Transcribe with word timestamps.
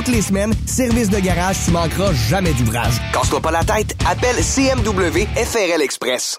toutes 0.00 0.14
les 0.14 0.22
semaines. 0.22 0.52
Service 0.66 1.10
de 1.10 1.18
garage, 1.18 1.56
tu 1.64 1.70
manqueras 1.72 2.12
jamais 2.12 2.52
d'ouvrage. 2.54 2.94
Casse-toi 3.12 3.40
pas 3.40 3.50
la 3.50 3.64
tête, 3.64 3.94
appelle 4.08 4.36
CMW 4.36 5.26
FRL 5.36 5.82
Express. 5.82 6.38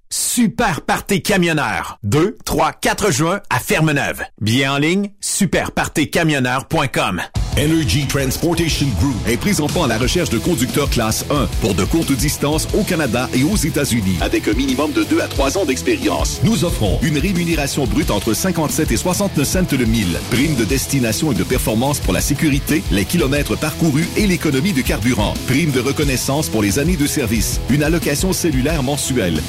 super 0.11 0.81
party 0.81 1.21
camionneur. 1.21 1.97
2, 2.03 2.37
3, 2.45 2.73
4 2.73 3.11
juin 3.11 3.41
à 3.49 3.59
Fermeneuve. 3.59 4.21
Bien 4.39 4.73
en 4.73 4.77
ligne, 4.77 5.11
superpartycamionneur.com. 5.21 7.21
Energy 7.57 8.07
Transportation 8.07 8.87
Group 8.99 9.15
est 9.27 9.35
présentement 9.35 9.83
à 9.83 9.87
la 9.87 9.97
recherche 9.97 10.29
de 10.29 10.37
conducteurs 10.37 10.89
classe 10.89 11.25
1 11.29 11.47
pour 11.59 11.75
de 11.75 11.83
courtes 11.83 12.13
distances 12.13 12.65
au 12.73 12.83
Canada 12.83 13.27
et 13.33 13.43
aux 13.43 13.57
États-Unis 13.57 14.17
avec 14.21 14.47
un 14.47 14.53
minimum 14.53 14.93
de 14.93 15.03
2 15.03 15.19
à 15.19 15.27
3 15.27 15.57
ans 15.57 15.65
d'expérience. 15.65 16.39
Nous 16.45 16.63
offrons 16.63 16.97
une 17.01 17.17
rémunération 17.17 17.85
brute 17.85 18.09
entre 18.09 18.33
57 18.33 18.91
et 18.91 18.97
69 18.97 19.45
cents 19.45 19.77
le 19.77 19.85
mille, 19.85 20.17
prime 20.29 20.55
de 20.55 20.63
destination 20.63 21.33
et 21.33 21.35
de 21.35 21.43
performance 21.43 21.99
pour 21.99 22.13
la 22.13 22.21
sécurité, 22.21 22.83
les 22.89 23.03
kilomètres 23.03 23.57
parcourus 23.57 24.07
et 24.15 24.27
l'économie 24.27 24.73
de 24.73 24.81
carburant, 24.81 25.33
prime 25.47 25.71
de 25.71 25.81
reconnaissance 25.81 26.47
pour 26.47 26.61
les 26.61 26.79
années 26.79 26.95
de 26.95 27.05
service, 27.05 27.59
une 27.69 27.83
allocation 27.83 28.31
cellulaire 28.31 28.81
mensuelle, 28.81 29.41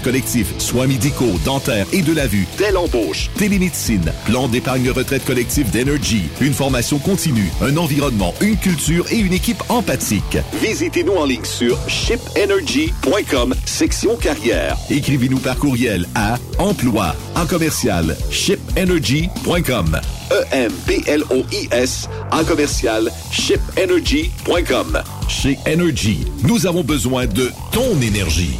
collectifs, 0.00 0.58
soins 0.58 0.86
médicaux, 0.86 1.38
dentaires 1.44 1.86
et 1.92 2.02
de 2.02 2.12
la 2.12 2.26
vue, 2.26 2.46
telle 2.56 2.76
embauche, 2.76 3.30
télémédecine, 3.36 4.12
plan 4.26 4.48
d'épargne 4.48 4.90
retraite 4.90 5.24
collective 5.24 5.70
d'Energy, 5.70 6.24
une 6.40 6.54
formation 6.54 6.98
continue, 6.98 7.50
un 7.62 7.76
environnement, 7.76 8.34
une 8.40 8.56
culture 8.56 9.06
et 9.10 9.18
une 9.18 9.32
équipe 9.32 9.62
empathique. 9.68 10.38
Visitez-nous 10.60 11.14
en 11.14 11.24
ligne 11.24 11.44
sur 11.44 11.78
shipenergy.com, 11.88 13.54
section 13.64 14.16
carrière. 14.16 14.76
Écrivez-nous 14.90 15.38
par 15.38 15.56
courriel 15.56 16.06
à 16.14 16.38
emploi 16.58 17.14
en 17.34 17.46
commercial 17.46 18.16
shipenergy.com. 18.30 20.00
E-M-P-L-O-I-S 20.30 22.08
en 22.30 22.44
commercial 22.44 23.10
shipenergy.com. 23.32 25.02
Chez 25.28 25.58
Energy, 25.66 26.24
nous 26.42 26.66
avons 26.66 26.84
besoin 26.84 27.26
de 27.26 27.50
ton 27.72 28.00
énergie. 28.00 28.56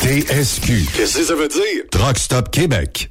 TSQ. 0.00 0.86
Qu'est-ce 0.94 1.18
que 1.18 1.24
ça 1.24 1.34
veut 1.34 1.48
dire? 1.48 1.82
Truck 1.90 2.18
Stop 2.18 2.50
Québec. 2.52 3.10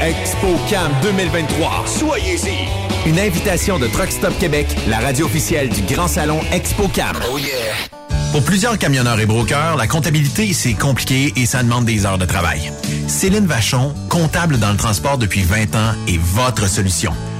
gang. 0.00 0.08
ExpoCam 0.08 0.92
2023. 1.02 1.84
Soyez-y. 1.86 3.08
Une 3.08 3.18
invitation 3.18 3.78
de 3.78 3.86
Truck 3.86 4.10
Stop 4.10 4.38
Québec, 4.38 4.66
la 4.88 4.98
radio 4.98 5.26
officielle 5.26 5.68
du 5.68 5.82
Grand 5.82 6.08
Salon 6.08 6.40
ExpoCam. 6.52 7.16
Oh 7.32 7.38
yeah. 7.38 7.48
Pour 8.32 8.44
plusieurs 8.44 8.78
camionneurs 8.78 9.18
et 9.18 9.26
brokers, 9.26 9.76
la 9.76 9.86
comptabilité, 9.86 10.52
c'est 10.52 10.74
compliqué 10.74 11.32
et 11.36 11.46
ça 11.46 11.62
demande 11.62 11.84
des 11.84 12.06
heures 12.06 12.18
de 12.18 12.26
travail. 12.26 12.72
Céline 13.08 13.46
Vachon, 13.46 13.92
comptable 14.08 14.58
dans 14.58 14.70
le 14.70 14.76
transport 14.76 15.18
depuis 15.18 15.42
20 15.42 15.74
ans, 15.74 15.94
est 16.06 16.18
votre 16.18 16.68
solution. 16.68 17.12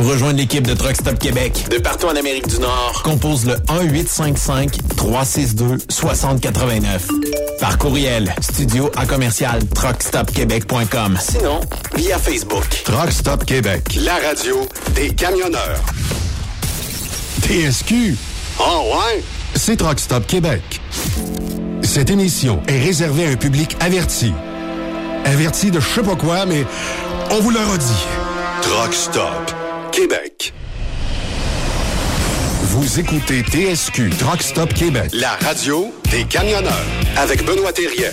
Pour 0.00 0.08
rejoindre 0.08 0.38
l'équipe 0.38 0.66
de 0.66 0.72
Truck 0.72 0.96
Stop 0.96 1.18
Québec, 1.18 1.66
de 1.70 1.76
partout 1.76 2.06
en 2.06 2.16
Amérique 2.16 2.48
du 2.48 2.58
Nord, 2.58 3.02
compose 3.04 3.44
le 3.44 3.56
1-855-362-6089. 4.96 7.00
Par 7.60 7.76
courriel, 7.76 8.34
studio 8.40 8.90
à 8.96 9.04
commercial 9.04 9.60
truckstopquebec.com. 9.74 11.18
Sinon, 11.20 11.60
via 11.96 12.18
Facebook. 12.18 12.64
Truck 12.84 13.12
Stop 13.12 13.44
Québec, 13.44 13.98
la 14.02 14.14
radio 14.26 14.66
des 14.94 15.10
camionneurs. 15.10 15.82
TSQ. 17.42 18.16
Oh 18.58 18.94
ouais? 18.94 19.22
C'est 19.54 19.76
Truck 19.76 20.00
Stop 20.00 20.26
Québec. 20.26 20.80
Cette 21.82 22.08
émission 22.08 22.62
est 22.68 22.82
réservée 22.82 23.26
à 23.26 23.28
un 23.28 23.36
public 23.36 23.76
averti. 23.80 24.32
Averti 25.26 25.70
de 25.70 25.78
je 25.78 25.86
sais 25.86 26.02
pas 26.02 26.16
quoi, 26.16 26.46
mais 26.46 26.64
on 27.30 27.40
vous 27.40 27.50
le 27.50 27.60
redit. 27.60 28.06
Truck 28.62 28.94
Stop 28.94 29.59
Québec. 30.00 30.54
Vous 32.62 33.00
écoutez 33.00 33.42
TSQ 33.42 34.08
Truck 34.18 34.40
Stop 34.42 34.72
Québec, 34.72 35.10
la 35.12 35.32
radio 35.44 35.92
des 36.10 36.24
camionneurs 36.24 36.72
avec 37.18 37.44
Benoît 37.44 37.70
Thérien. 37.74 38.08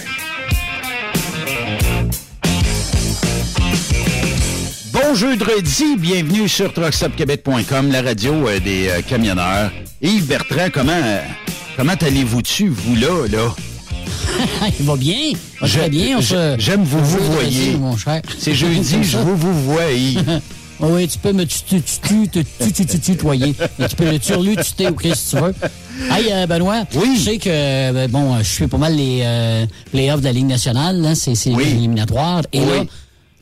Bon 4.91 5.15
jeudi, 5.15 5.95
bienvenue 5.97 6.49
sur 6.49 6.73
truckstopquebec.com, 6.73 7.89
la 7.89 8.01
radio 8.01 8.33
euh, 8.49 8.59
des 8.59 8.89
euh, 8.89 9.01
camionneurs. 9.01 9.71
Yves 10.01 10.25
Bertrand, 10.27 10.67
comment, 10.73 10.91
euh, 10.91 11.21
comment 11.77 11.93
allez-vous 12.01 12.41
dessus, 12.41 12.67
vous 12.67 12.95
là, 12.95 13.27
là? 13.31 13.55
Il 14.79 14.85
va 14.85 14.95
bien. 14.97 15.31
Va 15.61 15.67
Je- 15.67 15.79
très 15.79 15.89
bien. 15.89 16.19
J'aime 16.57 16.83
vous 16.83 17.01
vous 17.05 17.23
voyez. 17.31 17.59
redresse, 17.71 17.79
mon 17.79 17.95
cher. 17.95 18.21
C'est 18.37 18.53
jeudi, 18.55 19.03
je 19.03 19.17
vous 19.17 19.37
vous 19.37 19.53
vois, 19.53 19.89
Yves. 19.91 20.41
Ah 20.79 20.85
oui, 20.89 21.07
tu 21.07 21.17
peux 21.17 21.33
me 21.33 21.43
tutoyer. 21.45 23.55
Tu 23.89 23.95
peux 23.95 24.11
le 24.11 24.19
turlututer 24.19 24.89
ou 24.89 24.95
qu'est-ce 24.95 25.35
que 25.35 25.37
tu 25.37 25.43
veux. 25.43 25.55
Hey, 26.11 26.31
euh, 26.31 26.45
Benoît, 26.45 26.83
oui. 26.95 27.17
je 27.17 27.23
sais 27.23 27.37
que 27.39 27.49
euh, 27.49 28.07
bon, 28.07 28.35
euh, 28.35 28.39
je 28.39 28.49
suis 28.49 28.67
pas 28.67 28.77
mal 28.77 28.95
les 28.95 29.65
playoffs 29.91 30.19
de 30.19 30.25
la 30.25 30.33
Ligue 30.33 30.45
nationale, 30.45 31.03
hein, 31.03 31.15
c'est 31.15 31.33
éliminatoire. 31.47 32.43
Et 32.53 32.59
là, 32.59 32.83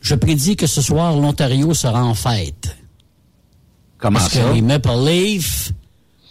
je 0.00 0.14
prédis 0.14 0.56
que 0.56 0.66
ce 0.66 0.80
soir, 0.80 1.14
l'Ontario 1.16 1.74
sera 1.74 2.02
en 2.02 2.14
fête. 2.14 2.74
Comment 3.98 4.18
Parce 4.18 4.32
ça? 4.32 4.38
Parce 4.40 4.50
que 4.50 4.54
les 4.54 4.62
Maple 4.62 4.88
Leafs 5.04 5.72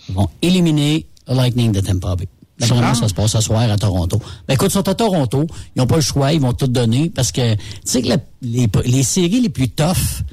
vont 0.10 0.30
éliminer 0.42 1.06
le 1.28 1.36
Lightning 1.36 1.72
de 1.72 1.82
Tampa 1.82 2.16
Bay. 2.16 2.28
D'après 2.58 2.80
moi, 2.80 2.94
ça 2.94 3.08
se 3.08 3.14
passe 3.14 3.32
ce 3.34 3.42
soir 3.42 3.70
à 3.70 3.78
Toronto. 3.78 4.20
Ben 4.48 4.54
écoute, 4.54 4.70
ils 4.70 4.74
sont 4.74 4.88
à 4.88 4.96
Toronto, 4.96 5.46
ils 5.76 5.80
n'ont 5.80 5.88
pas 5.88 5.98
le 5.98 6.02
choix, 6.02 6.32
ils 6.32 6.40
vont 6.40 6.54
tout 6.54 6.68
donner 6.68 7.10
parce 7.10 7.32
que 7.32 7.56
tu 7.56 7.60
sais 7.84 8.02
que 8.02 8.08
les, 8.42 8.70
les 8.86 9.04
séries 9.04 9.42
les 9.42 9.50
plus 9.50 9.70
tough, 9.70 10.24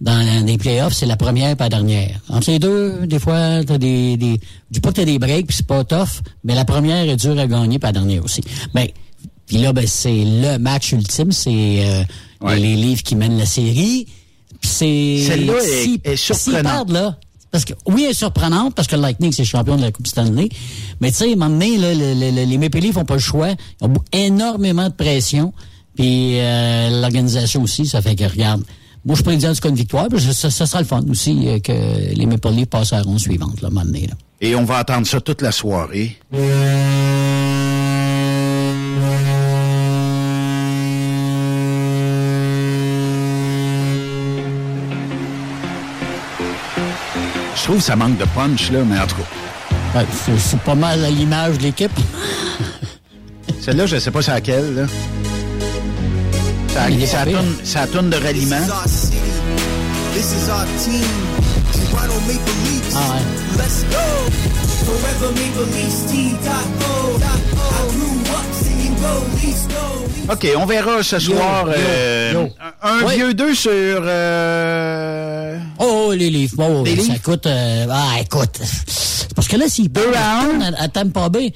dans 0.00 0.44
les 0.46 0.58
playoffs, 0.58 0.92
c'est 0.94 1.06
la 1.06 1.16
première 1.16 1.50
et 1.50 1.56
la 1.58 1.68
dernière. 1.68 2.20
Entre 2.28 2.50
les 2.50 2.58
deux, 2.58 3.06
des 3.06 3.18
fois, 3.18 3.64
t'as 3.64 3.78
des, 3.78 4.16
des. 4.16 4.40
Dis 4.70 4.80
pas 4.80 4.92
t'as 4.92 5.04
des 5.04 5.18
breaks 5.18 5.46
puis 5.48 5.56
c'est 5.56 5.66
pas 5.66 5.82
tough, 5.84 6.22
mais 6.44 6.54
la 6.54 6.64
première 6.64 7.08
est 7.08 7.16
dure 7.16 7.38
à 7.38 7.46
gagner 7.46 7.78
puis 7.78 7.86
la 7.88 7.92
dernière 7.92 8.24
aussi. 8.24 8.40
Ben, 8.74 8.86
puis 9.46 9.58
là, 9.58 9.72
ben, 9.72 9.86
c'est 9.86 10.24
le 10.24 10.58
match 10.58 10.92
ultime, 10.92 11.32
c'est 11.32 11.50
euh, 11.84 12.54
les 12.54 12.76
livres 12.76 13.02
qui 13.02 13.16
mènent 13.16 13.38
la 13.38 13.46
série. 13.46 14.06
Puis 14.60 14.70
c'est. 14.70 15.24
Celle-là 15.26 15.54
est- 15.64 15.82
si- 15.84 16.00
est 16.04 16.16
s'ils 16.16 16.34
surprenante. 16.36 16.90
là, 16.92 17.16
parce 17.50 17.64
que 17.64 17.72
oui, 17.86 18.02
elle 18.04 18.10
est 18.10 18.14
surprenante 18.14 18.74
parce 18.74 18.86
que 18.86 18.94
le 18.94 19.02
Lightning, 19.02 19.32
c'est 19.32 19.44
champion 19.44 19.76
de 19.76 19.82
la 19.82 19.90
Coupe 19.90 20.06
Stanley. 20.06 20.48
Mais 21.00 21.10
tu 21.10 21.18
sais, 21.18 21.24
à 21.30 21.32
un 21.32 21.36
moment 21.36 21.48
donné, 21.50 21.76
là, 21.78 21.94
le- 21.94 22.14
le- 22.14 22.30
le- 22.36 22.44
les 22.44 22.58
Maple 22.58 22.78
Leafs 22.78 22.94
n'ont 22.96 23.04
pas 23.04 23.14
le 23.14 23.20
choix. 23.20 23.48
Ils 23.80 23.86
ont 23.86 23.94
énormément 24.12 24.88
de 24.88 24.94
pression. 24.94 25.52
Puis 25.96 26.38
euh, 26.38 27.00
l'organisation 27.00 27.62
aussi, 27.62 27.86
ça 27.86 28.00
fait 28.02 28.14
que, 28.14 28.24
regarde, 28.24 28.62
moi, 29.08 29.16
je 29.16 29.22
prédis 29.22 29.46
en 29.48 29.54
tout 29.54 29.60
cas 29.60 29.70
une 29.70 29.74
victoire. 29.74 30.06
Puis 30.10 30.20
ça, 30.20 30.50
ça 30.50 30.66
sera 30.66 30.82
le 30.82 30.86
fun 30.86 31.00
aussi 31.08 31.48
euh, 31.48 31.58
que 31.60 31.72
les 32.14 32.26
Maple 32.26 32.50
Leafs 32.50 32.66
passent 32.66 32.92
à 32.92 32.96
la 32.96 33.02
ronde 33.04 33.18
suivante, 33.18 33.62
là, 33.62 33.70
donné, 33.70 34.06
là. 34.06 34.14
Et 34.42 34.54
on 34.54 34.64
va 34.64 34.76
attendre 34.76 35.06
ça 35.06 35.18
toute 35.18 35.40
la 35.40 35.50
soirée. 35.50 36.18
Je 47.56 47.62
trouve 47.64 47.78
que 47.78 47.82
ça 47.82 47.96
manque 47.96 48.18
de 48.18 48.26
punch, 48.26 48.70
là, 48.70 48.80
mais 48.86 48.98
en 49.00 49.06
tout 49.06 49.16
cas. 49.16 49.98
Ouais, 50.00 50.06
c'est- 50.38 50.58
pas 50.60 50.74
mal 50.74 51.02
à 51.02 51.10
l'image 51.10 51.56
de 51.56 51.62
l'équipe. 51.62 51.98
Celle-là, 53.62 53.86
je 53.86 53.98
sais 53.98 54.10
pas 54.10 54.20
c'est 54.20 54.32
laquelle, 54.32 54.74
là. 54.74 54.86
Ça, 56.68 57.06
ça, 57.06 57.24
tourne, 57.24 57.54
ça 57.64 57.86
tourne 57.86 58.10
de 58.10 58.16
ralliement. 58.16 58.60
This 60.18 60.34
is 60.34 60.48
our 60.50 60.66
team. 60.82 61.06
Toronto 61.90 62.18
Maple 62.26 62.56
Leafs. 62.66 62.90
Ah 62.98 63.14
ouais. 63.14 63.22
Let's 63.56 63.84
go. 63.86 64.02
Forever 64.82 65.30
Maple 65.38 65.68
Leafs 65.78 66.10
T.O. 66.10 67.18
I 67.22 67.82
grew 67.94 68.18
up 68.34 68.46
singing 68.52 68.94
Go 68.98 69.12
Leafs 69.38 69.64
Go. 69.70 70.32
OK, 70.32 70.44
on 70.56 70.66
verra 70.66 71.02
ce 71.04 71.18
soir 71.20 71.66
yo, 71.68 71.72
euh, 71.76 72.32
yo. 72.32 72.48
un 72.82 73.02
Ouais. 73.06 73.14
vieux 73.16 73.32
2 73.34 73.54
sur... 73.54 73.70
euh, 74.02 75.56
Oh, 75.78 76.12
les 76.12 76.30
livres. 76.30 76.56
Bon, 76.56 76.82
Les 76.82 76.96
ça 77.00 77.18
coûte. 77.20 77.46
euh, 77.46 77.86
ah, 77.88 78.16
écoute. 78.20 78.60
C'est 78.88 79.32
Parce 79.34 79.46
que 79.46 79.56
là, 79.56 79.68
s'il 79.68 79.90
Deux 79.92 80.12
à 80.16 80.40
un? 80.42 80.60
à, 80.60 80.82
à 80.82 80.88
Tampa 80.88 81.28
Bay. 81.28 81.52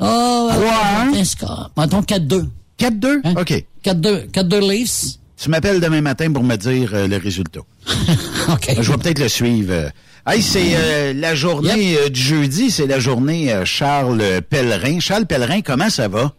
Oh, 0.00 0.48
Trois 0.50 0.72
à 0.72 1.02
un? 1.02 1.12
un 1.14 1.24
score. 1.24 1.70
Mettons 1.76 2.00
4-2. 2.00 2.48
4-2? 2.78 3.20
Hein? 3.24 3.34
OK. 3.38 3.64
4-2. 3.84 4.30
4-2 4.30 4.60
Leafs. 4.70 5.18
Tu 5.42 5.48
m'appelles 5.50 5.80
demain 5.80 6.02
matin 6.02 6.32
pour 6.32 6.44
me 6.44 6.54
dire 6.54 6.90
euh, 6.94 7.08
le 7.08 7.16
résultat. 7.16 7.62
OK. 8.48 8.76
Je 8.80 8.92
vais 8.92 8.96
peut-être 8.98 9.18
le 9.18 9.28
suivre. 9.28 9.72
euh. 9.72 9.90
Hey, 10.24 10.40
c'est 10.40 10.76
euh, 10.76 11.12
la 11.16 11.34
journée 11.34 11.96
du 12.10 12.20
jeudi, 12.20 12.70
c'est 12.70 12.86
la 12.86 13.00
journée 13.00 13.52
Charles 13.64 14.22
Pellerin. 14.48 15.00
Charles 15.00 15.26
Pellerin, 15.26 15.60
comment 15.60 15.90
ça 15.90 16.06
va? 16.06 16.30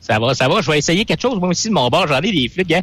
Ça 0.00 0.18
va, 0.18 0.34
ça 0.34 0.48
va. 0.48 0.60
Je 0.62 0.68
vais 0.68 0.78
essayer 0.78 1.04
quelque 1.04 1.20
chose. 1.22 1.38
Moi 1.38 1.50
aussi, 1.50 1.68
de 1.68 1.74
mon 1.74 1.88
bord, 1.90 2.08
j'en 2.08 2.18
ai 2.20 2.32
des 2.32 2.48
flics, 2.48 2.72
hein. 2.72 2.80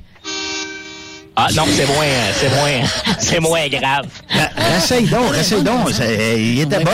Ah 1.36 1.48
non, 1.54 1.64
c'est 1.76 1.86
moins, 1.86 2.06
c'est 2.34 2.50
moins, 2.56 2.88
c'est 3.20 3.40
moins 3.42 3.68
grave. 3.68 4.08
Ben, 4.34 4.78
Essaye 4.78 5.06
donc, 5.06 5.36
essaye 5.38 5.64
donc. 5.64 5.90
Il 6.38 6.62
était 6.62 6.82
bon. 6.82 6.92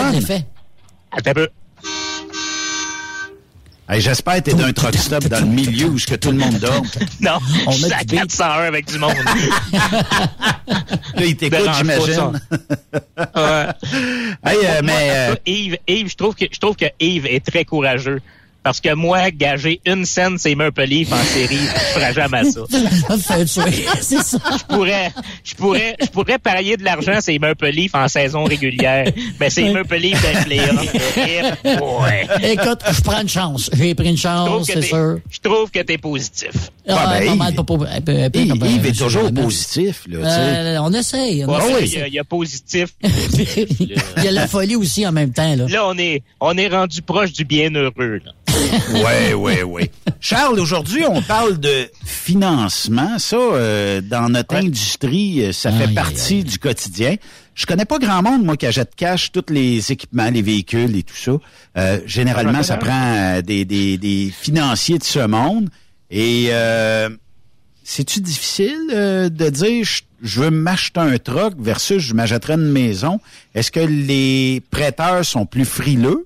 Attends 1.12 1.30
un 1.30 1.34
peu. 1.36 1.48
Hey, 3.90 4.00
J'espère 4.00 4.36
que 4.36 4.40
t'es 4.42 4.54
d'un 4.54 4.72
truck 4.72 4.96
stop 4.96 5.26
dans 5.26 5.40
le 5.42 5.46
milieu 5.48 5.88
où 5.88 5.98
que 5.98 6.16
tout 6.16 6.32
le 6.32 6.38
monde 6.38 6.58
dort. 6.60 6.82
Non, 7.20 7.40
On 7.68 7.72
je 7.72 7.88
à 7.88 8.00
du 8.00 8.16
beat. 8.16 8.20
401 8.30 8.64
avec 8.64 8.88
du 8.88 8.98
monde. 8.98 9.14
Là, 11.16 11.26
il 11.26 11.36
t'écoute, 11.36 11.70
j'imagine. 11.78 12.40
Ouais. 13.36 13.68
Hey, 14.46 14.58
euh, 14.66 14.82
mais... 14.84 15.10
euh, 15.12 15.36
Yves, 15.46 15.78
Yves, 15.88 16.10
je 16.10 16.16
trouve 16.16 16.36
que 16.36 16.46
je 16.52 16.60
trouve 16.60 16.76
que 16.76 16.86
Yves 17.00 17.26
est 17.26 17.46
très 17.46 17.66
courageux. 17.66 18.22
Parce 18.64 18.80
que 18.80 18.94
moi, 18.94 19.32
gager 19.32 19.82
une 19.88 20.06
scène, 20.06 20.38
c'est 20.38 20.54
Maple 20.54 20.84
Leaf 20.84 21.12
en 21.12 21.24
série, 21.24 21.56
je 21.58 22.00
ferais 22.00 22.14
jamais 22.14 22.44
ça. 22.44 22.62
C'est. 24.02 24.18
Je 24.18 24.66
pourrais, 24.68 25.12
je 25.44 25.56
pourrais, 25.56 25.96
je 26.00 26.08
pourrais 26.08 26.38
parier 26.38 26.78
de 26.78 26.84
l'argent, 26.84 27.18
c'est 27.22 27.40
Maple 27.40 27.68
Leaf 27.70 27.96
en 27.96 28.08
saison 28.08 28.44
régulière. 28.44 29.06
Mais 29.40 29.50
c'est 29.50 29.72
Maple 29.72 29.96
Leaf 29.98 30.22
dans 30.22 30.46
les 30.50 30.60
Ouais. 31.82 32.28
Écoute, 32.54 32.80
je 32.92 33.02
prends 33.02 33.22
une 33.22 33.30
chance. 33.30 33.70
J'ai 33.74 33.96
pris 33.96 34.10
une 34.10 34.18
chance, 34.18 34.68
c'est 34.68 34.82
sûr. 34.82 35.18
Je 35.30 35.40
trouve 35.40 35.72
que 35.72 35.80
t'es 35.80 35.98
positif. 35.98 36.52
Ah, 36.88 37.16
ben, 37.20 37.36
mal, 37.36 37.54
pas, 37.54 37.64
pas, 37.64 37.76
comme, 37.78 37.86
euh, 38.10 38.30
est 38.32 38.98
toujours 38.98 39.32
positif, 39.34 40.04
là, 40.10 40.18
tu 40.18 40.24
sais. 40.26 40.30
Euh, 40.32 40.82
on 40.82 40.94
essaye. 40.94 41.46
On 41.46 41.50
Ouais, 41.50 41.84
essaye. 41.84 41.88
il, 41.88 42.00
y 42.00 42.02
a, 42.02 42.08
il 42.08 42.14
y 42.14 42.20
a 42.20 42.24
positif. 42.24 42.90
Il 43.04 44.24
y 44.24 44.28
a 44.28 44.32
la 44.32 44.48
folie 44.48 44.76
aussi 44.76 45.06
en 45.08 45.12
même 45.12 45.32
temps. 45.32 45.56
Là. 45.56 45.66
Là, 45.68 45.88
on 45.88 45.98
est, 45.98 46.24
on 46.40 46.58
est 46.58 46.68
rendu 46.68 47.02
proche 47.02 47.34
du 47.34 47.46
bienheureux. 47.46 48.20
là. 48.26 48.32
Oui, 48.94 49.34
oui, 49.36 49.54
oui. 49.66 49.90
Charles, 50.20 50.60
aujourd'hui, 50.60 51.04
on 51.08 51.22
parle 51.22 51.60
de 51.60 51.90
financement. 52.06 53.18
Ça, 53.20 53.36
euh, 53.38 54.02
dans 54.02 54.30
notre 54.30 54.56
industrie, 54.56 55.44
euh, 55.46 55.52
ça 55.52 55.72
fait 55.72 55.94
partie 55.94 56.44
du 56.44 56.58
quotidien. 56.60 57.16
Je 57.56 57.66
connais 57.66 57.86
pas 57.86 58.00
grand 58.00 58.22
monde, 58.22 58.44
moi, 58.44 58.56
qui 58.58 58.66
achète 58.66 58.96
cash 58.96 59.32
tous 59.32 59.46
les 59.50 59.92
équipements, 59.92 60.30
les 60.30 60.42
véhicules 60.42 60.96
et 60.96 61.04
tout 61.04 61.16
ça. 61.16 61.32
Euh, 61.78 62.00
généralement, 62.06 62.64
ça 62.64 62.78
prend 62.78 63.14
euh, 63.16 63.42
des, 63.42 63.66
des, 63.66 63.98
des 63.98 64.32
financiers 64.36 64.98
de 64.98 65.04
ce 65.04 65.20
monde. 65.26 65.70
Et 66.10 66.48
euh, 66.50 67.10
c'est-tu 67.84 68.22
difficile 68.22 68.78
euh, 68.94 69.30
de 69.30 69.50
dire 69.50 69.84
je, 69.84 70.02
je 70.22 70.42
veux 70.42 70.52
m'acheter 70.52 71.00
un 71.00 71.18
truck 71.18 71.54
versus 71.60 72.00
je 72.00 72.14
m'achèterais 72.14 72.54
une 72.54 72.72
maison? 72.72 73.20
Est-ce 73.56 73.72
que 73.72 73.80
les 73.80 74.62
prêteurs 74.72 75.26
sont 75.26 75.46
plus 75.46 75.66
frileux? 75.66 76.26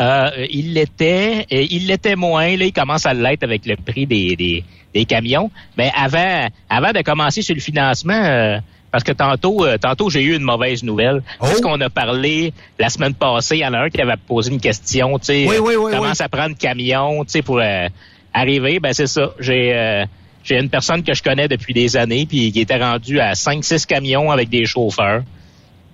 Euh, 0.00 0.30
il 0.50 0.74
l'était, 0.74 1.46
il 1.50 1.86
l'était 1.86 2.16
moins. 2.16 2.56
Là, 2.56 2.64
il 2.66 2.72
commence 2.72 3.06
à 3.06 3.14
l'être 3.14 3.42
avec 3.44 3.64
le 3.66 3.76
prix 3.76 4.06
des, 4.06 4.36
des, 4.36 4.64
des 4.94 5.04
camions. 5.06 5.50
Mais 5.78 5.90
avant, 5.96 6.48
avant 6.68 6.92
de 6.92 7.00
commencer 7.02 7.40
sur 7.42 7.54
le 7.54 7.60
financement, 7.60 8.12
euh, 8.22 8.58
parce 8.90 9.04
que 9.04 9.12
tantôt, 9.12 9.64
euh, 9.64 9.78
tantôt 9.78 10.10
j'ai 10.10 10.22
eu 10.22 10.36
une 10.36 10.42
mauvaise 10.42 10.82
nouvelle. 10.82 11.22
Oh! 11.40 11.46
C'est 11.46 11.56
ce 11.56 11.62
qu'on 11.62 11.80
a 11.80 11.88
parlé 11.90 12.52
la 12.78 12.88
semaine 12.88 13.14
passée. 13.14 13.56
Il 13.56 13.60
y 13.60 13.66
en 13.66 13.72
a 13.74 13.78
un 13.84 13.90
qui 13.90 14.00
avait 14.00 14.16
posé 14.26 14.52
une 14.52 14.60
question. 14.60 15.18
Tu 15.18 15.24
sais, 15.26 15.46
Oui, 15.48 15.56
oui, 15.60 15.74
oui, 15.76 15.92
commence 15.92 16.18
oui. 16.18 16.24
à 16.24 16.28
prendre 16.28 16.56
camion, 16.56 17.24
tu 17.24 17.30
sais, 17.32 17.42
pour 17.42 17.58
euh, 17.60 17.88
arriver. 18.34 18.78
Ben 18.80 18.92
c'est 18.92 19.06
ça. 19.06 19.32
J'ai 19.40 19.72
euh, 19.74 20.04
j'ai 20.44 20.58
une 20.60 20.68
personne 20.70 21.02
que 21.02 21.12
je 21.12 21.22
connais 21.22 21.48
depuis 21.48 21.74
des 21.74 21.96
années, 21.96 22.24
puis 22.24 22.52
qui 22.52 22.60
était 22.60 22.76
rendu 22.78 23.18
à 23.18 23.32
5-6 23.32 23.84
camions 23.86 24.30
avec 24.30 24.48
des 24.48 24.64
chauffeurs. 24.64 25.22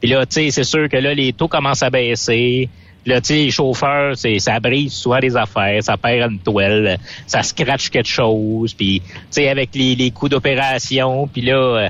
Puis 0.01 0.11
là, 0.11 0.27
tu 0.27 0.35
sais, 0.35 0.51
c'est 0.51 0.65
sûr 0.65 0.89
que 0.89 0.97
là, 0.97 1.15
les 1.15 1.33
taux 1.33 1.49
commencent 1.49 1.83
à 1.83 1.89
baisser. 1.91 2.69
Là, 3.05 3.21
tu 3.21 3.29
sais, 3.29 3.35
les 3.35 3.51
chauffeurs, 3.51 4.17
c'est, 4.17 4.39
ça 4.39 4.61
brise 4.61 4.93
soit 4.93 5.21
des 5.21 5.37
affaires, 5.37 5.83
ça 5.83 5.97
perd 5.97 6.31
une 6.33 6.39
toile, 6.39 6.99
ça 7.27 7.43
scratch 7.43 7.89
quelque 7.91 8.09
chose. 8.09 8.75
Puis, 8.75 9.01
tu 9.01 9.13
sais, 9.31 9.49
avec 9.49 9.71
les, 9.75 9.97
les 9.97 10.11
coûts 10.13 10.29
d'opération, 10.29 11.27
puis 11.27 11.43
là, 11.43 11.57
euh, 11.57 11.89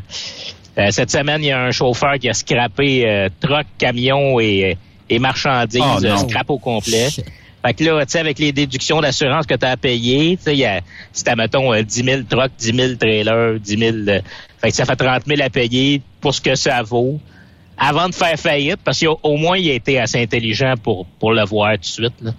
euh, 0.78 0.86
cette 0.90 1.10
semaine, 1.10 1.42
il 1.42 1.48
y 1.48 1.52
a 1.52 1.60
un 1.60 1.70
chauffeur 1.70 2.14
qui 2.18 2.28
a 2.30 2.34
scrappé 2.34 3.06
euh, 3.06 3.28
truck, 3.40 3.66
camion 3.76 4.40
et, 4.40 4.78
et 5.10 5.18
marchandises, 5.18 5.82
Oh, 5.82 6.04
euh, 6.04 6.16
scrap 6.16 6.48
au 6.48 6.58
complet. 6.58 7.08
Fait 7.64 7.74
que 7.74 7.84
là, 7.84 8.04
tu 8.06 8.12
sais, 8.12 8.18
avec 8.18 8.38
les 8.38 8.50
déductions 8.52 9.00
d'assurance 9.02 9.46
que 9.46 9.54
tu 9.54 9.66
as 9.66 9.70
à 9.72 9.76
payer, 9.76 10.36
tu 10.38 10.44
sais, 10.44 10.54
il 10.54 10.60
y 10.60 10.64
a- 10.64 10.80
si 11.12 11.22
t'as, 11.22 11.36
mettons, 11.36 11.72
euh, 11.74 11.82
10 11.82 12.04
000 12.04 12.22
trucks, 12.28 12.50
10 12.58 12.74
000 12.74 12.94
trailers, 12.94 13.60
10 13.60 13.78
000... 13.78 13.96
euh, 14.08 14.20
fait 14.60 14.70
que 14.70 14.74
ça 14.76 14.84
fait 14.86 14.96
30 14.96 15.24
000 15.26 15.40
à 15.42 15.50
payer 15.50 16.00
pour 16.20 16.34
ce 16.34 16.40
que 16.40 16.54
ça 16.54 16.82
vaut 16.82 17.20
avant 17.84 18.08
de 18.08 18.14
faire 18.14 18.38
faillite, 18.38 18.78
parce 18.84 19.00
qu'au 19.00 19.36
moins, 19.36 19.58
il 19.58 19.68
a 19.70 19.74
été 19.74 19.98
assez 19.98 20.22
intelligent 20.22 20.74
pour, 20.80 21.04
pour 21.18 21.32
le 21.32 21.44
voir 21.44 21.72
tout 21.74 21.80
de 21.80 21.84
suite. 21.84 22.14
là. 22.20 22.30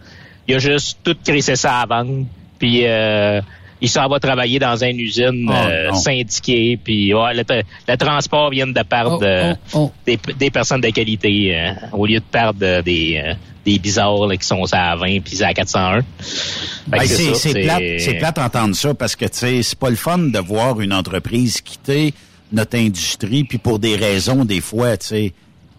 Il 0.47 0.55
a 0.55 0.59
juste 0.59 0.99
tout 1.03 1.15
crissé 1.23 1.55
ça 1.55 1.79
à 1.81 1.85
vendre, 1.85 2.25
puis 2.59 2.81
euh, 2.85 3.41
il 3.81 3.89
s'en 3.89 4.07
va 4.07 4.19
travailler 4.19 4.59
dans 4.59 4.81
une 4.81 4.99
usine 4.99 5.47
Oh, 5.49 5.53
euh, 5.53 5.93
syndiquée, 5.93 6.79
puis 6.81 7.13
ouais, 7.13 7.33
le, 7.33 7.43
le 7.87 7.97
transport 7.97 8.49
vient 8.51 8.67
de 8.67 8.83
perdre 8.83 9.17
Oh, 9.19 9.23
euh, 9.23 9.55
oh. 9.73 9.91
Des, 10.05 10.17
des 10.37 10.49
personnes 10.49 10.79
de 10.81 10.89
qualité 10.89 11.55
euh, 11.57 11.71
au 11.91 12.05
lieu 12.05 12.19
de 12.19 12.25
perdre 12.25 12.59
euh, 12.63 12.81
des, 12.81 13.21
euh, 13.25 13.33
des 13.65 13.79
bizarres 13.79 14.27
là, 14.27 14.37
qui 14.37 14.47
sont 14.47 14.63
à 14.71 14.95
20 14.95 15.19
puis 15.23 15.43
à 15.43 15.53
401. 15.53 16.01
Fait 16.01 16.03
que 16.03 16.87
Ben, 16.87 17.05
c'est 17.35 17.61
plate, 17.63 18.19
plate 18.19 18.35
d'entendre 18.37 18.75
ça 18.75 18.93
parce 18.93 19.15
que 19.17 19.25
c'est 19.31 19.77
pas 19.79 19.89
le 19.89 19.95
fun 19.97 20.17
de 20.19 20.39
voir 20.39 20.79
une 20.81 20.93
entreprise 20.93 21.59
quitter 21.61 22.13
notre 22.53 22.77
industrie 22.77 23.43
puis 23.43 23.57
pour 23.57 23.79
des 23.79 23.95
raisons 23.95 24.45
des 24.45 24.61
fois, 24.61 24.95
tu 24.95 25.07
sais, 25.07 25.33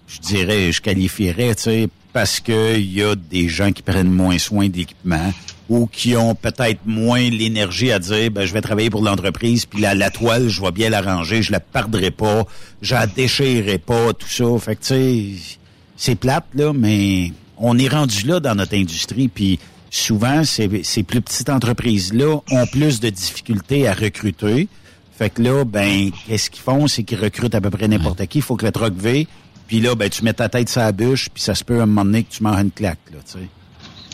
je 0.06 0.18
dirais, 0.18 0.70
je 0.72 0.82
qualifierais, 0.82 1.54
tu 1.54 1.62
sais, 1.62 1.88
parce 2.12 2.40
que 2.40 2.76
il 2.78 2.92
y 2.92 3.02
a 3.02 3.14
des 3.14 3.48
gens 3.48 3.72
qui 3.72 3.82
prennent 3.82 4.10
moins 4.10 4.38
soin 4.38 4.68
d'équipement 4.68 5.32
ou 5.68 5.86
qui 5.86 6.14
ont 6.16 6.34
peut-être 6.34 6.80
moins 6.86 7.28
l'énergie 7.28 7.90
à 7.90 7.98
dire 7.98 8.30
ben 8.30 8.44
je 8.44 8.52
vais 8.52 8.60
travailler 8.60 8.90
pour 8.90 9.02
l'entreprise 9.02 9.66
puis 9.66 9.80
la, 9.80 9.94
la 9.94 10.10
toile 10.10 10.48
je 10.48 10.60
vais 10.60 10.70
bien 10.70 10.90
l'arranger 10.90 11.42
je 11.42 11.50
la 11.50 11.60
perdrai 11.60 12.10
pas 12.10 12.44
je 12.82 12.94
la 12.94 13.06
déchirerai 13.06 13.78
pas 13.78 14.12
tout 14.12 14.28
ça. 14.28 14.44
Fait 14.58 14.76
que 14.76 14.82
tu 14.82 14.86
sais 14.86 15.58
c'est 15.96 16.14
plate 16.14 16.46
là 16.54 16.72
mais 16.72 17.32
on 17.56 17.78
est 17.78 17.88
rendu 17.88 18.26
là 18.26 18.40
dans 18.40 18.54
notre 18.54 18.76
industrie 18.76 19.28
puis 19.28 19.58
souvent 19.90 20.44
ces, 20.44 20.82
ces 20.84 21.02
plus 21.02 21.20
petites 21.20 21.48
entreprises 21.48 22.12
là 22.12 22.36
ont 22.50 22.66
plus 22.66 23.00
de 23.00 23.08
difficultés 23.08 23.88
à 23.88 23.94
recruter 23.94 24.68
fait 25.16 25.30
que 25.30 25.42
là 25.42 25.64
ben 25.64 26.10
qu'est-ce 26.26 26.50
qu'ils 26.50 26.62
font? 26.62 26.86
C'est 26.86 27.02
qu'ils 27.04 27.20
recrutent 27.20 27.54
à 27.54 27.60
peu 27.60 27.70
près 27.70 27.88
n'importe 27.88 28.26
qui 28.26 28.38
il 28.38 28.42
faut 28.42 28.56
que 28.56 28.66
le 28.66 28.72
truck 28.72 28.94
V 28.94 29.26
puis 29.66 29.80
là 29.80 29.94
ben 29.94 30.08
tu 30.10 30.24
mets 30.24 30.32
ta 30.34 30.48
tête 30.48 30.68
sur 30.68 30.80
la 30.80 30.92
bûche 30.92 31.28
puis 31.32 31.42
ça 31.42 31.54
se 31.54 31.64
peut 31.64 31.78
à 31.80 31.82
un 31.84 31.86
moment 31.86 32.04
donné 32.04 32.24
que 32.24 32.32
tu 32.32 32.42
manges 32.42 32.60
une 32.60 32.70
claque 32.72 32.98
là 33.12 33.18
tu 33.24 33.38
sais 33.38 33.46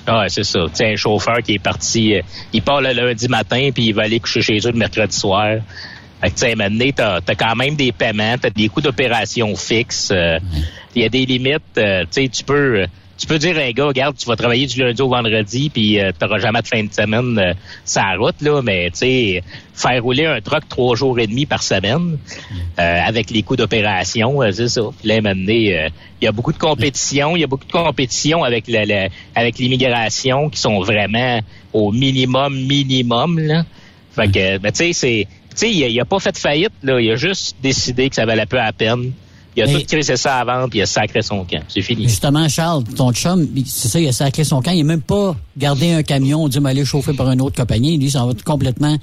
Ah, 0.07 0.25
c'est 0.29 0.45
ça. 0.45 0.61
Tu 0.69 0.77
sais, 0.77 0.93
un 0.93 0.97
chauffeur 0.97 1.39
qui 1.45 1.55
est 1.55 1.59
parti, 1.63 2.15
euh, 2.15 2.23
il 2.53 2.63
part 2.63 2.81
le 2.81 2.93
lundi 2.93 3.29
matin 3.29 3.71
puis 3.73 3.87
il 3.89 3.93
va 3.95 4.03
aller 4.03 4.19
coucher 4.19 4.41
chez 4.43 4.59
eux 4.67 4.73
le 4.73 4.79
mercredi 4.79 5.17
soir. 5.17 5.59
Fait 6.21 6.29
que, 6.31 6.35
tu 6.35 6.41
sais, 6.41 6.55
maintenant, 6.55 6.87
t'as 6.95 7.21
as 7.29 7.35
quand 7.35 7.55
même 7.55 7.77
des 7.77 7.93
paiements, 7.93 8.37
t'as 8.41 8.51
des 8.51 8.69
coûts 8.69 8.81
d'opération 8.81 9.55
fixes. 9.57 10.11
euh, 10.11 10.39
Il 10.95 11.03
y 11.03 11.05
a 11.05 11.09
des 11.09 11.25
limites. 11.27 11.63
euh, 11.79 12.03
tu 12.11 12.23
sais, 12.23 12.29
tu 12.29 12.45
peux, 12.45 12.87
tu 13.21 13.27
peux 13.27 13.39
dire 13.39 13.57
à 13.59 13.61
un 13.61 13.71
gars, 13.73 13.85
regarde, 13.87 14.17
tu 14.17 14.27
vas 14.27 14.35
travailler 14.35 14.67
du 14.67 14.81
lundi 14.81 15.03
au 15.03 15.09
vendredi 15.09 15.69
puis 15.69 16.01
euh, 16.01 16.11
t'auras 16.19 16.39
jamais 16.39 16.63
de 16.63 16.67
fin 16.67 16.83
de 16.83 16.93
semaine 16.93 17.39
euh, 17.39 17.53
la 17.95 18.17
route, 18.17 18.41
là. 18.41 18.63
Mais, 18.63 18.91
tu 18.91 18.99
sais, 18.99 19.43
faire 19.75 20.03
rouler 20.03 20.25
un 20.27 20.41
truck 20.41 20.67
trois 20.69 20.97
jours 20.97 21.19
et 21.21 21.27
demi 21.27 21.45
par 21.45 21.63
semaine 21.63 22.19
euh, 22.79 23.01
avec 23.07 23.31
les 23.31 23.43
coûts 23.43 23.57
d'opération, 23.57 24.43
euh, 24.43 24.51
c'est 24.53 24.69
ça. 24.69 24.81
Puis 24.99 25.09
là, 25.09 25.21
maintenant, 25.21 25.53
euh, 25.53 25.89
il 26.21 26.25
y 26.25 26.29
a 26.29 26.33
beaucoup 26.33 26.53
de 26.53 26.59
compétition. 26.59 27.37
Il 27.37 27.41
y 27.41 27.45
a 27.45 27.47
beaucoup 27.47 27.67
de 27.67 27.73
compétition 27.73 28.43
avec 28.43 28.65
le, 28.69 28.85
le- 28.87 29.09
avec 29.35 29.59
l'immigration 29.59 30.49
qui 30.49 30.59
sont 30.59 30.81
vraiment 30.81 31.41
au 31.75 31.93
minimum, 31.93 32.55
minimum, 32.59 33.39
là. 33.39 33.65
Fait 34.13 34.29
que, 34.29 34.59
ben, 34.59 34.73
tu 34.73 34.79
sais, 34.79 34.93
c'est, 34.93 35.27
tu 35.51 35.57
sais, 35.57 35.71
il 35.71 35.85
a, 35.85 35.89
il 35.89 36.01
a 36.01 36.05
pas 36.05 36.19
fait 36.21 36.33
de 36.33 36.39
faillite, 36.39 36.73
là. 36.83 37.01
Il 37.01 37.11
a 37.11 37.17
juste 37.17 37.57
décidé 37.63 38.09
que 38.09 38.17
ça 38.17 38.25
valait 38.25 38.47
peu 38.47 38.57
la 38.57 38.73
peine. 38.73 39.13
Il 39.61 39.71
a 39.71 39.73
Mais- 39.75 39.81
tout 39.81 39.87
crissé 39.87 40.17
ça 40.17 40.43
vendre, 40.45 40.69
puis 40.71 40.79
il 40.79 40.83
a 40.83 40.87
sacré 40.87 41.23
son 41.23 41.45
camp. 41.45 41.63
C'est 41.69 41.83
fini. 41.83 42.05
Justement, 42.09 42.49
Charles, 42.49 42.85
ton 42.85 43.13
chum, 43.13 43.47
c'est 43.67 43.89
ça, 43.89 44.01
il 44.01 44.09
a 44.09 44.13
sacré 44.13 44.45
son 44.45 44.63
camp. 44.63 44.71
Il 44.73 44.79
n'a 44.79 44.85
même 44.85 45.03
pas 45.03 45.37
gardé 45.57 45.93
un 45.93 46.03
camion, 46.03 46.49
dit, 46.49 46.61
m'aller 46.61 46.85
chauffer 46.85 47.13
par 47.13 47.31
une 47.31 47.41
autre 47.41 47.57
compagnie. 47.57 47.99
Lui, 47.99 48.11
ça 48.11 48.25
va 48.25 48.33
complètement 48.45 48.97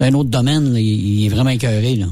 un 0.00 0.12
autre 0.14 0.30
domaine. 0.30 0.72
là. 0.72 0.80
Il, 0.80 1.26
est 1.26 1.28
vraiment 1.28 1.50
écœuré, 1.50 1.94
là. 1.96 2.06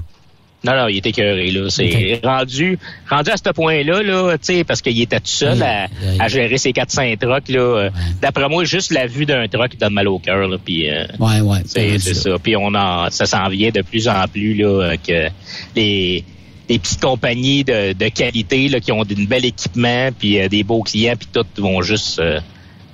Non, 0.62 0.73
non, 0.76 0.88
il 0.88 0.99
était 0.99 1.09
écœuré, 1.09 1.50
là. 1.52 1.70
C'est 1.70 2.20
rendu, 2.23 2.78
rendu 3.09 3.30
à 3.30 3.37
ce 3.38 3.50
point-là, 3.50 4.02
là, 4.02 4.32
tu 4.37 4.44
sais, 4.56 4.62
parce 4.64 4.82
qu'il 4.82 5.00
était 5.00 5.18
tout 5.18 5.25
seul 5.26 5.62
à, 5.62 5.87
à 6.18 6.28
gérer 6.28 6.59
ses 6.59 6.75
400 6.75 7.14
trucks, 7.18 7.49
là. 7.49 7.61
euh, 7.61 7.90
D'après 8.20 8.47
moi, 8.47 8.64
juste 8.64 8.92
la 8.92 9.06
vue 9.06 9.25
d'un 9.25 9.49
truck 9.49 9.78
donne 9.78 9.94
mal 9.94 10.06
au 10.09 10.18
cœur, 10.18 10.47
là, 10.49 10.59
puis... 10.62 10.90
euh, 10.90 11.06
Ouais, 11.18 11.40
ouais. 11.40 11.61
c'est 11.64 11.99
c'est 11.99 12.12
ça. 12.12 12.38
Puis 12.42 12.56
on 12.56 12.75
en, 12.75 13.09
ça 13.11 13.25
s'en 13.25 13.49
vient 13.49 13.70
de 13.70 13.80
plus 13.80 14.06
en 14.06 14.28
plus, 14.30 14.54
là, 14.54 14.66
euh, 14.66 14.97
que 14.97 15.28
les, 15.75 16.25
les 16.71 16.79
petites 16.79 17.00
compagnies 17.00 17.65
de, 17.65 18.09
qualité, 18.09 18.69
là, 18.69 18.81
qui 18.81 18.93
ont 18.93 19.03
d'un 19.03 19.25
bel 19.25 19.45
équipement, 19.45 20.11
puis 20.17 20.41
euh, 20.41 20.49
des 20.49 20.62
beaux 20.62 20.83
clients, 20.83 21.17
puis 21.19 21.29
tout, 21.33 21.45
vont 21.61 21.83
juste, 21.83 22.21
euh, 22.21 22.39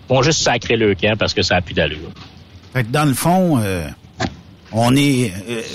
vont 0.09 0.23
juste 0.23 0.41
sacrer 0.41 0.77
le 0.77 0.95
camp 0.95 1.17
parce 1.19 1.35
que 1.35 1.43
ça 1.43 1.57
a 1.57 1.61
plus 1.61 1.75
d'allure. 1.75 2.11
Fait 2.73 2.85
que 2.85 2.89
dans 2.89 3.05
le 3.05 3.13
fond, 3.13 3.59
euh, 3.59 3.87
on 4.73 4.97
est, 4.97 5.31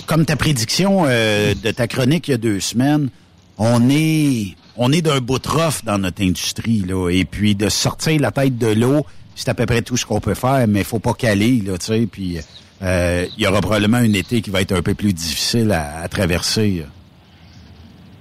comme 0.08 0.26
ta 0.26 0.36
prédiction 0.36 1.06
de 1.06 1.72
ta 1.72 1.88
chronique 1.88 2.28
il 2.28 2.32
y 2.32 2.34
a 2.34 2.38
deux 2.38 2.60
semaines, 2.60 3.10
on 3.58 3.88
est, 3.90 4.56
on 4.78 4.92
est 4.92 5.02
d'un 5.02 5.20
bout 5.20 5.40
de 5.40 5.48
rough 5.48 5.84
dans 5.84 6.00
notre 6.00 6.24
industrie, 6.24 6.84
là. 6.88 7.10
Et 7.10 7.26
puis 7.26 7.56
de 7.56 7.70
sortir 7.70 8.20
la 8.20 8.32
tête 8.32 8.58
de 8.58 8.68
l'eau, 8.68 9.06
c'est 9.36 9.50
à 9.50 9.54
peu 9.54 9.66
près 9.68 9.84
tout 9.84 9.98
ce 9.98 10.06
qu'on 10.06 10.20
peut 10.20 10.34
faire, 10.34 10.66
mais 10.68 10.84
faut 10.84 11.00
pas 11.00 11.14
caler, 11.14 11.62
là, 11.66 11.78
tu 11.78 11.86
sais. 11.86 12.08
Puis 12.12 12.38
il 12.82 13.28
y 13.38 13.46
aura 13.46 13.62
probablement 13.62 13.98
un 13.98 14.14
été 14.14 14.42
qui 14.42 14.50
va 14.50 14.62
être 14.62 14.72
un 14.72 14.82
peu 14.82 14.96
plus 14.96 15.14
difficile 15.14 15.72
à 15.72 16.08
traverser. 16.08 16.84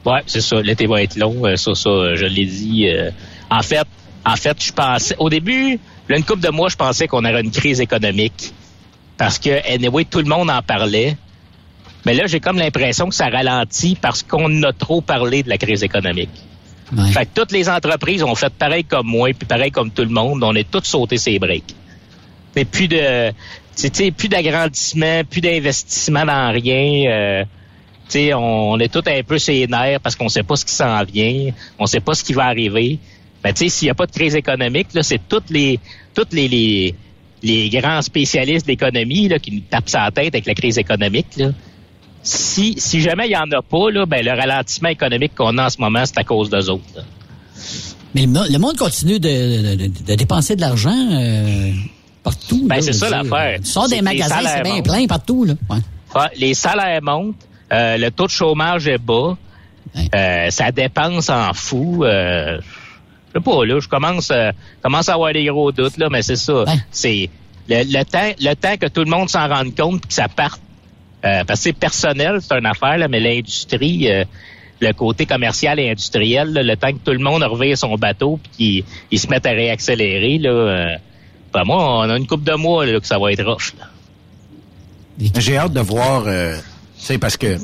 Ouais, 0.06 0.22
c'est 0.26 0.40
ça. 0.40 0.60
L'été 0.62 0.86
va 0.86 1.02
être 1.02 1.16
long. 1.16 1.44
euh, 1.46 1.56
Ça, 1.56 1.74
ça, 1.74 1.90
euh, 1.90 2.16
je 2.16 2.26
l'ai 2.26 2.46
dit. 2.46 2.88
euh, 2.88 3.10
en 3.50 3.62
fait, 3.62 3.86
en 4.24 4.36
fait, 4.36 4.56
je 4.62 4.72
pensais, 4.72 5.14
au 5.18 5.28
début, 5.28 5.78
là, 6.08 6.16
une 6.16 6.24
couple 6.24 6.40
de 6.40 6.48
mois, 6.50 6.68
je 6.68 6.76
pensais 6.76 7.06
qu'on 7.06 7.24
aurait 7.24 7.40
une 7.42 7.50
crise 7.50 7.80
économique. 7.80 8.52
Parce 9.18 9.38
que, 9.38 9.50
anyway, 9.70 10.04
tout 10.04 10.18
le 10.20 10.24
monde 10.28 10.50
en 10.50 10.62
parlait. 10.62 11.16
Mais 12.06 12.14
là, 12.14 12.26
j'ai 12.26 12.40
comme 12.40 12.56
l'impression 12.56 13.08
que 13.10 13.14
ça 13.14 13.26
ralentit 13.28 13.94
parce 14.00 14.22
qu'on 14.22 14.62
a 14.62 14.72
trop 14.72 15.02
parlé 15.02 15.42
de 15.42 15.50
la 15.50 15.58
crise 15.58 15.82
économique. 15.82 16.30
Fait 17.12 17.24
que 17.26 17.30
toutes 17.34 17.52
les 17.52 17.68
entreprises 17.68 18.22
ont 18.24 18.34
fait 18.34 18.52
pareil 18.52 18.82
comme 18.84 19.06
moi, 19.06 19.28
puis 19.38 19.46
pareil 19.46 19.70
comme 19.70 19.90
tout 19.90 20.02
le 20.02 20.08
monde. 20.08 20.42
On 20.42 20.54
est 20.54 20.68
tous 20.68 20.82
sauté 20.82 21.18
ses 21.18 21.38
breaks. 21.38 21.74
Mais 22.56 22.64
plus 22.64 22.88
de, 22.88 23.28
tu 23.76 23.88
sais, 23.92 24.10
plus 24.10 24.28
d'agrandissement, 24.28 25.22
plus 25.28 25.40
d'investissement 25.40 26.24
dans 26.24 26.50
rien. 26.52 27.10
euh, 27.10 27.44
on, 28.16 28.72
on 28.72 28.78
est 28.78 28.92
tous 28.92 29.08
un 29.08 29.22
peu 29.22 29.38
ses 29.38 29.66
nerfs 29.66 30.00
parce 30.00 30.16
qu'on 30.16 30.28
sait 30.28 30.42
pas 30.42 30.56
ce 30.56 30.64
qui 30.64 30.74
s'en 30.74 31.02
vient, 31.04 31.50
on 31.78 31.86
sait 31.86 32.00
pas 32.00 32.14
ce 32.14 32.24
qui 32.24 32.32
va 32.32 32.46
arriver. 32.46 32.98
Ben, 33.42 33.52
tu 33.54 33.64
sais, 33.64 33.68
s'il 33.70 33.86
n'y 33.86 33.90
a 33.90 33.94
pas 33.94 34.06
de 34.06 34.12
crise 34.12 34.34
économique, 34.34 34.88
là, 34.94 35.02
c'est 35.02 35.20
toutes 35.28 35.48
les, 35.50 35.78
toutes 36.14 36.32
les, 36.32 36.46
les, 36.48 36.94
les 37.42 37.70
grands 37.70 38.02
spécialistes 38.02 38.66
d'économie 38.66 39.28
là, 39.28 39.38
qui 39.38 39.52
nous 39.52 39.62
tapent 39.70 39.88
sa 39.88 40.10
tête 40.10 40.34
avec 40.34 40.46
la 40.46 40.54
crise 40.54 40.76
économique. 40.78 41.36
Là. 41.38 41.50
Si, 42.22 42.74
si 42.76 43.00
jamais 43.00 43.28
il 43.28 43.32
y 43.32 43.36
en 43.36 43.50
a 43.50 43.62
pas, 43.62 43.90
là, 43.90 44.04
ben, 44.04 44.22
le 44.24 44.32
ralentissement 44.32 44.90
économique 44.90 45.34
qu'on 45.34 45.56
a 45.56 45.66
en 45.66 45.70
ce 45.70 45.80
moment, 45.80 46.04
c'est 46.04 46.18
à 46.18 46.24
cause 46.24 46.50
d'eux 46.50 46.68
autres. 46.68 46.84
là. 46.94 47.02
Mais 48.14 48.22
le, 48.22 48.28
mo- 48.28 48.44
le 48.50 48.58
monde 48.58 48.76
continue 48.76 49.18
de, 49.20 49.28
de- 49.28 49.74
de- 49.86 50.04
de 50.06 50.14
dépenser 50.16 50.56
de 50.56 50.60
l'argent 50.60 50.90
euh, 51.12 51.70
partout. 52.22 52.66
Ben, 52.66 52.82
c'est 52.82 52.92
ça 52.92 53.08
l'affaire. 53.08 53.60
Tu 53.60 53.70
sors 53.70 53.88
des 53.88 54.02
magasins, 54.02 54.36
c'est 54.44 54.62
bien 54.62 54.82
plein 54.82 55.06
partout. 55.06 55.44
Là. 55.44 55.54
Ouais, 55.70 56.20
les 56.36 56.52
salaires 56.54 57.00
montent, 57.02 57.36
euh, 57.72 57.96
le 57.96 58.10
taux 58.10 58.26
de 58.26 58.30
chômage 58.30 58.86
est 58.88 58.98
bas, 58.98 59.36
euh, 60.14 60.50
ça 60.50 60.70
dépense 60.72 61.28
en 61.30 61.52
fou. 61.52 62.04
Euh, 62.04 62.60
je 63.28 63.38
sais 63.38 63.44
pas, 63.44 63.64
là, 63.64 63.78
je 63.80 63.88
commence, 63.88 64.30
euh, 64.32 64.50
commence 64.82 65.08
à 65.08 65.14
avoir 65.14 65.32
des 65.32 65.44
gros 65.46 65.70
doutes, 65.72 65.96
là, 65.98 66.08
mais 66.10 66.22
c'est 66.22 66.36
ça. 66.36 66.64
C'est 66.90 67.30
le, 67.68 67.84
le 67.84 68.04
temps, 68.04 68.32
le 68.40 68.54
temps 68.54 68.76
que 68.76 68.86
tout 68.86 69.04
le 69.04 69.10
monde 69.10 69.28
s'en 69.28 69.48
rende 69.48 69.74
compte 69.76 70.00
puis 70.00 70.08
que 70.08 70.14
ça 70.14 70.28
parte. 70.28 70.60
Euh, 71.24 71.44
parce 71.44 71.60
que 71.60 71.64
c'est 71.64 71.72
personnel, 71.72 72.38
c'est 72.40 72.56
une 72.56 72.66
affaire, 72.66 72.98
là, 72.98 73.06
mais 73.06 73.20
l'industrie, 73.20 74.10
euh, 74.10 74.24
le 74.80 74.92
côté 74.92 75.26
commercial 75.26 75.78
et 75.78 75.90
industriel, 75.90 76.52
là, 76.52 76.62
le 76.62 76.76
temps 76.76 76.92
que 76.92 76.98
tout 77.04 77.12
le 77.12 77.18
monde 77.18 77.42
revient 77.42 77.76
son 77.76 77.94
bateau 77.96 78.40
puis 78.42 78.50
qu'il 78.56 78.84
il 79.10 79.18
se 79.18 79.28
mette 79.28 79.44
à 79.46 79.50
réaccélérer, 79.50 80.38
là, 80.38 80.50
euh, 80.50 80.96
ben 81.52 81.64
moi, 81.64 81.98
on 81.98 82.10
a 82.10 82.16
une 82.16 82.26
coupe 82.26 82.44
de 82.44 82.54
mois 82.54 82.86
là, 82.86 82.98
que 82.98 83.06
ça 83.06 83.18
va 83.18 83.32
être. 83.32 83.42
Là. 83.42 83.56
J'ai 85.36 85.58
hâte 85.58 85.72
de 85.72 85.80
voir, 85.80 86.24
sais, 87.04 87.18
parce 87.18 87.36
que, 87.36 87.58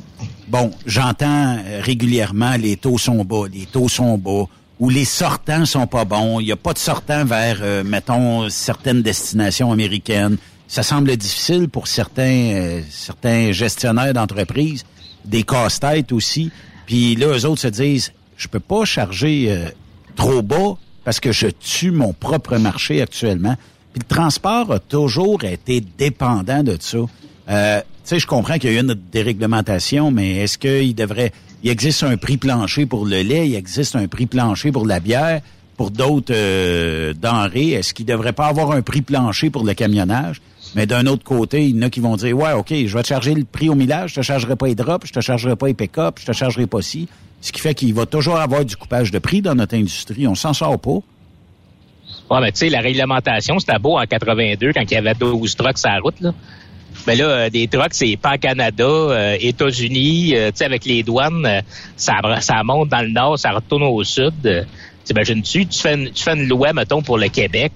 bon, 0.49 0.71
j'entends 0.87 1.59
euh, 1.59 1.81
régulièrement 1.83 2.57
les 2.57 2.77
taux 2.77 2.99
sont 2.99 3.25
bas, 3.25 3.45
les 3.53 3.67
taux 3.67 3.89
sont 3.89 4.19
bas, 4.19 4.47
ou 4.79 4.91
les 4.91 5.05
sortants 5.05 5.65
sont 5.65 5.87
pas 5.87 6.05
bons, 6.05 6.41
il 6.41 6.47
n'y 6.47 6.53
a 6.53 6.57
pas 6.57 6.73
de 6.73 6.79
sortants 6.79 7.25
vers, 7.25 7.59
euh, 7.63 7.83
mettons, 7.83 8.49
certaines 8.51 9.03
destinations 9.03 9.73
américaines. 9.73 10.37
Ça 10.69 10.83
semble 10.83 11.17
difficile 11.17 11.69
pour 11.69 11.87
certains, 11.87 12.23
euh, 12.53 12.81
certains 12.91 13.53
gestionnaires 13.53 14.13
d'entreprises, 14.13 14.85
des 15.25 15.45
casse-têtes 15.45 16.13
aussi. 16.13 16.51
Puis 16.87 17.17
là, 17.17 17.29
eux 17.29 17.47
autres 17.47 17.63
se 17.63 17.69
disent, 17.69 18.13
je 18.37 18.49
peux 18.49 18.61
pas 18.61 18.85
charger 18.85 19.47
euh, 19.49 19.69
trop 20.15 20.43
bas 20.43 20.77
parce 21.05 21.21
que 21.21 21.33
je 21.33 21.47
tue 21.47 21.91
mon 21.91 22.13
propre 22.13 22.59
marché 22.59 23.01
actuellement. 23.01 23.57
Puis 23.93 24.03
le 24.03 24.15
transport 24.15 24.73
a 24.73 24.79
toujours 24.79 25.45
été 25.45 25.81
dépendant 25.81 26.63
de 26.63 26.77
ça. 26.81 26.99
Sais, 28.09 28.19
je 28.19 28.27
comprends 28.27 28.55
qu'il 28.59 28.71
y 28.71 28.77
a 28.77 28.77
eu 28.77 28.83
une 28.83 28.95
déréglementation, 29.13 30.11
mais 30.11 30.37
est-ce 30.37 30.59
qu'il 30.59 30.95
devrait... 30.95 31.33
Il 31.63 31.71
existe 31.71 32.03
un 32.03 32.17
prix 32.17 32.37
plancher 32.37 32.87
pour 32.87 33.07
le 33.07 33.23
lait, 33.23 33.49
il 33.49 33.55
existe 33.55 33.97
un 33.97 34.07
prix 34.07 34.27
plancher 34.27 34.71
pour 34.71 34.87
la 34.87 35.01
bière, 35.01 35.41
pour 35.77 35.91
d'autres 35.91 36.33
euh, 36.35 37.13
denrées. 37.15 37.71
Est-ce 37.71 37.95
qu'il 37.95 38.07
devrait 38.07 38.33
pas 38.33 38.47
avoir 38.47 38.73
un 38.73 38.83
prix 38.83 39.03
plancher 39.03 39.51
pour 39.51 39.65
le 39.65 39.75
camionnage? 39.75 40.41
Mais 40.75 40.87
d'un 40.87 41.07
autre 41.07 41.25
côté, 41.25 41.67
il 41.67 41.77
y 41.77 41.79
en 41.79 41.83
a 41.83 41.91
qui 41.91 42.01
vont 42.01 42.17
dire, 42.17 42.37
ouais, 42.37 42.53
OK, 42.53 42.69
je 42.71 42.97
vais 42.97 43.03
te 43.03 43.09
charger 43.09 43.35
le 43.35 43.45
prix 43.45 43.69
au 43.69 43.75
millage, 43.75 44.11
je 44.11 44.17
te 44.17 44.23
chargerai 44.23 44.57
pas 44.57 44.67
les 44.67 44.75
drops, 44.75 45.07
je 45.07 45.13
te 45.13 45.21
chargerai 45.21 45.57
pas 45.57 45.67
les 45.67 45.75
pick-up, 45.75 46.19
je 46.21 46.27
te 46.27 46.33
chargerai 46.33 46.67
pas 46.67 46.83
ci. 46.83 47.09
Ce 47.41 47.53
qui 47.53 47.61
fait 47.61 47.75
qu'il 47.75 47.95
va 47.95 48.07
toujours 48.07 48.37
avoir 48.37 48.65
du 48.65 48.77
coupage 48.77 49.11
de 49.11 49.19
prix 49.19 49.43
dans 49.43 49.55
notre 49.55 49.75
industrie. 49.75 50.27
On 50.27 50.35
s'en 50.35 50.53
sort 50.53 50.79
pas. 50.79 50.99
Ouais, 52.31 52.41
mais 52.41 52.53
tu 52.53 52.59
sais, 52.59 52.69
la 52.69 52.81
réglementation, 52.81 53.59
c'était 53.59 53.79
beau 53.79 53.99
en 53.99 54.05
82 54.05 54.73
quand 54.73 54.83
il 54.83 54.95
y 54.95 54.97
avait 54.97 55.15
12 55.15 55.57
trucks 55.57 55.79
sur 55.79 55.91
la 55.91 56.01
route, 56.01 56.21
là. 56.21 56.35
Mais 57.07 57.17
là, 57.17 57.25
euh, 57.25 57.51
des 57.51 57.69
trucks, 57.69 57.93
c'est 57.95 58.17
pas 58.17 58.39
Canada, 58.39 58.85
euh, 58.85 59.37
États-Unis, 59.41 60.33
euh, 60.35 60.51
tu 60.51 60.59
sais, 60.59 60.65
avec 60.65 60.85
les 60.85 61.03
douanes, 61.03 61.47
euh, 61.47 61.61
ça, 61.97 62.15
ça 62.41 62.63
monte 62.65 62.89
dans 62.89 63.03
le 63.03 63.11
nord, 63.11 63.39
ça 63.39 63.53
retourne 63.53 63.85
au 63.85 64.03
sud. 64.03 64.67
T'imagines-tu, 65.05 65.67
tu 65.67 65.81
fais, 65.81 65.95
une, 65.95 66.11
tu 66.11 66.23
fais 66.23 66.35
une 66.35 66.49
loi, 66.49 66.73
mettons, 66.73 67.01
pour 67.03 67.17
le 67.17 67.29
Québec, 67.29 67.73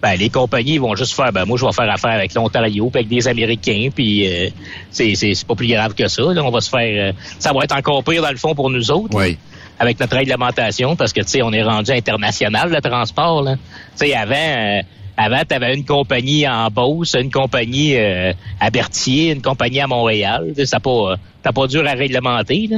ben, 0.00 0.14
les 0.14 0.28
compagnies 0.30 0.78
vont 0.78 0.94
juste 0.94 1.14
faire, 1.14 1.32
ben, 1.32 1.44
moi, 1.44 1.58
je 1.58 1.66
vais 1.66 1.72
faire 1.72 1.90
affaire 1.90 2.12
avec 2.12 2.34
l'Ontario, 2.34 2.88
puis 2.90 3.00
avec 3.00 3.08
des 3.08 3.26
Américains, 3.26 3.88
puis 3.92 4.28
euh, 4.28 4.50
c'est, 4.90 5.16
c'est, 5.16 5.34
c'est 5.34 5.46
pas 5.46 5.56
plus 5.56 5.66
grave 5.66 5.94
que 5.94 6.06
ça, 6.06 6.22
là. 6.22 6.44
On 6.44 6.50
va 6.50 6.60
se 6.60 6.70
faire, 6.70 7.10
euh, 7.10 7.12
ça 7.40 7.52
va 7.52 7.64
être 7.64 7.74
encore 7.74 8.04
pire, 8.04 8.22
dans 8.22 8.30
le 8.30 8.36
fond, 8.36 8.54
pour 8.54 8.70
nous 8.70 8.90
autres. 8.92 9.16
Oui. 9.16 9.36
Avec 9.78 9.98
notre 9.98 10.16
réglementation, 10.16 10.94
parce 10.94 11.12
que, 11.12 11.22
tu 11.22 11.28
sais, 11.28 11.42
on 11.42 11.52
est 11.52 11.62
rendu 11.62 11.90
international, 11.90 12.70
le 12.70 12.80
transport, 12.80 13.42
là. 13.42 13.56
Tu 13.98 14.06
sais, 14.06 14.14
avant, 14.14 14.34
euh, 14.34 14.82
avant, 15.16 15.40
tu 15.48 15.54
avais 15.54 15.74
une 15.74 15.84
compagnie 15.84 16.46
en 16.48 16.68
Beauce, 16.70 17.14
une 17.20 17.30
compagnie 17.30 17.96
euh, 17.96 18.32
à 18.60 18.70
Berthier, 18.70 19.32
une 19.32 19.42
compagnie 19.42 19.80
à 19.80 19.86
Montréal. 19.86 20.52
Ça 20.64 20.80
pas, 20.80 20.90
euh, 20.90 21.16
t'as 21.42 21.52
pas 21.52 21.66
dur 21.66 21.84
à 21.86 21.92
réglementer, 21.92 22.68
là. 22.70 22.76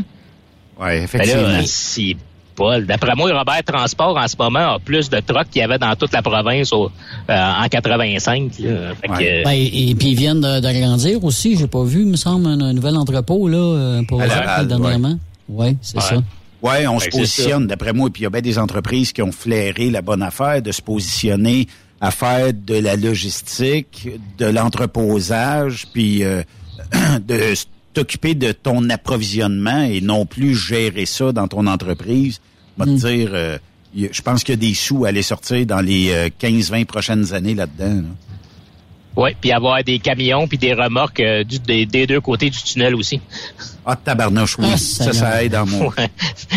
Oui, 0.80 0.86
Ben 0.90 1.02
effectivement. 1.04 1.60
c'est 1.66 2.16
pas. 2.54 2.80
D'après 2.80 3.14
moi, 3.16 3.32
Robert 3.36 3.62
Transport, 3.64 4.16
en 4.16 4.28
ce 4.28 4.36
moment, 4.38 4.74
a 4.74 4.78
plus 4.78 5.10
de 5.10 5.18
trucks 5.20 5.48
qu'il 5.50 5.60
y 5.60 5.64
avait 5.64 5.78
dans 5.78 5.94
toute 5.96 6.12
la 6.12 6.22
province 6.22 6.72
au- 6.72 6.90
euh, 7.30 7.52
en 7.64 7.66
85. 7.68 8.52
Là. 8.60 8.94
Fait 9.00 9.08
que, 9.08 9.44
Ben, 9.44 9.50
et, 9.52 9.90
et 9.90 9.94
puis 9.96 10.08
ils 10.10 10.16
viennent 10.16 10.40
d'agrandir 10.40 11.22
aussi. 11.24 11.56
J'ai 11.56 11.66
pas 11.66 11.82
vu, 11.82 12.00
il 12.02 12.06
me 12.08 12.16
semble, 12.16 12.46
un, 12.46 12.60
un 12.60 12.72
nouvel 12.72 12.96
entrepôt 12.96 13.48
là 13.48 14.00
pour 14.06 14.20
Laval, 14.20 14.60
autres, 14.66 14.68
dernièrement. 14.68 15.18
Oui, 15.48 15.76
c'est 15.80 15.96
Ouais. 15.96 16.02
ça. 16.02 16.16
Ouais, 16.60 16.86
on 16.88 16.98
se 16.98 17.04
c'est 17.04 17.10
positionne, 17.10 17.66
d'après 17.68 17.92
moi, 17.92 18.10
puis 18.12 18.22
il 18.22 18.24
y 18.24 18.26
a 18.26 18.30
bien 18.30 18.40
des 18.40 18.58
entreprises 18.58 19.12
qui 19.12 19.22
ont 19.22 19.30
flairé 19.32 19.90
la 19.90 20.02
bonne 20.02 20.22
affaire 20.22 20.60
de 20.60 20.72
se 20.72 20.82
positionner 20.82 21.66
à 22.00 22.10
faire 22.10 22.52
de 22.54 22.74
la 22.74 22.96
logistique, 22.96 24.08
de 24.38 24.46
l'entreposage, 24.46 25.86
puis 25.92 26.22
euh, 26.24 26.42
de 27.26 27.54
t'occuper 27.94 28.34
de 28.34 28.52
ton 28.52 28.88
approvisionnement 28.90 29.82
et 29.82 30.00
non 30.00 30.26
plus 30.26 30.54
gérer 30.54 31.06
ça 31.06 31.32
dans 31.32 31.48
ton 31.48 31.66
entreprise. 31.66 32.40
Je 32.78 32.84
vais 32.84 32.90
te 32.90 32.96
dire, 33.06 33.30
euh, 33.32 33.58
je 33.94 34.22
pense 34.22 34.44
qu'il 34.44 34.52
y 34.54 34.58
a 34.58 34.60
des 34.60 34.74
sous 34.74 35.04
à 35.04 35.08
aller 35.08 35.22
sortir 35.22 35.66
dans 35.66 35.80
les 35.80 36.10
euh, 36.10 36.28
15-20 36.40 36.84
prochaines 36.84 37.32
années 37.34 37.54
là-dedans. 37.56 38.02
là. 38.02 39.22
ouais, 39.22 39.36
puis 39.40 39.50
avoir 39.50 39.82
des 39.82 39.98
camions 39.98 40.46
puis 40.46 40.58
des 40.58 40.74
remorques 40.74 41.18
euh, 41.20 41.42
du- 41.42 41.58
des, 41.58 41.86
des 41.86 42.06
deux 42.06 42.20
côtés 42.20 42.50
du 42.50 42.62
tunnel 42.62 42.94
aussi. 42.94 43.20
Ah, 43.84 43.96
tabarnouche, 43.96 44.56
oui. 44.58 44.66
Ah, 44.72 44.76
ça, 44.76 45.12
ça 45.12 45.42
aide 45.42 45.52
dans 45.52 45.66
mon... 45.66 45.88
Ouais. 45.88 46.08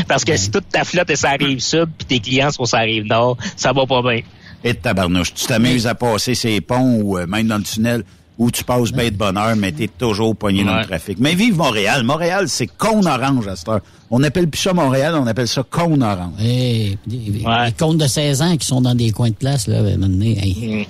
Parce 0.07 0.23
que 0.23 0.35
si 0.37 0.51
toute 0.51 0.69
ta 0.69 0.83
flotte 0.83 1.09
est 1.09 1.15
sur 1.15 1.29
la 1.29 1.35
rive 1.37 1.59
sud 1.59 1.87
puis 1.97 2.05
tes 2.05 2.19
clients 2.19 2.51
sont 2.51 2.65
sur 2.65 2.77
la 2.77 2.83
rive 2.83 3.05
nord, 3.05 3.37
ça 3.55 3.73
va 3.73 3.87
pas 3.87 4.01
bien. 4.03 4.21
Et 4.63 4.73
tabarnouche, 4.75 5.33
tu 5.33 5.45
t'amuses 5.45 5.87
à 5.87 5.95
passer 5.95 6.35
ces 6.35 6.61
ponts 6.61 6.99
ou 7.01 7.17
euh, 7.17 7.25
même 7.25 7.47
dans 7.47 7.57
le 7.57 7.63
tunnel 7.63 8.03
où 8.37 8.49
tu 8.49 8.63
passes 8.63 8.91
bien 8.91 9.05
de 9.09 9.15
bonne 9.15 9.37
heure, 9.37 9.55
mais 9.55 9.71
t'es 9.71 9.87
toujours 9.87 10.35
pogné 10.35 10.63
dans 10.63 10.73
le 10.73 10.79
Ouais. 10.79 10.85
trafic. 10.85 11.17
Mais 11.19 11.35
vive 11.35 11.57
Montréal. 11.57 12.03
Montréal, 12.03 12.47
c'est 12.47 12.65
cône 12.67 13.05
orange 13.07 13.47
à 13.47 13.55
cette 13.55 13.67
heure. 13.69 13.81
On 14.09 14.19
n'appelle 14.19 14.47
plus 14.47 14.59
ça 14.61 14.73
Montréal, 14.73 15.15
on 15.15 15.27
appelle 15.27 15.47
ça 15.47 15.63
cône 15.69 16.01
orange. 16.01 16.33
Et, 16.41 16.97
des, 17.05 17.17
des 17.17 17.43
comptes 17.77 17.97
de 17.97 18.07
16 18.07 18.41
ans 18.41 18.57
qui 18.57 18.65
sont 18.65 18.81
dans 18.81 18.95
des 18.95 19.11
coins 19.11 19.29
de 19.29 19.35
place, 19.35 19.67
là, 19.67 19.81
ben, 19.83 19.99
maintenant, 19.99 20.25
hey. 20.25 20.87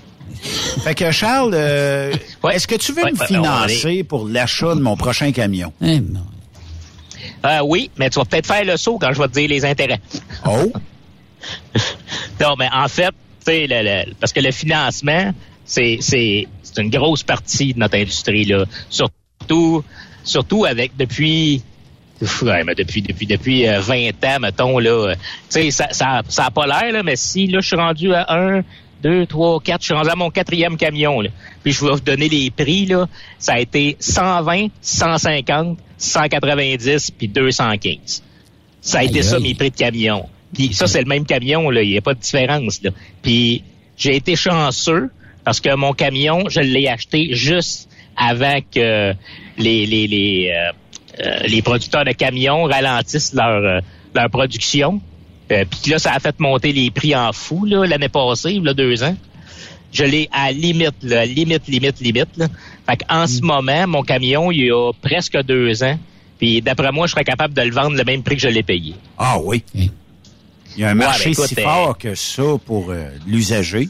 Fait 0.84 0.96
que 0.96 1.12
Charles, 1.12 1.52
euh, 1.54 2.14
est-ce 2.52 2.68
que 2.68 2.76
tu 2.76 2.94
veux 2.94 3.04
Ouais, 3.04 3.12
me 3.12 3.20
ouais, 3.20 3.26
financer 3.28 4.04
pour 4.04 4.28
l'achat 4.28 4.74
de 4.76 4.80
mon 4.82 4.96
prochain 4.96 5.32
camion? 5.34 5.74
Eh, 5.82 6.00
non. 6.00 6.22
Euh, 7.46 7.60
oui, 7.66 7.90
mais 7.98 8.10
tu 8.10 8.18
vas 8.20 8.26
peut-être 8.26 8.48
faire 8.48 8.64
le 8.64 8.78
saut 8.78 8.98
quand 9.00 9.12
je 9.14 9.22
vais 9.22 9.28
te 9.28 9.34
dire 9.34 9.50
les 9.50 9.66
intérêts. 9.66 10.00
Oh! 10.48 10.72
non, 12.42 12.56
mais 12.58 12.70
en 12.74 12.88
fait, 12.88 13.12
le- 13.48 13.68
le- 14.08 14.14
parce 14.20 14.34
que 14.34 14.40
le 14.40 14.52
financement, 14.52 15.34
c'est, 15.66 15.98
c'est, 16.02 16.48
c'est 16.64 16.82
une 16.82 16.90
grosse 16.90 17.24
partie 17.24 17.74
de 17.74 17.80
notre 17.80 17.98
industrie, 17.98 18.46
là. 18.46 18.66
Surtout, 18.90 19.84
surtout 20.24 20.66
avec 20.66 20.96
depuis, 20.98 21.62
ouais, 22.42 22.64
mais 22.64 22.76
depuis, 22.76 23.02
depuis, 23.02 23.26
depuis 23.26 23.68
euh, 23.68 23.80
20 23.80 24.10
ans, 24.26 24.40
mettons, 24.42 24.80
là. 24.80 24.90
euh, 25.10 25.16
Tu 25.50 25.62
sais, 25.62 25.72
ça, 25.72 25.88
ça, 25.92 26.22
ça 26.28 26.46
a 26.46 26.52
pas 26.52 26.66
l'air, 26.68 26.92
là, 26.92 27.04
mais 27.04 27.16
si, 27.16 27.48
là, 27.48 27.60
je 27.62 27.68
suis 27.68 27.76
rendu 27.78 28.14
à 28.14 28.26
un, 28.34 28.64
deux, 29.02 29.26
trois, 29.26 29.60
quatre, 29.60 29.82
je 29.82 29.86
suis 29.88 29.94
rendu 29.96 30.10
à 30.10 30.16
mon 30.16 30.30
quatrième 30.30 30.78
camion, 30.78 31.22
là. 31.22 31.30
Puis 31.64 31.74
je 31.74 31.84
vais 31.86 31.92
vous 31.92 32.00
donner 32.00 32.30
les 32.30 32.52
prix, 32.52 32.86
là. 32.86 33.08
Ça 33.40 33.54
a 33.54 33.60
été 33.60 33.98
120, 34.00 34.68
150, 34.82 35.78
190, 35.98 37.12
puis 37.18 37.28
215. 37.28 38.24
Ça 38.82 39.00
a 39.00 39.04
été 39.04 39.22
ça, 39.24 39.40
mes 39.40 39.54
prix 39.54 39.70
de 39.72 39.76
camion. 39.76 40.28
Puis 40.54 40.74
ça, 40.74 40.88
c'est 40.88 41.00
le 41.02 41.08
même 41.08 41.26
camion, 41.26 41.70
là. 41.70 41.82
Il 41.82 41.90
n'y 41.90 41.98
a 41.98 42.02
pas 42.02 42.14
de 42.14 42.20
différence, 42.20 42.82
là. 42.84 42.92
Puis 43.22 43.64
j'ai 43.98 44.16
été 44.16 44.36
chanceux 44.36 45.10
parce 45.44 45.60
que 45.60 45.74
mon 45.76 45.94
camion, 45.94 46.50
je 46.50 46.60
l'ai 46.60 46.88
acheté 46.88 47.30
juste 47.34 47.90
avant 48.18 48.60
que 48.74 49.14
les, 49.58 49.86
les, 49.86 50.08
les, 50.08 50.52
euh, 50.52 50.72
euh, 51.26 51.40
les 51.48 51.62
producteurs 51.62 52.06
de 52.06 52.12
camions 52.12 52.64
ralentissent 52.64 53.34
leur, 53.34 53.64
euh, 53.64 53.80
leur 54.14 54.30
production. 54.30 55.02
Euh, 55.52 55.66
Puis 55.70 55.92
là, 55.92 56.00
ça 56.00 56.14
a 56.14 56.20
fait 56.20 56.40
monter 56.40 56.72
les 56.72 56.92
prix 56.92 57.16
en 57.16 57.34
fou, 57.34 57.66
là, 57.66 57.86
l'année 57.86 58.10
passée, 58.10 58.60
là, 58.62 58.74
deux 58.74 59.04
ans. 59.04 59.16
Je 59.92 60.06
l'ai 60.06 60.30
à 60.32 60.52
limite, 60.52 60.96
là, 61.04 61.26
limite, 61.26 61.68
limite, 61.68 62.00
limite. 62.00 62.38
Là. 62.38 62.48
Fait 62.90 63.04
en 63.10 63.28
ce 63.28 63.42
moment, 63.42 63.88
mon 63.88 64.04
camion, 64.04 64.50
il 64.52 64.66
y 64.66 64.72
a 64.72 64.92
presque 65.02 65.38
deux 65.44 65.84
ans. 65.84 66.00
Puis 66.40 66.62
d'après 66.62 66.92
moi, 66.92 67.08
je 67.08 67.12
serais 67.12 67.26
capable 67.26 67.54
de 67.54 67.62
le 67.62 67.72
vendre 67.72 67.98
le 67.98 68.04
même 68.04 68.24
prix 68.24 68.36
que 68.36 68.42
je 68.42 68.48
l'ai 68.48 68.64
payé. 68.64 68.96
Ah 69.18 69.38
oui. 69.44 69.64
Il 70.78 70.82
y 70.82 70.84
a 70.84 70.90
un 70.90 70.92
Ouais, 70.92 70.96
marché 71.06 71.26
ben, 71.26 71.32
écoute, 71.32 71.48
si 71.48 71.60
euh, 71.60 71.64
fort 71.64 71.98
que 71.98 72.16
ça 72.16 72.44
pour 72.66 72.92
euh, 72.92 73.10
l'usager. 73.28 73.90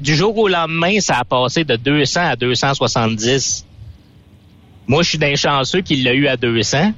Du 0.00 0.16
jour 0.16 0.36
au 0.36 0.48
lendemain, 0.48 0.98
ça 1.00 1.18
a 1.18 1.24
passé 1.24 1.64
de 1.64 1.76
200 1.76 2.20
à 2.30 2.36
270. 2.36 3.64
Moi, 4.88 5.02
je 5.02 5.08
suis 5.10 5.18
d'un 5.18 5.36
chanceux 5.36 5.80
qui 5.82 5.96
l'a 6.02 6.14
eu 6.14 6.26
à 6.26 6.36
200. 6.36 6.92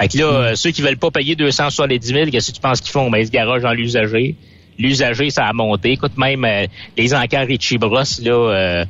Fait 0.00 0.08
que 0.08 0.18
là, 0.18 0.24
euh, 0.26 0.52
ceux 0.54 0.70
qui 0.70 0.82
veulent 0.82 0.96
pas 0.98 1.10
payer 1.10 1.34
270 1.36 2.06
000, 2.06 2.30
qu'est-ce 2.30 2.50
que 2.50 2.56
tu 2.56 2.60
penses 2.60 2.80
qu'ils 2.80 2.92
font? 2.92 3.10
Ben, 3.10 3.18
ils 3.18 3.26
se 3.26 3.30
garagent 3.32 3.62
dans 3.62 3.72
l'usager. 3.72 4.36
L'usager, 4.78 5.30
ça 5.30 5.46
a 5.46 5.52
monté. 5.52 5.92
Écoute, 5.92 6.16
même 6.16 6.44
euh, 6.44 6.66
les 6.96 7.14
encans 7.14 7.44
Richie 7.46 7.78
Bross, 7.78 8.20
là, 8.20 8.32
euh, 8.32 8.84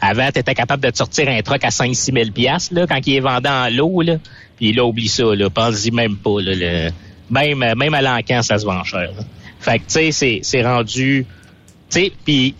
avant, 0.00 0.30
tu 0.32 0.40
étais 0.40 0.54
capable 0.54 0.82
de 0.84 0.90
te 0.90 0.96
sortir 0.96 1.28
un 1.28 1.40
truck 1.42 1.64
à 1.64 1.68
5-6 1.70 2.12
000 2.12 2.30
piastres, 2.32 2.74
là, 2.74 2.86
quand 2.88 3.00
il 3.06 3.14
est 3.14 3.20
vendu 3.20 3.48
en 3.48 3.68
lot, 3.70 4.02
là. 4.02 4.16
Puis 4.56 4.72
là, 4.72 4.84
oublie 4.84 5.08
ça, 5.08 5.34
là. 5.34 5.48
Pense-y 5.50 5.90
même 5.92 6.16
pas, 6.16 6.40
là. 6.40 6.52
le- 6.54 6.90
même, 7.30 7.62
euh, 7.62 7.74
même 7.74 7.94
à 7.94 8.02
l'encan, 8.02 8.42
ça 8.42 8.58
se 8.58 8.64
vend 8.64 8.82
cher. 8.84 9.10
Fait 9.60 9.78
que, 9.78 9.84
tu 9.84 9.90
sais, 9.90 10.12
c'est- 10.12 10.40
c'est 10.42 10.62
rendu... 10.62 11.26
Tu 11.90 12.00
sais, 12.00 12.12
puis 12.24 12.54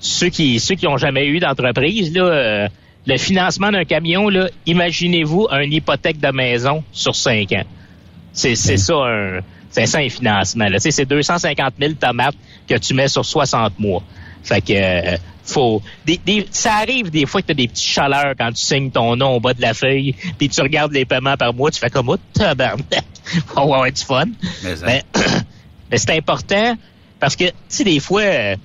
ceux 0.00 0.28
qui 0.28 0.58
ceux 0.58 0.74
qui 0.74 0.86
ont 0.88 0.96
jamais 0.96 1.26
eu 1.26 1.38
d'entreprise, 1.38 2.12
là, 2.12 2.22
euh, 2.24 2.68
le 3.06 3.16
financement 3.16 3.70
d'un 3.70 3.84
camion, 3.84 4.28
là, 4.28 4.48
imaginez-vous 4.66 5.48
une 5.52 5.72
hypothèque 5.72 6.18
de 6.20 6.28
maison 6.32 6.82
sur 6.92 7.14
cinq 7.14 7.52
ans. 7.52 7.64
C'est 8.32 8.54
c'est 8.56 8.76
ça 8.76 8.94
un 8.94 9.40
c'est 9.70 9.86
ça 9.86 9.98
un 9.98 10.08
financement. 10.08 10.66
C'est 10.78 11.04
250 11.08 11.74
000 11.80 11.92
tomates 11.94 12.34
que 12.68 12.74
tu 12.76 12.92
mets 12.94 13.08
sur 13.08 13.24
60 13.24 13.78
mois. 13.78 14.02
Fait 14.42 14.60
que 14.60 14.72
euh, 14.72 15.16
faut 15.44 15.82
des, 16.04 16.18
des- 16.18 16.46
ça 16.50 16.74
arrive 16.74 17.10
des 17.10 17.26
fois 17.26 17.42
que 17.42 17.46
tu 17.46 17.52
as 17.52 17.56
des 17.56 17.68
petites 17.68 17.86
chaleurs 17.86 18.34
quand 18.38 18.50
tu 18.52 18.62
signes 18.62 18.90
ton 18.90 19.16
nom 19.16 19.36
au 19.36 19.40
bas 19.40 19.54
de 19.54 19.62
la 19.62 19.74
feuille, 19.74 20.14
puis 20.38 20.48
tu 20.48 20.60
regardes 20.60 20.92
les 20.92 21.04
paiements 21.04 21.36
par 21.36 21.52
mois, 21.54 21.70
tu 21.70 21.78
fais 21.78 21.90
comme 21.90 22.08
oh, 22.08 22.16
tabarnak. 22.32 23.04
on 23.56 23.68
va 23.68 23.74
avoir 23.76 23.92
du 23.92 24.02
fun. 24.02 24.26
Mais. 24.64 24.74
Mais, 24.84 25.02
mais 25.90 25.98
c'est 25.98 26.16
important 26.16 26.76
parce 27.20 27.36
que, 27.36 27.44
tu 27.44 27.52
sais, 27.68 27.84
des 27.84 28.00
fois, 28.00 28.22
euh, 28.22 28.56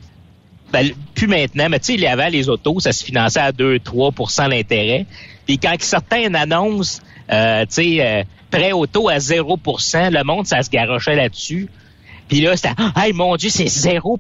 ben, 0.72 0.90
plus 1.14 1.28
maintenant, 1.28 1.70
mais 1.70 1.80
tu 1.80 1.98
sais, 1.98 2.08
avant, 2.08 2.28
les 2.28 2.50
autos, 2.50 2.80
ça 2.80 2.92
se 2.92 3.04
finançait 3.04 3.40
à 3.40 3.52
2-3% 3.52 4.50
d'intérêt. 4.50 5.06
Puis 5.46 5.60
quand 5.60 5.76
certains 5.80 6.28
une 6.28 6.36
annonce, 6.36 7.02
euh, 7.32 7.66
tu 7.66 7.74
sais, 7.74 7.98
euh, 8.02 8.24
prêt 8.50 8.72
auto 8.72 9.10
à 9.10 9.18
0% 9.18 10.12
le 10.12 10.24
monde, 10.24 10.48
ça 10.48 10.62
se 10.64 10.70
garochait 10.70 11.16
là-dessus. 11.16 11.70
Puis 12.28 12.42
là, 12.42 12.56
c'était, 12.58 12.74
hey, 12.98 13.14
mon 13.14 13.36
Dieu, 13.36 13.50
c'est 13.50 13.68
0 13.68 14.20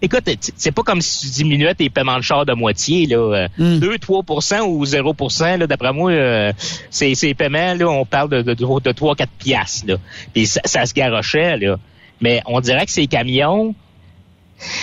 Écoute, 0.00 0.28
c'est 0.56 0.70
pas 0.70 0.82
comme 0.82 1.00
si 1.00 1.26
tu 1.26 1.34
diminuais 1.34 1.74
tes 1.74 1.90
paiements 1.90 2.18
de 2.18 2.22
char 2.22 2.46
de 2.46 2.52
moitié, 2.52 3.06
là. 3.06 3.16
Euh, 3.16 3.48
2-3% 3.58 4.60
ou 4.60 4.84
0 4.84 5.14
là, 5.40 5.66
d'après 5.66 5.92
moi, 5.92 6.12
euh, 6.12 6.52
ces, 6.88 7.16
ces 7.16 7.34
paiements, 7.34 7.74
là, 7.74 7.88
on 7.88 8.04
parle 8.04 8.28
de, 8.30 8.42
de, 8.42 8.54
de, 8.54 8.64
3-4 8.64 9.26
piastres, 9.38 9.86
là. 9.88 9.96
Puis 10.32 10.46
ça, 10.46 10.60
ça 10.64 10.86
se 10.86 10.94
garochait, 10.94 11.56
là. 11.56 11.78
Mais 12.20 12.42
on 12.46 12.60
dirait 12.60 12.86
que 12.86 12.92
ces 12.92 13.08
camions, 13.08 13.74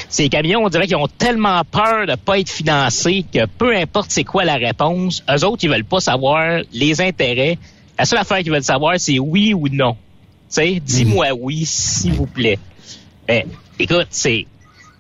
ces 0.10 0.30
camions, 0.30 0.63
on 0.63 0.69
dirait 0.69 0.88
qu'ils 0.88 0.95
ont 0.95 1.08
tellement 1.08 1.63
peur 1.63 2.08
de 2.08 2.15
pas 2.15 2.39
être 2.39 2.49
financés 2.49 3.25
que 3.32 3.45
peu 3.45 3.75
importe 3.75 4.12
c'est 4.12 4.23
quoi 4.23 4.45
la 4.45 4.56
réponse, 4.56 5.23
eux 5.30 5.45
autres, 5.45 5.63
ils 5.63 5.69
veulent 5.69 5.86
pas 5.86 5.99
savoir 5.99 6.62
les 6.73 7.01
intérêts. 7.01 7.58
La 7.97 8.06
seule 8.06 8.19
affaire 8.19 8.39
qu'ils 8.39 8.51
veulent 8.51 8.63
savoir, 8.63 8.95
c'est 8.97 9.19
oui 9.19 9.54
ou 9.54 9.69
non. 9.69 9.93
Tu 9.93 10.56
sais, 10.56 10.80
dis-moi 10.80 11.28
oui, 11.38 11.65
s'il 11.65 12.13
vous 12.13 12.28
plaît. 12.28 12.60
Ben, 13.28 13.43
écoute, 13.80 14.08
c'est, 14.10 14.45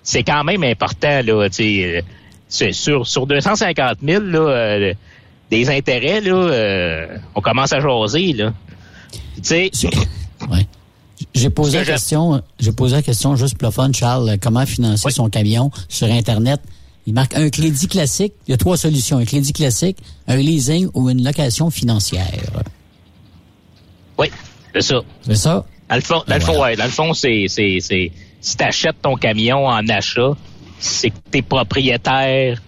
c'est 0.05 0.23
quand 0.23 0.43
même 0.45 0.63
important, 0.63 1.21
là, 1.25 1.49
tu 1.49 1.55
sais, 1.55 2.03
euh, 2.61 2.71
sur, 2.71 3.05
sur 3.05 3.27
250 3.27 3.97
000, 4.05 4.23
là, 4.23 4.39
euh, 4.39 4.93
des 5.49 5.69
intérêts, 5.69 6.21
là, 6.21 6.33
euh, 6.33 7.17
on 7.33 7.41
commence 7.41 7.73
à 7.73 7.79
jaser, 7.79 8.33
là. 8.33 8.53
Tu 9.35 9.41
sais, 9.43 9.71
J'ai 11.33 11.49
posé 11.49 11.79
la 11.79 11.85
question, 11.85 12.41
j'ai 12.59 12.71
posé 12.71 12.95
la 12.95 13.01
question 13.01 13.35
juste 13.35 13.57
pour 13.57 13.67
le 13.67 13.73
fun, 13.73 13.91
Charles, 13.91 14.29
euh, 14.29 14.37
comment 14.39 14.65
financer 14.65 15.09
son 15.09 15.27
camion 15.27 15.71
sur 15.89 16.07
Internet? 16.07 16.61
Il 17.07 17.13
marque 17.13 17.35
un 17.35 17.49
crédit 17.49 17.87
classique. 17.87 18.33
Il 18.47 18.51
y 18.51 18.53
a 18.53 18.57
trois 18.57 18.77
solutions. 18.77 19.17
Un 19.17 19.25
crédit 19.25 19.53
classique, 19.53 19.97
un 20.27 20.37
leasing 20.37 20.89
ou 20.95 21.09
une 21.11 21.23
location 21.23 21.69
financière. 21.69 22.25
oui, 24.17 24.31
c'est 24.73 24.81
ça. 24.81 25.01
C'est 25.21 25.35
ça? 25.35 25.65
Dans 25.87 25.95
le 25.95 26.01
fond, 26.01 26.23
dans 26.27 26.35
le 26.35 26.41
fond, 26.41 26.63
ouais, 26.63 26.75
dans 26.75 26.85
le 26.85 26.89
fond, 26.89 27.13
c'est, 27.13 27.45
c'est, 27.47 27.77
c'est, 27.79 28.11
si 28.45 28.57
t'achètes 28.57 29.01
ton 29.01 29.15
camion 29.15 29.65
en 29.65 29.87
achat, 29.87 30.33
c'est 30.77 31.09
que 31.09 31.15
t'es 31.31 31.41
propriétaire 31.41 32.61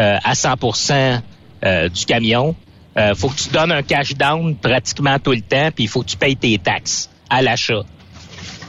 euh, 0.00 0.18
à 0.24 0.32
100% 0.32 1.20
euh, 1.64 1.88
du 1.88 2.04
camion. 2.06 2.56
Euh, 2.98 3.14
faut 3.14 3.28
que 3.28 3.36
tu 3.36 3.50
donnes 3.50 3.70
un 3.70 3.82
cash 3.82 4.14
down 4.14 4.56
pratiquement 4.56 5.20
tout 5.20 5.30
le 5.30 5.40
temps, 5.40 5.70
puis 5.72 5.84
il 5.84 5.86
faut 5.86 6.02
que 6.02 6.08
tu 6.08 6.16
payes 6.16 6.34
tes 6.34 6.58
taxes 6.58 7.08
à 7.30 7.40
l'achat. 7.40 7.82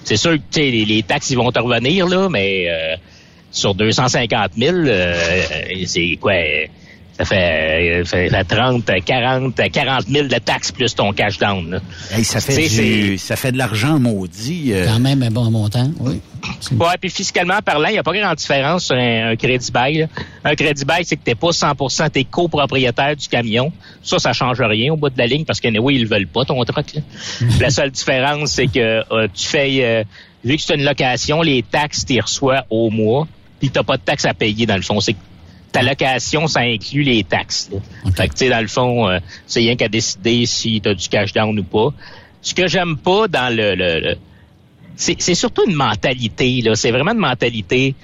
C'est 0.03 0.15
sûr 0.15 0.33
que 0.33 0.41
tu 0.51 0.59
les, 0.59 0.85
les 0.85 1.01
taxes 1.01 1.31
ils 1.31 1.37
vont 1.37 1.51
te 1.51 1.59
revenir 1.59 2.07
là, 2.07 2.29
mais 2.29 2.67
euh, 2.69 2.97
sur 3.49 3.73
250 3.73 4.51
000, 4.55 4.75
euh, 4.75 5.41
c'est 5.87 6.19
quoi 6.21 6.33
Ça 7.17 7.25
fait, 7.25 8.01
euh, 8.01 8.03
ça 8.05 8.17
fait 8.17 8.43
30, 8.43 8.89
40, 9.05 9.55
40 9.71 10.07
000 10.07 10.27
de 10.27 10.35
taxes 10.39 10.71
plus 10.71 10.95
ton 10.95 11.13
cash 11.13 11.37
down. 11.37 11.79
Hey, 12.11 12.23
ça, 12.23 12.39
fait 12.41 12.67
Tu 12.67 12.81
du, 12.81 13.17
ça 13.19 13.35
fait 13.35 13.51
de 13.51 13.57
l'argent 13.59 13.99
maudit. 13.99 14.71
euh. 14.73 14.87
Quand 14.87 14.99
même 14.99 15.21
un 15.21 15.29
bon 15.29 15.51
montant, 15.51 15.91
oui. 15.99 16.19
Ouais, 16.71 16.97
puis 16.99 17.09
fiscalement 17.11 17.59
parlant, 17.63 17.87
il 17.89 17.93
n'y 17.93 17.97
a 17.99 18.03
pas 18.03 18.13
grande 18.17 18.35
différence 18.35 18.85
sur 18.85 18.95
un, 18.95 19.29
un 19.31 19.35
crédit 19.35 19.71
bail. 19.71 19.97
là. 19.99 20.05
Un 20.43 20.55
crédit 20.55 20.85
bail, 20.85 21.05
c'est 21.05 21.15
que 21.15 21.23
t'es 21.23 21.35
pas 21.35 21.51
100% 21.51 22.09
t'es 22.09 22.23
copropriétaire 22.23 23.15
du 23.15 23.27
camion. 23.27 23.71
Ça, 24.01 24.17
ça 24.17 24.33
change 24.33 24.59
rien 24.59 24.91
au 24.91 24.97
bout 24.97 25.09
de 25.09 25.17
la 25.17 25.27
ligne 25.27 25.45
parce 25.45 25.59
que 25.61 25.67
oui, 25.79 25.95
ils 25.95 26.01
le 26.03 26.07
veulent 26.09 26.27
pas 26.27 26.45
ton 26.45 26.63
truc. 26.65 26.95
là. 26.95 27.01
la 27.59 27.69
seule 27.69 27.91
différence, 27.91 28.51
c'est 28.53 28.67
que 28.67 29.03
euh, 29.13 29.27
tu 29.33 29.45
fais, 29.45 29.85
euh, 29.85 30.03
vu 30.43 30.57
que 30.57 30.63
c'est 30.63 30.75
une 30.75 30.83
location, 30.83 31.41
les 31.43 31.61
taxes 31.63 32.05
tu 32.05 32.19
reçois 32.19 32.65
au 32.71 32.89
mois, 32.89 33.27
puis 33.59 33.69
t'as 33.69 33.83
pas 33.83 33.97
de 33.97 34.01
taxes 34.01 34.25
à 34.25 34.33
payer 34.33 34.65
dans 34.65 34.75
le 34.75 34.81
fond. 34.81 34.99
C'est 34.99 35.15
ta 35.73 35.81
location, 35.81 36.47
ça 36.47 36.61
inclut 36.61 37.03
les 37.03 37.23
taxes. 37.25 37.69
là. 37.73 37.79
Fait 38.15 38.27
que 38.29 38.33
tu 38.33 38.45
sais, 38.45 38.49
dans 38.49 38.61
le 38.61 38.67
fond, 38.67 39.09
euh, 39.09 39.19
c'est 39.47 39.59
rien 39.59 39.75
qu'à 39.75 39.89
décider 39.89 40.45
si 40.45 40.79
tu 40.79 40.87
as 40.87 40.93
du 40.93 41.09
cash 41.09 41.33
down 41.33 41.59
ou 41.59 41.63
pas. 41.63 41.89
Ce 42.41 42.53
que 42.53 42.67
j'aime 42.67 42.95
pas 42.97 43.27
dans 43.27 43.53
le, 43.53 43.75
le- 43.75 43.99
le- 43.99 44.15
c'est 44.95 45.15
c'est 45.21 45.35
surtout 45.35 45.63
une 45.67 45.75
mentalité, 45.75 46.61
là. 46.61 46.75
C'est 46.75 46.91
vraiment 46.91 47.11
une 47.11 47.17
mentalité. 47.19 47.95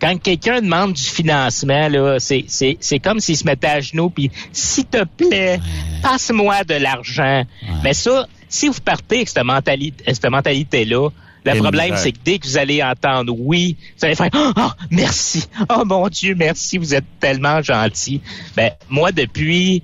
Quand 0.00 0.16
quelqu'un 0.20 0.62
demande 0.62 0.94
du 0.94 1.02
financement, 1.02 1.88
là, 1.88 2.16
c'est, 2.18 2.44
c'est, 2.48 2.78
c'est 2.80 2.98
comme 3.00 3.20
s'il 3.20 3.36
se 3.36 3.44
mettait 3.44 3.66
à 3.66 3.80
genoux 3.80 4.08
puis 4.08 4.30
s'il 4.50 4.86
te 4.86 5.04
plaît, 5.04 5.60
passe-moi 6.02 6.64
de 6.64 6.74
l'argent. 6.74 7.44
Mais 7.84 7.92
ça, 7.92 8.26
si 8.48 8.68
vous 8.68 8.80
partez 8.82 9.16
avec 9.16 9.28
cette 9.28 9.44
mentalité, 9.44 10.02
cette 10.14 10.24
mentalité-là, 10.30 11.10
le 11.44 11.58
problème, 11.58 11.96
c'est 11.96 12.12
que 12.12 12.18
dès 12.24 12.38
que 12.38 12.46
vous 12.46 12.56
allez 12.58 12.82
entendre 12.82 13.34
oui, 13.38 13.76
vous 13.98 14.04
allez 14.04 14.14
faire 14.14 14.30
oh, 14.34 14.52
oh, 14.56 14.70
merci, 14.90 15.44
oh 15.68 15.84
mon 15.84 16.08
Dieu, 16.08 16.34
merci, 16.34 16.78
vous 16.78 16.94
êtes 16.94 17.04
tellement 17.18 17.62
gentil. 17.62 18.20
Ben 18.56 18.72
moi 18.88 19.12
depuis 19.12 19.82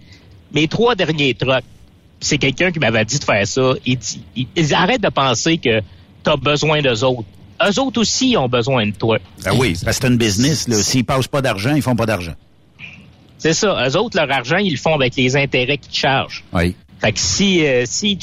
mes 0.52 0.68
trois 0.68 0.94
derniers 0.94 1.34
trucks, 1.34 1.64
c'est 2.20 2.38
quelqu'un 2.38 2.70
qui 2.72 2.78
m'avait 2.78 3.04
dit 3.04 3.18
de 3.18 3.24
faire 3.24 3.46
ça. 3.46 3.72
Il 3.84 3.98
dit, 3.98 4.22
il, 4.34 4.46
il 4.56 4.74
arrête 4.74 5.02
de 5.02 5.08
penser 5.08 5.58
que 5.58 5.80
tu 5.80 6.30
as 6.30 6.36
besoin 6.36 6.82
d'eux 6.82 7.04
autres. 7.04 7.28
Eux 7.62 7.80
autres 7.80 8.00
aussi 8.00 8.36
ont 8.36 8.48
besoin 8.48 8.86
de 8.86 8.92
toi. 8.92 9.18
Ben 9.44 9.52
oui, 9.56 9.76
parce 9.84 9.98
que 9.98 10.06
c'est 10.06 10.12
une 10.12 10.18
business. 10.18 10.68
Là. 10.68 10.76
S'ils 10.76 11.04
passent 11.04 11.28
pas 11.28 11.40
d'argent, 11.40 11.74
ils 11.74 11.82
font 11.82 11.96
pas 11.96 12.06
d'argent. 12.06 12.34
C'est 13.38 13.54
ça. 13.54 13.86
Eux 13.88 13.96
autres, 13.96 14.16
leur 14.16 14.30
argent, 14.30 14.58
ils 14.58 14.72
le 14.72 14.76
font 14.76 14.94
avec 14.94 15.16
les 15.16 15.36
intérêts 15.36 15.78
qu'ils 15.78 15.92
te 15.92 15.96
chargent. 15.96 16.44
Oui. 16.52 16.74
Fait 17.00 17.12
que 17.12 17.18
si, 17.18 17.64
euh, 17.66 17.84
si 17.86 18.18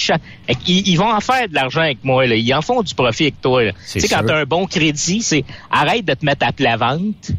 ils, 0.68 0.88
ils 0.88 0.96
vont 0.98 1.12
en 1.12 1.20
faire 1.20 1.48
de 1.48 1.54
l'argent 1.54 1.82
avec 1.82 2.04
moi, 2.04 2.26
là. 2.26 2.36
ils 2.36 2.54
en 2.54 2.62
font 2.62 2.82
du 2.82 2.94
profit 2.96 3.24
avec 3.24 3.42
toi. 3.42 3.64
là. 3.66 3.72
Tu 3.72 3.78
sais, 4.00 4.08
quand 4.08 4.22
tu 4.26 4.32
as 4.34 4.38
un 4.38 4.46
bon 4.46 4.66
crédit, 4.66 5.22
c'est 5.22 5.46
arrête 5.70 6.06
de 6.06 6.14
te 6.14 6.26
mettre 6.26 6.46
à 6.48 6.52
plat 6.52 6.76
vente, 6.78 7.32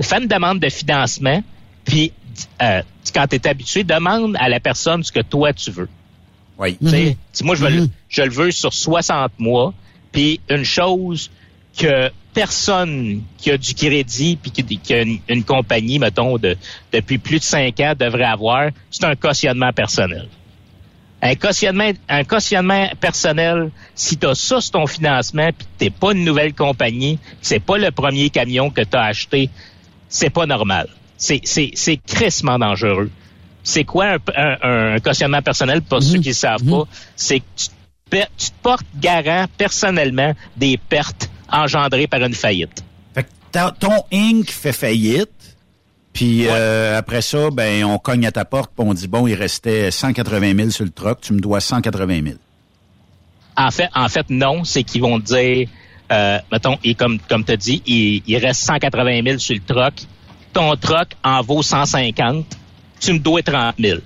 fais 0.00 0.18
une 0.22 0.26
demande 0.28 0.58
de 0.60 0.68
financement, 0.70 1.42
puis 1.84 2.12
euh, 2.62 2.82
quand 3.14 3.26
tu 3.28 3.36
es 3.36 3.46
habitué, 3.46 3.84
demande 3.84 4.36
à 4.38 4.48
la 4.48 4.58
personne 4.60 5.02
ce 5.04 5.12
que 5.12 5.20
toi 5.20 5.52
tu 5.52 5.70
veux. 5.70 5.88
Oui. 6.58 6.76
Tu 6.80 6.88
sais, 6.90 7.16
si 7.32 7.44
moi, 7.44 7.54
je, 7.54 7.64
veux 7.64 7.70
le- 7.70 7.88
je 8.08 8.22
le 8.22 8.30
veux 8.30 8.50
sur 8.50 8.72
60 8.72 9.32
mois. 9.38 9.72
Puis 10.12 10.40
une 10.50 10.64
chose 10.64 11.30
que 11.78 12.10
personne 12.34 13.22
qui 13.38 13.50
a 13.50 13.56
du 13.58 13.74
crédit 13.74 14.36
puis 14.40 14.50
qui, 14.50 14.64
qui 14.78 14.94
a 14.94 15.02
une, 15.02 15.20
une 15.28 15.44
compagnie, 15.44 15.98
mettons, 15.98 16.36
de, 16.36 16.56
depuis 16.92 17.18
plus 17.18 17.38
de 17.38 17.44
5 17.44 17.78
ans 17.80 17.92
devrait 17.98 18.24
avoir, 18.24 18.70
c'est 18.90 19.04
un 19.04 19.14
cautionnement 19.14 19.72
personnel. 19.72 20.28
Un 21.22 21.34
cautionnement, 21.34 21.90
un 22.08 22.24
cautionnement 22.24 22.88
personnel, 22.98 23.70
si 23.94 24.16
tu 24.16 24.26
as 24.26 24.34
ça 24.34 24.60
sur 24.60 24.70
ton 24.72 24.86
financement 24.86 25.50
puis 25.56 25.66
que 25.66 25.70
t'es 25.78 25.90
pas 25.90 26.12
une 26.12 26.24
nouvelle 26.24 26.54
compagnie, 26.54 27.18
c'est 27.42 27.60
pas 27.60 27.76
le 27.76 27.90
premier 27.90 28.30
camion 28.30 28.70
que 28.70 28.80
tu 28.80 28.96
as 28.96 29.02
acheté, 29.02 29.50
c'est 30.08 30.30
pas 30.30 30.46
normal. 30.46 30.88
C'est, 31.18 31.42
c'est, 31.44 31.72
c'est 31.74 31.98
crissement 31.98 32.58
dangereux. 32.58 33.10
C'est 33.62 33.84
quoi 33.84 34.12
un, 34.14 34.18
un- 34.62 34.94
un 34.94 34.98
cautionnement 35.00 35.42
personnel 35.42 35.82
pour 35.82 36.02
ceux 36.02 36.18
qui 36.20 36.28
ne 36.30 36.34
savent 36.34 36.64
pas? 36.64 36.84
C'est 37.16 37.40
que 37.40 37.44
tu 37.56 37.66
tu 38.10 38.50
te 38.50 38.56
portes 38.62 38.86
garant 38.98 39.44
personnellement 39.56 40.32
des 40.56 40.76
pertes 40.78 41.30
engendrées 41.48 42.08
par 42.08 42.20
une 42.24 42.34
faillite. 42.34 42.82
Fait 43.14 43.22
que 43.22 43.70
ton 43.78 44.02
Inc. 44.12 44.50
fait 44.50 44.72
faillite, 44.72 45.30
puis 46.12 46.46
euh, 46.48 46.98
après 46.98 47.22
ça, 47.22 47.50
ben 47.50 47.84
on 47.84 47.98
cogne 47.98 48.26
à 48.26 48.32
ta 48.32 48.44
porte, 48.44 48.72
puis 48.76 48.84
on 48.86 48.94
dit 48.94 49.06
bon, 49.06 49.26
il 49.26 49.34
restait 49.34 49.90
180 49.90 50.56
000 50.56 50.70
sur 50.70 50.84
le 50.84 50.90
truck, 50.90 51.20
tu 51.20 51.32
me 51.32 51.40
dois 51.40 51.60
180 51.60 52.22
000. 52.22 52.36
En 53.56 53.70
fait, 53.70 53.88
en 53.94 54.08
fait, 54.08 54.26
non, 54.30 54.64
c'est 54.64 54.82
qu'ils 54.82 55.02
vont 55.02 55.20
te 55.20 55.26
dire, 55.26 55.68
euh, 56.10 56.38
mettons, 56.50 56.78
et 56.82 56.94
comme, 56.94 57.18
comme 57.28 57.44
tu 57.44 57.52
as 57.52 57.56
dit, 57.56 57.82
il, 57.86 58.22
il 58.26 58.36
reste 58.38 58.62
180 58.62 59.22
000 59.24 59.38
sur 59.38 59.54
le 59.54 59.60
truck. 59.60 59.94
Ton 60.52 60.74
truck 60.76 61.08
en 61.22 61.42
vaut 61.42 61.62
150. 61.62 62.44
Tu 63.00 63.12
me 63.12 63.18
dois 63.18 63.42
30 63.42 63.74
000. 63.78 64.00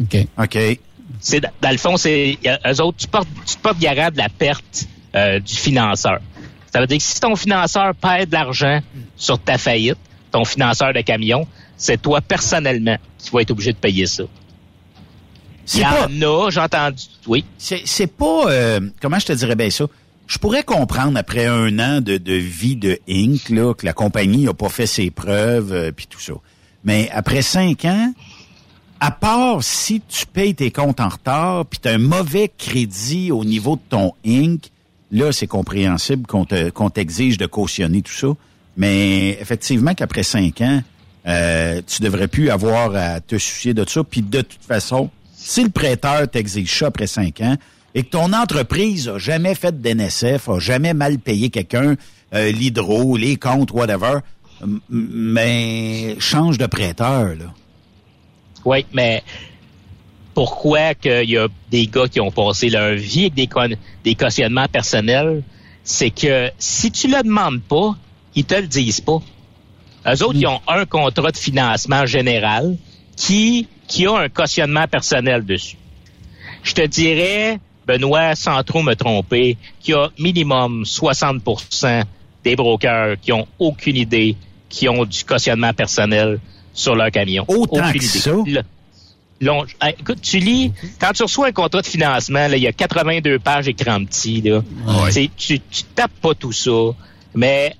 OK. 0.00 0.26
OK. 0.38 0.58
C'est, 1.20 1.40
dans 1.40 1.70
le 1.70 1.76
fond, 1.76 1.96
c'est, 1.96 2.38
eux 2.66 2.80
autres, 2.82 2.98
tu 2.98 3.06
portes, 3.06 3.28
tu 3.46 3.56
te 3.56 3.60
portes 3.60 3.78
garant 3.78 4.10
de 4.10 4.18
la 4.18 4.28
perte 4.28 4.86
euh, 5.14 5.40
du 5.40 5.54
financeur. 5.54 6.20
Ça 6.72 6.80
veut 6.80 6.86
dire 6.86 6.98
que 6.98 7.04
si 7.04 7.20
ton 7.20 7.36
financeur 7.36 7.94
perd 7.94 8.28
de 8.28 8.32
l'argent 8.32 8.80
sur 9.16 9.38
ta 9.38 9.58
faillite, 9.58 9.98
ton 10.32 10.44
financeur 10.44 10.92
de 10.92 11.00
camion, 11.02 11.46
c'est 11.76 12.00
toi 12.02 12.20
personnellement 12.20 12.96
qui 13.18 13.30
vas 13.30 13.40
être 13.42 13.50
obligé 13.52 13.72
de 13.72 13.78
payer 13.78 14.06
ça. 14.06 14.24
Il 15.74 15.80
y 15.80 15.82
pas- 15.82 16.08
en 16.08 16.22
a, 16.46 16.50
j'ai 16.50 16.60
entendu, 16.60 17.04
oui. 17.26 17.44
C'est 17.56 18.06
pas 18.08 18.50
euh, 18.50 18.80
comment 19.00 19.18
je 19.18 19.26
te 19.26 19.32
dirais 19.32 19.54
bien 19.54 19.70
ça? 19.70 19.86
Je 20.26 20.38
pourrais 20.38 20.64
comprendre 20.64 21.16
après 21.18 21.46
un 21.46 21.78
an 21.78 22.00
de, 22.00 22.16
de 22.16 22.32
vie 22.34 22.76
de 22.76 22.98
Inc. 23.08 23.48
Là, 23.50 23.74
que 23.74 23.84
la 23.86 23.92
compagnie 23.92 24.48
a 24.48 24.54
pas 24.54 24.68
fait 24.68 24.86
ses 24.86 25.10
preuves 25.10 25.72
euh, 25.72 25.92
puis 25.92 26.06
tout 26.08 26.20
ça. 26.20 26.32
Mais 26.84 27.10
après 27.12 27.42
cinq 27.42 27.84
ans, 27.84 28.12
à 28.98 29.10
part 29.10 29.62
si 29.62 30.00
tu 30.08 30.26
payes 30.26 30.54
tes 30.54 30.70
comptes 30.70 31.00
en 31.00 31.08
retard 31.08 31.66
puis 31.66 31.78
tu 31.80 31.88
as 31.88 31.92
un 31.92 31.98
mauvais 31.98 32.50
crédit 32.56 33.30
au 33.30 33.44
niveau 33.44 33.76
de 33.76 33.82
ton 33.88 34.12
Inc., 34.26 34.70
là 35.12 35.30
c'est 35.32 35.46
compréhensible 35.46 36.26
qu'on 36.26 36.44
te- 36.44 36.70
qu'on 36.70 36.90
t'exige 36.90 37.36
de 37.38 37.46
cautionner 37.46 38.02
tout 38.02 38.12
ça. 38.12 38.28
Mais 38.76 39.30
effectivement 39.40 39.94
qu'après 39.94 40.22
cinq 40.22 40.60
ans, 40.60 40.82
euh, 41.26 41.80
tu 41.86 42.02
devrais 42.02 42.28
plus 42.28 42.50
avoir 42.50 42.94
à 42.94 43.20
te 43.20 43.38
soucier 43.38 43.74
de 43.74 43.88
ça. 43.88 44.02
Puis 44.02 44.22
de 44.22 44.40
toute 44.40 44.62
façon, 44.62 45.10
si 45.34 45.62
le 45.62 45.70
prêteur 45.70 46.28
t'exige 46.28 46.78
ça 46.78 46.86
après 46.86 47.06
cinq 47.06 47.40
ans 47.40 47.56
et 47.94 48.02
que 48.02 48.10
ton 48.10 48.32
entreprise 48.32 49.08
a 49.08 49.18
jamais 49.18 49.54
fait 49.54 49.80
d'NSF, 49.80 50.48
a 50.48 50.58
jamais 50.58 50.94
mal 50.94 51.18
payé 51.18 51.50
quelqu'un, 51.50 51.96
euh, 52.34 52.50
l'hydro, 52.50 53.16
les 53.16 53.36
comptes, 53.36 53.72
whatever, 53.72 54.18
mais 54.88 56.16
change 56.18 56.58
de 56.58 56.66
prêteur, 56.66 57.34
là. 57.34 57.52
Oui, 58.64 58.86
mais 58.94 59.22
pourquoi 60.34 60.94
qu'il 60.94 61.28
y 61.28 61.36
a 61.36 61.48
des 61.70 61.86
gars 61.88 62.08
qui 62.08 62.20
ont 62.20 62.30
passé 62.30 62.70
leur 62.70 62.94
vie 62.94 63.26
avec 63.26 63.34
des, 63.34 63.48
des 64.04 64.14
cautionnements 64.14 64.68
personnels, 64.68 65.42
c'est 65.84 66.10
que 66.10 66.50
si 66.58 66.90
tu 66.90 67.08
le 67.08 67.22
demandes 67.22 67.60
pas, 67.60 67.96
ils 68.34 68.44
te 68.44 68.54
le 68.54 68.66
disent 68.66 69.00
pas. 69.00 69.18
Eux 70.06 70.22
autres, 70.24 70.34
ils 70.38 70.46
ont 70.46 70.60
un 70.66 70.84
contrat 70.84 71.30
de 71.30 71.36
financement 71.36 72.06
général 72.06 72.76
qui, 73.16 73.68
qui 73.86 74.06
a 74.06 74.16
un 74.16 74.28
cautionnement 74.28 74.86
personnel 74.88 75.44
dessus. 75.44 75.76
Je 76.64 76.72
te 76.74 76.86
dirais, 76.86 77.58
Benoît, 77.86 78.34
sans 78.34 78.62
trop 78.64 78.82
me 78.82 78.94
tromper, 78.94 79.56
qu'il 79.80 79.94
y 79.94 79.96
a 79.96 80.08
minimum 80.18 80.84
60% 80.84 82.02
des 82.44 82.56
brokers 82.56 83.16
qui 83.20 83.32
ont 83.32 83.46
aucune 83.58 83.96
idée 83.96 84.36
qui 84.68 84.88
ont 84.88 85.04
du 85.04 85.24
cautionnement 85.24 85.72
personnel 85.74 86.40
sur 86.72 86.94
leur 86.96 87.10
camion. 87.10 87.44
Autant 87.46 87.88
Aucune 87.88 87.92
que 88.00 88.04
idée. 88.06 88.18
ça? 88.18 88.30
Le- 88.46 88.62
long- 89.46 89.66
Ah, 89.80 89.90
écoute, 89.90 90.20
tu 90.22 90.38
lis, 90.38 90.72
quand 91.00 91.12
tu 91.12 91.22
reçois 91.22 91.48
un 91.48 91.52
contrat 91.52 91.82
de 91.82 91.86
financement, 91.86 92.48
là, 92.48 92.56
il 92.56 92.62
y 92.62 92.66
a 92.66 92.72
82 92.72 93.38
pages 93.38 93.68
écran 93.68 94.02
petit. 94.04 94.40
Là. 94.40 94.62
C'est- 95.10 95.30
Tu, 95.36 95.60
tu 95.60 95.82
tapes 95.94 96.14
pas 96.22 96.34
tout 96.34 96.52
ça, 96.52 96.70
mais 97.34 97.74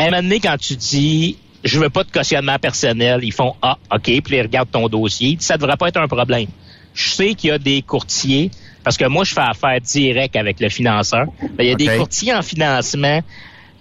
à 0.00 0.04
un 0.04 0.10
moment 0.10 0.22
donné, 0.22 0.40
quand 0.40 0.56
tu 0.56 0.76
dis 0.76 1.36
je 1.62 1.78
veux 1.78 1.90
pas 1.90 2.04
de 2.04 2.10
cautionnement 2.10 2.58
personnel, 2.58 3.20
ils 3.22 3.32
font 3.32 3.54
Ah, 3.60 3.76
OK, 3.94 4.04
puis 4.04 4.36
ils 4.36 4.42
regardent 4.42 4.70
ton 4.70 4.88
dossier. 4.88 5.36
Ça 5.40 5.58
devrait 5.58 5.76
pas 5.76 5.88
être 5.88 5.98
un 5.98 6.08
problème. 6.08 6.46
Je 6.94 7.10
sais 7.10 7.34
qu'il 7.34 7.50
y 7.50 7.52
a 7.52 7.58
des 7.58 7.82
courtiers, 7.82 8.50
parce 8.82 8.96
que 8.96 9.04
moi, 9.04 9.24
je 9.24 9.34
fais 9.34 9.42
affaire 9.42 9.78
direct 9.80 10.36
avec 10.36 10.58
le 10.58 10.70
financeur. 10.70 11.26
Ben, 11.40 11.64
il 11.64 11.66
y 11.66 11.72
a 11.72 11.74
des 11.74 11.98
courtiers 11.98 12.34
en 12.34 12.42
financement 12.42 13.20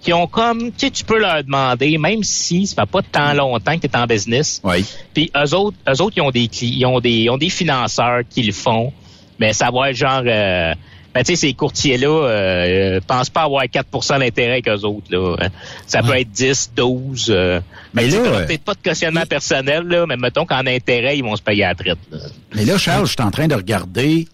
qui 0.02 0.14
ont 0.14 0.28
comme, 0.28 0.72
tu 0.72 0.88
sais, 0.88 0.92
tu 0.92 1.04
peux 1.04 1.20
leur 1.20 1.44
demander, 1.44 1.98
même 1.98 2.24
si 2.24 2.68
ça 2.68 2.84
fait 2.84 2.92
pas 2.92 3.02
tant 3.02 3.34
longtemps 3.34 3.76
que 3.78 3.88
tu 3.88 3.88
es 3.88 3.98
en 3.98 4.06
business. 4.06 4.62
Oui. 4.64 4.86
Puis 5.14 5.32
eux 5.36 5.56
autres, 5.56 5.78
eux 5.88 6.02
autres, 6.02 6.18
ils 6.18 6.22
ont 6.22 6.32
des 6.32 6.50
ils 6.62 6.86
ont 6.86 7.00
des, 7.00 7.12
ils 7.12 7.30
ont 7.30 7.38
des 7.38 7.50
financeurs 7.50 8.22
qui 8.30 8.44
le 8.44 8.54
font, 8.54 8.94
mais 9.40 9.54
ça 9.54 9.70
va 9.72 9.90
être 9.90 9.98
genre, 9.98 10.24
euh, 10.26 10.74
ben, 11.14 11.24
tu 11.24 11.34
sais, 11.34 11.36
ces 11.36 11.54
courtiers-là, 11.54 12.08
euh, 12.08 12.98
euh, 12.98 13.00
pensent 13.06 13.30
pas 13.30 13.44
avoir 13.44 13.64
4% 13.64 14.20
d'intérêt 14.20 14.62
qu'eux 14.62 14.82
autres, 14.82 15.08
là. 15.10 15.36
hein. 15.40 15.50
Ça 15.88 16.04
peut 16.04 16.16
être 16.16 16.32
10, 16.32 16.72
12, 16.76 17.28
euh, 17.30 17.60
Mais 17.94 18.08
ben, 18.08 18.12
là, 18.12 18.30
euh, 18.30 18.46
peut-être 18.46 18.64
pas 18.64 18.76
de 18.76 18.82
cautionnement 18.84 19.26
personnel, 19.26 19.84
là, 19.84 20.06
mais 20.08 20.18
mettons 20.18 20.46
qu'en 20.46 20.66
intérêt, 20.68 21.18
ils 21.18 21.24
vont 21.24 21.36
se 21.36 21.42
payer 21.42 21.64
à 21.64 21.70
la 21.70 21.76
traite, 21.76 21.98
là. 22.12 22.20
Mais 22.56 22.66
là, 22.66 22.78
Charles, 22.78 23.06
je 23.08 23.12
suis 23.12 23.22
en 23.22 23.32
train 23.32 23.48
de 23.48 23.56
regarder. 23.56 24.28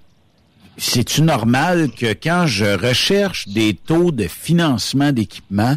C'est-tu 0.77 1.21
normal 1.21 1.89
que 1.91 2.07
quand 2.07 2.47
je 2.47 2.65
recherche 2.65 3.47
des 3.47 3.73
taux 3.73 4.11
de 4.11 4.27
financement 4.27 5.13
d'équipement, 5.13 5.75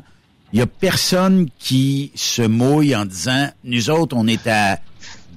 il 0.52 0.58
y 0.58 0.62
a 0.62 0.66
personne 0.66 1.48
qui 1.61 2.11
se 2.16 2.42
mouille 2.42 2.96
en 2.96 3.04
disant, 3.04 3.48
nous 3.62 3.90
autres, 3.90 4.16
on 4.16 4.26
est 4.26 4.48
à 4.48 4.78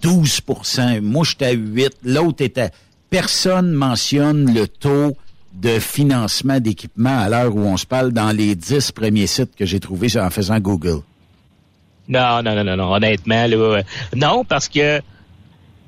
12% 0.02 1.02
moi, 1.02 1.24
je 1.24 1.36
suis 1.36 1.46
à 1.46 1.52
8 1.52 1.98
l'autre 2.04 2.44
est 2.44 2.58
à... 2.58 2.70
Personne 3.10 3.72
mentionne 3.72 4.54
le 4.54 4.68
taux 4.68 5.16
de 5.54 5.80
financement 5.80 6.60
d'équipement 6.60 7.20
à 7.20 7.30
l'heure 7.30 7.56
où 7.56 7.60
on 7.60 7.78
se 7.78 7.86
parle 7.86 8.12
dans 8.12 8.32
les 8.32 8.56
10 8.56 8.92
premiers 8.92 9.28
sites 9.28 9.56
que 9.56 9.66
j'ai 9.66 9.80
trouvés 9.80 10.18
en 10.18 10.30
faisant 10.30 10.60
Google? 10.60 11.02
Non, 12.08 12.42
non, 12.44 12.56
non, 12.56 12.64
non, 12.64 12.76
non, 12.76 12.94
honnêtement, 12.94 13.48
là, 13.48 13.56
euh, 13.56 13.82
non, 14.16 14.44
parce 14.44 14.68
que 14.68 15.02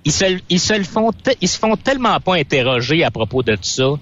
ils 0.05 0.11
se, 0.11 0.37
ils 0.49 0.59
se 0.59 0.83
font, 0.83 1.11
ils 1.41 1.47
se 1.47 1.57
font 1.57 1.75
tellement 1.75 2.19
pas 2.19 2.35
interroger 2.35 3.03
à 3.03 3.11
propos 3.11 3.41
de 3.41 3.57
ça. 3.61 3.93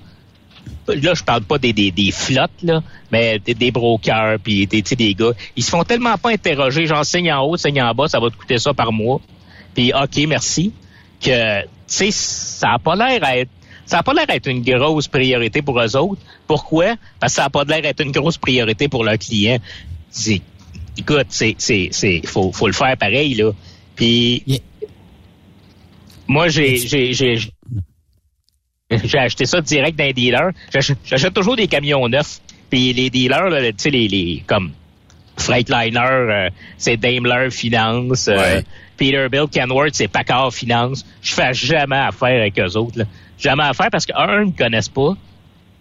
Là, 0.87 1.13
je 1.13 1.23
parle 1.23 1.43
pas 1.43 1.57
des, 1.57 1.73
des, 1.73 1.91
des 1.91 2.11
flottes, 2.11 2.61
là, 2.63 2.81
mais 3.11 3.39
des, 3.39 3.53
des 3.53 3.71
brokers, 3.71 4.37
puis 4.43 4.67
des, 4.67 4.81
des 4.81 5.13
gars. 5.13 5.31
Ils 5.55 5.63
se 5.63 5.69
font 5.69 5.83
tellement 5.83 6.17
pas 6.17 6.31
interroger, 6.31 6.85
genre, 6.85 7.05
signe 7.05 7.31
en 7.31 7.43
haut, 7.43 7.57
signe 7.57 7.81
en 7.81 7.93
bas, 7.93 8.07
ça 8.07 8.19
va 8.19 8.29
te 8.29 8.35
coûter 8.35 8.57
ça 8.57 8.73
par 8.73 8.91
mois. 8.91 9.21
Puis, 9.73 9.93
OK, 9.93 10.27
merci. 10.27 10.73
Que, 11.19 11.61
tu 11.61 11.67
sais, 11.87 12.11
ça 12.11 12.73
a 12.73 12.79
pas 12.79 12.95
l'air 12.95 13.23
à 13.23 13.37
être 13.37 13.51
ça 13.85 13.97
n'a 13.97 14.03
pas 14.03 14.13
l'air 14.13 14.27
d'être 14.27 14.47
une 14.47 14.61
grosse 14.61 15.07
priorité 15.07 15.61
pour 15.61 15.79
eux 15.81 15.95
autres. 15.95 16.21
Pourquoi? 16.47 16.95
Parce 17.19 17.33
que 17.33 17.37
ça 17.37 17.43
n'a 17.43 17.49
pas 17.49 17.63
l'air 17.63 17.81
d'être 17.81 18.01
une 18.01 18.11
grosse 18.11 18.37
priorité 18.37 18.87
pour 18.87 19.03
leurs 19.03 19.17
clients. 19.17 19.59
C'est, 20.09 20.41
écoute, 20.97 21.27
c'est, 21.29 21.55
c'est, 21.57 21.89
c'est, 21.91 22.21
faut, 22.25 22.51
faut 22.51 22.67
le 22.67 22.73
faire 22.73 22.95
pareil, 22.97 23.33
là. 23.35 23.51
Puis, 23.95 24.61
moi, 26.27 26.47
j'ai, 26.47 26.77
j'ai, 26.77 27.13
j'ai, 27.13 27.37
j'ai 28.89 29.17
acheté 29.17 29.45
ça 29.45 29.61
direct 29.61 29.97
d'un 29.97 30.11
dealer. 30.11 30.51
J'achète, 30.73 30.97
j'achète 31.03 31.33
toujours 31.33 31.55
des 31.55 31.67
camions 31.67 32.07
neufs. 32.07 32.39
Puis 32.69 32.93
les 32.93 33.09
dealers, 33.09 33.49
là, 33.49 33.61
tu 33.71 33.73
sais, 33.77 33.89
les, 33.89 34.07
les, 34.07 34.43
comme 34.47 34.71
Freightliner, 35.37 35.99
euh, 35.99 36.49
c'est 36.77 36.97
Daimler 36.97 37.49
Finance. 37.51 38.27
euh, 38.29 38.61
Peterbilt, 39.01 39.49
Kenworth, 39.49 39.95
c'est 39.95 40.07
Packard 40.07 40.53
Finance. 40.53 41.03
Je 41.23 41.33
fais 41.33 41.55
jamais 41.55 41.95
affaire 41.95 42.39
avec 42.39 42.59
eux 42.59 42.77
autres. 42.77 43.03
Jamais 43.39 43.63
affaire 43.63 43.89
parce 43.91 44.05
que, 44.05 44.13
un, 44.15 44.43
ils 44.43 44.51
me 44.51 44.55
connaissent 44.55 44.89
pas. 44.89 45.17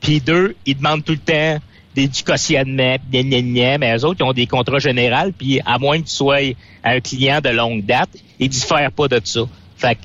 Puis 0.01 0.23
deux, 0.23 0.57
ils 0.65 0.75
demandent 0.75 1.05
tout 1.05 1.13
le 1.13 1.19
temps 1.19 1.63
des, 1.95 2.09
du 2.09 2.23
cautionnement, 2.23 2.97
gna, 3.13 3.43
gna, 3.43 3.77
mais 3.77 3.95
eux 3.95 4.07
autres, 4.07 4.21
ils 4.21 4.25
ont 4.25 4.33
des 4.33 4.47
contrats 4.47 4.79
généraux, 4.79 5.33
puis 5.37 5.61
à 5.67 5.79
moins 5.79 5.99
que 6.01 6.07
tu 6.07 6.15
sois 6.15 6.55
un 6.83 7.01
client 7.01 7.43
de 7.43 7.51
longue 7.51 7.85
date, 7.85 8.09
ils 8.39 8.49
diffèrent 8.49 8.91
pas 8.91 9.09
de 9.09 9.21
ça. 9.23 9.43
Fait 9.77 9.97
que 9.97 10.01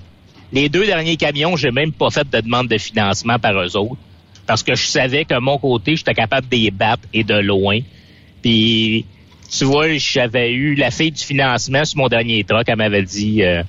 les 0.51 0.67
deux 0.67 0.86
derniers 0.86 1.15
camions, 1.15 1.56
j'ai 1.56 1.71
même 1.71 1.93
pas 1.93 2.10
fait 2.10 2.30
de 2.30 2.41
demande 2.41 2.67
de 2.67 2.78
financement 2.78 3.39
par 3.39 3.54
eux 3.54 3.78
autres, 3.78 4.01
parce 4.45 4.62
que 4.62 4.75
je 4.75 4.88
savais 4.88 5.23
que 5.23 5.39
mon 5.39 5.58
côté, 5.58 5.95
j'étais 5.95 6.15
capable 6.15 6.49
de 6.49 6.56
les 6.58 6.69
battre 6.69 7.04
et 7.13 7.23
de 7.23 7.36
loin. 7.36 7.80
Puis, 8.41 9.06
tu 9.49 9.65
vois, 9.65 9.97
j'avais 9.97 10.51
eu 10.51 10.75
la 10.75 10.91
fille 10.91 11.12
du 11.12 11.23
financement 11.23 11.86
sur 11.86 11.97
mon 11.97 12.08
dernier 12.08 12.43
truck, 12.43 12.63
elle 12.67 12.77
m'avait 12.77 13.03
dit, 13.03 13.43
euh, 13.43 13.63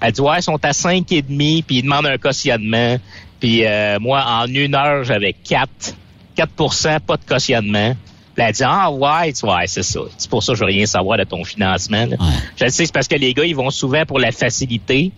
elle 0.00 0.12
dit, 0.12 0.20
ouais, 0.20 0.38
ils 0.38 0.42
sont 0.42 0.58
à 0.64 0.72
cinq 0.72 1.10
et 1.12 1.22
demi, 1.22 1.62
puis 1.62 1.76
ils 1.76 1.82
demandent 1.82 2.06
un 2.06 2.18
cautionnement. 2.18 2.98
Puis 3.40 3.64
euh, 3.64 3.98
moi, 4.00 4.24
en 4.26 4.46
une 4.46 4.74
heure, 4.74 5.04
j'avais 5.04 5.32
4, 5.32 5.94
4% 6.36 7.00
pas 7.00 7.16
de 7.16 7.24
cautionnement. 7.24 7.94
Puis 8.34 8.44
elle 8.44 8.50
a 8.50 8.52
dit, 8.52 8.62
ah 8.64 8.90
ouais, 8.90 9.32
tu 9.32 9.44
vois, 9.44 9.66
c'est 9.66 9.82
ça. 9.82 10.00
C'est 10.16 10.30
pour 10.30 10.42
ça 10.42 10.52
que 10.52 10.58
je 10.58 10.64
veux 10.64 10.70
rien 10.70 10.86
savoir 10.86 11.18
de 11.18 11.24
ton 11.24 11.44
financement. 11.44 12.06
là. 12.06 12.16
Je 12.56 12.64
le 12.64 12.70
sais, 12.70 12.86
c'est 12.86 12.92
parce 12.92 13.08
que 13.08 13.16
les 13.16 13.34
gars, 13.34 13.44
ils 13.44 13.56
vont 13.56 13.70
souvent 13.70 14.04
pour 14.06 14.18
la 14.18 14.32
facilité. 14.32 15.12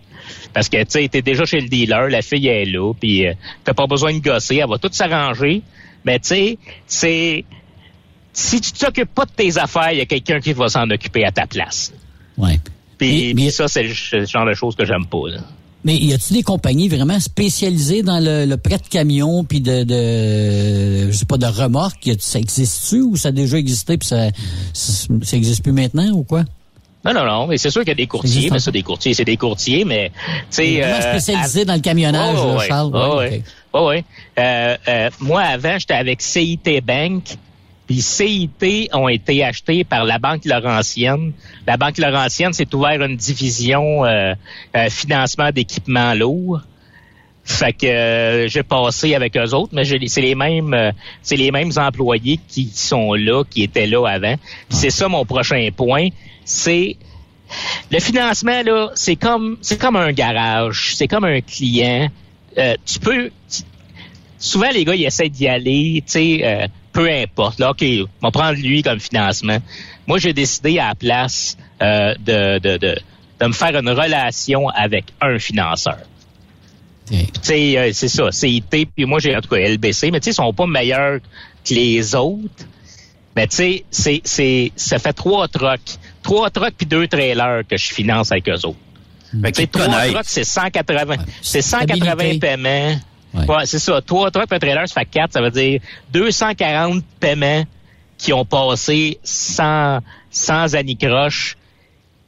Parce 0.52 0.68
que, 0.68 0.78
tu 0.78 0.90
sais, 0.90 1.08
t'es 1.08 1.22
déjà 1.22 1.44
chez 1.44 1.60
le 1.60 1.68
dealer, 1.68 2.08
la 2.08 2.22
fille 2.22 2.46
est 2.46 2.64
là, 2.64 2.92
puis 2.94 3.26
euh, 3.26 3.34
t'as 3.64 3.74
pas 3.74 3.86
besoin 3.86 4.12
de 4.12 4.18
gosser, 4.20 4.56
elle 4.56 4.68
va 4.68 4.78
tout 4.78 4.90
s'arranger. 4.92 5.62
Mais 6.04 6.18
tu 6.18 6.28
sais, 6.28 6.58
c'est... 6.86 7.44
Si 8.32 8.60
tu 8.60 8.72
t'occupes 8.72 9.14
pas 9.14 9.24
de 9.24 9.30
tes 9.32 9.58
affaires, 9.58 9.92
il 9.92 9.98
y 9.98 10.02
a 10.02 10.06
quelqu'un 10.06 10.40
qui 10.40 10.52
va 10.52 10.68
s'en 10.68 10.88
occuper 10.90 11.24
à 11.24 11.32
ta 11.32 11.46
place. 11.46 11.92
Ouais. 12.38 12.60
Puis, 12.98 13.50
ça, 13.50 13.66
c'est 13.68 13.82
le, 13.84 14.26
genre 14.26 14.46
de 14.46 14.54
choses 14.54 14.76
que 14.76 14.84
j'aime 14.84 15.06
pas. 15.06 15.28
Là. 15.28 15.38
Mais 15.84 15.96
y 15.96 16.12
a-t-il 16.12 16.36
des 16.36 16.42
compagnies 16.42 16.88
vraiment 16.88 17.18
spécialisées 17.18 18.02
dans 18.02 18.22
le, 18.22 18.44
le 18.44 18.56
prêt 18.58 18.76
de 18.76 18.86
camion 18.86 19.44
puis 19.44 19.60
de, 19.62 19.82
de 19.84 21.10
je 21.10 21.16
sais 21.16 21.24
pas 21.24 21.38
de 21.38 21.46
a- 21.46 21.90
Ça 22.18 22.38
existe-tu 22.38 23.00
ou 23.00 23.16
ça 23.16 23.28
a 23.28 23.32
déjà 23.32 23.56
existé 23.56 23.96
puis 23.96 24.06
ça 24.06 24.28
ça, 24.74 25.36
existe 25.36 25.62
plus 25.62 25.72
maintenant 25.72 26.10
ou 26.10 26.22
quoi? 26.22 26.44
Non, 27.02 27.14
non, 27.14 27.24
non, 27.24 27.46
mais 27.46 27.56
c'est 27.56 27.70
sûr 27.70 27.80
qu'il 27.80 27.88
y 27.88 27.92
a 27.92 27.94
des 27.94 28.06
courtiers, 28.06 28.50
mais 28.50 28.58
ça, 28.58 28.70
des 28.70 28.82
courtiers, 28.82 29.14
c'est 29.14 29.24
des 29.24 29.38
courtiers, 29.38 29.86
mais, 29.86 30.10
tu 30.10 30.44
sais... 30.50 30.80
Vraiment 30.82 31.00
spécialisés 31.00 31.64
dans 31.64 31.72
le 31.72 31.80
camionnage, 31.80 32.36
Oh, 32.38 32.46
là, 32.48 32.56
ouais. 32.58 32.68
Charles? 32.68 32.90
Oh, 32.92 33.16
Ouais. 33.16 33.42
Oh, 33.72 33.88
ouais. 33.88 34.04
Euh, 34.38 34.76
euh, 34.86 35.10
moi, 35.20 35.40
avant, 35.40 35.78
j'étais 35.78 35.94
avec 35.94 36.20
CIT 36.20 36.82
Bank, 36.84 37.22
puis 37.90 38.02
CIT 38.02 38.88
ont 38.92 39.08
été 39.08 39.42
achetés 39.42 39.82
par 39.82 40.04
la 40.04 40.20
Banque 40.20 40.44
Laurentienne. 40.44 41.32
La 41.66 41.76
Banque 41.76 41.98
Laurentienne 41.98 42.52
s'est 42.52 42.72
ouvert 42.72 43.02
une 43.02 43.16
division 43.16 44.04
euh, 44.04 44.32
euh, 44.76 44.88
financement 44.90 45.50
d'équipements 45.50 46.14
lourds. 46.14 46.60
Fait 47.42 47.72
que 47.72 47.86
euh, 47.86 48.46
j'ai 48.48 48.62
passé 48.62 49.16
avec 49.16 49.36
eux 49.36 49.54
autres, 49.54 49.72
mais 49.74 49.82
c'est 50.06 50.20
les 50.20 50.36
mêmes 50.36 50.72
euh, 50.72 50.92
c'est 51.20 51.34
les 51.34 51.50
mêmes 51.50 51.72
employés 51.78 52.38
qui 52.46 52.70
sont 52.72 53.14
là, 53.14 53.42
qui 53.42 53.64
étaient 53.64 53.88
là 53.88 54.06
avant. 54.06 54.36
C'est 54.68 54.90
ça 54.90 55.08
mon 55.08 55.24
prochain 55.24 55.68
point, 55.76 56.10
c'est 56.44 56.96
le 57.90 57.98
financement 57.98 58.62
là, 58.62 58.90
c'est 58.94 59.16
comme 59.16 59.58
c'est 59.62 59.80
comme 59.80 59.96
un 59.96 60.12
garage, 60.12 60.92
c'est 60.94 61.08
comme 61.08 61.24
un 61.24 61.40
client. 61.40 62.08
Euh, 62.56 62.76
tu 62.86 63.00
peux 63.00 63.30
tu- 63.50 63.62
souvent 64.38 64.70
les 64.72 64.84
gars 64.84 64.94
ils 64.94 65.06
essaient 65.06 65.28
d'y 65.28 65.48
aller, 65.48 66.04
tu 66.06 66.12
sais 66.12 66.40
euh, 66.44 66.68
peu 67.00 67.10
importe. 67.10 67.58
Là, 67.58 67.70
OK, 67.70 67.82
on 67.82 68.26
va 68.26 68.30
prendre 68.30 68.58
lui 68.58 68.82
comme 68.82 69.00
financement. 69.00 69.58
Moi, 70.06 70.18
j'ai 70.18 70.32
décidé 70.32 70.78
à 70.78 70.88
la 70.88 70.94
place 70.94 71.56
euh, 71.80 72.14
de, 72.18 72.58
de, 72.58 72.76
de, 72.76 72.96
de 73.40 73.46
me 73.46 73.52
faire 73.52 73.76
une 73.78 73.88
relation 73.88 74.68
avec 74.68 75.06
un 75.20 75.38
financeur. 75.38 75.98
Tu 77.10 77.16
sais, 77.42 77.78
euh, 77.78 77.90
c'est 77.92 78.08
ça, 78.08 78.30
CIT, 78.30 78.86
puis 78.94 79.04
moi, 79.04 79.18
j'ai 79.18 79.34
en 79.34 79.40
tout 79.40 79.48
cas 79.48 79.56
LBC, 79.56 80.10
mais 80.12 80.20
tu 80.20 80.24
sais, 80.26 80.30
ils 80.30 80.34
sont 80.34 80.52
pas 80.52 80.66
meilleurs 80.66 81.18
que 81.64 81.74
les 81.74 82.14
autres. 82.14 82.66
Mais 83.34 83.46
tu 83.46 83.56
sais, 83.56 83.84
c'est, 83.90 84.20
c'est, 84.24 84.72
ça 84.76 84.98
fait 84.98 85.12
trois 85.12 85.48
trucks. 85.48 85.96
Trois 86.22 86.50
trucks 86.50 86.74
puis 86.76 86.86
deux 86.86 87.08
trailers 87.08 87.62
que 87.66 87.76
je 87.76 87.92
finance 87.92 88.30
avec 88.30 88.48
eux 88.48 88.66
autres. 88.66 88.76
Te 89.32 89.64
trois 89.66 90.06
trucks, 90.06 90.24
c'est 90.26 90.44
180, 90.44 91.16
c'est 91.40 91.62
180 91.62 92.04
Stabilité. 92.04 92.38
paiements. 92.38 93.00
Ouais, 93.34 93.64
c'est 93.64 93.78
ça. 93.78 94.00
Trois 94.00 94.30
trucks, 94.30 94.52
un 94.52 94.58
trailer, 94.58 94.88
ça 94.88 95.00
fait 95.00 95.06
quatre. 95.06 95.32
Ça 95.32 95.40
veut 95.40 95.50
dire 95.50 95.80
240 96.12 97.04
paiements 97.20 97.64
qui 98.18 98.32
ont 98.32 98.44
passé 98.44 99.18
sans, 99.22 100.00
sans 100.30 100.74
anicroche. 100.74 101.56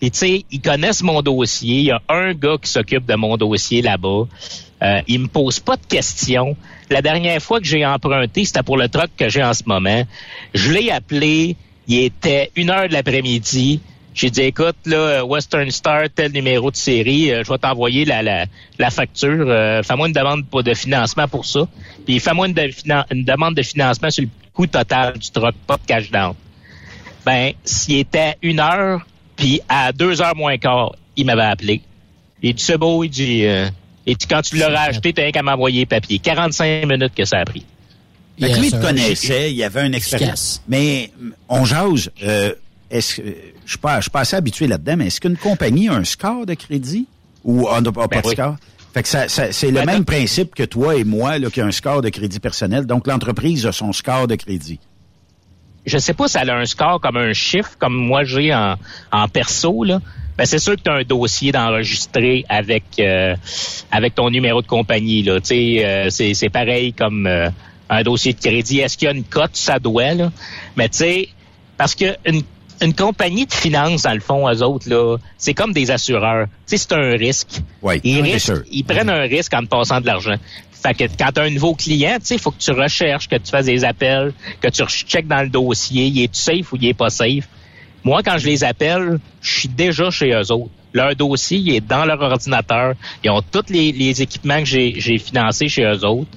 Et 0.01 0.11
tu 0.11 0.19
sais, 0.19 0.45
ils 0.51 0.61
connaissent 0.61 1.03
mon 1.03 1.23
dossier. 1.23 1.77
Il 1.77 1.85
y 1.85 1.91
a 1.93 2.03
un 2.09 2.35
gars 2.35 2.57
qui 2.61 2.69
s'occupe 2.69 3.07
de 3.07 3.15
mon 3.15 3.37
dossier 3.37 3.83
là-bas. 3.83 4.27
Euh, 4.83 5.01
il 5.07 5.21
me 5.21 5.29
pose 5.29 5.61
pas 5.61 5.77
de 5.77 5.87
questions. 5.87 6.57
La 6.91 7.03
dernière 7.03 7.41
fois 7.41 7.61
que 7.61 7.67
j'ai 7.67 7.87
emprunté, 7.87 8.45
c'était 8.45 8.65
pour 8.65 8.77
le 8.77 8.89
truck 8.89 9.11
que 9.17 9.29
j'ai 9.29 9.45
en 9.45 9.55
ce 9.55 9.63
moment. 9.67 10.03
Je 10.55 10.73
l'ai 10.73 10.91
appelé. 10.91 11.57
Il 11.87 11.99
était 12.01 12.51
une 12.57 12.71
heure 12.71 12.89
de 12.89 12.93
l'après-midi. 12.93 13.81
J'ai 14.15 14.29
dit, 14.31 14.43
écoute, 14.43 14.77
là, 14.85 15.25
Western 15.25 15.71
Star, 15.71 16.03
tel 16.15 16.33
numéro 16.33 16.71
de 16.71 16.77
série, 16.77 17.33
euh, 17.33 17.43
je 17.45 17.51
vais 17.51 17.59
t'envoyer 17.59 18.05
la, 18.05 18.23
la, 18.23 18.45
la 18.79 18.91
facture. 18.91 19.47
Euh, 19.49 19.83
fais-moi 19.83 20.09
une 20.09 20.13
demande 20.13 20.47
pour- 20.47 20.63
de 20.63 20.75
financement 20.75 21.27
pour 21.29 21.47
ça. 21.47 21.67
Puis 22.05 22.21
fais-moi 22.21 22.49
une, 22.49 22.53
de- 22.55 22.71
finan- 22.73 23.05
une 23.11 23.25
demande 23.25 23.55
de 23.55 23.63
financement 23.63 24.11
sur 24.11 24.25
le 24.25 24.29
coût 24.53 24.67
total 24.67 25.15
du 25.19 25.31
truck, 25.31 25.55
pas 25.67 25.77
de 25.77 25.87
cash 25.87 26.11
down. 26.11 26.35
Ben, 27.25 27.53
s'il 27.65 27.99
était 27.99 28.35
une 28.43 28.61
heure, 28.61 29.01
puis 29.37 29.61
à 29.69 29.93
deux 29.93 30.21
heures 30.21 30.37
moins 30.37 30.59
quart, 30.59 30.95
il 31.17 31.25
m'avait 31.25 31.43
appelé. 31.43 31.81
Il 32.43 32.55
dit, 32.55 32.63
c'est 32.63 32.77
beau, 32.77 33.03
il 33.05 33.09
dit, 33.09 33.47
euh, 33.47 33.69
et 34.07 34.15
tu- 34.17 34.27
quand 34.27 34.43
tu 34.43 34.57
l'auras 34.59 34.89
acheté, 34.91 35.13
t'as 35.15 35.23
rien 35.23 35.33
qu'à 35.33 35.43
m'envoyer 35.43 35.81
les 35.81 35.87
papiers. 35.87 36.19
45 36.19 36.85
minutes 36.87 37.15
que 37.17 37.25
ça 37.25 37.39
a 37.39 37.45
pris. 37.45 37.65
Yes, 38.39 38.59
lui, 38.59 38.67
il 38.67 38.71
te 38.73 38.77
connaissait, 38.83 39.53
il 39.55 39.63
avait 39.63 39.87
une 39.87 39.95
expérience. 39.95 40.63
Mais 40.69 41.11
on 41.49 41.65
jase. 41.65 42.11
Euh, 42.25 42.55
est-ce 42.93 43.17
que 43.17 43.23
je 43.65 43.71
suis 43.71 43.79
pas, 43.79 43.97
je 43.97 44.03
suis 44.03 44.11
pas 44.11 44.21
assez 44.21 44.37
habitué 44.37 44.67
là-dedans, 44.69 44.97
mais 44.99 45.07
est-ce 45.09 45.21
qu'une 45.21 45.37
compagnie 45.37 45.89
a 45.89 45.95
un 45.95 46.05
score 46.05 46.47
de 46.47 46.55
crédit 46.55 47.07
ou 47.45 47.67
a, 47.69 47.79
a 47.79 47.83
pas 47.83 48.07
Ben 48.07 48.21
de 48.21 48.27
oui. 48.29 48.35
score? 48.35 48.57
Fait 48.95 49.03
que 49.03 49.09
ça, 49.09 49.27
ça- 49.29 49.51
c'est 49.53 49.69
le 49.71 49.81
Ben, 49.81 49.87
même 49.87 50.05
principe 50.05 50.55
que 50.55 50.63
toi 50.65 50.95
et 50.97 51.05
moi, 51.05 51.39
là, 51.39 51.51
qui 51.51 51.61
a 51.61 51.65
un 51.67 51.71
score 51.73 52.03
de 52.03 52.11
crédit 52.11 52.41
personnel. 52.41 52.85
Donc, 52.87 53.07
l'entreprise 53.07 53.67
a 53.67 53.73
son 53.73 53.93
score 53.93 54.27
de 54.29 54.35
crédit. 54.37 54.79
je 55.87 55.99
sais 55.99 56.15
pas 56.15 56.29
si 56.29 56.39
elle 56.39 56.51
a 56.51 56.57
un 56.57 56.65
score 56.67 57.01
comme 57.01 57.17
un 57.17 57.33
chiffre, 57.33 57.73
comme 57.79 57.95
moi 57.95 58.23
j'ai 58.25 58.55
en, 58.55 58.77
en 59.11 59.29
perso, 59.29 59.83
là. 59.85 60.01
Ben, 60.39 60.45
c'est 60.47 60.59
sûr 60.61 60.77
que 60.77 60.81
tu 60.83 60.91
as 60.91 60.95
un 60.95 61.03
dossier 61.03 61.53
d'enregistrer 61.53 62.45
avec 62.49 62.85
euh, 63.01 63.35
avec 63.91 64.15
ton 64.15 64.31
numéro 64.31 64.63
de 64.63 64.67
compagnie. 64.67 65.23
Là. 65.23 65.39
Euh, 65.51 66.07
c'est, 66.11 66.35
c'est 66.35 66.49
pareil 66.49 66.93
comme 66.95 67.27
euh, 67.27 67.51
un 67.91 68.03
dossier 68.03 68.33
de 68.33 68.39
crédit. 68.41 68.79
Est-ce 68.81 68.97
qu'il 68.97 69.07
y 69.07 69.11
a 69.11 69.15
une 69.15 69.25
cote? 69.25 69.51
Ça 69.57 69.79
doit, 69.79 70.15
là? 70.15 70.33
Mais 70.77 70.89
tu 70.89 70.99
sais, 70.99 71.29
parce 71.77 71.95
que 71.95 72.17
une, 72.27 72.43
une 72.83 72.95
compagnie 72.95 73.47
de 73.47 73.53
finance, 73.53 74.03
dans 74.03 74.13
le 74.15 74.21
fond, 74.21 74.49
eux 74.53 74.63
autres, 74.63 74.89
là, 74.89 75.17
c'est 75.39 75.55
comme 75.55 75.73
des 75.73 75.91
assureurs. 75.91 76.47
Tu 76.67 76.77
sais, 76.77 76.79
c'est 76.79 76.93
un 76.93 77.17
risque. 77.17 77.61
Oui, 77.83 78.01
ils, 78.05 78.23
bien 78.23 78.35
risquent- 78.35 78.45
sûr. 78.57 78.63
ils 78.71 78.85
prennent 78.85 79.11
un 79.11 79.23
risque 79.23 79.55
en 79.55 79.61
te 79.63 79.67
passant 79.67 80.01
de 80.01 80.07
l'argent. 80.07 80.35
Fait 80.73 80.95
que 80.95 81.05
quand 81.17 81.31
tu 81.33 81.41
as 81.41 81.45
un 81.45 81.51
nouveau 81.51 81.75
client, 81.75 82.17
tu 82.19 82.27
sais, 82.27 82.35
il 82.35 82.41
faut 82.41 82.51
que 82.51 82.59
tu 82.59 82.73
recherches, 82.73 83.29
que 83.29 83.37
tu 83.37 83.51
fasses 83.51 83.67
des 83.67 83.85
appels, 83.85 84.33
que 84.61 84.69
tu 84.69 84.83
checkes 84.85 85.29
dans 85.29 85.43
le 85.43 85.49
dossier, 85.49 86.07
il 86.07 86.23
est 86.25 86.35
safe 86.35 86.73
ou 86.73 86.77
il 86.77 86.89
est 86.89 86.95
pas 86.95 87.09
safe. 87.11 87.49
Moi, 88.05 88.21
quand 88.25 88.37
je 88.39 88.47
les 88.47 88.65
appelle, 88.65 89.21
je 89.41 89.61
suis 89.61 89.69
déjà 89.69 90.11
chez 90.11 90.31
eux 90.33 90.51
autres. 90.53 90.71
Leur 90.93 91.15
dossier 91.15 91.59
il 91.59 91.75
est 91.77 91.81
dans 91.81 92.05
leur 92.05 92.21
ordinateur. 92.21 92.95
Ils 93.25 93.31
ont 93.31 93.41
tous 93.43 93.71
les, 93.71 93.93
les 93.93 94.21
équipements 94.23 94.59
que 94.59 94.67
j'ai 94.67 94.95
j'ai 95.01 95.19
financés 95.19 95.69
chez 95.69 95.85
eux 95.85 96.05
autres. 96.05 96.29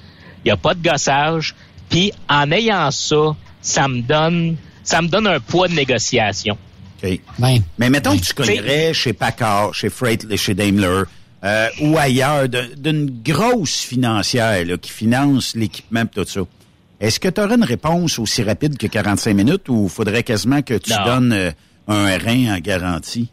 Il 0.44 0.46
n'y 0.46 0.50
a 0.52 0.56
pas 0.56 0.74
de 0.74 0.82
gossage. 0.82 1.54
Puis 1.90 2.12
en 2.30 2.50
ayant 2.52 2.90
ça, 2.92 3.34
ça 3.60 3.88
me 3.88 4.00
donne 4.00 4.56
ça 4.86 5.02
me 5.02 5.08
donne 5.08 5.26
un 5.26 5.40
poids 5.40 5.68
de 5.68 5.74
négociation. 5.74 6.56
OK. 7.02 7.20
Ben, 7.38 7.58
Mais 7.78 7.90
mettons 7.90 8.16
que 8.16 8.22
tu 8.24 8.32
connais 8.32 8.94
chez 8.94 9.12
Packard, 9.12 9.74
chez 9.74 9.90
Freight, 9.90 10.34
chez 10.36 10.54
Daimler, 10.54 11.02
euh, 11.44 11.68
ou 11.82 11.98
ailleurs, 11.98 12.48
d'une 12.48 13.10
grosse 13.22 13.80
financière 13.82 14.64
là, 14.64 14.78
qui 14.78 14.90
finance 14.90 15.54
l'équipement 15.54 16.02
et 16.02 16.06
tout 16.06 16.24
ça. 16.24 16.40
Est-ce 16.98 17.20
que 17.20 17.28
tu 17.28 17.40
aurais 17.42 17.56
une 17.56 17.64
réponse 17.64 18.18
aussi 18.18 18.42
rapide 18.42 18.78
que 18.78 18.86
45 18.86 19.34
minutes 19.34 19.68
ou 19.68 19.88
faudrait 19.88 20.22
quasiment 20.22 20.62
que 20.62 20.74
tu 20.78 20.92
Non. 20.92 21.04
donnes 21.04 21.32
euh, 21.32 21.50
un 21.88 22.16
rein 22.16 22.54
en 22.56 22.58
garantie? 22.58 23.28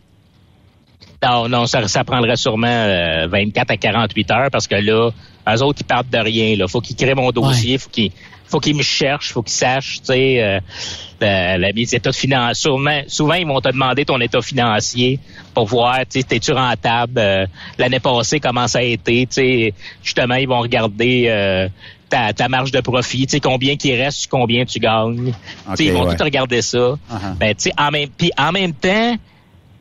Non, 1.24 1.48
non, 1.48 1.66
ça, 1.66 1.88
ça 1.88 2.04
prendrait 2.04 2.36
sûrement 2.36 2.68
euh, 2.68 3.28
24 3.28 3.72
à 3.72 3.78
48 3.78 4.32
heures 4.32 4.50
parce 4.52 4.68
que 4.68 4.76
là, 4.76 5.12
eux 5.48 5.62
autres, 5.64 5.80
ils 5.82 5.86
partent 5.86 6.10
de 6.10 6.18
rien. 6.18 6.58
Là. 6.58 6.68
Faut 6.68 6.82
qu'ils 6.82 6.98
créent 6.98 7.16
mon 7.16 7.32
dossier, 7.32 7.78
faut 7.78 7.90
qu'ils 7.90 8.12
faut 8.54 8.60
qu'ils 8.60 8.76
me 8.76 8.84
cherchent, 8.84 9.34
faut 9.34 9.42
qu'ils 9.42 9.52
sachent, 9.56 9.98
tu 10.02 10.06
sais, 10.14 10.44
euh, 10.44 11.58
la- 11.58 11.74
mes 11.74 11.82
états 11.92 12.12
financiers. 12.12 12.62
Souvent, 12.70 13.02
souvent, 13.08 13.34
ils 13.34 13.48
vont 13.48 13.60
te 13.62 13.70
demander 13.70 14.06
ton 14.06 14.20
état 14.22 14.44
financier 14.44 15.20
pour 15.56 15.66
voir, 15.66 16.02
tu 16.02 16.20
sais, 16.20 16.24
t'es-tu 16.24 16.52
rentable? 16.52 17.14
euh, 17.18 17.48
L'année 17.80 18.00
passée, 18.00 18.40
comment 18.40 18.68
ça 18.68 18.78
a 18.78 18.84
été? 18.84 19.26
Tu 19.26 19.34
sais, 19.34 19.74
justement, 20.04 20.36
ils 20.36 20.48
vont 20.48 20.60
regarder 20.60 21.26
euh, 21.30 21.68
ta, 22.10 22.32
ta 22.32 22.48
marge 22.48 22.70
de 22.72 22.80
profit, 22.82 23.26
tu 23.26 23.32
sais, 23.32 23.40
combien 23.40 23.76
qui 23.76 23.96
reste, 23.96 24.28
combien 24.30 24.66
tu 24.66 24.78
gagnes. 24.78 25.34
Tu 25.72 25.76
sais, 25.78 25.86
ils 25.86 25.94
vont 25.94 26.06
ouais. 26.06 26.16
tout 26.16 26.24
regarder 26.24 26.62
ça. 26.62 26.78
Uh-huh. 26.78 27.38
Ben, 27.40 27.56
tu 27.56 27.64
sais, 27.64 27.72
en 27.76 27.90
même, 27.90 28.10
puis 28.16 28.30
en 28.38 28.52
même 28.52 28.74
temps, 28.74 29.16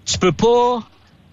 tu 0.06 0.16
peux 0.18 0.32
pas 0.32 0.80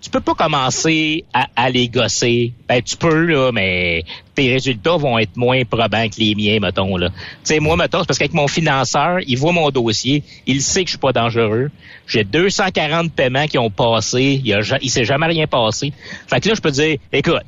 tu 0.02 0.10
peux 0.10 0.22
pas 0.22 0.34
commencer 0.34 1.26
à, 1.34 1.48
à 1.56 1.70
les 1.70 1.90
gosser. 1.90 2.54
Ben, 2.68 2.82
tu 2.82 2.96
peux, 2.96 3.26
là, 3.26 3.52
mais 3.52 4.04
tes 4.34 4.52
résultats 4.52 4.96
vont 4.96 5.20
être 5.20 5.36
moins 5.36 5.64
probants 5.66 6.08
que 6.08 6.20
les 6.20 6.36
miens, 6.36 6.60
mettons, 6.62 6.96
là. 6.96 7.10
Tu 7.10 7.16
sais, 7.44 7.60
moi, 7.60 7.76
mettons, 7.76 8.00
c'est 8.00 8.08
parce 8.08 8.18
qu'avec 8.18 8.34
mon 8.34 8.48
financeur, 8.48 9.20
il 9.28 9.38
voit 9.38 9.52
mon 9.52 9.70
dossier, 9.72 10.24
il 10.46 10.62
sait 10.62 10.82
que 10.84 10.88
je 10.88 10.92
suis 10.92 11.00
pas 11.00 11.12
dangereux. 11.12 11.70
J'ai 12.08 12.24
240 12.24 13.12
paiements 13.12 13.48
qui 13.48 13.58
ont 13.58 13.70
passé, 13.70 14.42
il, 14.44 14.54
a, 14.54 14.62
il 14.82 14.90
s'est 14.90 15.06
jamais 15.06 15.28
rien 15.28 15.48
passé. 15.48 15.92
Fait 16.28 16.40
que 16.40 16.50
là, 16.50 16.56
je 16.56 16.62
peux 16.62 16.72
dire, 16.72 16.98
écoute, 17.12 17.44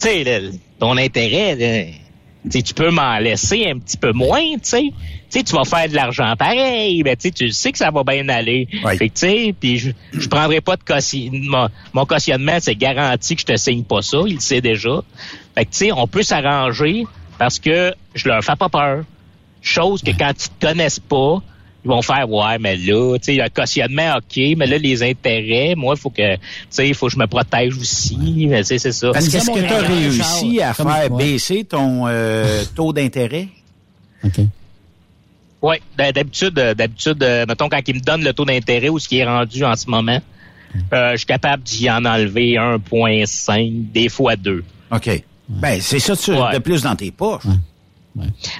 tu 0.00 0.08
sais, 0.08 0.50
ton 0.78 0.98
intérêt, 0.98 1.92
tu 2.46 2.58
sais, 2.58 2.62
tu 2.62 2.74
peux 2.74 2.90
m'en 2.90 3.18
laisser 3.18 3.66
un 3.68 3.78
petit 3.78 3.96
peu 3.96 4.12
moins, 4.12 4.54
tu 4.54 4.60
sais. 4.62 4.90
Tu 5.30 5.42
tu 5.42 5.54
vas 5.54 5.64
faire 5.64 5.88
de 5.88 5.94
l'argent 5.94 6.34
pareil, 6.36 7.02
mais 7.02 7.16
tu 7.16 7.22
sais, 7.22 7.30
tu 7.32 7.50
sais 7.50 7.72
que 7.72 7.78
ça 7.78 7.90
va 7.90 8.04
bien 8.04 8.28
aller. 8.28 8.68
Fait 8.96 9.08
que, 9.08 9.14
tu 9.14 9.20
sais, 9.20 9.54
puis 9.58 9.78
je, 9.78 9.90
je 10.12 10.28
prendrai 10.28 10.60
pas 10.60 10.76
de 10.76 10.84
caution. 10.84 11.30
Mon, 11.32 11.68
mon 11.92 12.06
cautionnement, 12.06 12.58
c'est 12.60 12.76
garanti 12.76 13.34
que 13.34 13.40
je 13.40 13.46
te 13.46 13.56
signe 13.56 13.82
pas 13.82 14.02
ça, 14.02 14.18
il 14.26 14.34
le 14.34 14.40
sait 14.40 14.60
déjà. 14.60 15.02
Fait 15.54 15.64
que, 15.64 15.70
tu 15.70 15.76
sais, 15.78 15.92
on 15.92 16.06
peut 16.06 16.22
s'arranger 16.22 17.06
parce 17.38 17.58
que 17.58 17.92
je 18.14 18.28
leur 18.28 18.42
fais 18.44 18.56
pas 18.56 18.68
peur. 18.68 19.04
Chose 19.60 20.02
que 20.02 20.12
quand 20.12 20.30
ils 20.30 20.48
te 20.48 20.66
connaissent 20.66 21.00
pas, 21.00 21.42
ils 21.86 21.88
vont 21.88 22.02
faire 22.02 22.28
ouais 22.28 22.58
mais 22.58 22.76
là 22.76 23.16
tu 23.18 23.32
sais 23.32 23.34
le 23.36 23.48
cautionnement 23.48 24.16
ok 24.16 24.36
mais 24.56 24.66
là 24.66 24.76
les 24.76 25.02
intérêts 25.04 25.74
moi 25.76 25.94
il 25.96 26.00
faut 26.00 26.10
que 26.10 26.34
tu 26.34 26.40
sais 26.68 26.88
il 26.88 26.94
faut 26.94 27.06
que 27.06 27.12
je 27.12 27.18
me 27.18 27.26
protège 27.28 27.76
aussi 27.78 28.46
mais 28.48 28.58
tu 28.62 28.66
sais 28.66 28.78
c'est 28.78 28.90
ça 28.92 29.12
Parce 29.12 29.28
qu'est-ce 29.28 29.50
que 29.50 29.60
tu 29.60 29.72
as 29.72 29.78
réussi 29.86 30.60
à 30.60 30.74
faire 30.74 30.86
ouais. 30.86 31.08
baisser 31.16 31.62
ton 31.64 32.06
euh, 32.08 32.64
taux 32.74 32.92
d'intérêt? 32.92 33.46
Oui, 35.62 35.76
d'habitude, 35.96 36.58
euh, 36.58 36.74
d'habitude, 36.74 37.22
euh, 37.22 37.44
mettons, 37.48 37.68
quand 37.68 37.80
ils 37.86 37.94
me 37.96 38.00
donnent 38.00 38.22
le 38.24 38.32
taux 38.32 38.44
d'intérêt 38.44 38.88
ou 38.88 38.98
ce 38.98 39.08
qui 39.08 39.18
est 39.18 39.24
rendu 39.24 39.64
en 39.64 39.74
ce 39.74 39.88
moment, 39.88 40.20
euh, 40.92 41.12
je 41.12 41.16
suis 41.18 41.26
capable 41.26 41.62
d'y 41.62 41.90
en 41.90 42.04
enlever 42.04 42.52
1,5, 42.58 43.90
des 43.92 44.08
fois 44.08 44.36
2. 44.36 44.62
OK. 44.92 45.22
Ben, 45.48 45.80
c'est 45.80 45.98
ça 45.98 46.14
tu- 46.16 46.32
de 46.32 46.58
plus 46.58 46.82
dans 46.82 46.94
tes 46.94 47.10
poches. 47.10 47.44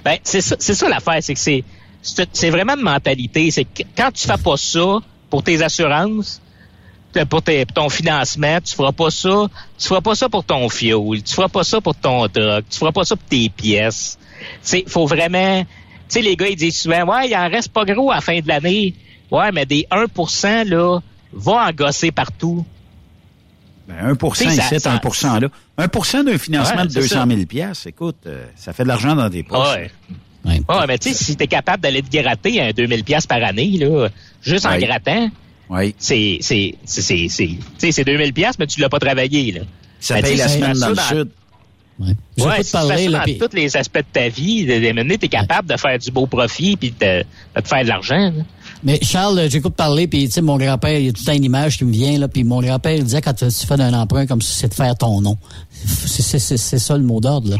Ben, 0.05 0.18
c'est 0.22 0.41
ça, 0.41 0.57
c'est 0.59 0.74
ça 0.74 0.89
l'affaire, 0.89 1.18
c'est 1.20 1.35
que 1.35 1.41
c'est, 1.41 1.64
c'est 2.33 2.51
vraiment 2.51 2.75
une 2.77 2.83
mentalité. 2.83 3.51
C'est 3.51 3.65
que 3.65 3.83
quand 3.97 4.11
tu 4.13 4.27
fais 4.27 4.37
pas 4.43 4.57
ça 4.57 4.99
pour 5.31 5.43
tes 5.43 5.63
assurances, 5.63 6.41
que 7.13 7.25
pour, 7.25 7.43
tes- 7.43 7.65
ton 7.67 7.89
financement, 7.89 8.59
tu 8.65 8.75
feras 8.75 8.93
pas 8.93 9.11
ça, 9.11 9.47
tu 9.79 9.89
feras 9.89 10.01
pas 10.01 10.15
ça 10.15 10.29
pour 10.29 10.45
ton 10.45 10.69
fuel, 10.69 11.23
tu 11.23 11.35
feras 11.35 11.49
pas 11.49 11.65
ça 11.65 11.81
pour 11.81 11.95
ton 11.95 12.29
truck, 12.29 12.65
tu 12.69 12.79
feras 12.79 12.93
pas 12.93 13.05
ça 13.05 13.17
pour 13.17 13.27
tes 13.27 13.49
pièces. 13.49 14.19
C'est, 14.61 14.85
faut 14.89 15.07
vraiment, 15.07 15.63
tu 15.65 15.67
sais, 16.09 16.21
les 16.23 16.37
gars, 16.37 16.49
ils 16.49 16.57
disent 16.57 16.79
souvent, 16.79 17.05
ouais, 17.07 17.29
il 17.29 17.35
en 17.37 17.49
reste 17.49 17.69
pas 17.73 17.85
gros 17.85 18.11
à 18.11 18.17
la 18.17 18.21
fin 18.21 18.39
de 18.39 18.47
l'année. 18.49 18.95
Ouais, 19.31 19.51
mais 19.51 19.65
des 19.67 19.87
1%, 19.91 20.69
là, 20.69 21.01
va 21.33 21.53
en 21.69 21.73
gosser 21.73 22.13
partout. 22.13 22.65
Ben, 23.89 23.95
1 24.11 24.17
Tu 24.17 24.35
sais, 24.35 24.45
ça- 24.51 24.65
ici, 24.75 24.81
ça- 24.81 24.91
1% 24.97 25.41
là. 25.41 25.49
1% 25.79 26.25
d'un 26.25 26.39
financement 26.39 26.81
Ouais, 26.83 26.87
de 26.87 26.91
c'est 26.93 27.01
200 27.01 27.21
ça. 27.21 27.27
000 27.27 27.47
piastres, 27.47 27.87
écoute, 27.87 28.17
euh, 28.27 28.47
ça 28.57 28.73
fait 28.73 28.83
de 28.83 28.89
l'argent 28.89 29.15
dans 29.15 29.31
tes 29.31 29.43
poches. 29.43 29.75
Ouais. 29.77 29.91
Ouais, 30.47 30.87
mais 30.87 30.99
tu 30.99 31.13
sais, 31.13 31.25
si 31.25 31.37
t'es 31.37 31.47
capable 31.47 31.83
d'aller 31.83 32.03
te 32.03 32.17
gratter 32.17 32.61
un 32.61 32.71
2000 32.71 33.05
pièces 33.05 33.27
par 33.27 33.43
année, 33.43 33.71
là, 33.79 34.09
juste 34.43 34.67
en 34.67 34.71
Ouais. 34.71 34.79
grattant, 34.79 35.29
c'est, 35.99 36.39
c'est, 36.41 36.75
c'est, 36.85 37.03
c'est, 37.03 37.27
c'est, 37.29 37.47
tu 37.47 37.59
sais, 37.79 37.93
c'est 37.93 38.05
2000 38.05 38.33
pièces, 38.33 38.59
mais 38.59 38.67
tu 38.67 38.81
l'as 38.81 38.89
pas 38.89 38.99
travaillé, 39.01 39.53
là. 39.53 39.61
Ça 40.01 40.15
Ben, 40.17 40.23
paye 40.25 40.37
la 40.37 40.49
semaine 40.49 40.73
dans 40.79 40.95
ça 40.95 41.15
le 41.15 41.19
sud. 41.19 41.29
Ouais, 41.99 42.09
J'écoute 42.37 42.53
si 42.57 42.59
tu 42.59 42.65
fais 42.67 42.73
parler, 42.73 43.05
ça 43.05 43.11
là, 43.11 43.25
tous 43.41 43.57
les 43.57 43.77
aspects 43.79 43.99
de 43.99 44.05
ta 44.13 44.29
vie, 44.29 44.67
de, 44.67 45.17
t'es 45.17 45.29
capable 45.29 45.67
de 45.69 45.79
faire 45.79 45.99
du 45.99 46.11
beau 46.11 46.27
profit 46.27 46.77
puis 46.77 46.91
de, 46.91 47.25
de 47.57 47.61
te 47.63 47.67
faire 47.69 47.83
de 47.83 47.89
l'argent. 47.89 48.19
là. 48.37 48.43
Mais 48.85 48.99
Charles, 49.03 49.39
euh, 49.39 49.49
j'écoute 49.49 49.75
parler, 49.75 50.07
puis 50.07 50.27
tu 50.27 50.33
sais, 50.33 50.43
mon 50.43 50.59
grand-père, 50.59 50.99
il 50.99 51.07
y 51.07 51.09
a 51.09 51.13
tout 51.13 51.23
le 51.23 51.27
temps 51.27 51.33
une 51.33 51.45
image 51.45 51.79
qui 51.79 51.85
me 51.87 51.93
vient, 51.93 52.19
là, 52.19 52.29
puis 52.29 52.45
mon 52.45 52.61
grand-père, 52.61 52.95
il 52.95 53.03
disait, 53.05 53.23
quand 53.23 53.33
tu 53.33 53.47
fais 53.51 53.81
un 53.81 53.95
emprunt 53.95 54.27
comme 54.27 54.43
ça, 54.43 54.53
c'est 54.55 54.69
de 54.69 54.75
faire 54.75 54.95
ton 54.95 55.23
nom. 55.23 55.39
C'est- 55.87 56.23
C'est 56.23 56.39
c'est- 56.39 56.57
c'est 56.59 56.79
ça 56.79 56.97
le 56.99 57.03
mot 57.03 57.19
d'ordre, 57.21 57.49
là. 57.51 57.57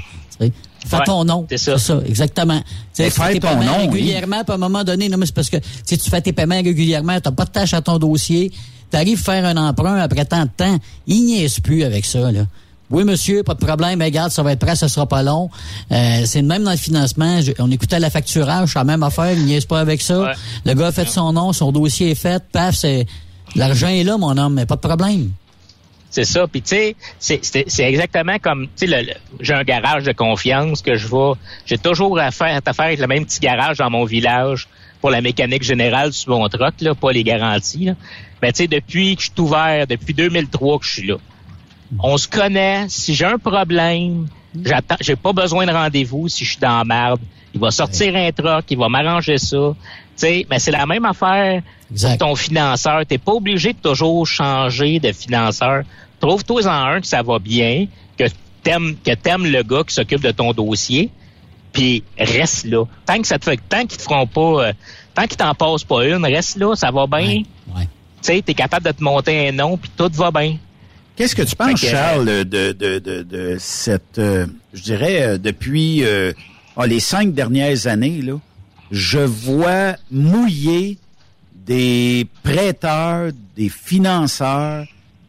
Fais 0.87 0.97
Ouais, 0.97 1.03
ton 1.05 1.25
nom. 1.25 1.47
c'est 1.51 1.79
ça. 1.79 2.01
exactement. 2.07 2.61
Sais, 2.93 3.05
Mais 3.05 3.11
fais 3.11 3.35
ton 3.41 3.49
paiements 3.49 3.65
nom, 3.65 3.73
oui. 3.81 3.87
régulièrement, 3.99 4.45
puis 4.45 4.53
à 4.53 4.55
un 4.55 4.59
moment 4.59 4.85
donné, 4.85 5.09
non, 5.09 5.19
mais 5.19 5.27
c'est 5.27 5.35
parce 5.35 5.51
que 5.51 5.57
tu 5.57 5.99
fais 5.99 6.21
tes 6.21 6.33
paiements 6.33 6.55
régulièrement, 6.63 7.19
t'as 7.21 7.31
pas 7.33 7.45
de 7.45 7.51
tâche 7.51 7.75
à 7.75 7.81
ton 7.83 7.99
dossier, 7.99 8.53
t'arrives 8.91 9.19
à 9.21 9.23
faire 9.33 9.45
un 9.45 9.57
emprunt 9.57 9.97
après 9.97 10.25
tant 10.25 10.45
de 10.45 10.51
temps, 10.57 10.79
il 11.07 11.25
niaise 11.25 11.59
plus 11.61 11.83
avec 11.85 12.05
ça, 12.07 12.31
là. 12.31 12.47
Oui, 12.89 13.03
monsieur, 13.03 13.43
pas 13.43 13.55
de 13.55 13.59
problème. 13.59 14.01
Regarde, 14.01 14.31
ça 14.31 14.45
va 14.45 14.53
être 14.53 14.61
prêt, 14.61 14.77
ça 14.77 14.87
sera 14.89 15.07
pas 15.09 15.21
long. 15.25 15.51
Euh, 15.91 16.23
c'est 16.25 16.41
le 16.41 16.47
même 16.47 16.63
dans 16.63 16.71
le 16.71 16.77
financement. 16.77 17.41
Je- 17.41 17.51
on 17.59 17.69
écoutait 17.73 17.99
la 17.99 18.11
facturage, 18.11 18.77
la 18.77 18.85
même 18.85 19.03
affaire, 19.03 19.33
il 19.33 19.45
niaise 19.45 19.65
pas 19.65 19.81
avec 19.81 20.01
ça. 20.01 20.35
Le 20.65 20.73
gars 20.75 20.87
a 20.87 20.93
fait 20.93 21.09
son 21.09 21.33
nom, 21.33 21.53
son 21.53 21.73
dossier 21.73 22.13
est 22.13 22.15
fait, 22.15 22.41
paf, 22.53 22.77
c'est 22.77 23.05
l'argent 23.57 23.89
est 23.89 24.05
là, 24.05 24.17
mon 24.19 24.37
homme, 24.39 24.55
mais 24.55 24.67
pas 24.67 24.77
de 24.77 24.81
problème. 24.83 25.31
C'est 26.17 26.25
ça. 26.25 26.47
Puis 26.47 26.63
tu 26.63 26.95
sais, 27.19 27.41
c'est- 27.69 27.83
exactement 27.85 28.39
comme, 28.39 28.69
tu 28.75 28.89
sais, 28.89 29.17
j'ai 29.41 29.53
un 29.53 29.65
garage 29.65 30.05
de 30.05 30.13
confiance 30.13 30.81
que 30.81 30.95
je 30.97 31.07
vais, 31.09 31.33
j'ai 31.67 31.77
toujours 31.77 32.19
affaire, 32.19 32.59
affaire 32.65 32.87
avec 32.87 33.01
le 33.01 33.07
même 33.07 33.27
petit 33.27 33.39
garage 33.39 33.77
dans 33.77 33.91
mon 33.91 34.07
village 34.07 34.67
pour 35.03 35.11
la 35.11 35.21
mécanique 35.21 35.63
générale 35.63 36.15
sur 36.15 36.31
mon 36.31 36.49
truck, 36.49 36.73
là, 36.81 36.95
pas 36.95 37.13
les 37.13 37.23
garanties. 37.23 37.85
Là. 37.85 37.93
Mais 38.41 38.51
tu 38.53 38.63
sais, 38.63 38.67
depuis 38.67 39.15
que 39.17 39.21
je 39.25 39.27
suis 39.31 39.41
ouvert, 39.43 39.87
depuis 39.87 40.15
2003 40.15 40.79
que 40.79 40.87
je 40.87 40.91
suis 40.91 41.07
là, 41.07 41.17
on 42.01 42.17
se 42.17 42.27
connaît. 42.27 42.87
Si 42.89 43.15
j'ai 43.15 43.27
un 43.27 43.37
problème, 43.39 44.27
j'attends, 44.65 44.97
j'ai 45.03 45.17
pas 45.17 45.35
besoin 45.35 45.67
de 45.67 45.73
rendez-vous 45.73 46.29
si 46.29 46.47
je 46.47 46.53
suis 46.53 46.61
dans 46.61 46.79
la 46.79 46.85
merde. 46.85 47.21
Il 47.53 47.61
va 47.61 47.71
sortir 47.71 48.17
un 48.17 48.33
truck, 48.33 48.65
il 48.71 48.79
va 48.79 48.89
m'arranger 48.89 49.37
ça. 49.37 49.57
Tu 49.77 49.77
sais, 50.17 50.47
mais 50.51 50.59
c'est 50.59 50.71
la 50.71 50.87
même 50.87 51.05
affaire 51.05 51.61
pour 52.19 52.19
ton 52.19 52.35
financeur. 52.35 53.05
T'es 53.07 53.19
pas 53.19 53.33
obligé 53.33 53.75
de 53.75 53.79
toujours 53.79 54.27
changer 54.27 54.99
de 54.99 55.13
financeur. 55.13 55.83
Trouve-toi 56.21 56.67
en 56.67 56.85
un 56.87 57.01
que 57.01 57.07
ça 57.07 57.23
va 57.23 57.39
bien, 57.39 57.87
que 58.17 58.25
t'aimes, 58.63 58.97
que 59.05 59.15
t'aimes 59.15 59.47
le 59.47 59.63
gars 59.63 59.83
qui 59.87 59.95
s'occupe 59.95 60.23
de 60.23 60.31
ton 60.31 60.53
dossier, 60.53 61.11
puis 61.73 62.03
reste 62.19 62.65
là. 62.65 62.85
Tant 63.05 63.21
que 63.21 63.27
ça 63.27 63.39
te 63.39 63.45
fait, 63.45 63.61
tant 63.69 63.87
qu'ils 63.87 63.99
te 63.99 64.03
feront 64.03 64.27
pas, 64.27 64.69
euh, 64.69 64.73
tant 65.15 65.27
qu'ils 65.27 65.37
t'en 65.37 65.55
passent 65.55 65.85
pas 65.85 66.07
une, 66.07 66.25
reste 66.25 66.57
là, 66.57 66.75
ça 66.75 66.91
va 66.91 67.07
bien. 67.07 67.43
Tu 68.23 68.33
sais, 68.33 68.43
t'es 68.43 68.55
capable 68.55 68.87
de 68.87 68.93
te 68.93 69.03
monter 69.05 69.49
un 69.49 69.53
nom, 69.53 69.77
puis 69.77 69.91
tout 69.97 70.11
va 70.15 70.31
bien. 70.31 70.57
Qu'est-ce 71.17 71.35
que 71.35 71.43
tu 71.43 71.57
penses, 71.57 71.81
que, 71.81 71.87
Charles, 71.87 72.27
de, 72.27 72.73
de, 72.73 72.99
de, 72.99 73.23
de 73.23 73.57
cette, 73.59 74.19
euh, 74.19 74.47
je 74.75 74.83
dirais, 74.83 75.23
euh, 75.23 75.39
depuis 75.39 76.05
euh, 76.05 76.33
ah, 76.77 76.87
les 76.87 77.01
cinq 77.01 77.33
dernières 77.33 77.87
années, 77.87 78.21
là, 78.21 78.39
je 78.91 79.19
vois 79.19 79.97
mouiller 80.11 80.99
des 81.55 82.27
prêteurs, 82.43 83.31
des 83.57 83.71
financeurs 83.71 84.87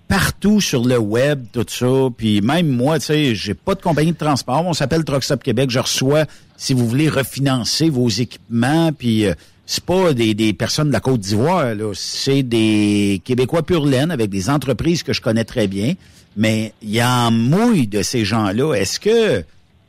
partout 0.08 0.62
sur 0.62 0.86
le 0.86 0.98
web, 0.98 1.46
tout 1.52 1.66
ça. 1.68 2.10
Puis 2.16 2.42
même 2.42 2.68
moi, 2.68 3.00
tu 3.00 3.06
sais, 3.06 3.36
j'ai 3.36 3.54
pas 3.54 3.76
de 3.76 3.82
compagnie 3.82 4.12
de 4.12 4.18
transport. 4.18 4.64
On 4.66 4.74
s'appelle 4.74 5.04
Truckstop 5.04 5.44
Québec. 5.44 5.70
Je 5.70 5.80
reçois, 5.80 6.26
si 6.56 6.74
vous 6.74 6.88
voulez, 6.88 7.10
refinancer 7.10 7.90
vos 7.90 8.10
équipements. 8.10 8.92
Puis 8.92 9.26
euh, 9.26 9.34
c'est 9.66 9.84
pas 9.84 10.14
des, 10.14 10.34
des 10.34 10.54
personnes 10.54 10.88
de 10.88 10.94
la 10.94 11.00
Côte 11.00 11.20
d'Ivoire, 11.20 11.76
là. 11.76 11.92
C'est 11.94 12.44
des 12.44 13.22
Québécois 13.26 13.64
pur 13.64 13.86
laine 13.86 14.12
avec 14.12 14.30
des 14.30 14.50
entreprises 14.50 15.04
que 15.04 15.14
je 15.14 15.22
connais 15.22 15.46
très 15.46 15.68
bien. 15.68 15.96
Mais 16.36 16.74
il 16.82 16.92
y 16.92 17.04
en 17.04 17.32
mouille 17.32 17.88
de 17.88 18.02
ces 18.02 18.24
gens-là. 18.24 18.74
Est-ce 18.74 19.00
que 19.00 19.44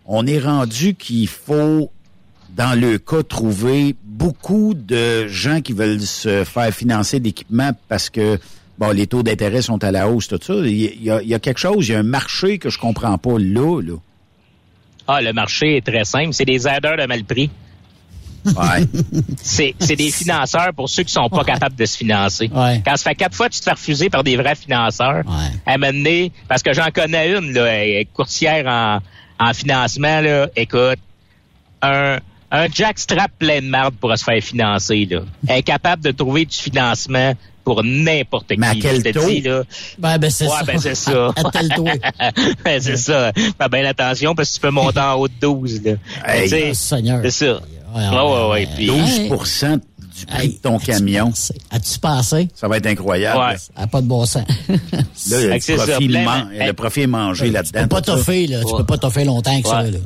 on 0.06 0.26
est 0.26 0.38
rendu 0.38 0.94
qu'il 0.94 1.28
faut 1.28 1.90
dans 2.56 2.78
le 2.78 2.98
cas, 2.98 3.22
trouver 3.22 3.94
beaucoup 4.04 4.74
de 4.74 5.28
gens 5.28 5.60
qui 5.60 5.72
veulent 5.72 6.00
se 6.00 6.42
faire 6.44 6.74
financer 6.74 7.20
d'équipements 7.20 7.70
parce 7.88 8.10
que 8.10 8.38
bon, 8.78 8.90
les 8.90 9.06
taux 9.06 9.22
d'intérêt 9.22 9.62
sont 9.62 9.82
à 9.84 9.90
la 9.90 10.08
hausse, 10.08 10.28
tout 10.28 10.38
ça. 10.40 10.54
Il 10.54 11.02
y, 11.02 11.10
a, 11.10 11.20
il 11.22 11.28
y 11.28 11.34
a 11.34 11.38
quelque 11.38 11.58
chose, 11.58 11.88
il 11.88 11.92
y 11.92 11.94
a 11.94 11.98
un 11.98 12.04
marché 12.04 12.58
que 12.58 12.70
je 12.70 12.78
comprends 12.78 13.18
pas 13.18 13.38
là, 13.38 13.80
là. 13.82 13.94
Ah, 15.06 15.22
le 15.22 15.32
marché 15.32 15.78
est 15.78 15.86
très 15.86 16.04
simple. 16.04 16.34
C'est 16.34 16.44
des 16.44 16.68
aideurs 16.68 16.98
de 16.98 17.06
mal 17.06 17.24
prix. 17.24 17.50
Ouais. 18.44 18.84
c'est, 19.42 19.74
des 19.96 20.10
financeurs 20.10 20.72
pour 20.74 20.88
ceux 20.88 21.02
qui 21.02 21.12
sont 21.12 21.28
pas 21.28 21.44
capables 21.44 21.74
de 21.74 21.86
se 21.86 21.96
financer. 21.96 22.48
Quand 22.48 22.96
ça 22.96 23.10
fait 23.10 23.14
quatre 23.14 23.34
fois 23.34 23.48
que 23.48 23.54
tu 23.54 23.60
te 23.60 23.64
fais 23.64 23.72
refuser 23.72 24.10
par 24.10 24.22
des 24.22 24.36
vrais 24.36 24.54
financeurs, 24.54 25.24
à 25.66 25.78
donné, 25.78 26.32
parce 26.46 26.62
que 26.62 26.72
j'en 26.72 26.90
connais 26.90 27.32
une, 27.36 27.52
là, 27.52 27.66
elle 27.66 27.88
est 27.88 28.04
courtière 28.04 28.66
en, 28.66 29.00
en 29.44 29.54
financement, 29.54 30.20
là, 30.20 30.48
écoute, 30.56 30.98
un, 31.80 32.18
un 32.50 32.68
jackstrap 32.68 33.30
plein 33.38 33.60
de 33.60 33.66
merde 33.66 33.94
pour 34.00 34.16
se 34.16 34.24
faire 34.24 34.42
financer, 34.42 35.06
là. 35.10 35.20
Elle 35.48 35.58
est 35.58 35.62
capable 35.62 36.02
de 36.02 36.10
trouver 36.10 36.44
du 36.44 36.56
financement 36.56 37.34
pour 37.68 37.84
n'importe 37.84 38.48
qui. 38.48 38.56
Mais 38.58 38.66
à 38.68 38.74
quel 38.74 39.02
taux? 39.12 39.26
dis, 39.28 39.42
là. 39.42 39.62
Ben, 39.98 40.16
ben, 40.16 40.30
c'est 40.30 40.44
ouais, 40.46 40.50
ça. 40.50 40.62
ben, 40.64 40.78
c'est 40.78 40.94
ça. 40.94 41.28
À 41.36 41.50
tel 41.50 41.68
taux. 41.68 41.84
ben, 42.64 42.80
c'est 42.80 42.96
ça. 42.96 43.30
Fais 43.34 43.68
bien 43.70 43.84
attention 43.84 44.34
parce 44.34 44.48
que 44.48 44.54
tu 44.54 44.60
peux 44.60 44.70
monter 44.70 45.00
en 45.00 45.14
haut 45.16 45.28
de 45.28 45.34
12, 45.40 45.82
là. 45.82 45.92
Hey. 46.26 46.44
Tu 46.44 46.48
sais, 46.48 46.68
Oh, 46.70 46.74
Seigneur. 46.74 47.20
C'est 47.24 47.30
ça. 47.30 47.60
Ouais, 47.94 48.08
ouais, 48.08 48.50
ouais. 48.50 48.68
Puis, 48.74 48.86
12 48.86 49.20
du 50.18 50.26
prix 50.26 50.48
de 50.48 50.52
ton 50.54 50.78
camion. 50.78 51.30
As-tu 51.70 51.98
passé? 51.98 52.48
Ça 52.54 52.66
va 52.68 52.78
être 52.78 52.86
incroyable. 52.86 53.38
Ouais. 53.38 53.56
Ça 53.58 53.80
n'a 53.82 53.86
pas 53.86 54.00
de 54.00 54.06
bon 54.06 54.24
sens. 54.26 54.44
Là, 54.68 54.74
le 55.54 55.60
ça. 55.60 55.74
profit, 55.74 56.08
Plein- 56.08 56.24
man- 56.24 56.48
ben- 56.58 56.66
le 56.66 56.72
profit 56.72 57.02
est 57.02 57.06
mangé 57.06 57.46
Tu 57.46 57.52
là-dedans. 57.52 57.82
peux 57.82 57.88
pas 57.88 57.96
ça. 57.98 58.02
toffer, 58.16 58.46
là. 58.46 58.60
Tu 58.64 58.74
peux 58.76 58.84
pas 58.84 58.98
toffer 58.98 59.24
longtemps 59.24 59.60
que 59.60 59.68
ça, 59.68 59.82
là. 59.82 59.98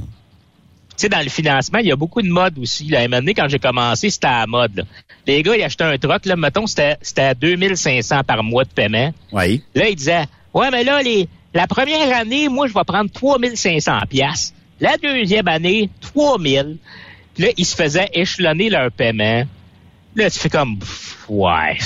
Tu 1.03 1.07
sais, 1.07 1.09
dans 1.09 1.23
le 1.23 1.29
financement, 1.29 1.79
il 1.81 1.87
y 1.87 1.93
a 1.93 1.97
beaucoup 1.97 2.23
de 2.23 2.29
modes 2.29 2.59
aussi. 2.59 2.85
Là. 2.89 3.01
À 3.01 3.03
un 3.03 3.09
moment 3.09 3.19
donné, 3.21 3.35
quand 3.35 3.49
j'ai 3.49 3.59
commencé, 3.59 4.09
c'était 4.11 4.29
à 4.29 4.41
la 4.41 4.47
mode. 4.47 4.77
là. 4.77 4.83
Les 5.27 5.43
gars, 5.43 5.57
ils 5.57 5.63
achetaient 5.63 5.85
un 5.85 5.99
truck, 5.99 6.25
là, 6.27 6.37
mettons, 6.37 6.67
c'était, 6.67 6.97
c'était 7.03 7.23
à 7.23 7.35
2500 7.35 8.23
par 8.25 8.43
mois 8.45 8.65
de 8.65 8.71
paiement. 8.71 9.13
Oui. 9.33 9.63
Là, 9.75 9.89
ils 9.89 9.97
disaient, 9.97 10.25
Ouais, 10.55 10.71
mais 10.71 10.85
là, 10.85 11.03
les, 11.03 11.29
la 11.55 11.67
première 11.67 12.17
année, 12.17 12.49
moi, 12.49 12.67
je 12.69 12.75
vais 12.75 12.85
prendre 12.87 13.11
3500 13.11 14.01
pièces. 14.09 14.55
La 14.81 14.97
deuxième 14.97 15.49
année, 15.49 15.91
3000. 16.15 16.77
Puis 17.35 17.45
là, 17.45 17.51
ils 17.57 17.65
se 17.65 17.75
faisaient 17.75 18.11
échelonner 18.13 18.69
leur 18.71 18.91
paiement. 18.93 19.45
Là, 20.15 20.31
tu 20.31 20.39
fais 20.39 20.51
comme, 20.51 20.79
pff, 20.79 21.25
ouais. 21.29 21.79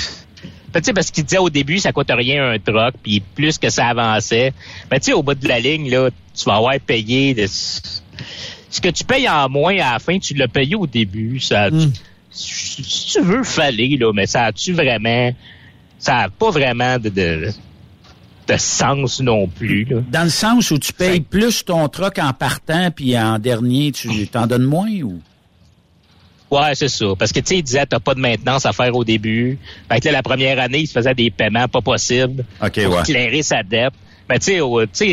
Tu 0.73 0.83
sais, 0.83 0.93
parce 0.93 1.09
qu'ils 1.11 1.23
disaient 1.23 1.37
au 1.39 1.49
début, 1.49 1.79
ça 1.79 1.91
coûte 1.91 2.11
rien 2.11 2.51
un 2.51 2.59
truck, 2.59 2.95
puis 3.01 3.21
plus 3.21 3.57
que 3.57 3.69
ça 3.69 3.87
avançait. 3.87 4.53
Mais 4.91 4.99
tu 4.99 5.05
sais, 5.05 5.13
au 5.13 5.23
bout 5.23 5.33
de 5.33 5.47
la 5.47 5.59
ligne, 5.59 5.89
là, 5.89 6.09
tu 6.37 6.43
vas 6.45 6.55
avoir 6.57 6.77
payé 6.79 7.33
de- 7.33 7.47
ce 8.69 8.81
que 8.81 8.89
tu 8.89 9.03
payes 9.03 9.29
en 9.29 9.49
moins 9.49 9.77
à 9.79 9.93
la 9.93 9.99
fin, 9.99 10.19
tu 10.19 10.33
l'as 10.33 10.47
payé 10.47 10.75
au 10.75 10.87
début. 10.87 11.39
Ça, 11.39 11.69
si 11.69 12.83
si 12.83 13.13
tu 13.13 13.21
veux, 13.21 13.43
fallait, 13.43 13.97
là, 13.99 14.11
mais 14.13 14.27
ça 14.27 14.45
a-tu 14.45 14.73
vraiment, 14.73 15.31
ça 15.97 16.17
a 16.17 16.29
pas 16.29 16.51
vraiment 16.51 16.99
de, 16.99 17.09
de, 17.09 17.51
de 18.47 18.57
sens 18.57 19.21
non 19.21 19.47
plus, 19.47 19.85
là. 19.85 19.97
Dans 20.11 20.23
le 20.23 20.29
sens 20.29 20.71
où 20.71 20.77
tu 20.77 20.93
payes 20.93 21.21
plus 21.21 21.65
ton 21.65 21.87
truck 21.89 22.19
en 22.19 22.33
partant, 22.33 22.91
puis 22.91 23.17
en 23.17 23.39
dernier, 23.39 23.91
tu 23.91 24.27
t'en 24.27 24.47
donnes 24.47 24.65
moins 24.65 24.91
ou? 25.01 25.21
Ouais, 26.49 26.75
c'est 26.75 26.87
ça. 26.87 27.07
Parce 27.19 27.33
que, 27.33 27.39
tu 27.41 27.47
sais, 27.47 27.57
il 27.57 27.63
disait, 27.63 27.85
t'as 27.85 27.99
pas 27.99 28.13
de 28.13 28.21
maintenance 28.21 28.65
à 28.65 28.71
faire 28.71 28.95
au 28.95 29.03
début. 29.03 29.57
Fait 29.91 29.99
que 29.99 30.05
là, 30.05 30.13
la 30.13 30.23
première 30.23 30.59
année, 30.59 30.79
il 30.79 30.87
se 30.87 30.93
faisait 30.93 31.13
des 31.13 31.29
paiements 31.29 31.67
pas 31.67 31.81
possibles. 31.81 32.45
OK, 32.61 32.83
pour 32.83 32.95
ouais. 32.95 33.01
éclairer 33.01 33.43
sa 33.43 33.63
dette. 33.63 33.93
Mais 34.29 34.39
tu 34.39 34.53
sais, 34.53 34.59
tu 34.93 35.05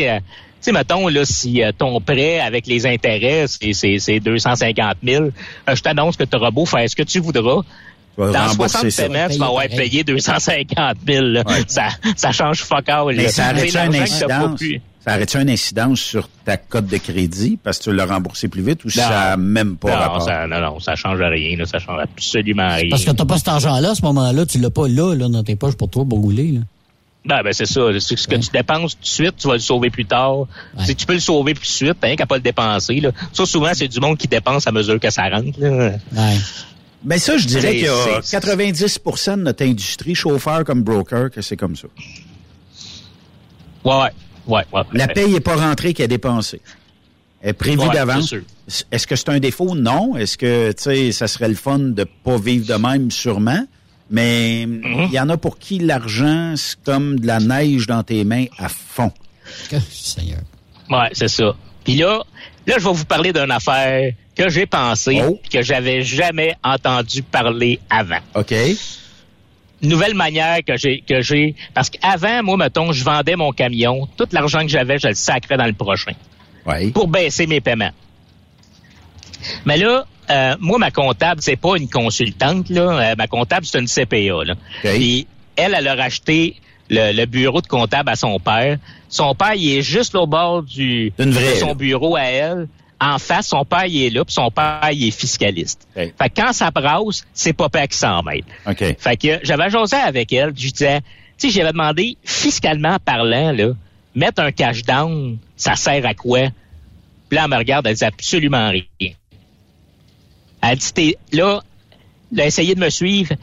sais, 0.65 0.71
tu 0.71 0.77
sais, 0.77 0.83
mettons, 0.83 1.07
là, 1.07 1.25
si 1.25 1.63
euh, 1.63 1.71
ton 1.77 1.99
prêt 2.01 2.39
avec 2.39 2.67
les 2.67 2.85
intérêts, 2.85 3.45
c'est, 3.47 3.73
c'est, 3.73 3.99
c'est 3.99 4.19
250 4.19 4.97
000, 5.03 5.25
euh, 5.25 5.29
je 5.75 5.81
t'annonce 5.81 6.17
que 6.17 6.23
tu 6.23 6.35
auras 6.35 6.51
beau 6.51 6.65
faire 6.65 6.89
ce 6.89 6.95
que 6.95 7.03
tu 7.03 7.19
voudras. 7.19 7.61
Dans 8.17 8.31
rembourser 8.31 8.89
60 8.89 8.91
ça. 8.91 9.03
paiements, 9.03 9.27
tu 9.29 9.39
vas 9.39 9.47
avoir 9.47 9.67
payé 9.67 10.03
250 10.05 10.97
000. 11.05 11.25
là. 11.25 11.43
Ça, 11.67 11.89
ça 12.15 12.31
change 12.31 12.63
fuck 12.63 12.87
all. 12.87 13.15
Mais 13.15 13.27
ça 13.27 13.47
arrête-tu 13.47 13.77
un 13.77 13.93
incidence? 13.93 14.61
Ça 15.01 15.11
arrête-tu 15.11 15.37
une 15.37 15.49
incidence 15.49 15.99
sur 15.99 16.29
ta 16.45 16.55
cote 16.55 16.87
de 16.87 16.97
crédit 16.97 17.59
parce 17.61 17.77
que 17.77 17.83
tu 17.83 17.93
l'as 17.93 18.05
remboursé 18.05 18.47
plus 18.47 18.63
vite 18.63 18.85
ou 18.85 18.89
ça 18.89 19.09
n'a 19.09 19.37
même 19.37 19.75
pas 19.75 19.89
non, 19.91 19.97
rapport? 19.97 20.21
ça, 20.21 20.47
non, 20.47 20.61
non, 20.61 20.79
ça 20.79 20.95
change 20.95 21.19
rien. 21.19 21.57
Là, 21.57 21.65
ça 21.65 21.77
change 21.77 21.99
absolument 22.01 22.73
rien. 22.73 22.89
Parce 22.89 23.03
que 23.03 23.11
t'as 23.11 23.25
pas 23.25 23.37
cet 23.37 23.49
argent-là, 23.49 23.91
à 23.91 23.95
ce 23.95 24.01
moment-là, 24.03 24.45
tu 24.45 24.59
l'as 24.59 24.69
pas 24.69 24.87
là, 24.87 25.13
là, 25.13 25.27
dans 25.27 25.43
tes 25.43 25.57
poches 25.57 25.75
pour 25.75 25.89
toi, 25.89 26.05
pour 26.07 26.19
rouler, 26.19 26.53
là. 26.53 26.61
Ben, 27.25 27.41
ben 27.43 27.51
c'est 27.53 27.65
ça. 27.65 27.81
Ce 27.99 28.27
que 28.27 28.35
tu 28.35 28.49
dépenses 28.51 28.95
tout 28.95 29.01
de 29.01 29.07
suite, 29.07 29.35
tu 29.37 29.47
vas 29.47 29.53
le 29.53 29.59
sauver 29.59 29.89
plus 29.89 30.05
tard. 30.05 30.45
Si 30.85 30.95
tu 30.95 31.05
peux 31.05 31.13
le 31.13 31.19
sauver 31.19 31.53
plus 31.55 31.63
de 31.67 31.73
suite, 31.73 31.95
t'as 31.99 32.07
rien 32.07 32.15
qu'à 32.15 32.25
pas 32.27 32.35
le 32.35 32.41
dépenser. 32.41 32.99
Là. 32.99 33.11
Ça, 33.33 33.45
souvent, 33.45 33.71
c'est 33.73 33.87
du 33.87 33.99
monde 33.99 34.17
qui 34.17 34.27
dépense 34.27 34.67
à 34.67 34.71
mesure 34.71 34.99
que 34.99 35.09
ça 35.09 35.23
rentre. 35.29 35.59
Là. 35.59 35.93
Ben 37.03 37.19
ça, 37.19 37.37
je 37.37 37.45
dirais 37.47 37.71
qu'il 37.73 37.85
y 37.85 37.87
a 37.87 38.21
c'est- 38.23 38.37
90% 38.37 39.37
de 39.37 39.43
notre 39.43 39.63
industrie, 39.63 40.15
chauffeur 40.15 40.63
comme 40.63 40.81
broker, 40.83 41.29
que 41.29 41.41
c'est 41.41 41.57
comme 41.57 41.75
ça. 41.75 41.87
Ouais, 43.83 44.09
ouais, 44.47 44.63
ouais. 44.73 44.81
La 44.93 45.07
paye 45.07 45.31
n'est 45.31 45.39
pas 45.39 45.55
rentrée 45.55 45.93
qu'elle 45.93 46.05
est 46.05 46.09
dépensée. 46.09 46.61
Elle 47.41 47.49
est 47.51 47.53
prévue 47.53 47.79
Ouais, 47.79 47.93
d'avance. 47.93 48.33
Est-ce 48.91 49.05
que 49.05 49.15
c'est 49.15 49.29
un 49.29 49.39
défaut? 49.39 49.75
Non. 49.75 50.15
Est-ce 50.17 50.37
que, 50.37 50.71
tu 50.71 50.83
sais, 50.83 51.11
ça 51.11 51.27
serait 51.27 51.49
le 51.49 51.55
fun 51.55 51.77
de 51.77 52.03
pas 52.23 52.37
vivre 52.37 52.65
de 52.65 52.73
même? 52.73 53.11
Sûrement. 53.11 53.65
Mais 54.09 54.65
Mm-hmm. 54.67 55.07
il 55.07 55.13
y 55.13 55.19
en 55.19 55.29
a 55.29 55.37
pour 55.37 55.57
qui 55.57 55.79
l'argent, 55.79 56.53
c'est 56.55 56.77
comme 56.83 57.19
de 57.19 57.27
la 57.27 57.39
neige 57.39 57.87
dans 57.87 58.03
tes 58.03 58.23
mains 58.23 58.45
à 58.57 58.69
fond. 58.69 59.11
Seigneur. 59.89 60.39
Ouais, 60.89 61.09
c'est 61.13 61.27
ça. 61.27 61.55
Puis 61.83 61.95
là, 61.95 62.23
là, 62.67 62.75
je 62.79 62.83
vais 62.83 62.93
vous 62.93 63.05
parler 63.05 63.33
d'une 63.33 63.51
affaire 63.51 64.11
que 64.35 64.49
j'ai 64.49 64.65
pensée, 64.65 65.21
Oh. 65.25 65.39
que 65.51 65.61
j'avais 65.61 66.03
jamais 66.03 66.55
entendu 66.63 67.21
parler 67.23 67.79
avant. 67.89 68.19
OK. 68.35 68.53
Nouvelle 69.81 70.13
manière 70.15 70.59
que 70.65 70.77
j'ai, 70.77 71.01
que 71.07 71.21
j'ai, 71.21 71.55
parce 71.73 71.89
qu'avant, 71.89 72.41
moi, 72.43 72.57
mettons, 72.57 72.91
je 72.91 73.03
vendais 73.03 73.35
mon 73.35 73.51
camion, 73.51 74.07
tout 74.17 74.27
l'argent 74.31 74.61
que 74.61 74.67
j'avais, 74.67 74.97
je 74.99 75.07
le 75.09 75.13
sacrais 75.15 75.57
dans 75.57 75.65
le 75.65 75.73
prochain. 75.73 76.13
Pour 76.93 77.07
baisser 77.07 77.45
mes 77.45 77.61
paiements. 77.61 77.91
Mais 79.65 79.77
là, 79.77 80.05
euh, 80.29 80.55
moi, 80.59 80.77
ma 80.79 80.91
comptable, 80.91 81.41
c'est 81.41 81.55
pas 81.55 81.75
une 81.77 81.89
consultante, 81.89 82.69
là. 82.69 82.81
Euh, 83.11 83.15
ma 83.17 83.27
comptable, 83.27 83.65
c'est 83.65 83.79
une 83.79 83.87
CPA, 83.87 84.43
là. 84.45 84.55
Puis 84.81 85.27
elle, 85.55 85.75
elle 85.77 85.87
a 85.87 85.95
racheté 85.95 86.55
le, 86.89 87.13
le 87.13 87.25
bureau 87.25 87.61
de 87.61 87.67
comptable 87.67 88.09
à 88.09 88.15
son 88.15 88.39
père. 88.39 88.77
Son 89.09 89.33
père, 89.35 89.53
il 89.55 89.77
est 89.77 89.81
juste 89.81 90.15
au 90.15 90.27
bord 90.27 90.63
du 90.63 91.11
D'une 91.17 91.31
vraie, 91.31 91.53
de 91.53 91.59
son 91.59 91.67
là. 91.69 91.73
bureau 91.73 92.15
à 92.15 92.23
elle. 92.23 92.67
En 93.01 93.19
face, 93.19 93.47
son 93.47 93.65
père, 93.65 93.85
il 93.85 94.03
est 94.05 94.09
là, 94.09 94.23
puis 94.23 94.33
son 94.33 94.49
père, 94.49 94.79
il 94.91 95.07
est 95.07 95.11
fiscaliste. 95.11 95.85
Fait 95.93 96.11
que 96.29 96.41
quand 96.41 96.53
ça 96.53 96.71
brasse, 96.71 97.25
c'est 97.33 97.51
pas 97.53 97.67
pire 97.67 97.87
qui 97.89 97.97
s'en 97.97 98.23
mêle. 98.23 98.43
OK. 98.65 98.83
Fait 98.97 99.17
que 99.17 99.39
j'avais 99.43 99.69
jasé 99.69 99.97
avec 99.97 100.31
elle, 100.31 100.53
puis 100.53 100.67
je 100.67 100.71
disais, 100.71 101.01
tu 101.37 101.49
sais, 101.49 101.49
j'avais 101.49 101.73
demandé, 101.73 102.17
fiscalement 102.23 102.97
parlant, 103.03 103.51
là, 103.51 103.71
mettre 104.15 104.41
un 104.41 104.51
cash 104.53 104.83
down, 104.83 105.37
ça 105.57 105.75
sert 105.75 106.05
à 106.05 106.13
quoi? 106.13 106.47
Puis 107.29 107.35
là, 107.35 107.43
elle 107.45 107.51
me 107.51 107.57
regarde, 107.57 107.85
elle 107.85 107.95
dit 107.95 108.05
absolument 108.05 108.69
rien. 108.69 109.11
Elle 110.69 110.77
dit, 110.77 110.93
T'es- 110.93 111.17
là, 111.31 111.61
là, 112.31 112.45
essayez 112.45 112.75
de 112.75 112.79
me 112.79 112.89
suivre. 112.89 113.33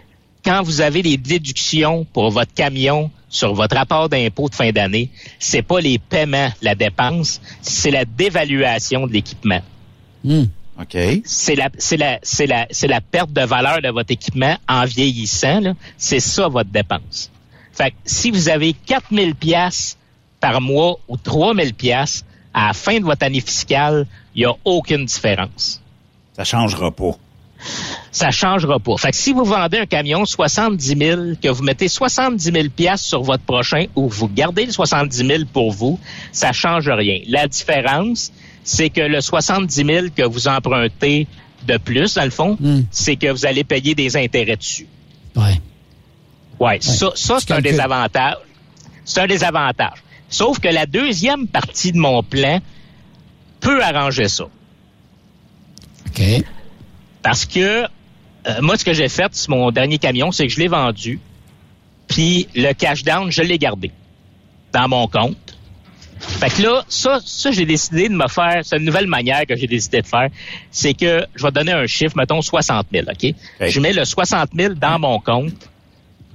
Quand 0.44 0.62
vous 0.62 0.80
avez 0.80 1.02
des 1.02 1.16
déductions 1.16 2.04
pour 2.12 2.30
votre 2.30 2.52
camion 2.52 3.10
sur 3.28 3.54
votre 3.54 3.76
rapport 3.76 4.08
d'impôt 4.08 4.48
de 4.48 4.54
fin 4.54 4.72
d'année, 4.72 5.08
c'est 5.38 5.62
pas 5.62 5.80
les 5.80 5.98
paiements, 5.98 6.50
la 6.62 6.74
dépense, 6.74 7.40
c'est 7.60 7.90
la 7.92 8.04
dévaluation 8.04 9.06
de 9.06 9.12
l'équipement. 9.12 9.60
OK. 10.80 10.96
C'est 11.24 11.54
la, 11.54 11.68
c'est 11.78 11.96
la, 11.96 12.18
c'est 12.22 12.46
la, 12.46 12.66
c'est 12.70 12.88
la 12.88 13.00
perte 13.00 13.32
de 13.32 13.42
valeur 13.42 13.80
de 13.82 13.88
votre 13.90 14.10
équipement 14.10 14.56
en 14.68 14.84
vieillissant. 14.84 15.60
là. 15.60 15.74
C'est 15.96 16.18
ça 16.20 16.48
votre 16.48 16.70
dépense. 16.70 17.30
Fait 17.72 17.90
que 17.90 17.96
si 18.04 18.30
vous 18.30 18.48
avez 18.48 18.72
4000 18.72 19.34
pièces 19.34 19.96
par 20.40 20.60
mois 20.60 20.98
ou 21.08 21.16
3000 21.16 21.74
pièces 21.74 22.24
à 22.52 22.68
la 22.68 22.72
fin 22.72 22.98
de 22.98 23.04
votre 23.04 23.24
année 23.24 23.40
fiscale, 23.40 24.06
il 24.34 24.40
n'y 24.40 24.44
a 24.46 24.54
aucune 24.64 25.04
différence. 25.04 25.80
Ça 26.36 26.44
changera 26.44 26.90
pas. 26.90 27.12
Ça 28.10 28.30
changera 28.30 28.78
pas. 28.78 28.96
Fait 28.96 29.10
que 29.10 29.16
si 29.16 29.32
vous 29.32 29.44
vendez 29.44 29.78
un 29.78 29.86
camion 29.86 30.24
70 30.24 30.96
000, 30.98 31.20
que 31.42 31.48
vous 31.48 31.62
mettez 31.62 31.88
70 31.88 32.52
000 32.52 32.68
pièces 32.74 33.02
sur 33.02 33.22
votre 33.22 33.44
prochain 33.44 33.86
ou 33.94 34.08
vous 34.08 34.28
gardez 34.28 34.66
le 34.66 34.72
70 34.72 35.16
000 35.16 35.42
pour 35.52 35.72
vous, 35.72 35.98
ça 36.32 36.52
change 36.52 36.88
rien. 36.88 37.20
La 37.28 37.46
différence, 37.46 38.32
c'est 38.64 38.90
que 38.90 39.00
le 39.00 39.20
70 39.20 39.74
000 39.74 40.06
que 40.14 40.22
vous 40.22 40.48
empruntez 40.48 41.26
de 41.66 41.76
plus, 41.76 42.14
dans 42.14 42.24
le 42.24 42.30
fond, 42.30 42.58
c'est 42.90 43.16
que 43.16 43.30
vous 43.30 43.46
allez 43.46 43.64
payer 43.64 43.94
des 43.94 44.16
intérêts 44.16 44.56
dessus. 44.56 44.86
Ouais. 45.36 45.60
Ouais, 46.58 46.78
ça, 46.80 47.12
ça 47.14 47.38
c'est 47.40 47.52
un 47.52 47.60
désavantage. 47.60 48.36
C'est 49.04 49.20
un 49.20 49.26
désavantage. 49.26 50.02
Sauf 50.28 50.58
que 50.60 50.68
la 50.68 50.86
deuxième 50.86 51.46
partie 51.46 51.92
de 51.92 51.98
mon 51.98 52.22
plan 52.22 52.58
peut 53.60 53.82
arranger 53.82 54.28
ça. 54.28 54.44
OK. 56.12 56.44
Parce 57.22 57.46
que 57.46 57.84
euh, 58.46 58.60
moi, 58.60 58.76
ce 58.76 58.84
que 58.84 58.92
j'ai 58.92 59.08
fait 59.08 59.34
sur 59.34 59.50
mon 59.50 59.70
dernier 59.70 59.98
camion, 59.98 60.32
c'est 60.32 60.46
que 60.46 60.52
je 60.52 60.58
l'ai 60.58 60.68
vendu. 60.68 61.20
Puis 62.08 62.48
le 62.54 62.72
cash 62.72 63.04
down, 63.04 63.30
je 63.30 63.42
l'ai 63.42 63.58
gardé 63.58 63.90
dans 64.72 64.88
mon 64.88 65.06
compte. 65.06 65.56
Fait 66.18 66.50
que 66.50 66.62
là, 66.62 66.84
ça, 66.88 67.18
ça 67.24 67.50
j'ai 67.50 67.66
décidé 67.66 68.08
de 68.08 68.14
me 68.14 68.28
faire, 68.28 68.60
c'est 68.64 68.76
une 68.76 68.84
nouvelle 68.84 69.08
manière 69.08 69.44
que 69.46 69.56
j'ai 69.56 69.66
décidé 69.66 70.02
de 70.02 70.06
faire, 70.06 70.28
c'est 70.70 70.94
que 70.94 71.26
je 71.34 71.42
vais 71.42 71.50
donner 71.50 71.72
un 71.72 71.86
chiffre, 71.86 72.16
mettons 72.16 72.40
60 72.40 72.86
000, 72.92 73.06
OK? 73.10 73.34
Je 73.60 73.80
mets 73.80 73.92
le 73.92 74.04
60 74.04 74.50
000 74.56 74.74
dans 74.74 75.00
mon 75.00 75.18
compte. 75.18 75.68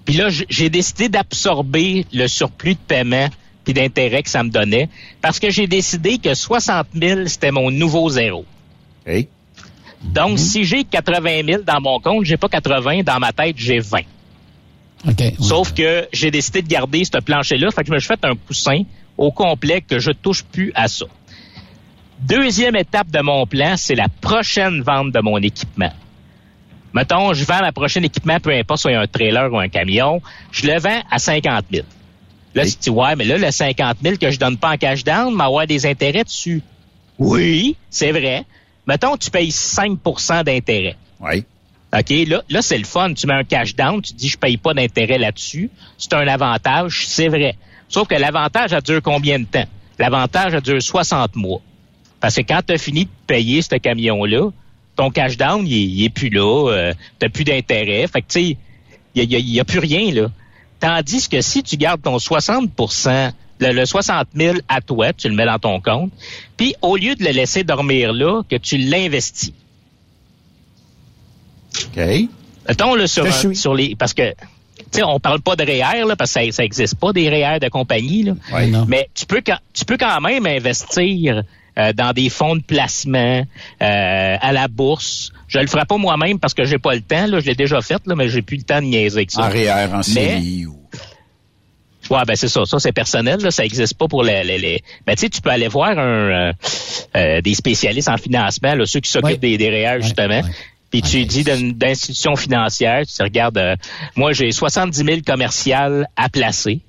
Puis 0.03 0.15
là, 0.15 0.28
j'ai 0.30 0.69
décidé 0.69 1.09
d'absorber 1.09 2.05
le 2.13 2.28
surplus 2.28 2.75
de 2.75 2.80
paiement 2.80 3.28
puis 3.63 3.73
d'intérêt 3.73 4.23
que 4.23 4.30
ça 4.30 4.43
me 4.43 4.49
donnait 4.49 4.89
parce 5.21 5.39
que 5.39 5.49
j'ai 5.49 5.67
décidé 5.67 6.17
que 6.17 6.34
60 6.34 6.88
000, 6.93 7.28
c'était 7.28 7.51
mon 7.51 7.71
nouveau 7.71 8.09
zéro. 8.09 8.45
Donc, 10.04 10.39
si 10.39 10.64
j'ai 10.64 10.84
80 10.84 11.43
000 11.45 11.64
dans 11.64 11.82
mon 11.82 12.00
compte, 12.00 12.26
j'ai 12.26 12.38
pas 12.38 12.50
80, 12.50 13.04
dans 13.04 13.20
ma 13.20 13.32
tête, 13.32 13.56
j'ai 13.58 13.80
20. 13.80 14.02
Sauf 15.39 15.74
que 15.74 16.08
j'ai 16.12 16.32
décidé 16.32 16.62
de 16.62 16.68
garder 16.68 17.04
ce 17.06 17.20
plancher-là, 17.20 17.72
fait 17.72 17.82
que 17.82 17.88
je 17.88 17.93
me 17.93 18.00
suis 18.00 18.08
fait 18.08 18.24
un 18.26 18.36
coussin 18.36 18.84
au 19.18 19.32
complet 19.32 19.82
que 19.82 20.00
je 20.00 20.12
touche 20.12 20.43
plus 20.43 20.72
à 20.76 20.88
ça. 20.88 21.06
Deuxième 22.20 22.76
étape 22.76 23.10
de 23.10 23.22
mon 23.22 23.45
plan, 23.45 23.76
c'est 23.78 23.95
la 23.95 24.08
prochaine 24.10 24.82
vente 24.82 25.12
de 25.12 25.20
mon 25.20 25.38
équipement. 25.38 25.91
Mettons, 26.93 27.34
je 27.34 27.43
vends 27.45 27.60
ma 27.60 27.72
prochaine 27.72 28.06
équipement, 28.06 28.39
peu 28.39 28.52
importe, 28.52 28.82
soit 28.82 28.98
un 28.98 29.08
trailer 29.08 29.52
ou 29.54 29.60
un 29.60 29.68
camion, 29.68 30.22
je 30.52 30.66
le 30.66 30.80
vends 30.80 31.02
à 31.12 31.20
50 31.20 31.66
000. 31.72 31.86
Là, 32.56 32.66
tu 32.66 32.74
te 32.74 32.84
dis, 32.84 32.89
ouais, 32.89 33.16
mais 33.16 33.26
là, 33.26 33.38
le 33.38 33.52
50 33.52 33.98
000 34.02 34.16
que 34.18 34.32
je 34.32 34.39
donne 34.39 34.58
pas 34.58 34.72
en 34.72 34.78
cash 34.78 35.04
down, 35.04 35.34
m'avoir 35.34 35.68
des 35.68 35.86
intérêts 35.86 36.24
dessus. 36.24 36.64
Oui, 37.20 37.76
c'est 37.91 38.12
vrai. 38.12 38.45
Mettons, 38.88 39.18
tu 39.18 39.30
payes 39.30 39.50
5% 39.50 40.44
d'intérêt. 40.44 40.96
Oui. 41.20 41.44
OK, 41.94 42.10
là, 42.28 42.42
là 42.50 42.62
c'est 42.62 42.78
le 42.78 42.84
fun. 42.86 43.14
Tu 43.14 43.28
mets 43.28 43.34
un 43.34 43.44
cash 43.44 43.76
down, 43.76 44.02
tu 44.02 44.14
dis, 44.14 44.30
je 44.30 44.38
paye 44.38 44.58
pas 44.58 44.74
d'intérêt 44.74 45.18
là-dessus. 45.18 45.70
C'est 45.98 46.14
un 46.14 46.28
avantage, 46.28 47.06
c'est 47.08 47.28
vrai. 47.28 47.56
Sauf 47.90 48.08
que 48.08 48.16
l'avantage, 48.16 48.72
ça 48.72 48.82
dure 48.82 49.02
combien 49.02 49.40
de 49.40 49.46
temps? 49.46 49.66
L'avantage, 50.00 50.52
ça 50.52 50.62
dure 50.62 50.82
60 50.82 51.36
mois. 51.36 51.62
Parce 52.20 52.36
que 52.36 52.42
quand 52.42 52.62
tu 52.66 52.74
as 52.74 52.78
fini 52.78 53.06
de 53.06 53.10
payer 53.26 53.62
ce 53.62 53.76
camion-là, 53.76 54.50
ton 54.96 55.12
cash 55.12 55.38
down, 55.38 55.66
il, 55.66 56.04
est- 56.04 56.10
plus 56.10 56.30
là. 56.30 56.70
Euh, 56.72 56.94
tu 57.20 57.30
plus 57.30 57.44
d'intérêt. 57.44 58.08
Fait 58.08 58.22
que, 58.22 58.28
tu 58.28 58.40
sais, 58.50 58.58
il 59.16 59.28
n'y 59.28 59.36
a, 59.36 59.40
y 59.40 59.60
a 59.60 59.66
plus 59.66 59.80
rien, 59.80 60.12
là. 60.12 60.30
Tandis 60.80 61.28
que 61.30 61.42
si 61.42 61.64
tu 61.64 61.78
gardes 61.78 62.02
ton 62.02 62.20
60 62.20 62.72
le, 63.60 63.72
le 63.74 63.86
60 63.86 64.28
000 64.36 64.58
à 64.68 64.82
toi, 64.82 65.14
tu 65.14 65.30
le 65.30 65.36
mets 65.36 65.45
dans 65.45 65.60
ton 65.60 65.80
compte. 65.82 66.12
Puis 66.58 66.76
au 66.82 66.95
lieu 66.95 67.16
de 67.16 67.24
le 67.24 67.32
laisser 67.32 67.64
dormir 67.64 68.14
là, 68.14 68.41
que 68.49 68.55
tu 68.55 68.78
l'investis. 68.78 69.53
OK. 71.76 72.03
Mettons 72.68 72.95
le 72.95 73.08
sur, 73.08 73.74
les 73.76 73.95
parce 73.95 74.14
que 74.14 74.32
tu 74.32 74.36
sais 74.91 75.03
on 75.03 75.20
parle 75.20 75.41
pas 75.41 75.55
de 75.55 75.64
REER 75.64 76.05
là 76.05 76.16
parce 76.16 76.34
que 76.34 76.45
ça 76.45 76.51
ça 76.51 76.64
existe 76.64 76.95
pas 76.95 77.14
des 77.14 77.30
REER 77.30 77.60
de 77.60 77.70
compagnie 77.70 78.24
là. 78.24 78.34
Ouais, 78.51 78.68
non. 78.68 78.86
Mais 78.88 79.10
tu 79.14 79.26
peux 79.26 79.41
quand 79.45 79.58
tu 79.74 79.86
peux 79.86 79.97
quand 79.97 80.20
même 80.22 80.45
investir 80.45 81.43
euh, 81.78 81.93
dans 81.93 82.12
des 82.12 82.30
fonds 82.30 82.55
de 82.55 82.62
placement 82.62 83.43
euh, 83.82 84.38
à 84.41 84.51
la 84.51 84.68
bourse. 84.68 85.32
Je 85.47 85.60
le 85.60 85.68
ferai 85.68 85.86
pas 85.86 85.97
moi-même 85.97 86.39
parce 86.39 86.53
que 86.53 86.66
j'ai 86.66 86.78
pas 86.80 86.93
le 86.95 87.01
temps 87.01 87.28
là, 87.28 87.39
je 87.39 87.45
l'ai 87.45 87.55
déjà 87.55 87.82
fait 87.82 88.01
là 88.05 88.16
mais 88.16 88.28
j'ai 88.28 88.41
plus 88.41 88.58
le 88.58 88.64
temps 88.64 88.82
de 88.82 88.88
niaiser 88.88 89.18
avec 89.18 89.32
ça. 89.32 89.43
En 89.45 89.49
REER, 89.49 89.93
en 89.93 89.97
Mais- 89.97 90.03
série 90.03 90.66
ou... 90.66 90.78
Ouais, 92.10 92.24
ben 92.26 92.36
c'est 92.36 92.47
ça. 92.47 92.66
Ça, 92.66 92.80
c'est 92.80 92.91
personnel. 92.91 93.39
Là, 93.41 93.51
ça 93.51 93.66
existe 93.66 93.95
pas 93.97 94.08
pour 94.08 94.24
les. 94.24 94.43
les, 94.43 94.58
les... 94.58 94.84
Ben, 95.05 95.16
tu 95.16 95.22
sais, 95.22 95.30
tu 95.30 95.41
peux 95.41 95.49
aller 95.49 95.68
voir 95.68 95.97
un, 95.97 96.49
euh, 96.49 96.53
euh, 97.16 97.41
des 97.41 97.53
spécialistes 97.53 98.10
en 98.10 98.18
financement, 98.18 98.76
là, 98.76 98.86
ceux 98.86 98.99
qui 98.99 99.10
s'occupent 99.12 99.28
Ouais. 99.32 99.38
des, 99.38 99.58
des 99.58 99.70
REER, 99.70 100.01
justement. 100.01 100.41
Puis 100.89 101.01
tu 101.01 101.26
dis 101.26 101.43
d'institutions 101.43 102.38
financières, 102.38 103.05
tu 103.05 103.14
te 103.14 103.22
regardes, 103.22 103.58
euh, 103.58 103.76
moi 104.16 104.32
j'ai 104.32 104.51
70 104.53 104.97
000 105.03 105.18
commerciales 105.26 106.08
à 106.16 106.30
placer. 106.30 106.80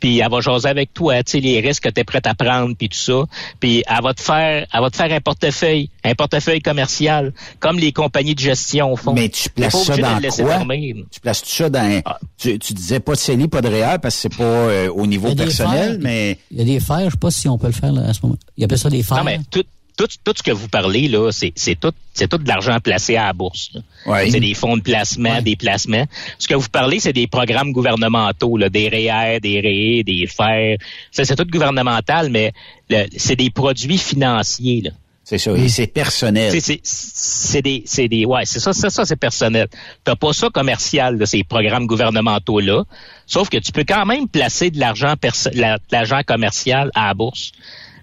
Puis 0.00 0.18
elle 0.18 0.30
va 0.30 0.40
jaser 0.40 0.68
avec 0.68 0.94
toi, 0.94 1.22
tu 1.22 1.32
sais, 1.32 1.40
les 1.40 1.60
risques 1.60 1.84
que 1.84 1.88
tu 1.88 2.00
es 2.00 2.04
prêt 2.04 2.20
à 2.24 2.34
prendre, 2.34 2.74
puis 2.76 2.88
tout 2.88 2.98
ça. 2.98 3.24
Puis 3.60 3.82
elle 3.88 4.02
va 4.02 4.14
te 4.14 4.20
faire, 4.20 4.66
elle 4.72 4.80
va 4.80 4.90
te 4.90 4.96
faire 4.96 5.12
un 5.12 5.20
portefeuille, 5.20 5.90
un 6.04 6.14
portefeuille 6.14 6.60
commercial, 6.60 7.32
comme 7.58 7.78
les 7.78 7.92
compagnies 7.92 8.34
de 8.34 8.40
gestion 8.40 8.94
font. 8.96 9.12
Mais 9.12 9.28
tu 9.28 9.48
places 9.50 9.84
ça 9.84 9.96
dans 9.96 10.16
le 10.16 10.22
laisser 10.22 10.42
quoi? 10.42 10.58
dormir. 10.58 10.96
Tu 11.10 11.20
places 11.20 11.42
tout 11.42 11.50
ça 11.50 11.70
dans... 11.70 12.02
Ah. 12.04 12.18
Tu, 12.36 12.58
tu 12.58 12.72
disais 12.74 13.00
pas 13.00 13.12
de 13.12 13.18
CELI, 13.18 13.48
pas 13.48 13.60
de 13.60 13.68
REER, 13.68 13.98
parce 14.00 14.14
que 14.14 14.20
c'est 14.22 14.36
pas 14.36 14.44
euh, 14.44 14.90
au 14.90 15.06
niveau 15.06 15.34
personnel, 15.34 15.92
fers, 15.92 15.98
mais... 16.00 16.38
Il 16.50 16.58
y 16.58 16.62
a 16.62 16.64
des 16.64 16.80
fers, 16.80 17.06
je 17.06 17.10
sais 17.10 17.16
pas 17.18 17.30
si 17.30 17.48
on 17.48 17.58
peut 17.58 17.66
le 17.66 17.72
faire 17.72 17.92
là, 17.92 18.08
à 18.08 18.14
ce 18.14 18.20
moment. 18.22 18.36
Il 18.56 18.64
appelle 18.64 18.78
ça 18.78 18.90
des 18.90 19.02
fers. 19.02 19.18
Non, 19.18 19.24
mais 19.24 19.40
tout, 19.50 19.64
tout, 19.98 20.06
tout 20.24 20.32
ce 20.34 20.42
que 20.42 20.50
vous 20.52 20.68
parlez, 20.68 21.08
là, 21.08 21.30
c'est, 21.32 21.52
c'est 21.56 21.78
tout, 21.78 21.92
c'est 22.14 22.28
tout 22.28 22.38
de 22.38 22.48
l'argent 22.48 22.78
placé 22.80 23.16
à 23.16 23.26
la 23.26 23.32
bourse. 23.34 23.70
là. 23.74 23.80
Ouais. 24.06 24.30
C'est 24.30 24.40
des 24.40 24.54
fonds 24.54 24.76
de 24.78 24.82
placement, 24.82 25.42
des 25.42 25.56
placements. 25.56 26.06
Ce 26.38 26.48
que 26.48 26.54
vous 26.54 26.68
parlez, 26.70 27.00
c'est 27.00 27.12
des 27.12 27.26
programmes 27.26 27.72
gouvernementaux, 27.72 28.56
là, 28.56 28.70
des 28.70 28.88
REER, 28.88 29.40
des 29.40 29.60
REE, 29.60 30.02
des 30.04 30.26
FER. 30.26 30.78
Ça, 31.10 31.24
c'est 31.26 31.36
tout 31.36 31.44
gouvernemental, 31.50 32.30
mais 32.30 32.52
le- 32.88 33.06
c'est 33.16 33.36
des 33.36 33.50
produits 33.50 33.98
financiers, 33.98 34.82
là. 34.84 34.90
C'est 35.24 35.36
ça, 35.36 35.52
et 35.52 35.68
c'est 35.68 35.88
personnel. 35.88 36.50
C'est, 36.52 36.60
c'est, 36.60 36.80
c'est 36.82 37.60
des, 37.60 37.82
c'est 37.84 38.08
des, 38.08 38.24
ouais, 38.24 38.46
c'est 38.46 38.60
ça, 38.60 38.72
ça, 38.72 38.88
ça, 38.88 39.04
c'est 39.04 39.16
personnel. 39.16 39.68
T'as 40.02 40.16
pas 40.16 40.32
ça 40.32 40.48
commercial, 40.48 41.18
là, 41.18 41.26
ces 41.26 41.44
programmes 41.44 41.86
gouvernementaux-là. 41.86 42.84
Sauf 43.26 43.50
que 43.50 43.58
tu 43.58 43.70
peux 43.72 43.84
quand 43.86 44.06
même 44.06 44.26
placer 44.26 44.70
de 44.70 44.80
l'argent, 44.80 45.12
perso- 45.20 45.50
la- 45.52 45.76
de 45.76 45.82
l'argent 45.92 46.22
commercial 46.26 46.90
à 46.94 47.08
la 47.08 47.14
bourse. 47.14 47.52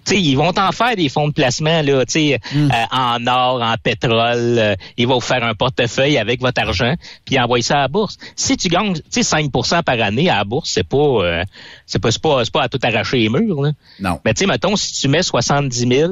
Sais, 0.06 0.22
ils 0.22 0.36
vont 0.36 0.54
t'en 0.54 0.72
faire 0.72 0.96
des 0.96 1.10
fonds 1.10 1.28
de 1.28 1.34
placement, 1.34 1.82
là, 1.82 2.06
tu 2.06 2.12
sais, 2.12 2.40
euh, 2.56 2.70
en 2.92 3.26
or, 3.26 3.62
en 3.62 3.76
pétrole. 3.82 4.60
euh, 4.60 4.76
ils 4.98 5.08
vont 5.08 5.16
vous 5.16 5.20
faire 5.22 5.44
un 5.44 5.56
portefeuille 5.56 6.18
avec 6.18 6.42
votre 6.42 6.62
argent, 6.62 6.94
puis 7.26 7.40
envoyer 7.40 7.64
ça 7.64 7.78
à 7.78 7.82
la 7.82 7.88
bourse. 7.88 8.18
Si 8.36 8.56
tu 8.56 8.68
gagnes, 8.68 8.94
tu 8.94 9.02
sais, 9.10 9.24
5 9.24 9.52
par 9.84 10.00
année 10.00 10.30
à 10.30 10.38
la 10.38 10.44
bourse, 10.44 10.70
c'est 10.72 10.88
pas, 10.88 10.98
euh, 10.98 11.44
c'est 11.86 12.00
pas, 12.00 12.12
c'est 12.12 12.22
pas, 12.22 12.44
pas 12.54 12.64
à 12.64 12.70
tout 12.70 12.80
arracher 12.84 13.18
les 13.18 13.30
murs, 13.30 13.62
là. 13.62 13.72
Non. 14.00 14.20
Mais 14.24 14.34
tu 14.34 14.42
sais, 14.42 14.46
mettons, 14.46 14.76
si 14.76 14.94
tu 15.02 15.08
mets 15.08 15.24
70 15.24 15.88
000 15.88 16.12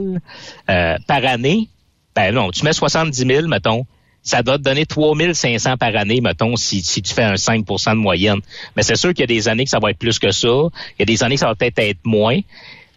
euh, 0.70 0.98
par 1.08 1.26
année, 1.26 1.70
ben 2.16 2.34
non, 2.34 2.52
tu 2.52 2.64
mets 2.64 2.74
70 2.74 3.26
000, 3.28 3.48
mettons, 3.48 3.86
ça 4.24 4.42
doit 4.42 4.58
te 4.58 4.64
donner 4.64 4.86
3 4.86 5.16
500 5.34 5.78
par 5.78 5.96
année, 5.96 6.22
mettons, 6.22 6.56
si, 6.56 6.82
si 6.82 7.02
tu 7.02 7.14
fais 7.14 7.24
un 7.24 7.34
5% 7.34 7.92
de 7.92 7.96
moyenne. 7.96 8.40
Mais 8.76 8.84
c'est 8.84 8.96
sûr 8.96 9.10
qu'il 9.10 9.20
y 9.20 9.24
a 9.24 9.28
des 9.28 9.50
années 9.50 9.66
que 9.66 9.70
ça 9.70 9.80
va 9.80 9.92
être 9.92 10.00
plus 10.00 10.18
que 10.18 10.32
ça. 10.32 10.48
Il 10.48 11.00
y 11.00 11.04
a 11.04 11.06
des 11.06 11.24
années 11.24 11.36
que 11.36 11.42
ça 11.42 11.48
va 11.48 11.56
peut-être 11.56 11.80
être 11.80 12.00
moins. 12.06 12.40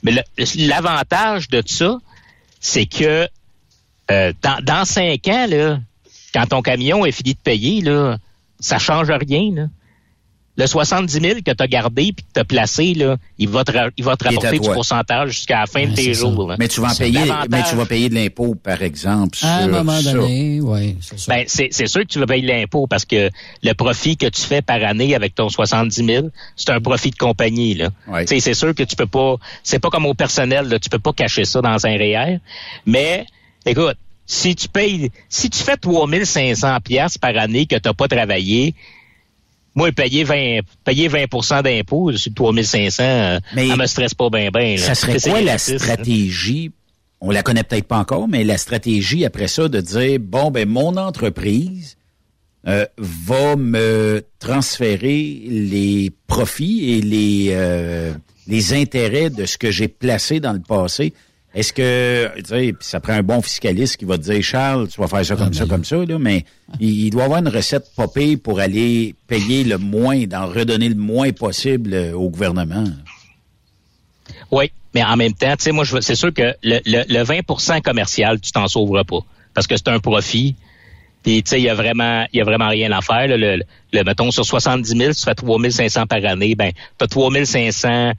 Mais 0.06 0.24
l'avantage 0.54 1.48
de 1.48 1.64
ça, 1.66 1.98
c'est 2.60 2.86
que 2.86 3.26
euh, 4.08 4.32
dans, 4.62 4.84
5 4.84 5.26
ans, 5.26 5.46
là, 5.48 5.80
quand 6.32 6.46
ton 6.46 6.62
camion 6.62 7.04
est 7.04 7.10
fini 7.10 7.34
de 7.34 7.38
payer, 7.38 7.80
là, 7.80 8.16
ça 8.60 8.78
change 8.78 9.10
rien. 9.10 9.50
Là. 9.52 9.66
Le 10.58 10.66
70 10.66 11.12
000 11.12 11.34
que 11.44 11.50
tu 11.50 11.62
as 11.62 11.66
gardé 11.66 12.12
puis 12.12 12.24
que 12.24 12.32
tu 12.34 12.40
as 12.40 12.44
placé, 12.44 12.94
là, 12.94 13.16
il 13.38 13.48
va 13.48 13.62
te, 13.62 13.72
il 13.96 14.04
va 14.04 14.16
te 14.16 14.24
rapporter 14.24 14.58
du 14.58 14.70
pourcentage 14.70 15.30
jusqu'à 15.32 15.60
la 15.60 15.66
fin 15.66 15.86
de 15.86 15.94
tes 15.94 16.14
jours. 16.14 16.48
là. 16.48 16.56
Mais 16.58 16.68
tu 16.68 16.80
vas 16.80 16.88
en 16.92 16.94
payer, 16.94 17.20
mais 17.50 17.62
tu 17.68 17.76
vas 17.76 17.84
payer 17.84 18.08
de 18.08 18.14
l'impôt, 18.14 18.54
par 18.54 18.82
exemple, 18.82 19.36
À 19.42 19.58
un 19.58 19.62
sur 19.64 19.72
moment 19.72 20.00
ça. 20.00 20.12
donné, 20.12 20.60
oui, 20.62 20.96
c'est. 21.00 21.28
Ben, 21.28 21.44
c'est 21.46 21.68
c'est 21.72 21.86
sûr 21.86 22.00
que 22.02 22.06
tu 22.06 22.18
vas 22.18 22.26
payer 22.26 22.42
de 22.42 22.48
l'impôt 22.48 22.86
parce 22.86 23.04
que 23.04 23.30
le 23.62 23.72
profit 23.74 24.16
que 24.16 24.26
tu 24.26 24.40
fais 24.40 24.62
par 24.62 24.82
année 24.82 25.14
avec 25.14 25.34
ton 25.34 25.48
70 25.50 26.04
000, 26.06 26.28
c'est 26.56 26.70
un 26.70 26.80
profit 26.80 27.10
de 27.10 27.16
compagnie. 27.16 27.74
Là. 27.74 27.90
Tu 28.20 28.26
sais, 28.26 28.40
C'est 28.40 28.54
sûr 28.54 28.74
que 28.74 28.82
tu 28.82 28.96
peux 28.96 29.06
pas, 29.06 29.36
c'est 29.62 29.78
pas 29.78 29.90
comme 29.90 30.06
au 30.06 30.14
personnel, 30.14 30.68
là, 30.68 30.78
tu 30.78 30.88
peux 30.88 30.98
pas 30.98 31.12
cacher 31.12 31.44
ça 31.44 31.60
dans 31.60 31.86
un 31.86 31.96
REER. 31.96 32.38
Mais, 32.86 33.26
écoute, 33.66 33.96
si 34.24 34.56
tu 34.56 34.68
payes, 34.68 35.10
si 35.28 35.50
tu 35.50 35.62
fais 35.62 35.76
3500 35.76 36.78
pièces 36.82 37.18
par 37.18 37.36
année 37.36 37.66
que 37.66 37.76
tu 37.76 37.88
n'as 37.88 37.94
pas 37.94 38.08
travaillé, 38.08 38.74
moi, 39.76 39.92
payer 39.92 40.24
20, 40.24 40.60
payer 40.84 41.08
20% 41.08 41.62
d'impôt 41.62 42.10
sur 42.16 42.32
3500, 42.34 43.02
euh, 43.02 43.38
ça 43.54 43.76
me 43.76 43.86
stresse 43.86 44.14
pas 44.14 44.30
bien, 44.30 44.48
bien. 44.50 44.76
Ça 44.78 44.94
serait 44.94 45.20
quoi 45.30 45.42
la 45.42 45.58
stratégie? 45.58 46.72
On 47.20 47.30
la 47.30 47.42
connaît 47.42 47.62
peut-être 47.62 47.86
pas 47.86 47.98
encore, 47.98 48.26
mais 48.26 48.42
la 48.42 48.56
stratégie 48.56 49.24
après 49.24 49.48
ça 49.48 49.68
de 49.68 49.80
dire 49.80 50.18
bon 50.20 50.50
ben 50.50 50.68
mon 50.68 50.96
entreprise 50.96 51.96
euh, 52.66 52.84
va 52.98 53.56
me 53.56 54.22
transférer 54.38 55.40
les 55.48 56.12
profits 56.26 56.92
et 56.92 57.00
les 57.00 57.48
euh, 57.50 58.12
les 58.46 58.74
intérêts 58.74 59.30
de 59.30 59.44
ce 59.44 59.58
que 59.58 59.70
j'ai 59.70 59.88
placé 59.88 60.40
dans 60.40 60.52
le 60.52 60.60
passé. 60.60 61.12
Est-ce 61.56 61.72
que 61.72 62.30
tu 62.36 62.44
sais, 62.44 62.72
puis 62.74 62.86
ça 62.86 63.00
prend 63.00 63.14
un 63.14 63.22
bon 63.22 63.40
fiscaliste 63.40 63.96
qui 63.96 64.04
va 64.04 64.18
te 64.18 64.24
dire 64.24 64.42
Charles, 64.42 64.88
tu 64.88 65.00
vas 65.00 65.08
faire 65.08 65.24
ça 65.24 65.36
comme 65.36 65.54
ça, 65.54 65.64
comme 65.64 65.86
ça, 65.86 65.96
là, 65.96 66.18
mais 66.18 66.44
il, 66.80 67.06
il 67.06 67.10
doit 67.10 67.24
avoir 67.24 67.38
une 67.38 67.48
recette 67.48 67.86
popée 67.96 68.36
pour 68.36 68.60
aller 68.60 69.14
payer 69.26 69.64
le 69.64 69.78
moins, 69.78 70.26
d'en 70.26 70.46
redonner 70.48 70.90
le 70.90 70.96
moins 70.96 71.32
possible 71.32 71.94
euh, 71.94 72.12
au 72.12 72.28
gouvernement. 72.28 72.84
Oui, 74.50 74.70
mais 74.94 75.02
en 75.02 75.16
même 75.16 75.32
temps, 75.32 75.56
tu 75.56 75.64
sais, 75.64 75.72
moi, 75.72 75.86
c'est 76.00 76.14
sûr 76.14 76.32
que 76.34 76.54
le, 76.62 76.80
le, 76.84 77.04
le 77.08 77.24
20% 77.24 77.80
commercial, 77.80 78.38
tu 78.38 78.52
t'en 78.52 78.68
sauveras 78.68 79.04
pas. 79.04 79.20
Parce 79.54 79.66
que 79.66 79.78
c'est 79.78 79.88
un 79.88 79.98
profit. 79.98 80.56
Puis, 81.22 81.42
tu 81.42 81.48
sais, 81.48 81.58
il 81.58 81.64
y 81.64 81.70
a 81.70 81.74
vraiment, 81.74 82.26
il 82.34 82.38
y 82.38 82.40
a 82.42 82.44
vraiment 82.44 82.68
rien 82.68 82.92
à 82.92 83.00
faire. 83.00 83.28
là. 83.28 83.38
Le, 83.38 83.62
le, 83.92 84.04
mettons, 84.04 84.30
sur 84.30 84.44
70 84.44 84.88
000, 84.88 85.12
tu 85.14 85.22
fais 85.24 85.34
3 85.34 85.58
500 85.70 86.06
par 86.06 86.24
année, 86.24 86.54
ben, 86.54 86.72
t'as 86.98 87.06
3 87.06 87.32
500 87.46 87.88
euh, 87.88 88.12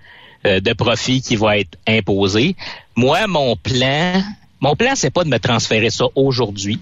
de 0.44 0.74
profit 0.74 1.22
qui 1.22 1.36
va 1.36 1.58
être 1.58 1.78
imposé. 1.88 2.56
Moi, 2.96 3.28
mon 3.28 3.56
plan, 3.56 4.24
mon 4.60 4.76
plan, 4.76 4.94
c'est 4.96 5.10
pas 5.10 5.24
de 5.24 5.30
me 5.30 5.40
transférer 5.40 5.90
ça 5.90 6.06
aujourd'hui. 6.16 6.80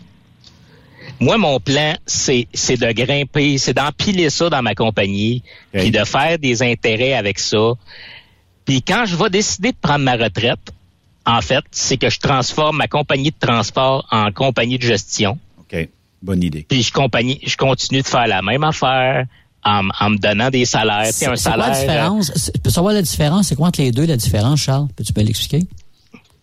Moi, 1.20 1.38
mon 1.38 1.60
plan, 1.60 1.96
c'est, 2.06 2.48
c'est 2.54 2.78
de 2.78 2.92
grimper, 2.92 3.58
c'est 3.58 3.74
d'empiler 3.74 4.30
ça 4.30 4.50
dans 4.50 4.62
ma 4.62 4.76
compagnie, 4.76 5.44
puis 5.72 5.92
de 5.92 6.04
faire 6.04 6.38
des 6.40 6.62
intérêts 6.62 7.14
avec 7.14 7.40
ça. 7.40 7.74
Puis 8.66 8.82
quand 8.82 9.06
je 9.06 9.16
vais 9.16 9.30
décider 9.30 9.72
de 9.72 9.78
prendre 9.78 10.04
ma 10.04 10.16
retraite, 10.16 10.74
en 11.26 11.42
fait, 11.42 11.64
c'est 11.72 11.98
que 11.98 12.10
je 12.10 12.20
transforme 12.20 12.78
ma 12.78 12.88
compagnie 12.88 13.32
de 13.32 13.40
transport 13.40 14.08
en 14.12 14.32
compagnie 14.32 14.78
de 14.78 14.84
gestion. 14.84 15.40
OK. 15.60 15.88
Bonne 16.22 16.44
idée. 16.44 16.66
Puis 16.68 16.84
je, 16.84 16.92
compagnie, 16.92 17.40
je 17.44 17.58
continue 17.58 18.02
de 18.02 18.08
faire 18.08 18.28
la 18.28 18.42
même 18.42 18.64
affaire 18.64 19.26
en, 19.66 19.88
en 20.00 20.10
me 20.12 20.18
donnant 20.18 20.50
des 20.50 20.66
salaires. 20.66 21.08
C'est 21.12 21.26
un 21.26 21.36
c'est 21.36 21.50
quoi 21.52 21.64
salaire. 21.64 21.70
la 21.70 21.80
différence? 21.80 22.32
C'est- 22.36 22.52
Tu 22.54 22.60
peux 22.60 22.70
savoir 22.70 22.94
la 22.94 23.02
différence? 23.02 23.48
C'est 23.48 23.56
quoi 23.56 23.68
entre 23.68 23.82
les 23.82 23.92
deux, 23.92 24.06
la 24.06 24.18
différence, 24.18 24.60
Charles? 24.62 24.88
Peux-tu 24.96 25.12
me 25.18 25.24
l'expliquer? 25.24 25.66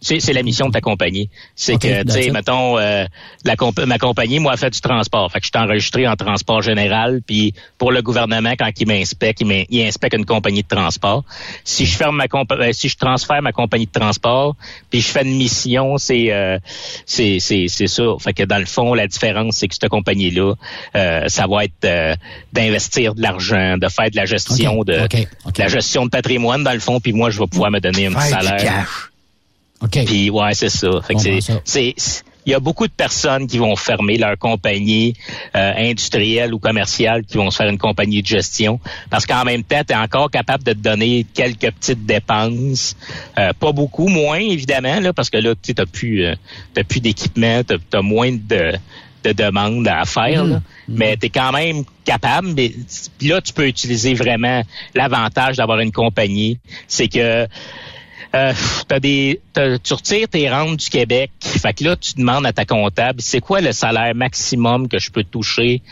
C'est, 0.02 0.18
c'est 0.18 0.32
la 0.32 0.42
mission 0.42 0.66
de 0.66 0.72
ta 0.72 0.80
compagnie. 0.80 1.30
C'est 1.54 1.78
que, 1.78 2.02
tu 2.02 2.10
sais, 2.10 2.30
mettons, 2.30 2.76
euh, 2.76 3.06
la 3.44 3.54
comp- 3.56 3.86
ma 3.86 3.98
compagnie, 3.98 4.40
moi, 4.40 4.56
fait 4.56 4.70
du 4.70 4.80
transport. 4.80 5.30
Fait 5.30 5.38
que 5.38 5.46
je 5.46 5.50
suis 5.54 5.64
enregistré 5.64 6.08
en 6.08 6.16
transport 6.16 6.60
général. 6.60 7.22
Puis 7.24 7.54
pour 7.78 7.92
le 7.92 8.02
gouvernement, 8.02 8.54
quand 8.58 8.70
il 8.78 8.88
m'inspecte, 8.88 9.40
il, 9.40 9.82
inspecte 9.82 10.16
une 10.16 10.24
compagnie 10.24 10.62
de 10.62 10.68
transport. 10.68 11.24
Si 11.62 11.86
je 11.86 11.96
ferme 11.96 12.16
ma 12.16 12.24
euh, 12.50 12.72
si 12.72 12.88
je 12.88 12.96
transfère 12.96 13.40
ma 13.42 13.52
compagnie 13.52 13.86
de 13.86 13.92
transport, 13.92 14.56
puis 14.90 15.00
je 15.00 15.08
fais 15.08 15.22
une 15.22 15.36
mission, 15.36 15.98
c'est, 15.98 16.32
euh, 16.32 16.58
c'est, 17.06 17.38
c'est, 17.38 17.66
c'est 17.68 17.86
ça. 17.86 18.02
Fait 18.18 18.32
que 18.32 18.42
dans 18.42 18.58
le 18.58 18.66
fond, 18.66 18.94
la 18.94 19.06
différence, 19.06 19.56
c'est 19.58 19.68
que 19.68 19.74
cette 19.74 19.88
compagnie-là, 19.88 20.54
euh, 20.96 21.28
ça 21.28 21.46
va 21.46 21.64
être 21.64 21.84
euh, 21.84 22.16
d'investir 22.52 23.14
de 23.14 23.22
l'argent, 23.22 23.78
de 23.78 23.88
faire 23.88 24.10
de 24.10 24.16
la 24.16 24.24
gestion 24.26 24.82
de, 24.82 25.04
ok, 25.04 25.28
ok. 25.46 25.54
de 25.54 25.60
la 25.62 25.68
gestion 25.68 26.06
de 26.06 26.10
patrimoine 26.10 26.64
dans 26.64 26.72
le 26.72 26.80
fond. 26.80 26.98
Puis 26.98 27.12
moi, 27.12 27.30
je 27.30 27.38
vais 27.38 27.46
pouvoir 27.46 27.70
me 27.70 27.78
donner 27.78 28.06
un 28.06 28.10
du 28.10 28.16
salaire. 28.16 28.56
cash. 28.56 29.11
OK. 29.82 30.04
Puis 30.04 30.30
ouais, 30.30 30.54
c'est 30.54 30.68
ça. 30.70 30.88
Fait 31.06 31.14
que 31.14 31.18
Comprends 31.22 31.60
c'est, 31.64 31.94
il 32.44 32.50
y 32.50 32.54
a 32.54 32.60
beaucoup 32.60 32.88
de 32.88 32.92
personnes 32.92 33.46
qui 33.46 33.58
vont 33.58 33.76
fermer 33.76 34.18
leur 34.18 34.36
compagnie 34.36 35.14
euh, 35.54 35.72
industrielle 35.76 36.52
ou 36.52 36.58
commerciale, 36.58 37.24
qui 37.24 37.36
vont 37.36 37.50
se 37.52 37.56
faire 37.56 37.68
une 37.68 37.78
compagnie 37.78 38.20
de 38.20 38.26
gestion, 38.26 38.80
parce 39.10 39.26
qu'en 39.26 39.44
même 39.44 39.62
temps, 39.62 39.82
tu 39.86 39.92
es 39.92 39.96
encore 39.96 40.28
capable 40.28 40.64
de 40.64 40.72
te 40.72 40.78
donner 40.78 41.24
quelques 41.34 41.70
petites 41.70 42.04
dépenses, 42.04 42.96
Euh, 43.38 43.52
pas 43.58 43.70
beaucoup, 43.72 44.08
moins 44.08 44.38
évidemment, 44.40 44.98
là, 45.00 45.12
parce 45.12 45.30
que 45.30 45.38
là, 45.38 45.54
tu 45.60 45.72
n'as 45.76 45.86
plus, 45.86 46.24
euh, 46.24 46.34
t'as 46.74 46.82
plus 46.84 47.00
d'équipement, 47.00 47.62
tu 47.62 47.76
as, 47.96 48.02
moins 48.02 48.32
de 48.32 48.72
de 49.24 49.30
demandes 49.30 49.86
à 49.86 50.04
faire, 50.04 50.44
là. 50.44 50.60
mais 50.88 51.16
tu 51.16 51.26
es 51.26 51.30
quand 51.30 51.52
même 51.52 51.84
capable. 52.04 52.48
mais- 52.56 52.72
là, 53.20 53.40
tu 53.40 53.52
peux 53.52 53.68
utiliser 53.68 54.14
vraiment 54.14 54.62
l'avantage 54.96 55.58
d'avoir 55.58 55.78
une 55.78 55.92
compagnie. 55.92 56.58
C'est 56.88 57.06
que 57.06 57.46
euh, 58.34 58.52
t'as 58.88 59.00
des, 59.00 59.40
t'as- 59.52 59.78
tu 59.78 59.92
retires 59.94 60.28
tes 60.28 60.48
rentes 60.50 60.76
du 60.78 60.88
Québec. 60.88 61.30
Fait 61.40 61.74
que 61.74 61.84
là, 61.84 61.96
tu 61.96 62.14
demandes 62.14 62.46
à 62.46 62.52
ta 62.52 62.64
comptable, 62.64 63.20
c'est 63.20 63.40
quoi 63.40 63.60
le 63.60 63.72
salaire 63.72 64.14
maximum 64.14 64.88
que 64.88 64.98
je 64.98 65.10
peux 65.10 65.24
toucher 65.24 65.82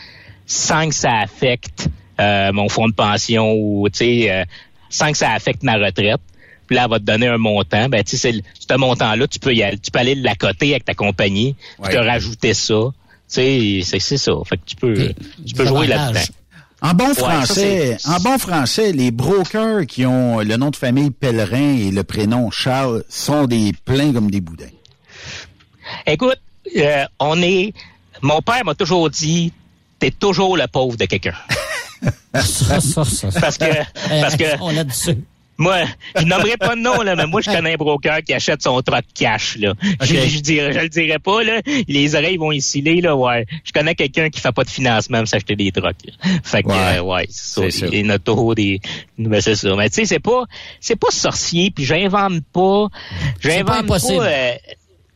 sans 0.45 0.89
que 0.89 0.95
ça 0.95 1.19
affecte 1.19 1.87
euh, 2.19 2.51
mon 2.51 2.67
fonds 2.69 2.87
de 2.87 2.93
pension 2.93 3.53
ou, 3.53 3.87
tu 3.89 3.99
sais, 3.99 4.31
euh, 4.31 4.43
sans 4.89 5.11
que 5.11 5.17
ça 5.17 5.31
affecte 5.31 5.63
ma 5.63 5.75
retraite? 5.75 6.19
Puis 6.67 6.75
là, 6.75 6.83
elle 6.85 6.89
va 6.91 6.99
te 6.99 7.03
donner 7.03 7.27
un 7.27 7.37
montant. 7.37 7.89
Ben, 7.89 8.03
tu 8.03 8.17
sais, 8.17 8.31
ce 8.31 8.77
montant-là, 8.77 9.27
tu 9.27 9.39
peux 9.39 9.53
y 9.53 9.61
aller, 9.63 9.77
tu 9.77 9.91
peux 9.91 9.99
aller 9.99 10.15
l'accoter 10.15 10.71
avec 10.71 10.85
ta 10.85 10.93
compagnie, 10.93 11.55
puis 11.83 11.93
te 11.93 11.97
rajouter 12.07 12.53
ça. 12.53 12.75
Tu 13.33 13.81
sais, 13.83 13.99
c'est, 13.99 14.17
ça. 14.17 14.31
Fait 14.45 14.57
que 14.57 14.61
tu 14.65 14.75
peux, 14.75 14.93
tu 15.45 15.53
peux 15.53 15.65
jouer 15.65 15.87
là-dedans. 15.87 16.19
En 16.81 16.93
bon 16.93 17.09
Ouais, 17.09 17.13
ça, 17.13 17.23
français, 17.23 17.97
en 18.05 18.19
bon 18.19 18.37
français, 18.39 18.91
les 18.91 19.11
brokers 19.11 19.85
qui 19.85 20.05
ont 20.05 20.39
le 20.39 20.57
nom 20.57 20.71
de 20.71 20.75
famille 20.75 21.11
Pellerin 21.11 21.77
et 21.77 21.91
le 21.91 22.03
prénom 22.03 22.49
Charles 22.49 23.03
sont 23.07 23.45
des 23.45 23.71
pleins 23.85 24.11
comme 24.11 24.31
des 24.31 24.41
boudins. 24.41 24.65
Écoute, 26.07 26.39
euh, 26.75 27.05
on 27.19 27.41
est. 27.41 27.73
Mon 28.21 28.41
père 28.41 28.65
m'a 28.65 28.75
toujours 28.75 29.09
dit, 29.09 29.53
t'es 29.99 30.11
toujours 30.11 30.57
le 30.57 30.67
pauvre 30.67 30.97
de 30.97 31.05
quelqu'un. 31.05 31.35
Ça, 32.33 32.79
ça, 32.79 33.03
ça. 33.03 33.27
Parce 33.39 33.57
que, 33.57 33.65
parce 34.21 34.37
que. 34.37 34.45
On 34.61 34.75
a 34.75 34.83
dessus. 34.85 35.17
Moi, 35.57 35.83
je 36.17 36.23
nommerai 36.25 36.57
pas 36.57 36.75
de 36.75 36.81
nom, 36.81 37.01
là, 37.03 37.15
mais 37.15 37.27
moi, 37.27 37.41
je 37.41 37.51
connais 37.51 37.73
un 37.73 37.77
broker 37.77 38.23
qui 38.23 38.33
achète 38.33 38.63
son 38.63 38.81
truck 38.81 39.03
cash, 39.13 39.57
là. 39.57 39.73
Je, 40.01 40.15
je, 40.15 40.39
dirais, 40.39 40.73
je 40.73 40.79
le 40.79 40.89
dirais 40.89 41.19
pas, 41.19 41.43
là. 41.43 41.61
Les 41.87 42.15
oreilles 42.15 42.37
vont 42.37 42.51
sciller, 42.59 42.99
là, 43.01 43.15
ouais. 43.15 43.45
Je 43.63 43.71
connais 43.71 43.93
quelqu'un 43.93 44.29
qui 44.29 44.39
fait 44.41 44.51
pas 44.51 44.63
de 44.63 44.69
financement 44.71 45.19
pour 45.19 45.27
s'acheter 45.27 45.55
des 45.55 45.71
trucks, 45.71 45.95
là. 46.05 46.13
Fait 46.43 46.63
que, 46.63 46.69
Ouais. 46.69 46.97
euh, 46.97 47.01
ouais, 47.01 47.27
c'est 47.29 47.69
ça. 47.69 47.87
Des 47.87 48.01
notos, 48.01 48.55
des, 48.55 48.79
ben, 49.19 49.39
c'est 49.39 49.55
ça. 49.55 49.75
Mais 49.75 49.89
tu 49.89 49.95
sais, 49.97 50.05
c'est 50.05 50.19
pas, 50.19 50.45
c'est 50.79 50.95
pas 50.95 51.11
sorcier, 51.11 51.69
puis 51.69 51.85
j'invente 51.85 52.41
pas, 52.51 52.87
pas 52.89 52.95
j'invente 53.41 53.67
pas, 53.67 53.79
impossible. 53.81 54.23
euh, 54.27 54.53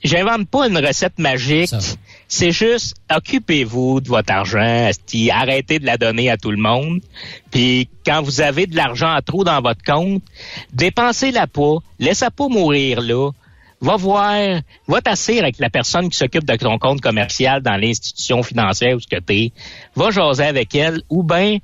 j'invente 0.03 0.47
pas 0.47 0.67
une 0.67 0.77
recette 0.77 1.17
magique. 1.17 1.71
C'est 2.27 2.51
juste, 2.51 2.95
occupez-vous 3.15 4.01
de 4.01 4.07
votre 4.07 4.33
argent, 4.33 4.89
arrêtez 5.31 5.79
de 5.79 5.85
la 5.85 5.97
donner 5.97 6.29
à 6.29 6.37
tout 6.37 6.51
le 6.51 6.57
monde. 6.57 7.01
Puis 7.51 7.87
quand 8.05 8.21
vous 8.23 8.41
avez 8.41 8.65
de 8.65 8.75
l'argent 8.75 9.11
à 9.11 9.21
trop 9.21 9.43
dans 9.43 9.61
votre 9.61 9.83
compte, 9.83 10.23
dépensez-la 10.73 11.47
pas, 11.47 11.75
laissez 11.99 12.27
pas 12.35 12.47
mourir 12.47 13.01
là. 13.01 13.31
Va 13.81 13.97
voir, 13.97 14.61
va 14.87 15.01
t'asseoir 15.01 15.39
avec 15.43 15.59
la 15.59 15.69
personne 15.69 16.09
qui 16.09 16.17
s'occupe 16.17 16.45
de 16.45 16.55
ton 16.55 16.79
compte 16.79 17.01
commercial 17.01 17.61
dans 17.61 17.75
l'institution 17.75 18.41
financière 18.41 18.95
où 18.95 18.99
ce 18.99 19.07
que 19.07 19.19
t'es. 19.19 19.51
Va 19.95 20.09
jaser 20.09 20.45
avec 20.45 20.73
elle 20.73 21.01
ou 21.09 21.21
ben 21.21 21.59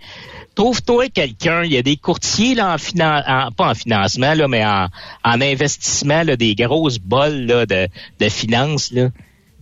trouve-toi 0.53 1.07
quelqu'un. 1.09 1.64
Il 1.64 1.72
y 1.72 1.78
a 1.78 1.82
des 1.82 1.95
courtiers 1.97 2.53
là 2.53 2.74
en, 2.74 2.76
finan- 2.78 3.51
pas 3.55 3.70
en 3.72 3.74
financement 3.74 4.34
là, 4.36 4.47
mais 4.47 4.64
en, 4.64 4.88
en 5.24 5.41
investissement 5.41 6.22
là, 6.24 6.36
des 6.36 6.53
grosses 6.53 6.99
bols 6.99 7.45
là, 7.45 7.66
de, 7.66 7.88
de 8.20 8.30
finances. 8.30 8.93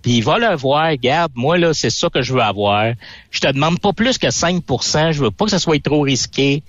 Puis 0.01 0.21
va 0.21 0.37
le 0.37 0.55
voir, 0.55 0.89
regarde, 0.89 1.31
moi 1.35 1.57
là, 1.57 1.73
c'est 1.73 1.89
ça 1.89 2.09
que 2.09 2.21
je 2.21 2.33
veux 2.33 2.41
avoir. 2.41 2.93
Je 3.31 3.39
te 3.39 3.51
demande 3.51 3.79
pas 3.79 3.93
plus 3.93 4.17
que 4.17 4.27
5% 4.27 5.11
je 5.11 5.23
veux 5.23 5.31
pas 5.31 5.45
que 5.45 5.51
ça 5.51 5.59
soit 5.59 5.81
trop 5.83 6.01
risqué. 6.01 6.63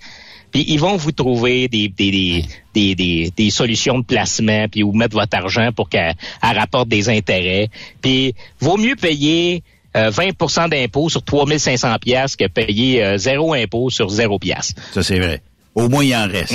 Puis 0.53 0.65
ils 0.67 0.81
vont 0.81 0.97
vous 0.97 1.13
trouver 1.13 1.69
des, 1.69 1.89
des, 1.89 2.11
des, 2.11 2.45
des, 2.75 2.95
des, 2.95 3.33
des 3.37 3.51
solutions 3.51 4.01
de 4.01 4.05
placement, 4.05 4.67
puis 4.69 4.83
vous 4.83 4.93
mettre 4.93 5.15
votre 5.15 5.37
argent 5.37 5.71
pour 5.73 5.89
qu'elle 5.89 6.15
elle 6.43 6.59
rapporte 6.59 6.89
des 6.89 7.09
intérêts. 7.09 7.69
Puis 8.03 8.35
vaut 8.59 8.77
mieux 8.77 8.97
payer 8.97 9.63
euh, 9.97 10.11
20% 10.11 10.69
d'impôt 10.69 11.09
sur 11.09 11.23
3500 11.23 11.99
pièces 12.01 12.37
que 12.37 12.47
payer 12.47 13.05
euh, 13.05 13.17
zéro 13.17 13.55
impôt 13.55 13.91
sur 13.91 14.09
zéro 14.09 14.39
pièce. 14.39 14.75
Ça, 14.93 15.03
c'est 15.03 15.19
vrai. 15.19 15.43
Au 15.75 15.89
moins, 15.89 16.05
il 16.05 16.15
en 16.15 16.27
reste. 16.27 16.55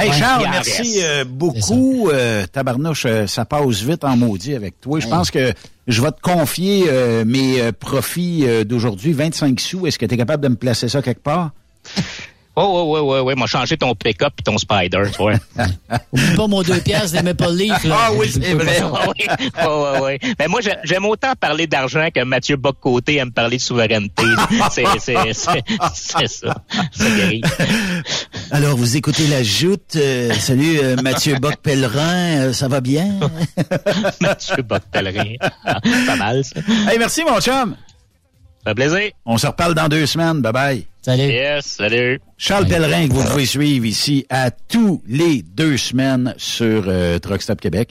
Hey, 0.00 0.12
Charles, 0.12 0.46
merci 0.50 1.00
euh, 1.02 1.24
beaucoup. 1.24 2.08
Euh, 2.10 2.46
tabarnouche, 2.46 3.04
euh, 3.06 3.26
ça 3.26 3.44
passe 3.44 3.82
vite 3.82 4.02
en 4.02 4.16
maudit 4.16 4.54
avec 4.54 4.80
toi. 4.80 4.98
Je 4.98 5.06
pense 5.06 5.30
que 5.30 5.52
je 5.86 6.00
vais 6.00 6.10
te 6.10 6.20
confier 6.22 6.84
euh, 6.88 7.24
mes 7.26 7.60
euh, 7.60 7.72
profits 7.72 8.44
euh, 8.46 8.64
d'aujourd'hui, 8.64 9.12
25 9.12 9.60
sous. 9.60 9.86
Est-ce 9.86 9.98
que 9.98 10.06
tu 10.06 10.14
es 10.14 10.16
capable 10.16 10.42
de 10.42 10.48
me 10.48 10.56
placer 10.56 10.88
ça 10.88 11.02
quelque 11.02 11.22
part? 11.22 11.50
Oh, 12.56 12.92
ouais, 12.92 13.00
ouais, 13.00 13.08
ouais, 13.14 13.20
ouais, 13.20 13.34
m'a 13.36 13.46
changé 13.46 13.76
ton 13.76 13.94
pick-up 13.94 14.32
puis 14.36 14.42
ton 14.42 14.58
spider, 14.58 15.02
tu 15.12 15.18
vois. 15.22 15.34
Oublie 16.12 16.36
pas 16.36 16.46
mon 16.48 16.62
deux 16.62 16.80
piastres 16.80 17.16
des 17.16 17.22
Maple 17.22 17.52
Leafs. 17.52 17.84
là. 17.84 17.96
Ah 17.98 18.10
oui, 18.12 18.28
c'est 18.30 18.52
vrai. 18.54 18.82
ouais, 18.82 19.66
ouais, 19.66 20.00
ouais. 20.00 20.18
Mais 20.38 20.48
moi, 20.48 20.60
j'ai- 20.60 20.74
j'aime 20.84 21.04
autant 21.06 21.32
parler 21.38 21.66
d'argent 21.66 22.08
que 22.14 22.22
Mathieu 22.24 22.56
Bock-Côté 22.56 23.16
aime 23.16 23.30
parler 23.32 23.56
de 23.56 23.62
souveraineté. 23.62 24.24
c'est, 24.72 24.84
c'est, 24.98 25.14
c'est, 25.32 25.62
c'est 25.94 26.26
ça. 26.28 26.56
C'est 26.92 27.14
guéri. 27.16 27.40
Alors, 28.50 28.76
vous 28.76 28.96
écoutez 28.96 29.26
la 29.28 29.42
joute. 29.42 29.94
Euh, 29.96 30.32
salut, 30.34 30.80
euh, 30.82 30.96
Mathieu 31.02 31.36
Bock-Pellerin. 31.36 32.48
Euh, 32.48 32.52
ça 32.52 32.66
va 32.68 32.80
bien? 32.80 33.20
Mathieu 34.20 34.62
Bock-Pellerin. 34.62 35.34
Ah, 35.64 35.80
Pas 36.06 36.16
mal, 36.16 36.44
ça. 36.44 36.60
hey, 36.90 36.98
merci, 36.98 37.22
mon 37.24 37.40
chum. 37.40 37.76
Ça 38.64 38.70
fait 38.70 38.74
plaisir. 38.74 39.10
On 39.24 39.38
se 39.38 39.46
reparle 39.46 39.74
dans 39.74 39.88
deux 39.88 40.06
semaines. 40.06 40.40
Bye-bye. 40.42 40.84
Salut. 41.02 41.22
Yes, 41.22 41.64
salut. 41.64 42.20
Charles 42.36 42.66
Pellerin, 42.66 43.08
que 43.08 43.14
vous 43.14 43.24
pouvez 43.24 43.46
suivre 43.46 43.86
ici 43.86 44.26
à 44.28 44.50
tous 44.50 45.02
les 45.06 45.42
deux 45.42 45.78
semaines 45.78 46.34
sur 46.36 46.84
euh, 46.86 47.18
Truck 47.18 47.40
Stop 47.40 47.60
Québec. 47.60 47.90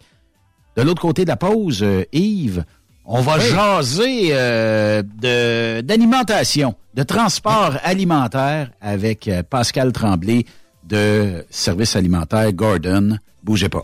De 0.77 0.83
l'autre 0.83 1.01
côté 1.01 1.23
de 1.23 1.29
la 1.29 1.35
pause, 1.35 1.81
euh, 1.81 2.05
Yves, 2.13 2.63
on 3.05 3.21
va 3.21 3.39
jaser 3.39 4.29
euh, 4.31 5.01
de- 5.01 5.81
d'alimentation, 5.81 6.75
de, 6.93 7.01
transport 7.01 7.73
alimentaire 7.83 8.69
avec 8.79 9.27
euh, 9.27 9.41
Pascal 9.41 9.91
Tremblay 9.91 10.45
de 10.83 11.43
Service 11.49 11.95
alimentaire 11.95 12.53
Gordon. 12.53 13.17
Bougez 13.43 13.69
pas. 13.69 13.83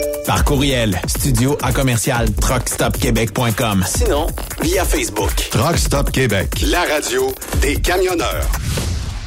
Par 0.25 0.43
courriel, 0.43 0.99
studio 1.07 1.57
à 1.61 1.71
commercial 1.71 2.31
truckstopquebec.com. 2.33 3.83
Sinon, 3.87 4.27
via 4.61 4.85
Facebook. 4.85 5.33
Truck 5.49 5.77
Stop 5.77 6.11
Québec, 6.11 6.49
la 6.69 6.81
radio 6.81 7.33
des 7.61 7.75
camionneurs. 7.75 8.47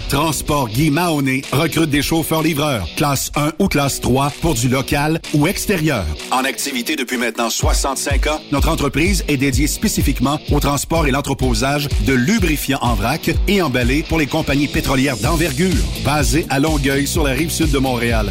Transport 0.08 0.68
Guy 0.68 0.90
Mahoney 0.90 1.42
recrute 1.50 1.90
des 1.90 2.02
chauffeurs-livreurs, 2.02 2.86
classe 2.96 3.32
1 3.34 3.52
ou 3.58 3.68
classe 3.68 4.00
3 4.00 4.32
pour 4.40 4.54
du 4.54 4.68
local 4.68 5.20
ou 5.32 5.46
extérieur. 5.46 6.04
En 6.30 6.44
activité 6.44 6.94
depuis 6.94 7.16
maintenant 7.16 7.50
65 7.50 8.26
ans, 8.28 8.40
notre 8.52 8.68
entreprise 8.68 9.24
est 9.26 9.36
dédiée 9.36 9.66
spécifiquement 9.66 10.38
au 10.52 10.60
transport 10.60 11.06
et 11.06 11.10
l'entreposage 11.10 11.88
de 12.06 12.12
lubrifiants 12.12 12.78
en 12.82 12.94
vrac 12.94 13.30
et 13.48 13.62
emballés 13.62 14.04
pour 14.08 14.18
les 14.18 14.26
compagnies 14.26 14.68
pétrolières 14.68 15.16
d'envergure, 15.16 15.82
basées 16.04 16.46
à 16.50 16.60
Longueuil 16.60 17.06
sur 17.06 17.24
la 17.24 17.32
rive 17.32 17.50
sud 17.50 17.70
de 17.70 17.78
Montréal. 17.78 18.30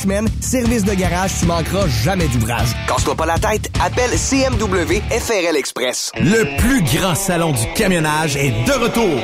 semaines. 0.01 0.27
Service 0.41 0.83
de 0.83 0.93
garage, 0.93 1.31
tu 1.39 1.45
manqueras 1.45 1.87
jamais 1.87 2.27
d'ouvrage. 2.27 2.69
Casse-toi 2.87 3.15
pas 3.15 3.25
la 3.25 3.37
tête, 3.37 3.69
appelle 3.83 4.11
CMW 4.11 5.01
FRL 5.09 5.55
Express. 5.55 6.11
Le 6.19 6.57
plus 6.57 6.81
grand 6.83 7.15
salon 7.15 7.51
du 7.51 7.71
camionnage 7.75 8.35
est 8.35 8.51
de 8.65 8.71
retour. 8.73 9.19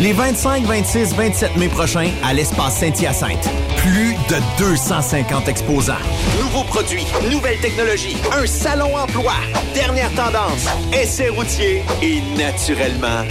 Les 0.00 0.12
25, 0.12 0.64
26, 0.64 1.14
27 1.14 1.56
mai 1.56 1.68
prochains 1.68 2.10
à 2.24 2.32
l'espace 2.32 2.78
Saint-Hyacinthe. 2.78 3.48
Plus 3.78 4.14
de 4.28 4.36
250 4.58 5.48
exposants. 5.48 5.94
Nouveaux 6.40 6.64
produits, 6.64 7.06
nouvelles 7.30 7.58
technologies, 7.58 8.16
un 8.32 8.46
salon 8.46 8.96
emploi, 8.96 9.34
dernière 9.74 10.10
tendance, 10.12 10.66
essais 10.92 11.28
routiers 11.30 11.82
et 12.02 12.20
naturellement 12.36 13.24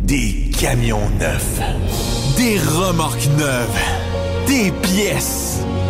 des 0.00 0.50
camions 0.60 1.08
neufs, 1.18 1.60
des 2.36 2.58
remorques 2.58 3.26
neuves, 3.38 3.78
des 4.46 4.70
pièces 4.82 5.53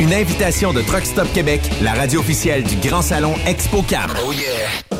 Une 0.00 0.14
invitation 0.14 0.72
de 0.72 0.80
Truck 0.80 1.04
Stop 1.04 1.30
Québec, 1.34 1.60
la 1.82 1.92
radio 1.92 2.20
officielle 2.20 2.62
du 2.62 2.76
Grand 2.76 3.02
Salon 3.02 3.34
ExpoCam. 3.46 4.10
Oh 4.26 4.32
yeah! 4.32 4.99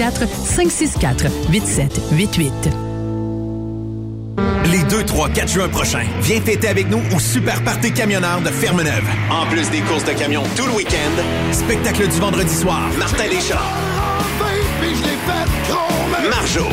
454 0.00 0.28
564 0.46 1.26
8788. 1.50 2.52
Les 4.72 4.82
2, 4.84 5.04
3, 5.04 5.28
4 5.28 5.48
juin 5.48 5.68
prochains, 5.68 6.06
viens 6.22 6.40
fêter 6.40 6.68
avec 6.68 6.88
nous 6.88 7.02
au 7.14 7.18
Super 7.18 7.62
Party 7.64 7.92
Camionneur 7.92 8.40
de 8.40 8.48
Fermeneuve. 8.48 9.04
En 9.30 9.44
plus 9.46 9.68
des 9.68 9.80
courses 9.80 10.04
de 10.04 10.12
camions 10.12 10.44
tout 10.56 10.64
le 10.64 10.72
week-end, 10.72 11.52
Spectacle 11.52 12.08
du 12.08 12.18
vendredi 12.18 12.54
soir. 12.54 12.88
Martin 12.98 13.24
Deschamps, 13.24 13.56
Marjo, 16.30 16.66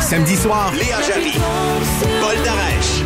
Samedi 0.00 0.36
soir, 0.36 0.72
Léa 0.72 1.00
Jarry, 1.06 1.34
Paul 2.20 2.36
Darèche, 2.44 3.04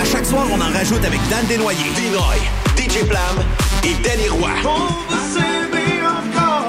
à 0.00 0.04
chaque 0.04 0.26
soir, 0.26 0.46
on 0.52 0.60
en 0.60 0.72
rajoute 0.72 1.04
avec 1.04 1.18
Dan 1.28 1.44
Desnoyers. 1.48 1.90
Dinoy, 1.96 2.38
DJ 2.76 3.04
Plam 3.08 3.67
et 3.84 3.94
Danny 4.02 4.28
Roy. 4.28 4.50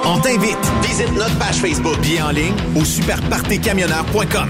On 0.05 0.19
t'invite. 0.19 0.57
Visite 0.81 1.13
notre 1.13 1.37
page 1.37 1.55
Facebook. 1.55 1.97
Billets 2.01 2.21
en 2.21 2.31
ligne 2.31 2.53
au 2.75 2.83
superpartycamionneur.com. 2.83 4.49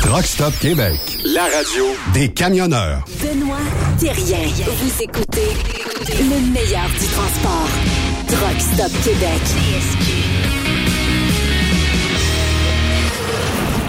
Truck 0.00 0.24
Stop 0.24 0.54
Québec. 0.60 0.98
La 1.26 1.42
radio 1.42 1.84
Des 2.14 2.28
camionneurs. 2.32 3.04
Benoît 3.20 3.58
Thérien. 3.98 4.46
Vous 4.64 5.02
écoutez 5.02 5.52
le 6.18 6.52
meilleur 6.52 6.88
du 6.88 7.06
transport. 7.06 7.68
Truck 8.26 8.60
Stop 8.60 9.02
Québec. 9.04 9.40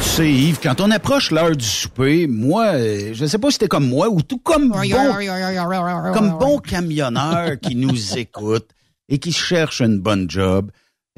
Tu 0.01 0.09
sais, 0.09 0.29
Yves, 0.29 0.59
quand 0.61 0.81
on 0.81 0.91
approche 0.91 1.31
l'heure 1.31 1.55
du 1.55 1.65
souper, 1.65 2.27
moi, 2.27 2.73
euh, 2.73 3.11
je 3.13 3.23
ne 3.23 3.27
sais 3.27 3.37
pas 3.37 3.51
si 3.51 3.59
t'es 3.59 3.67
comme 3.67 3.87
moi 3.87 4.09
ou 4.09 4.21
tout 4.21 4.39
comme 4.39 4.69
bon, 4.69 4.81
comme 6.13 6.37
bon 6.37 6.57
camionneur 6.57 7.59
qui 7.61 7.75
nous 7.75 7.95
écoute 8.17 8.67
et 9.07 9.19
qui 9.19 9.31
cherche 9.31 9.79
une 9.81 9.99
bonne 9.99 10.29
job 10.29 10.69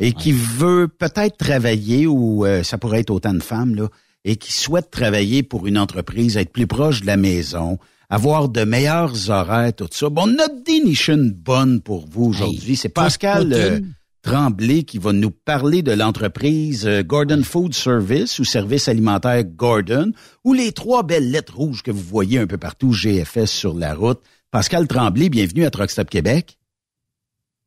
et 0.01 0.13
qui 0.13 0.31
veut 0.31 0.87
peut-être 0.87 1.37
travailler 1.37 2.07
ou 2.07 2.45
euh, 2.45 2.63
ça 2.63 2.77
pourrait 2.77 3.01
être 3.01 3.11
autant 3.11 3.35
de 3.35 3.43
femmes 3.43 3.75
là 3.75 3.87
et 4.25 4.35
qui 4.35 4.51
souhaite 4.51 4.91
travailler 4.91 5.43
pour 5.43 5.67
une 5.67 5.77
entreprise, 5.77 6.37
être 6.37 6.51
plus 6.51 6.67
proche 6.67 7.01
de 7.01 7.07
la 7.07 7.17
maison, 7.17 7.77
avoir 8.09 8.49
de 8.49 8.63
meilleurs 8.63 9.29
horaires, 9.29 9.73
tout 9.73 9.87
ça. 9.91 10.09
Bon, 10.09 10.27
notre 10.27 10.63
déniché 10.63 11.13
une 11.13 11.31
bonne 11.31 11.81
pour 11.81 12.07
vous 12.09 12.25
aujourd'hui. 12.25 12.75
C'est 12.75 12.89
Pascal 12.89 13.49
pas 13.49 13.55
euh. 13.55 13.79
Tremblay 14.23 14.83
qui 14.83 14.97
va 14.97 15.13
nous 15.13 15.31
parler 15.31 15.81
de 15.81 15.91
l'entreprise 15.91 16.85
euh, 16.85 17.03
Gordon 17.03 17.41
Food 17.43 17.73
Service 17.73 18.39
ou 18.39 18.43
Service 18.43 18.87
alimentaire 18.87 19.43
Gordon 19.43 20.11
ou 20.43 20.53
les 20.53 20.71
trois 20.71 21.03
belles 21.03 21.29
lettres 21.29 21.55
rouges 21.55 21.83
que 21.83 21.91
vous 21.91 22.03
voyez 22.03 22.39
un 22.39 22.47
peu 22.47 22.57
partout 22.57 22.91
GFS 22.91 23.45
sur 23.45 23.75
la 23.75 23.93
route. 23.93 24.19
Pascal 24.49 24.87
Tremblay, 24.87 25.29
bienvenue 25.29 25.65
à 25.65 25.69
Truck 25.69 25.91
Stop 25.91 26.09
Québec. 26.09 26.57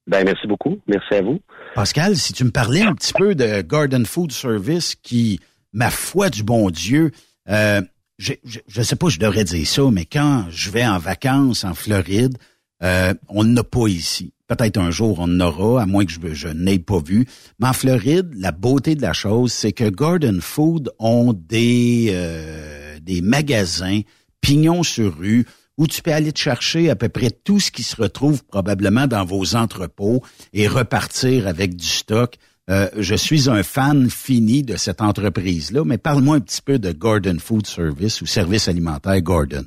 Ben, 0.06 0.24
merci 0.24 0.46
beaucoup. 0.46 0.78
Merci 0.86 1.14
à 1.14 1.22
vous. 1.22 1.40
Pascal, 1.74 2.16
si 2.16 2.32
tu 2.32 2.44
me 2.44 2.50
parlais 2.50 2.82
un 2.82 2.94
petit 2.94 3.12
peu 3.14 3.34
de 3.34 3.62
Garden 3.62 4.04
Food 4.04 4.32
Service 4.32 4.94
qui, 4.94 5.40
ma 5.72 5.90
foi 5.90 6.30
du 6.30 6.42
bon 6.42 6.70
Dieu, 6.70 7.10
euh, 7.48 7.80
je, 8.18 8.34
je, 8.44 8.60
je 8.66 8.82
sais 8.82 8.96
pas, 8.96 9.08
je 9.08 9.18
devrais 9.18 9.44
dire 9.44 9.66
ça, 9.66 9.82
mais 9.90 10.04
quand 10.04 10.44
je 10.50 10.70
vais 10.70 10.86
en 10.86 10.98
vacances 10.98 11.64
en 11.64 11.74
Floride, 11.74 12.36
euh, 12.82 13.14
on 13.28 13.44
n'a 13.44 13.64
pas 13.64 13.88
ici. 13.88 14.32
Peut-être 14.46 14.76
un 14.76 14.90
jour 14.90 15.20
on 15.20 15.24
en 15.24 15.40
aura, 15.40 15.82
à 15.82 15.86
moins 15.86 16.04
que 16.04 16.12
je, 16.12 16.34
je 16.34 16.48
n'ai 16.48 16.78
pas 16.78 17.00
vu. 17.00 17.26
Mais 17.58 17.68
en 17.68 17.72
Floride, 17.72 18.30
la 18.36 18.52
beauté 18.52 18.94
de 18.94 19.02
la 19.02 19.14
chose, 19.14 19.52
c'est 19.52 19.72
que 19.72 19.88
Garden 19.88 20.40
Food 20.40 20.92
ont 20.98 21.32
des 21.32 22.10
euh, 22.12 22.98
des 23.00 23.22
magasins 23.22 24.00
pignons 24.42 24.82
sur 24.82 25.16
rue 25.16 25.46
où 25.78 25.86
tu 25.86 26.02
peux 26.02 26.12
aller 26.12 26.32
te 26.32 26.38
chercher 26.38 26.90
à 26.90 26.96
peu 26.96 27.08
près 27.08 27.30
tout 27.30 27.60
ce 27.60 27.70
qui 27.70 27.82
se 27.82 27.96
retrouve 27.96 28.44
probablement 28.44 29.06
dans 29.06 29.24
vos 29.24 29.56
entrepôts 29.56 30.22
et 30.52 30.68
repartir 30.68 31.46
avec 31.46 31.76
du 31.76 31.86
stock. 31.86 32.36
Euh, 32.70 32.88
je 32.96 33.14
suis 33.14 33.50
un 33.50 33.62
fan 33.62 34.08
fini 34.08 34.62
de 34.62 34.76
cette 34.76 35.02
entreprise-là, 35.02 35.84
mais 35.84 35.98
parle-moi 35.98 36.36
un 36.36 36.40
petit 36.40 36.62
peu 36.62 36.78
de 36.78 36.92
Gordon 36.92 37.36
Food 37.38 37.66
Service 37.66 38.22
ou 38.22 38.26
Service 38.26 38.68
alimentaire 38.68 39.20
Gordon. 39.20 39.64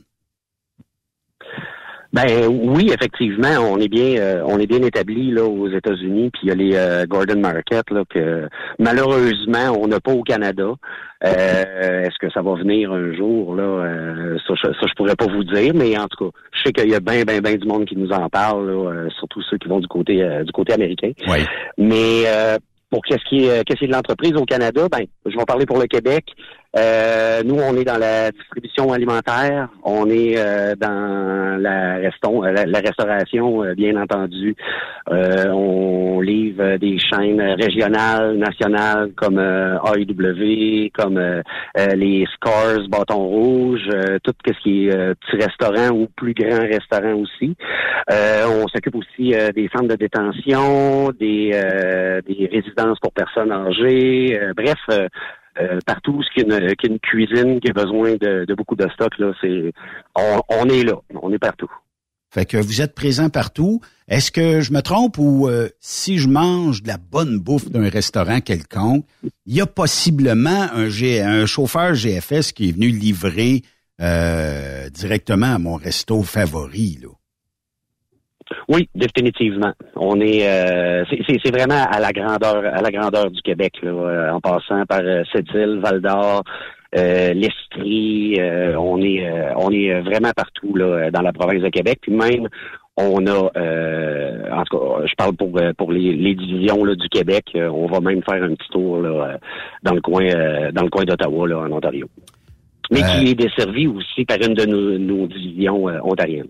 Ben 2.17 2.47
oui, 2.47 2.89
effectivement, 2.91 3.59
on 3.71 3.77
est 3.79 3.87
bien, 3.87 4.17
euh, 4.19 4.41
on 4.45 4.57
est 4.59 4.65
bien 4.65 4.81
établi 4.81 5.29
là 5.31 5.43
aux 5.45 5.67
États-Unis, 5.69 6.31
puis 6.31 6.41
il 6.43 6.49
y 6.49 6.51
a 6.51 6.55
les 6.55 6.75
euh, 6.75 7.05
Gordon 7.05 7.39
Market 7.39 7.91
là 7.91 8.03
que 8.09 8.47
malheureusement 8.79 9.77
on 9.79 9.87
n'a 9.87 9.99
pas 9.99 10.13
au 10.13 10.23
Canada. 10.23 10.69
Euh, 11.25 12.01
Est-ce 12.03 12.17
que 12.19 12.31
ça 12.31 12.41
va 12.41 12.55
venir 12.55 12.91
un 12.91 13.13
jour 13.15 13.55
là 13.55 13.63
euh, 13.63 14.37
ça, 14.47 14.53
je- 14.55 14.71
ça, 14.79 14.87
je 14.87 14.93
pourrais 14.95 15.15
pas 15.15 15.25
vous 15.27 15.43
dire, 15.43 15.73
mais 15.75 15.97
en 15.97 16.07
tout 16.07 16.25
cas, 16.31 16.37
je 16.53 16.61
sais 16.65 16.71
qu'il 16.73 16.89
y 16.89 16.95
a 16.95 16.99
bien, 16.99 17.23
bien, 17.23 17.39
bien 17.39 17.55
du 17.55 17.67
monde 17.67 17.85
qui 17.85 17.95
nous 17.95 18.11
en 18.11 18.29
parle, 18.29 18.67
là, 18.71 18.91
euh, 18.91 19.09
surtout 19.19 19.41
ceux 19.43 19.57
qui 19.57 19.67
vont 19.67 19.79
du 19.79 19.87
côté 19.87 20.21
euh, 20.23 20.43
du 20.43 20.51
côté 20.51 20.73
américain. 20.73 21.11
Oui. 21.27 21.39
Mais 21.77 22.23
euh, 22.27 22.57
pour 22.89 23.01
qu'est-ce 23.03 23.23
qui 23.29 23.45
est 23.45 23.63
qu'est-ce 23.63 23.79
qui 23.79 23.85
est 23.85 23.89
de 23.89 23.93
l'entreprise 23.93 24.33
au 24.35 24.45
Canada, 24.45 24.87
ben 24.91 25.05
je 25.25 25.37
vais 25.37 25.45
parler 25.45 25.65
pour 25.65 25.79
le 25.79 25.85
Québec. 25.87 26.25
Euh, 26.75 27.43
nous, 27.43 27.55
on 27.55 27.75
est 27.77 27.85
dans 27.85 27.97
la 27.97 28.31
distribution 28.31 28.91
alimentaire, 28.91 29.69
on 29.83 30.09
est 30.09 30.35
euh, 30.37 30.75
dans 30.75 31.57
la, 31.59 31.95
reston, 31.95 32.41
la, 32.41 32.79
restauration, 32.79 33.63
euh, 33.63 33.73
bien 33.73 33.95
entendu. 34.01 34.55
Euh, 35.09 35.47
on 35.47 36.19
livre 36.19 36.61
euh, 36.61 36.77
des 36.77 36.99
chaînes 36.99 37.41
régionales, 37.41 38.37
nationales 38.37 39.11
comme 39.15 39.39
euh, 39.39 39.77
AEW, 39.77 40.89
comme 40.93 41.17
euh, 41.17 41.41
euh, 41.77 41.87
les 41.95 42.25
Scars, 42.33 42.87
Bâton 42.89 43.25
Rouge, 43.25 43.87
euh, 43.93 44.19
tout 44.23 44.33
ce 44.45 44.53
qui 44.61 44.87
est 44.87 44.95
euh, 44.95 45.13
petit 45.15 45.43
restaurant 45.43 45.95
ou 45.95 46.07
plus 46.15 46.33
grand 46.33 46.59
restaurant 46.59 47.13
aussi. 47.13 47.55
Euh, 48.11 48.45
on 48.45 48.67
s'occupe 48.67 48.95
aussi 48.95 49.33
euh, 49.33 49.51
des 49.51 49.69
centres 49.73 49.87
de 49.87 49.95
détention, 49.95 51.11
des, 51.17 51.51
euh, 51.53 52.21
des 52.27 52.49
résidences 52.51 52.99
pour 52.99 53.13
personnes 53.13 53.51
âgées. 53.51 54.37
Euh, 54.39 54.53
bref, 54.55 54.77
euh, 55.59 55.79
partout 55.85 56.21
ce 56.23 56.29
qui 56.33 56.41
est 56.41 56.83
une, 56.83 56.99
cuisine 56.99 57.59
qui 57.59 57.69
a 57.69 57.73
besoin 57.73 58.15
de, 58.15 58.53
beaucoup 58.53 58.75
de 58.75 58.87
stock, 58.89 59.17
là, 59.17 59.31
c'est 59.41 59.73
on, 60.15 60.69
est 60.69 60.83
là, 60.83 60.95
on 61.21 61.31
est 61.31 61.39
partout. 61.39 61.71
Fait 62.29 62.45
que 62.45 62.57
vous 62.57 62.81
êtes 62.81 62.93
présent 62.93 63.29
partout. 63.29 63.81
Est-ce 64.07 64.31
que 64.31 64.61
je 64.61 64.73
me 64.73 64.81
trompe 64.81 65.17
ou 65.17 65.47
euh, 65.47 65.69
si 65.79 66.17
je 66.17 66.27
mange 66.27 66.83
de 66.83 66.87
la 66.87 66.97
bonne 66.97 67.39
bouffe 67.39 67.69
d'un 67.69 67.89
restaurant 67.89 68.41
quelconque, 68.41 69.05
il 69.45 69.55
y 69.55 69.61
a 69.61 69.65
possiblement 69.65 70.67
un, 70.73 70.89
un 70.89 71.45
chauffeur 71.45 71.93
GFS 71.93 72.51
qui 72.51 72.69
est 72.69 72.71
venu 72.73 72.89
livrer 72.89 73.63
euh, 74.01 74.89
directement 74.89 75.55
à 75.55 75.57
mon 75.57 75.75
resto 75.75 76.21
favori. 76.21 76.99
Là. 77.01 77.09
Oui, 78.69 78.89
définitivement. 78.95 79.73
On 79.95 80.19
est, 80.21 80.47
euh, 80.47 81.03
c'est- 81.09 81.51
vraiment 81.51 81.85
à 81.89 81.99
la 81.99 82.11
grandeur, 82.11 82.57
à 82.65 82.81
la 82.81 82.91
grandeur 82.91 83.29
du 83.31 83.41
Québec, 83.41 83.73
là, 83.83 83.91
euh, 83.91 84.31
en 84.31 84.39
passant 84.39 84.85
par 84.85 85.01
euh, 85.03 85.23
Sept-Îles, 85.33 85.79
Val 85.83 86.01
d'Or, 86.01 86.43
euh, 86.97 87.33
l'Estrie, 87.33 88.35
euh, 88.39 88.75
on 88.77 89.01
est 89.01 89.27
euh, 89.27 89.53
on 89.57 89.71
est 89.71 89.99
vraiment 90.01 90.31
partout 90.35 90.75
là 90.75 91.11
dans 91.11 91.21
la 91.21 91.33
province 91.33 91.61
de 91.61 91.69
Québec. 91.69 91.99
Puis 92.01 92.11
même 92.13 92.47
on 92.95 93.25
a, 93.27 93.51
euh, 93.57 94.51
en 94.51 94.63
tout 94.63 94.77
cas, 94.77 95.05
je 95.05 95.13
parle 95.15 95.35
pour 95.35 95.51
pour 95.77 95.91
les, 95.91 96.13
les 96.13 96.35
divisions 96.35 96.83
là, 96.83 96.95
du 96.95 97.07
Québec. 97.09 97.45
on 97.55 97.87
va 97.87 97.99
même 97.99 98.23
faire 98.23 98.41
un 98.41 98.55
petit 98.55 98.69
tour 98.71 99.01
là, 99.01 99.37
dans 99.83 99.93
le 99.93 100.01
coin 100.01 100.25
dans 100.71 100.83
le 100.83 100.89
coin 100.89 101.03
d'Ottawa 101.05 101.47
là 101.47 101.57
en 101.59 101.71
Ontario, 101.71 102.07
mais 102.91 103.01
qui 103.01 103.31
est 103.31 103.35
desservi 103.35 103.87
aussi 103.87 104.25
par 104.25 104.37
une 104.37 104.53
de 104.53 104.65
nos, 104.65 104.97
nos 104.97 105.27
divisions 105.27 105.85
ontariennes. 106.03 106.47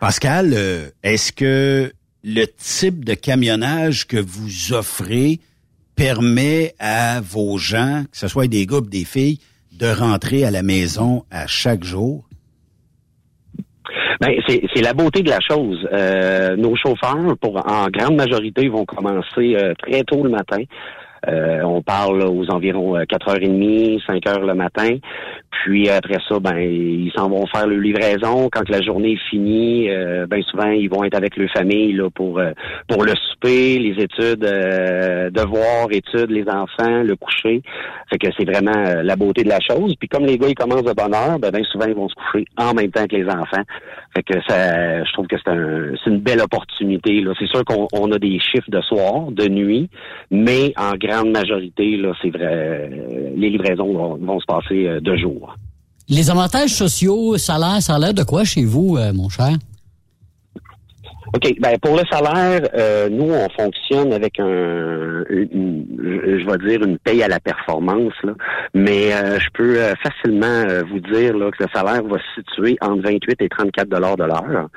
Pascal, 0.00 0.52
euh, 0.52 0.88
est-ce 1.02 1.32
que 1.32 1.92
le 2.22 2.44
type 2.58 3.04
de 3.04 3.14
camionnage 3.14 4.06
que 4.06 4.18
vous 4.18 4.72
offrez 4.74 5.40
permet 5.94 6.74
à 6.78 7.20
vos 7.20 7.56
gens, 7.56 8.04
que 8.10 8.16
ce 8.16 8.28
soit 8.28 8.46
des 8.46 8.66
gars 8.66 8.78
ou 8.78 8.80
des 8.82 9.04
filles, 9.04 9.38
de 9.72 9.86
rentrer 9.86 10.44
à 10.44 10.50
la 10.50 10.62
maison 10.62 11.24
à 11.30 11.46
chaque 11.46 11.84
jour? 11.84 12.24
Ben, 14.20 14.32
c'est 14.48 14.82
la 14.82 14.94
beauté 14.94 15.22
de 15.22 15.30
la 15.30 15.40
chose. 15.40 15.86
Euh, 15.92 16.56
nos 16.56 16.74
chauffeurs, 16.76 17.36
pour 17.40 17.56
en 17.66 17.88
grande 17.88 18.16
majorité, 18.16 18.68
vont 18.68 18.84
commencer 18.84 19.54
euh, 19.56 19.74
très 19.78 20.02
tôt 20.04 20.22
le 20.24 20.30
matin. 20.30 20.62
Euh, 21.28 21.62
on 21.62 21.82
parle 21.82 22.18
là, 22.18 22.26
aux 22.26 22.48
environs 22.50 22.96
euh, 22.96 23.04
4h30, 23.04 24.04
5h 24.04 24.40
le 24.46 24.54
matin. 24.54 24.96
Puis 25.64 25.88
après 25.88 26.18
ça, 26.28 26.38
ben 26.38 26.56
ils 26.58 27.10
s'en 27.16 27.28
vont 27.28 27.46
faire 27.46 27.66
le 27.66 27.80
livraison. 27.80 28.48
Quand 28.52 28.68
la 28.68 28.82
journée 28.82 29.12
est 29.12 29.30
finie, 29.30 29.90
euh, 29.90 30.26
ben 30.26 30.42
souvent 30.42 30.70
ils 30.70 30.88
vont 30.88 31.02
être 31.04 31.16
avec 31.16 31.36
leur 31.36 31.50
famille 31.50 31.92
là, 31.92 32.08
pour 32.10 32.38
euh, 32.38 32.52
pour 32.88 33.04
le 33.04 33.12
souper, 33.14 33.78
les 33.78 34.02
études, 34.02 34.44
euh, 34.44 35.30
devoirs, 35.30 35.88
études, 35.90 36.30
les 36.30 36.48
enfants, 36.48 37.02
le 37.02 37.16
coucher. 37.16 37.62
Fait 38.10 38.18
que 38.18 38.28
c'est 38.38 38.44
vraiment 38.44 38.76
euh, 38.76 39.02
la 39.02 39.16
beauté 39.16 39.42
de 39.42 39.48
la 39.48 39.60
chose. 39.60 39.94
Puis 39.98 40.08
comme 40.08 40.24
les 40.26 40.38
gars 40.38 40.48
ils 40.48 40.54
commencent 40.54 40.84
de 40.84 40.92
bonne 40.92 41.14
heure, 41.14 41.38
ben, 41.38 41.50
ben, 41.50 41.64
souvent 41.64 41.86
ils 41.86 41.94
vont 41.94 42.08
se 42.08 42.14
coucher 42.14 42.44
en 42.58 42.72
même 42.74 42.90
temps 42.90 43.06
que 43.06 43.16
les 43.16 43.26
enfants. 43.26 43.62
Fait 44.14 44.22
que 44.22 44.38
ça, 44.48 45.04
je 45.04 45.12
trouve 45.12 45.26
que 45.26 45.36
c'est 45.36 45.50
un, 45.50 45.94
une 46.06 46.20
belle 46.20 46.40
opportunité. 46.40 47.24
C'est 47.38 47.48
sûr 47.48 47.64
qu'on 47.64 47.88
on 47.92 48.12
a 48.12 48.18
des 48.18 48.38
chiffres 48.38 48.70
de 48.70 48.80
soir, 48.82 49.30
de 49.30 49.48
nuit, 49.48 49.90
mais 50.30 50.72
en 50.76 50.92
grande 51.06 51.30
majorité 51.30 51.96
là, 51.96 52.12
c'est 52.22 52.30
vrai, 52.30 52.44
euh, 52.44 53.30
les 53.36 53.50
livraisons 53.50 53.92
vont, 53.92 54.16
vont 54.16 54.40
se 54.40 54.46
passer 54.46 54.86
euh, 54.86 55.00
de 55.00 55.16
jour. 55.16 55.54
Les 56.08 56.30
avantages 56.30 56.70
sociaux, 56.70 57.36
salaire, 57.36 57.78
l'air 57.98 58.14
de 58.14 58.22
quoi 58.22 58.44
chez 58.44 58.64
vous, 58.64 58.96
euh, 58.96 59.12
mon 59.12 59.28
cher? 59.28 59.50
OK. 61.34 61.54
Ben 61.60 61.76
pour 61.82 61.96
le 61.96 62.02
salaire, 62.10 62.60
euh, 62.74 63.08
nous, 63.10 63.30
on 63.32 63.48
fonctionne 63.60 64.12
avec 64.12 64.38
un 64.38 65.24
une- 65.28 65.84
je 65.98 66.46
vais 66.48 66.68
dire 66.68 66.86
une 66.86 66.98
paye 66.98 67.22
à 67.22 67.28
la 67.28 67.40
performance, 67.40 68.12
là. 68.22 68.32
Mais 68.74 69.12
euh, 69.12 69.38
je 69.40 69.48
peux 69.52 69.76
facilement 70.02 70.64
vous 70.88 71.00
dire 71.00 71.36
là, 71.36 71.50
que 71.50 71.64
le 71.64 71.68
salaire 71.74 72.04
va 72.04 72.16
se 72.18 72.40
situer 72.40 72.76
entre 72.80 73.02
28 73.02 73.42
et 73.42 73.48
34 73.48 73.88
dollars 73.88 74.16
de 74.16 74.24
l'heure. 74.24 74.68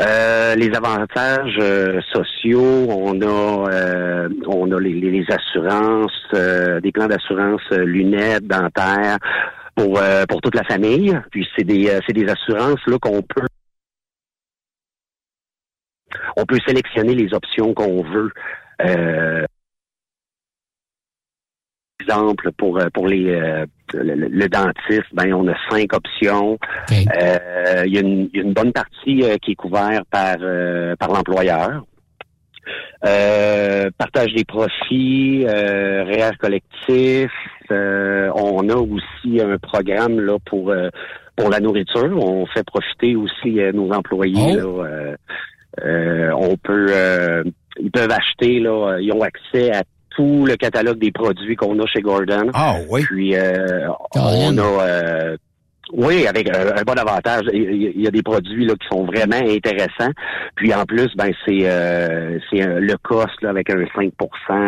Euh, 0.00 0.54
les 0.54 0.70
avantages 0.76 1.58
euh, 1.58 2.00
sociaux, 2.12 2.86
on 2.88 3.20
a 3.20 3.72
euh, 3.72 4.28
on 4.46 4.70
a 4.70 4.80
les, 4.80 4.92
les- 4.92 5.24
assurances, 5.28 6.12
euh, 6.34 6.80
des 6.80 6.92
plans 6.92 7.08
d'assurance 7.08 7.62
euh, 7.72 7.84
lunettes, 7.84 8.46
dentaires 8.46 9.18
pour 9.74 10.00
pour 10.28 10.40
toute 10.40 10.54
la 10.54 10.62
famille. 10.64 11.18
Puis 11.32 11.48
c'est 11.56 11.64
des 11.64 11.98
c'est 12.06 12.12
des 12.12 12.28
assurances 12.28 12.80
là 12.86 12.98
qu'on 13.00 13.22
peut 13.22 13.46
on 16.36 16.44
peut 16.46 16.58
sélectionner 16.66 17.14
les 17.14 17.34
options 17.34 17.74
qu'on 17.74 18.02
veut. 18.02 18.30
Exemple 22.08 22.50
pour 22.56 22.78
euh, 22.78 22.88
pour 22.94 23.06
les 23.06 23.30
euh, 23.30 23.66
le, 23.94 24.14
le- 24.14 24.48
dentiste, 24.48 25.08
ben 25.12 25.32
on 25.34 25.46
a 25.48 25.54
cinq 25.70 25.92
options. 25.92 26.58
Euh, 27.20 27.82
Il 27.86 27.94
y, 27.94 27.98
a 27.98 28.00
une- 28.00 28.28
il 28.32 28.38
y 28.38 28.40
a 28.40 28.44
une 28.44 28.52
bonne 28.54 28.72
partie 28.72 29.22
qui 29.42 29.52
est 29.52 29.54
couverte 29.54 30.04
par 30.10 30.36
par 30.98 31.08
l'employeur. 31.12 31.84
Partage 33.98 34.32
des 34.34 34.44
profits, 34.44 35.44
euh, 35.46 36.04
REER 36.04 36.36
collectif. 36.38 37.30
on 37.70 38.68
a 38.68 38.76
aussi 38.76 39.40
un 39.40 39.58
programme 39.58 40.20
là 40.20 40.38
pour 40.46 40.72
pour 41.36 41.50
la 41.50 41.60
nourriture. 41.60 42.16
On 42.16 42.46
fait 42.46 42.64
profiter 42.64 43.16
aussi 43.16 43.58
nos 43.74 43.90
employés. 43.92 44.52
là, 44.56 45.14
euh, 45.84 46.30
on 46.36 46.56
peut, 46.56 46.86
ils 47.80 47.90
peuvent 47.90 48.10
acheter 48.10 48.58
là, 48.60 48.98
ils 49.00 49.12
ont 49.12 49.22
accès 49.22 49.70
à 49.72 49.82
tout 50.18 50.44
le 50.46 50.56
catalogue 50.56 50.98
des 50.98 51.12
produits 51.12 51.54
qu'on 51.54 51.78
a 51.78 51.86
chez 51.86 52.00
Gordon. 52.00 52.50
Ah 52.52 52.74
oui. 52.90 53.02
Puis 53.04 53.36
euh, 53.36 53.86
on 54.16 54.58
a, 54.58 54.62
euh, 54.62 55.36
oui, 55.92 56.26
avec 56.26 56.50
un, 56.54 56.76
un 56.76 56.82
bon 56.82 56.98
avantage. 56.98 57.44
Il 57.52 57.92
y 58.02 58.06
a- 58.06 58.10
des 58.10 58.22
produits 58.22 58.66
là 58.66 58.74
qui 58.74 58.86
sont 58.90 59.04
vraiment 59.04 59.36
intéressants. 59.36 60.10
Puis 60.56 60.74
en 60.74 60.84
plus, 60.84 61.08
ben 61.16 61.30
c'est 61.46 61.60
euh, 61.62 62.38
c'est 62.50 62.60
un- 62.62 62.80
le 62.80 62.94
cost 63.02 63.40
là, 63.42 63.50
avec 63.50 63.70
un 63.70 63.84
5 63.94 64.12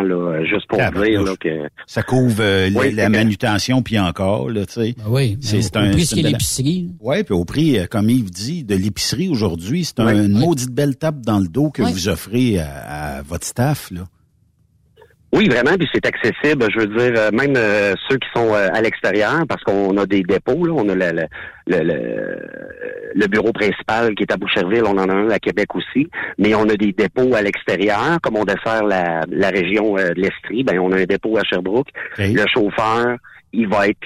là, 0.07 0.45
juste 0.45 0.67
pour 0.69 0.79
dire 0.79 1.23
là, 1.23 1.33
que 1.41 1.69
Ça 1.87 2.03
couvre 2.05 2.37
euh, 2.41 2.71
la- 2.71 2.81
Oui, 2.81 2.95
manutention 3.11 3.83
puis 3.83 3.99
encore, 3.99 4.51
là, 4.51 4.65
tu 4.67 4.73
sais. 4.75 4.95
oui, 5.09 5.37
c'est 5.41 5.61
c'est 5.63 5.77
un 5.77 5.91
prix 5.91 6.09
belle- 6.15 6.27
l'épicerie. 6.33 6.91
Ouais, 7.01 7.25
puis 7.25 7.35
au 7.35 7.45
prix, 7.45 7.77
comme 7.91 8.09
Yves 8.09 8.31
dit, 8.31 8.63
de 8.65 8.77
l'épicerie 8.77 9.29
aujourd'hui, 9.29 9.85
c'est 9.85 9.99
un- 10.01 10.15
une 10.25 10.39
maudite 10.39 10.71
belle 10.71 10.97
tape 10.97 11.21
dans 11.23 11.41
le 11.41 11.49
dos 11.49 11.71
que 11.71 11.83
Oui. 11.83 11.93
vous 11.93 12.09
offrez 12.09 12.59
à, 12.61 13.19
à 13.19 13.23
votre 13.23 13.45
staff, 13.47 13.91
là. 13.91 14.03
Oui, 15.33 15.49
vraiment, 15.49 15.77
puis 15.79 15.89
c'est 15.95 16.05
accessible. 16.07 16.67
Je 16.75 16.81
veux 16.81 16.87
dire, 16.89 17.13
euh, 17.17 17.31
même 17.31 17.55
euh, 17.57 17.95
ceux 18.09 18.17
qui 18.17 18.29
sont 18.35 18.53
euh, 18.53 18.69
à 18.73 18.81
l'extérieur, 18.81 19.43
parce 19.49 19.63
qu'on 19.63 19.97
a 19.97 20.05
des 20.05 20.23
dépôts, 20.23 20.65
là, 20.67 20.73
on 20.77 20.89
a 20.89 20.95
le, 20.95 21.13
le, 21.13 21.27
le, 21.69 22.39
le- 23.15 23.27
bureau 23.29 23.53
principal 23.53 24.15
qui 24.17 24.25
est 24.25 24.33
à 24.33 24.37
Boucherville, 24.37 24.83
on 24.85 24.99
en 24.99 25.09
a 25.09 25.15
un 25.15 25.31
à 25.31 25.39
Québec 25.39 25.75
aussi, 25.77 26.09
mais 26.39 26.55
on 26.57 26.69
a 26.69 26.75
des 26.75 26.93
dépôts 26.93 27.33
à 27.35 27.43
l'extérieur, 27.43 28.19
comme 28.23 28.37
on 28.37 28.45
dessert 28.45 28.83
la, 28.85 29.21
la 29.31 29.51
région 29.51 29.97
euh, 29.97 30.11
de 30.11 30.21
l'Estrie, 30.21 30.65
ben 30.65 30.81
on 30.81 30.91
a 30.91 31.01
un 31.01 31.05
dépôt 31.05 31.37
à 31.39 31.45
Sherbrooke. 31.45 31.89
Le 32.35 32.45
chauffeur, 32.53 33.17
il 33.53 33.69
va 33.69 33.87
être 33.89 34.01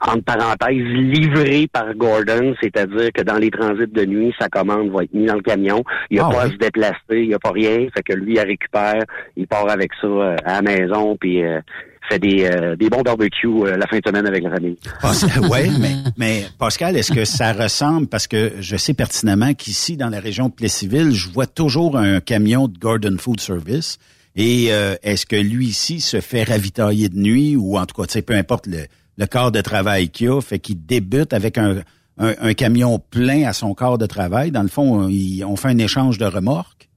entre 0.00 0.22
parenthèses, 0.22 0.76
livré 0.82 1.66
par 1.72 1.92
Gordon, 1.94 2.54
c'est-à-dire 2.62 3.10
que 3.12 3.22
dans 3.22 3.36
les 3.36 3.50
transits 3.50 3.86
de 3.92 4.04
nuit, 4.04 4.32
sa 4.38 4.48
commande 4.48 4.90
va 4.90 5.02
être 5.04 5.12
mise 5.14 5.26
dans 5.26 5.34
le 5.36 5.42
camion. 5.42 5.82
Il 6.10 6.14
n'y 6.14 6.20
a 6.20 6.26
Ah 6.28 6.32
pas 6.34 6.42
à 6.42 6.46
oui. 6.46 6.52
se 6.52 6.58
déplacer, 6.58 6.96
il 7.10 7.28
n'y 7.28 7.34
a 7.34 7.38
pas 7.38 7.50
rien. 7.50 7.86
Fait 7.94 8.02
que 8.02 8.12
lui, 8.14 8.34
il 8.34 8.40
récupère, 8.40 9.02
il 9.36 9.46
part 9.46 9.68
avec 9.68 9.90
ça 10.00 10.06
euh, 10.06 10.36
à 10.44 10.60
la 10.60 10.62
maison, 10.62 11.16
puis 11.18 11.42
euh, 11.44 11.60
fait 12.08 12.18
des, 12.20 12.44
euh, 12.44 12.76
des 12.76 12.88
bons 12.88 13.02
barbecues 13.02 13.46
euh, 13.64 13.76
la 13.76 13.86
fin 13.86 13.98
de 13.98 14.02
semaine 14.06 14.26
avec 14.26 14.42
la 14.42 14.50
famille. 14.50 14.76
Pascal, 15.02 15.44
ouais, 15.50 15.68
mais, 15.80 15.94
mais 16.16 16.44
Pascal, 16.58 16.96
est-ce 16.96 17.12
que 17.12 17.24
ça 17.24 17.52
ressemble, 17.52 18.06
parce 18.06 18.26
que 18.26 18.52
je 18.60 18.76
sais 18.76 18.94
pertinemment 18.94 19.52
qu'ici, 19.54 19.96
dans 19.96 20.08
la 20.08 20.20
région 20.20 20.48
de 20.48 20.52
Plessisville, 20.54 21.10
je 21.12 21.28
vois 21.28 21.46
toujours 21.46 21.96
un 21.98 22.20
camion 22.20 22.68
de 22.68 22.78
Gordon 22.78 23.16
Food 23.18 23.40
Service. 23.40 23.98
Et 24.36 24.68
euh, 24.70 24.94
est-ce 25.02 25.26
que 25.26 25.34
lui 25.36 25.66
ici 25.66 26.00
se 26.00 26.20
fait 26.20 26.44
ravitailler 26.44 27.08
de 27.08 27.18
nuit 27.18 27.56
ou 27.56 27.76
en 27.76 27.84
tout 27.86 28.00
cas, 28.00 28.06
tu 28.06 28.12
sais, 28.12 28.22
peu 28.22 28.34
importe 28.34 28.68
le, 28.68 28.84
le 29.18 29.26
corps 29.26 29.52
de 29.52 29.60
travail 29.60 30.08
qu'il 30.08 30.30
a, 30.30 30.40
fait 30.40 30.58
qu'il 30.58 30.84
débute 30.86 31.32
avec 31.32 31.58
un, 31.58 31.82
un, 32.18 32.54
camion 32.54 32.98
plein 32.98 33.44
à 33.46 33.52
son 33.52 33.74
corps 33.74 33.98
de 33.98 34.06
travail. 34.06 34.50
Dans 34.50 34.62
le 34.62 34.68
fond, 34.68 35.08
il- 35.08 35.44
on 35.44 35.56
fait 35.56 35.68
un 35.68 35.78
échange 35.78 36.18
de 36.18 36.24
remorques. 36.24 36.88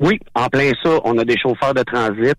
Oui, 0.00 0.18
en 0.34 0.48
plein 0.48 0.72
ça, 0.82 0.98
on 1.04 1.16
a 1.18 1.24
des 1.24 1.38
chauffeurs 1.38 1.74
de 1.74 1.82
transit 1.82 2.36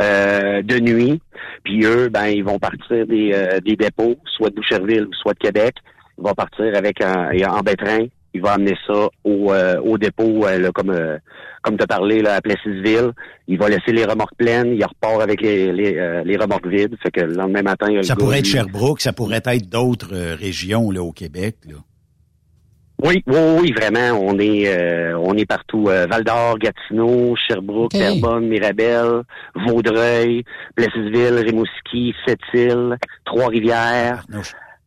euh, 0.00 0.62
de 0.62 0.78
nuit, 0.80 1.20
puis 1.62 1.84
eux, 1.84 2.08
ben, 2.08 2.26
ils 2.26 2.42
vont 2.42 2.58
partir 2.58 3.06
des, 3.06 3.32
euh, 3.34 3.60
des 3.60 3.76
dépôts, 3.76 4.16
soit 4.36 4.50
de 4.50 4.54
Boucherville, 4.56 5.06
soit 5.22 5.34
de 5.34 5.38
Québec. 5.38 5.76
Ils 6.18 6.24
vont 6.24 6.34
partir 6.34 6.66
avec 6.74 7.00
un, 7.02 7.28
en 7.48 7.60
bétrain. 7.60 8.06
Il 8.32 8.40
va 8.40 8.52
amener 8.54 8.74
ça 8.86 9.08
au, 9.24 9.52
euh, 9.52 9.80
au 9.80 9.98
dépôt, 9.98 10.46
euh, 10.46 10.58
là, 10.58 10.70
comme 10.72 10.90
euh, 10.90 11.18
comme 11.64 11.76
tu 11.76 11.82
as 11.82 11.86
parlé 11.86 12.20
là, 12.22 12.34
à 12.34 12.40
Plessisville. 12.40 13.12
Il 13.48 13.58
va 13.58 13.68
laisser 13.68 13.90
les 13.92 14.04
remorques 14.04 14.36
pleines. 14.36 14.74
Il 14.74 14.84
repart 14.84 15.20
avec 15.20 15.40
les, 15.40 15.72
les, 15.72 15.96
euh, 15.96 16.22
les 16.24 16.36
remorques 16.36 16.66
vides. 16.66 16.94
Fait 17.02 17.10
que 17.10 17.22
le 17.22 17.34
lendemain 17.34 17.62
matin, 17.62 17.86
il 17.88 17.94
y 17.94 17.96
a 17.96 18.00
le 18.00 18.06
Ça 18.06 18.14
gars, 18.14 18.20
pourrait 18.20 18.38
être 18.38 18.46
Sherbrooke, 18.46 19.00
ça 19.00 19.12
pourrait 19.12 19.42
être 19.44 19.68
d'autres 19.68 20.14
euh, 20.14 20.36
régions 20.38 20.90
là, 20.90 21.02
au 21.02 21.12
Québec. 21.12 21.56
Là. 21.66 21.76
Oui, 23.02 23.22
oui, 23.26 23.36
oui, 23.60 23.72
vraiment. 23.72 24.18
On 24.20 24.38
est 24.38 24.68
euh, 24.68 25.18
on 25.18 25.34
est 25.36 25.46
partout. 25.46 25.86
Euh, 25.88 26.06
Val 26.08 26.22
d'Or, 26.22 26.58
Gatineau, 26.58 27.34
Sherbrooke, 27.36 27.90
Terrebonne, 27.90 28.46
Mirabel, 28.46 29.22
Vaudreuil, 29.54 30.44
Plessisville, 30.76 31.42
Rimouski, 31.44 32.14
Sept-Îles, 32.26 32.96
Trois-Rivières. 33.24 34.24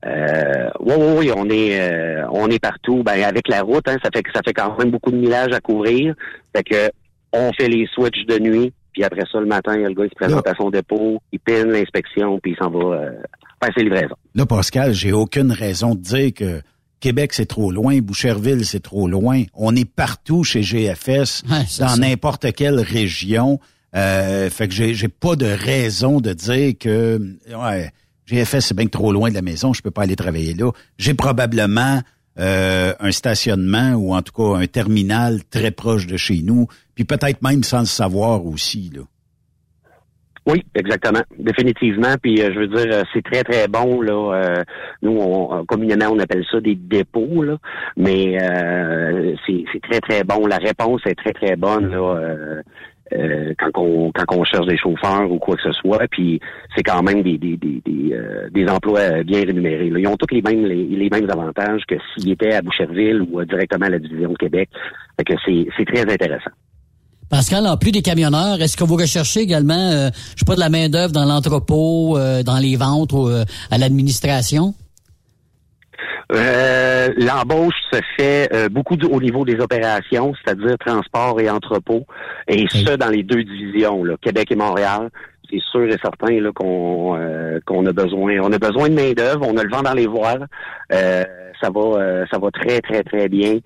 Euh, 0.06 0.70
oui, 0.80 0.93
oui, 0.98 1.14
oui, 1.18 1.32
on 1.36 1.50
est 1.50 1.82
euh, 1.82 2.26
on 2.32 2.50
est 2.50 2.60
partout. 2.60 3.04
Ben 3.04 3.24
avec 3.24 3.48
la 3.48 3.62
route, 3.62 3.88
hein, 3.88 3.98
ça 4.03 4.10
fait 4.14 4.24
que 4.24 4.30
ça 4.34 4.41
fait 4.45 4.53
quand 4.53 4.78
même 4.78 4.91
beaucoup 4.91 5.11
de 5.11 5.18
millage 5.18 5.53
à 5.53 5.60
couvrir. 5.60 6.14
Fait 6.56 6.64
que 6.64 6.91
on 7.34 7.52
fait 7.53 7.68
les 7.68 7.88
switches 7.94 8.26
de 8.28 8.40
nuit, 8.40 8.74
puis 8.94 9.03
après 9.03 9.24
ça 9.32 9.40
le 9.40 9.48
matin, 9.48 9.76
il 9.76 9.82
y 9.82 9.86
a 9.86 9.90
le 9.90 9.95
gars 9.95 10.06
qui 10.06 10.11
se 10.11 10.15
présente 10.15 10.48
à 10.48 10.53
son 10.56 10.69
dépôt, 10.69 11.22
il 11.32 11.40
pine 11.40 11.72
l'inspection, 11.72 12.40
puis 12.40 12.52
il 12.52 12.57
s'en 12.57 12.69
va 12.69 12.95
euh, 12.95 13.11
faire 13.61 13.74
ses 13.76 13.84
livraisons. 13.84 14.15
Là, 14.36 14.45
Pascal, 14.45 14.94
j'ai 14.94 15.11
aucune 15.11 15.52
raison 15.52 15.95
de 15.95 16.02
dire 16.02 16.34
que 16.34 16.61
Québec, 16.99 17.34
c'est 17.34 17.45
trop 17.45 17.72
loin, 17.72 17.99
Boucherville, 17.99 18.65
c'est 18.65 18.82
trop 18.82 19.07
loin. 19.07 19.44
On 19.53 19.76
est 19.76 19.90
partout 19.90 20.44
chez 20.44 20.61
GFS, 20.61 21.44
dans 21.80 21.98
n'importe 21.98 22.53
quelle 22.53 22.80
région. 22.80 23.60
Euh, 23.95 24.49
fait 24.49 24.68
que 24.68 24.74
j'ai, 24.74 24.94
j'ai 24.94 25.07
pas 25.07 25.36
de 25.36 25.45
raison 25.45 26.19
de 26.19 26.34
dire 26.34 26.74
que 26.80 27.19
ouais, 27.49 27.91
GFS, 28.28 28.60
c'est 28.60 28.78
bien 28.78 28.88
trop 28.88 29.12
loin 29.12 29.30
de 29.30 29.36
la 29.36 29.41
maison, 29.41 29.74
je 29.74 29.82
peux 29.82 29.91
pas 29.91 30.04
aller 30.04 30.16
travailler 30.16 30.54
là. 30.54 30.72
J'ai 30.98 31.14
probablement 31.14 32.02
euh, 32.40 32.94
un 32.99 33.12
stationnement 33.12 33.94
ou 33.94 34.14
en 34.14 34.22
tout 34.22 34.34
cas 34.34 34.60
un 34.60 34.68
terminal 34.68 35.44
très 35.49 35.72
proche 35.72 36.08
de 36.08 36.18
chez 36.18 36.41
nous, 36.44 36.68
puis 36.94 37.06
peut-être 37.06 37.41
même 37.41 37.64
sans 37.64 37.80
le 37.80 37.86
savoir 37.86 38.45
aussi. 38.45 38.91
Là. 38.94 39.02
Oui, 40.48 40.64
exactement, 40.76 41.20
définitivement. 41.38 42.16
Puis 42.22 42.41
euh, 42.41 42.52
je 42.54 42.60
veux 42.60 42.68
dire, 42.68 42.88
euh, 42.90 43.04
c'est 43.14 43.22
très 43.22 43.44
très 43.44 43.68
bon 43.68 44.02
là. 44.02 44.34
Euh, 44.34 44.64
nous, 45.02 45.20
communément, 45.68 46.06
on 46.14 46.20
appelle 46.20 46.45
ça 46.49 46.62
des 46.62 46.76
dépôts 46.76 47.44
là, 47.44 47.58
mais 47.98 48.38
c'est, 49.45 49.66
c'est 49.74 49.82
très 49.82 49.99
très 49.99 50.24
bon. 50.24 50.48
La 50.48 50.58
réponse 50.58 51.02
est 51.06 51.16
très 51.16 51.34
très 51.34 51.58
bonne 51.58 51.91
là. 51.91 52.62
Quand 53.12 53.82
on 53.82 54.12
quand 54.12 54.44
cherche 54.44 54.68
des 54.68 54.78
chauffeurs 54.78 55.32
ou 55.32 55.40
quoi 55.40 55.56
que 55.56 55.64
ce 55.64 55.72
soit, 55.72 56.08
puis 56.10 56.40
c'est 56.76 56.84
quand 56.84 57.02
même 57.04 57.22
des 57.24 57.38
des 57.38 57.58
des 57.58 57.82
des, 57.86 58.18
des 58.52 58.68
emplois 58.70 59.24
bien 59.24 59.42
rémunérés. 59.42 59.92
Ils 59.96 60.08
ont 60.08 60.18
tous 60.18 60.34
les 60.34 60.42
mêmes 60.42 60.66
les, 60.66 60.86
les 60.86 61.10
mêmes 61.10 61.30
avantages 61.30 61.82
que 61.88 61.96
s'ils 62.14 62.32
étaient 62.32 62.54
à 62.54 62.62
Boucherville 62.62 63.22
ou 63.22 63.44
directement 63.46 63.86
à 63.86 63.90
la 63.90 64.00
division 64.00 64.32
de 64.32 64.38
Québec. 64.38 64.70
Fait 65.18 65.24
que 65.24 65.34
c'est 65.46 65.86
très 65.86 66.02
intéressant. 66.02 66.52
Pascal, 67.30 67.68
en 67.68 67.76
plus 67.76 67.92
des 67.92 68.02
camionneurs, 68.02 68.62
est-ce 68.62 68.78
que 68.78 68.86
vous 68.86 68.96
recherchez 68.96 69.42
également, 69.42 69.74
euh, 69.74 70.10
je 70.34 70.40
sais 70.40 70.46
pas, 70.46 70.56
de 70.56 70.62
la 70.62 70.70
main 70.70 70.88
d'œuvre 70.88 71.12
dans 71.12 71.26
l'entrepôt, 71.26 72.18
euh, 72.18 72.42
dans 72.42 72.58
les 72.58 72.78
ventes 72.78 73.12
ou 73.12 73.28
euh, 73.28 73.44
à 73.70 73.78
l'administration? 73.78 74.74
L'embauche 76.30 77.76
se 77.91 77.99
fait 78.18 78.69
beaucoup 78.69 78.98
au 79.10 79.22
niveau 79.22 79.45
des 79.45 79.60
opérations, 79.60 80.34
c'est-à-dire 80.36 80.78
transport 80.78 81.40
et 81.40 81.49
entrepôt, 81.49 82.06
et 82.48 82.65
ce 82.69 82.95
dans 82.95 83.10
les 83.10 83.24
deux 83.24 83.44
divisions, 83.44 84.03
là, 84.03 84.15
Québec 84.22 84.52
et 84.52 84.56
Montréal. 84.56 85.10
C'est 85.49 85.61
sûr 85.72 85.86
et 85.86 85.98
certain 86.02 86.41
là, 86.41 86.52
qu'on 86.53 87.18
qu'on 87.65 87.86
a 87.86 87.94
besoin, 87.94 88.40
on 88.41 88.52
a 88.52 88.60
besoin 88.60 88.90
de 88.90 88.95
main 88.95 89.14
d'œuvre, 89.14 89.48
on 89.48 89.56
a 89.57 89.64
le 89.64 89.69
vent 89.69 89.82
dans 89.82 89.94
les 89.94 90.07
voiles. 90.07 90.48
ça 90.90 91.69
va, 91.74 92.26
ça 92.30 92.38
va 92.38 92.52
très 92.52 92.82
très 92.82 93.03
très 93.03 93.30
bien. 93.30 93.60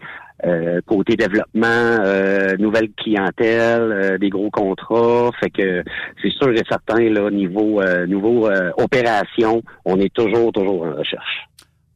Euh, 0.44 0.82
côté 0.88 1.16
développement, 1.16 1.68
euh, 2.04 2.58
nouvelle 2.58 2.90
clientèle, 2.98 3.92
euh, 3.92 4.18
des 4.18 4.30
gros 4.30 4.50
contrats. 4.50 5.30
Fait 5.40 5.52
que 5.52 5.84
c'est 6.22 6.32
sûr 6.32 6.50
et 6.50 6.64
certain, 6.68 7.10
là, 7.10 7.30
niveau 7.30 7.82
niveau 8.08 8.50
opération, 8.78 9.62
on 9.86 10.00
est 10.00 10.14
toujours, 10.14 10.52
toujours 10.52 10.84
en 10.84 10.96
recherche. 10.96 11.48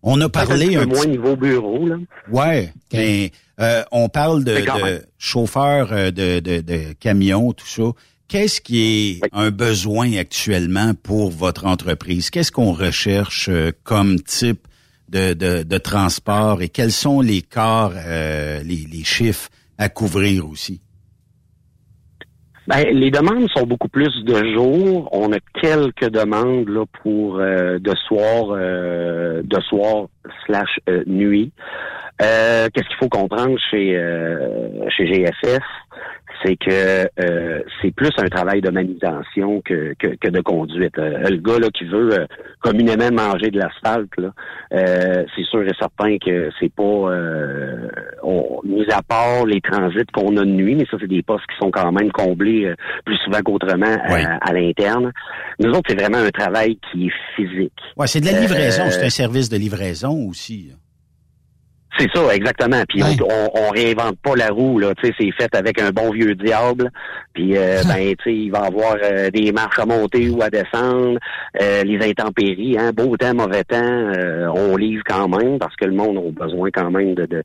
On 0.08 0.22
a 0.22 0.30
parlé 0.30 0.76
un, 0.76 0.88
peu 0.88 0.96
moins 0.96 1.06
niveau 1.06 1.36
bureau, 1.36 1.88
là. 1.88 1.96
Ouais, 2.32 2.72
mais 2.94 3.32
on 3.92 4.08
parle 4.08 4.44
de, 4.44 4.56
de 4.56 5.06
chauffeurs 5.18 5.90
de, 5.90 6.40
de, 6.40 6.62
de 6.62 6.94
camions, 7.00 7.52
tout 7.54 7.68
ça. 7.68 7.84
Qu'est-ce 8.28 8.60
qui 8.60 8.82
est 8.82 9.22
un 9.34 9.52
besoin 9.52 10.14
actuellement 10.18 10.94
pour 10.94 11.30
votre 11.30 11.66
entreprise? 11.66 12.30
Qu'est-ce 12.30 12.52
qu'on 12.52 12.72
recherche 12.72 13.50
comme 13.84 14.20
type 14.20 14.68
de, 15.10 15.34
de, 15.64 15.78
transport 15.78 16.62
et 16.62 16.70
quels 16.70 16.92
sont 16.92 17.22
les 17.22 17.42
corps, 17.42 17.94
euh, 17.96 18.64
les, 18.64 19.04
chiffres 19.04 19.50
à 19.78 19.90
couvrir 19.90 20.50
aussi? 20.50 20.82
Ben, 22.68 22.84
les 22.92 23.12
demandes 23.12 23.48
sont 23.56 23.66
beaucoup 23.66 23.90
plus 23.90 24.24
de 24.24 24.54
jour. 24.54 25.10
On 25.12 25.32
a 25.32 25.38
quelques 25.62 26.10
demandes 26.10 26.68
là 26.68 26.86
pour 27.04 27.40
euh, 27.40 27.78
de 27.80 27.94
soir, 28.08 28.48
euh, 28.52 29.44
de 29.44 29.60
soir 29.62 30.08
slash 30.46 30.80
nuit. 31.06 31.52
Qu'est-ce 32.18 32.88
qu'il 32.88 32.98
faut 32.98 33.10
comprendre 33.10 33.58
chez 33.70 33.94
chez 34.90 35.06
GFS, 35.06 35.60
c'est 36.46 36.58
que 36.58 37.10
euh, 37.20 37.62
c'est 37.82 37.92
plus 37.92 38.12
un 38.18 38.28
travail 38.28 38.62
de 38.62 38.70
manutention 38.70 39.62
que, 39.62 39.94
que, 39.98 40.30
de 40.30 40.42
conduite. 40.42 40.98
Euh, 40.98 41.30
le 41.30 41.38
gars 41.38 41.60
là, 41.60 41.70
qui 41.70 41.86
veut 41.86 42.14
euh, 42.14 42.26
communément 42.62 43.12
manger 43.12 43.50
de 43.52 43.60
l'asphalte, 43.60 44.12
c'est 44.72 45.44
sûr 45.50 45.64
et 45.64 45.72
certain 45.80 46.18
que 46.18 46.50
c'est 46.60 46.74
pas 46.74 46.84
on, 48.24 48.62
mis 48.64 48.86
à 48.92 49.02
part 49.02 49.46
les 49.46 49.62
transits 49.62 50.06
qu'on 50.14 50.38
a 50.38 50.42
de 50.42 50.52
nuit, 50.52 50.76
mais 50.76 50.86
ça, 50.90 50.98
c'est 51.00 51.08
des 51.08 51.24
postes 51.24 51.46
qui 51.48 51.58
sont 51.58 51.72
quand 51.72 51.92
même 51.92 52.12
comblés 52.12 52.74
plus 53.06 53.18
souvent 53.18 53.40
qu'autrement 53.44 53.96
à, 54.42 54.54
l'interne. 54.54 55.12
Nous 55.60 55.70
autres, 55.70 55.90
c'est 55.90 56.00
vraiment 56.00 56.20
un 56.20 56.30
travail 56.30 56.78
qui 56.92 57.08
est 57.08 57.14
physique. 57.36 57.74
Ouais, 57.98 58.08
c'est 58.08 58.22
de 58.22 58.26
la 58.26 58.40
livraison, 58.40 58.84
c'est 58.90 59.06
un 59.06 59.10
service 59.10 59.50
de 59.50 59.58
livraison 59.58 60.28
aussi. 60.30 60.72
C'est 61.98 62.10
ça, 62.14 62.36
exactement. 62.36 62.82
Puis 62.90 63.02
on, 63.22 63.50
on, 63.54 63.70
réinvente 63.70 64.18
pas 64.22 64.36
la 64.36 64.50
roue, 64.50 64.80
là. 64.80 64.94
Tu 64.96 65.08
sais, 65.08 65.14
c'est 65.18 65.32
fait 65.32 65.56
avec 65.56 65.82
un 65.82 65.92
bon 65.92 66.12
vieux 66.12 66.36
diable. 66.36 66.92
Puis 67.34 67.58
euh, 67.58 67.82
ben, 67.88 68.14
tu 68.18 68.24
sais, 68.24 68.34
il 68.34 68.52
va 68.52 68.64
avoir 68.66 68.96
euh, 69.02 69.30
des 69.30 69.52
marches 69.54 69.80
à 69.80 69.86
monter 69.86 70.30
ou 70.30 70.42
à 70.42 70.50
descendre, 70.50 71.20
euh, 71.62 71.84
les 71.84 72.06
intempéries, 72.06 72.78
hein, 72.78 72.92
beau 72.92 73.16
temps, 73.16 73.34
mauvais 73.34 73.64
temps, 73.64 74.12
on 74.56 74.76
livre 74.76 75.04
quand 75.06 75.28
même 75.30 75.58
parce 75.58 75.76
que 75.76 75.86
le 75.86 75.94
monde 75.94 76.18
a 76.18 76.46
besoin 76.46 76.70
quand 76.72 76.92
même 76.92 77.16
de, 77.16 77.26
de 77.26 77.44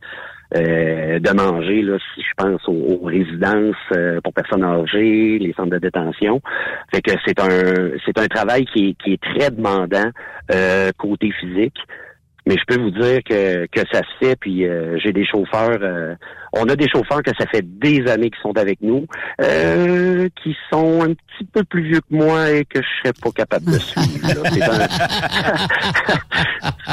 de 0.52 1.32
manger, 1.32 1.80
là, 1.82 1.96
si 2.12 2.22
je 2.22 2.34
pense 2.36 2.60
aux, 2.66 3.04
résidences 3.04 3.76
pour 4.24 4.32
personnes 4.32 4.64
âgées, 4.64 5.38
les 5.38 5.52
centres 5.52 5.70
de 5.70 5.78
détention. 5.78 6.40
Fait 6.92 7.00
que 7.00 7.12
c'est 7.24 7.38
un 7.38 7.92
c'est 8.04 8.18
un 8.18 8.26
travail 8.26 8.64
qui 8.64 8.88
est, 8.88 8.94
qui 9.00 9.12
est 9.12 9.22
très 9.22 9.52
demandant 9.52 10.10
côté 10.98 11.30
physique. 11.40 11.78
Mais 12.50 12.56
je 12.58 12.64
peux 12.66 12.82
vous 12.82 12.90
dire 12.90 13.20
que, 13.22 13.66
que 13.66 13.80
ça 13.92 14.00
se 14.00 14.18
fait, 14.18 14.34
puis 14.34 14.66
euh, 14.66 14.98
j'ai 14.98 15.12
des 15.12 15.24
chauffeurs, 15.24 15.78
euh, 15.82 16.16
on 16.52 16.68
a 16.68 16.74
des 16.74 16.88
chauffeurs 16.88 17.22
que 17.22 17.30
ça 17.38 17.46
fait 17.46 17.62
des 17.62 18.08
années 18.08 18.28
qui 18.28 18.40
sont 18.42 18.58
avec 18.58 18.80
nous, 18.80 19.06
euh, 19.40 20.28
qui 20.42 20.56
sont 20.68 21.00
un 21.04 21.14
petit 21.40 21.50
peu 21.52 21.64
plus 21.64 21.82
vieux 21.82 22.00
que 22.00 22.14
moi 22.14 22.50
et 22.50 22.64
que 22.64 22.80
je 22.80 22.86
serais 23.02 23.12
pas 23.12 23.32
capable 23.32 23.72
de 23.72 23.78
suivre. 23.78 24.06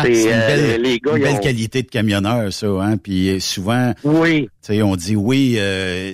C'est 0.04 0.76
une 0.76 0.84
les 0.84 1.00
gars, 1.00 1.16
une 1.16 1.24
belle 1.24 1.40
qualité 1.40 1.84
de 1.84 1.88
camionneur, 1.88 2.52
ça, 2.54 2.68
hein. 2.68 2.98
Puis 2.98 3.42
souvent, 3.42 3.94
oui. 4.04 4.50
on 4.70 4.96
dit 4.96 5.16
oui, 5.16 5.60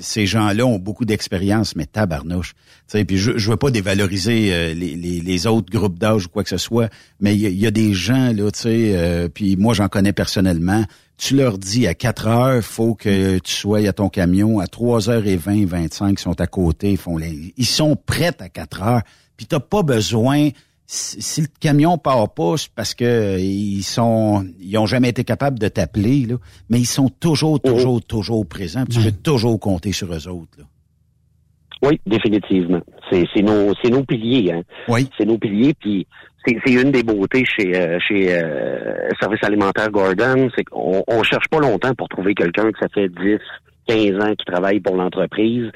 ces 0.02 0.26
gens-là 0.26 0.66
ont 0.66 0.80
beaucoup 0.80 1.06
d'expérience, 1.06 1.76
mais 1.76 1.86
tabarnouche. 1.86 2.54
Puis 2.92 3.18
je, 3.18 3.38
je 3.38 3.50
veux 3.50 3.58
pas 3.58 3.72
dévaloriser 3.72 4.74
les, 4.76 4.96
les, 4.96 5.22
les 5.22 5.48
autres 5.48 5.72
groupes 5.72 5.98
d'âge 5.98 6.26
ou 6.26 6.30
quoi 6.30 6.44
que 6.44 6.50
ce 6.50 6.58
soit, 6.58 6.90
mais 7.20 7.36
il 7.36 7.60
y, 7.60 7.68
a 7.68 7.72
des 7.72 7.94
gens 7.94 8.32
là, 8.34 8.52
tu 8.52 8.60
sais 8.60 8.94
euh, 8.96 9.30
puis 9.30 9.56
moi 9.58 9.74
j'en 9.74 9.88
connais 9.88 10.14
personnellement, 10.14 10.84
tu 11.24 11.38
leur 11.38 11.58
dis 11.58 11.88
à 11.88 11.94
4 11.94 12.28
heures, 12.28 12.64
faut 12.64 12.96
que 12.96 13.40
tu 13.40 13.54
sois 13.54 13.88
à 13.88 13.94
ton 13.94 14.10
camion, 14.10 14.60
à 14.60 14.68
3 14.68 15.10
heures 15.10 15.26
et 15.26 15.38
20, 15.38 15.66
25, 15.66 16.10
ils 16.10 16.20
sont 16.20 16.42
à 16.42 16.48
côté, 16.48 16.92
ils 16.92 16.98
font 16.98 17.16
les, 17.16 17.54
ils 17.56 17.66
sont 17.66 17.96
prêts 17.96 18.36
à 18.40 18.50
4 18.50 18.84
heures, 18.84 19.02
puis 19.38 19.46
t'as 19.46 19.62
pas 19.62 19.84
besoin, 19.84 20.50
si, 20.86 21.42
le 21.42 21.48
camion 21.62 21.98
part 21.98 22.34
pas, 22.34 22.58
c'est 22.58 22.70
parce 22.76 22.94
que 22.94 23.40
ils 23.40 23.84
sont, 23.84 24.46
ils 24.60 24.78
ont 24.78 24.86
jamais 24.86 25.10
été 25.10 25.24
capables 25.24 25.60
de 25.60 25.70
t'appeler, 25.70 26.26
là, 26.26 26.36
mais 26.70 26.80
ils 26.80 26.86
sont 26.86 27.08
toujours, 27.08 27.60
oh. 27.64 27.70
toujours, 27.70 28.04
toujours 28.04 28.46
présents, 28.46 28.84
tu 28.86 29.00
peux 29.00 29.12
toujours 29.12 29.58
compter 29.62 29.94
sur 29.94 30.14
eux 30.14 30.28
autres, 30.28 30.58
là. 30.58 30.66
Oui, 31.84 32.00
définitivement. 32.06 32.80
C'est 33.12 33.42
nos, 33.42 33.74
nos 33.90 34.04
piliers. 34.04 34.54
Hein. 34.54 34.64
Oui. 34.88 35.10
C'est 35.18 35.26
nos 35.26 35.38
piliers. 35.38 35.74
Puis 35.74 36.08
c'est 36.46 36.72
une 36.72 36.92
des 36.92 37.04
beautés 37.04 37.46
chez 37.46 37.76
euh, 37.76 38.00
chez 38.00 38.34
euh, 38.34 39.10
Service 39.20 39.44
alimentaire 39.44 39.90
Gordon, 39.90 40.50
c'est 40.56 40.64
qu'on 40.64 41.04
on 41.08 41.24
cherche 41.24 41.48
pas 41.50 41.60
longtemps 41.60 41.94
pour 41.96 42.10
trouver 42.10 42.36
quelqu'un 42.36 42.72
que 42.72 42.80
ça 42.80 42.88
fait 42.94 43.10
10, 43.10 43.38
15 43.88 44.24
ans 44.24 44.34
qui 44.38 44.46
travaille 44.46 44.80
pour 44.80 44.96
l'entreprise. 44.96 45.72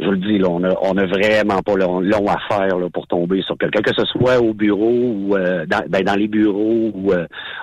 Je 0.00 0.08
le 0.08 0.16
dis, 0.18 0.38
là, 0.38 0.48
on 0.50 0.62
a, 0.64 0.74
on 0.82 0.96
a 0.96 1.06
vraiment 1.06 1.62
pas 1.62 1.76
long, 1.76 2.28
à 2.28 2.38
faire 2.48 2.78
là, 2.78 2.88
pour 2.92 3.06
tomber 3.06 3.42
sur 3.42 3.56
quelqu'un, 3.56 3.80
que 3.80 3.94
ce 3.96 4.04
soit 4.06 4.40
au 4.40 4.52
bureau 4.54 4.90
ou 4.90 5.36
euh, 5.36 5.64
dans, 5.66 5.84
ben, 5.88 6.02
dans 6.02 6.16
les 6.16 6.28
bureaux 6.28 6.92
ou 6.94 7.12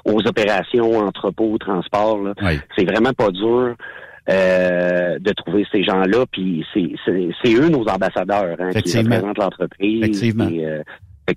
aux 0.05 0.27
opérations, 0.27 0.99
entrepôts, 0.99 1.57
transport. 1.57 2.19
C'est 2.77 2.85
vraiment 2.85 3.13
pas 3.13 3.29
dur. 3.31 3.75
de 4.27 5.33
trouver 5.33 5.65
ces 5.71 5.83
gens-là, 5.83 6.25
puis 6.31 6.65
c'est 6.73 7.53
eux 7.53 7.69
nos 7.69 7.85
ambassadeurs 7.87 8.55
hein, 8.59 8.71
qui 8.81 8.97
représentent 8.97 9.37
l'entreprise. 9.37 10.03
Effectivement. 10.03 10.49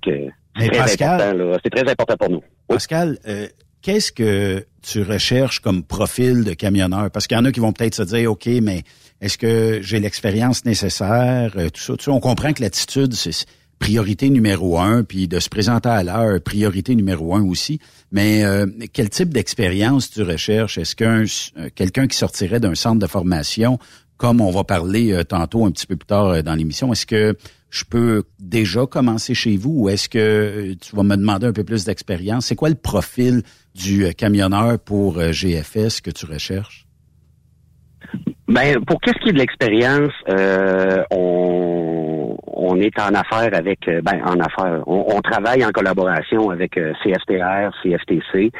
que, 0.01 0.29
Pascal, 0.55 1.59
c'est 1.63 1.69
très 1.69 1.89
important 1.89 2.15
pour 2.17 2.29
nous. 2.29 2.41
Pascal, 2.67 3.17
euh, 3.27 3.47
qu'est-ce 3.81 4.11
que 4.11 4.65
tu 4.81 5.03
recherches 5.03 5.59
comme 5.59 5.83
profil 5.83 6.43
de 6.43 6.53
camionneur? 6.53 7.11
Parce 7.11 7.27
qu'il 7.27 7.37
y 7.37 7.39
en 7.39 7.45
a 7.45 7.51
qui 7.51 7.59
vont 7.59 7.73
peut-être 7.73 7.95
se 7.95 8.03
dire, 8.03 8.31
OK, 8.31 8.47
mais 8.61 8.83
est-ce 9.21 9.37
que 9.37 9.79
j'ai 9.81 9.99
l'expérience 9.99 10.65
nécessaire? 10.65 11.53
Euh, 11.57 11.69
tout 11.69 11.81
ça, 11.81 11.97
tu 11.97 12.05
sais, 12.05 12.11
on 12.11 12.19
comprend 12.19 12.53
que 12.53 12.61
l'attitude, 12.61 13.13
c'est 13.13 13.45
priorité 13.79 14.29
numéro 14.29 14.79
un, 14.79 15.03
puis 15.03 15.27
de 15.27 15.39
se 15.39 15.49
présenter 15.49 15.89
à 15.89 16.01
l'heure, 16.03 16.41
priorité 16.41 16.95
numéro 16.95 17.35
un 17.35 17.43
aussi. 17.43 17.79
Mais 18.11 18.45
euh, 18.45 18.65
quel 18.93 19.09
type 19.09 19.33
d'expérience 19.33 20.09
tu 20.09 20.23
recherches? 20.23 20.77
Est-ce 20.77 20.95
qu'un 20.95 21.25
quelqu'un 21.75 22.07
qui 22.07 22.17
sortirait 22.17 22.61
d'un 22.61 22.75
centre 22.75 22.99
de 22.99 23.07
formation, 23.07 23.77
comme 24.15 24.39
on 24.39 24.51
va 24.51 24.63
parler 24.63 25.21
tantôt 25.27 25.65
un 25.65 25.71
petit 25.71 25.85
peu 25.85 25.97
plus 25.97 26.07
tard 26.07 26.41
dans 26.41 26.55
l'émission, 26.55 26.93
est-ce 26.93 27.05
que 27.05 27.37
je 27.75 27.83
peux 27.83 28.23
déjà 28.39 28.85
commencer 28.85 29.33
chez 29.33 29.57
vous 29.57 29.81
ou 29.81 29.89
est-ce 29.89 30.07
que 30.07 30.17
euh, 30.17 30.75
tu 30.79 30.95
vas 30.95 31.03
me 31.03 31.17
demander 31.17 31.47
un 31.47 31.51
peu 31.51 31.65
plus 31.65 31.83
d'expérience? 31.83 32.45
C'est 32.45 32.55
quoi 32.55 32.69
le 32.69 32.75
profil 32.75 33.41
du 33.75 34.05
euh, 34.05 34.11
camionneur 34.13 34.79
pour 34.79 35.19
euh, 35.19 35.33
GFS 35.33 35.99
que 35.99 36.09
tu 36.09 36.25
recherches? 36.25 36.87
Ben, 38.47 38.81
pour 38.85 39.01
qu'est-ce 39.01 39.19
qui 39.21 39.29
est 39.29 39.33
de 39.33 39.39
l'expérience, 39.39 40.13
on, 41.11 42.14
on 42.55 42.79
est 42.79 42.97
en 42.99 43.13
affaires 43.13 43.53
avec, 43.53 43.87
euh, 43.87 44.01
ben 44.01 44.21
en 44.25 44.39
affaires, 44.39 44.81
on, 44.87 45.05
on 45.15 45.21
travaille 45.21 45.63
en 45.65 45.71
collaboration 45.71 46.49
avec 46.49 46.77
euh, 46.77 46.93
CFTR, 47.03 47.71
CFTC. 47.83 48.51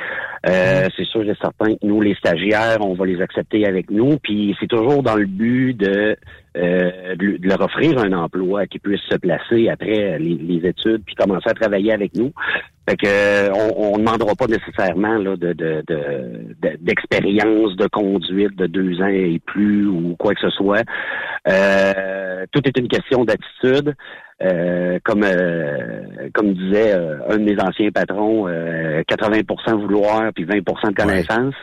Euh, 0.47 0.87
C'est 0.95 1.05
sûr 1.05 1.23
et 1.23 1.35
certain 1.41 1.73
que 1.75 1.85
nous, 1.85 2.01
les 2.01 2.13
stagiaires, 2.15 2.77
on 2.81 2.93
va 2.93 3.05
les 3.05 3.21
accepter 3.21 3.65
avec 3.65 3.89
nous, 3.89 4.17
puis 4.21 4.55
c'est 4.59 4.67
toujours 4.67 5.01
dans 5.01 5.15
le 5.15 5.25
but 5.25 5.73
de, 5.73 6.15
euh, 6.57 7.15
de, 7.15 7.37
de 7.37 7.47
leur 7.47 7.61
offrir 7.61 7.97
un 7.99 8.11
emploi 8.13 8.67
qui 8.67 8.79
puisse 8.79 9.01
se 9.09 9.17
placer 9.17 9.69
après 9.69 10.19
les, 10.19 10.35
les 10.35 10.67
études, 10.69 11.03
puis 11.05 11.15
commencer 11.15 11.49
à 11.49 11.53
travailler 11.53 11.93
avec 11.93 12.15
nous. 12.15 12.31
Fait 12.87 12.97
que 12.97 13.07
euh, 13.07 13.51
on, 13.53 13.93
on 13.93 13.97
demandera 13.97 14.35
pas 14.35 14.45
nécessairement 14.47 15.17
là, 15.17 15.35
de, 15.35 15.53
de, 15.53 15.83
de- 15.87 16.55
de- 16.61 16.77
d'expérience 16.81 17.75
de 17.77 17.87
conduite 17.87 18.55
de 18.57 18.67
deux 18.67 19.01
ans 19.01 19.07
et 19.07 19.39
plus 19.45 19.87
ou 19.87 20.15
quoi 20.19 20.33
que 20.35 20.41
ce 20.41 20.49
soit. 20.51 20.83
Euh, 21.47 22.45
tout 22.51 22.61
est 22.65 22.77
une 22.77 22.87
question 22.87 23.25
d'attitude. 23.25 23.95
Euh, 24.43 24.99
comme 25.05 25.23
euh, 25.23 26.01
comme 26.33 26.53
disait 26.53 26.91
euh, 26.93 27.19
un 27.29 27.37
de 27.37 27.43
mes 27.43 27.57
anciens 27.61 27.89
patrons, 27.89 28.47
euh, 28.49 29.01
80% 29.09 29.79
vouloir 29.79 30.33
puis 30.33 30.43
20% 30.43 30.89
de 30.89 30.93
connaissance. 30.95 31.53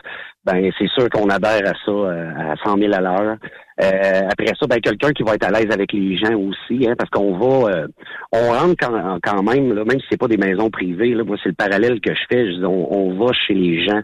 Ben 0.47 0.71
c'est 0.79 0.89
sûr 0.89 1.11
qu'on 1.11 1.29
adhère 1.29 1.61
à 1.69 1.75
ça 1.85 1.91
euh, 1.93 2.31
à 2.53 2.57
100 2.65 2.79
000 2.79 2.95
à 2.95 3.01
l'heure. 3.03 3.37
Euh, 3.81 4.29
après 4.31 4.47
ça, 4.59 4.67
ben 4.69 4.81
quelqu'un 4.81 5.13
qui 5.13 5.23
va 5.23 5.35
être 5.35 5.47
à 5.47 5.51
l'aise 5.51 5.71
avec 5.73 5.93
les 5.93 6.17
gens 6.19 6.35
aussi, 6.35 6.87
hein, 6.87 6.95
parce 6.99 7.09
qu'on 7.11 7.37
va, 7.39 7.71
euh, 7.71 7.87
on 8.33 8.51
rentre 8.53 8.75
quand, 8.79 9.19
quand 9.23 9.43
même, 9.43 9.73
là, 9.75 9.85
même 9.85 9.99
si 10.01 10.07
c'est 10.11 10.21
pas 10.21 10.29
des 10.29 10.37
maisons 10.37 10.69
privées. 10.71 11.15
Là, 11.15 11.25
moi, 11.25 11.37
c'est 11.43 11.49
le 11.49 11.55
parallèle 11.55 12.01
que 12.01 12.13
je 12.15 12.21
fais. 12.31 12.47
Je 12.53 12.59
dis, 12.59 12.65
on, 12.65 12.95
on 12.95 13.15
va 13.25 13.33
chez 13.33 13.55
les 13.55 13.83
gens, 13.85 14.03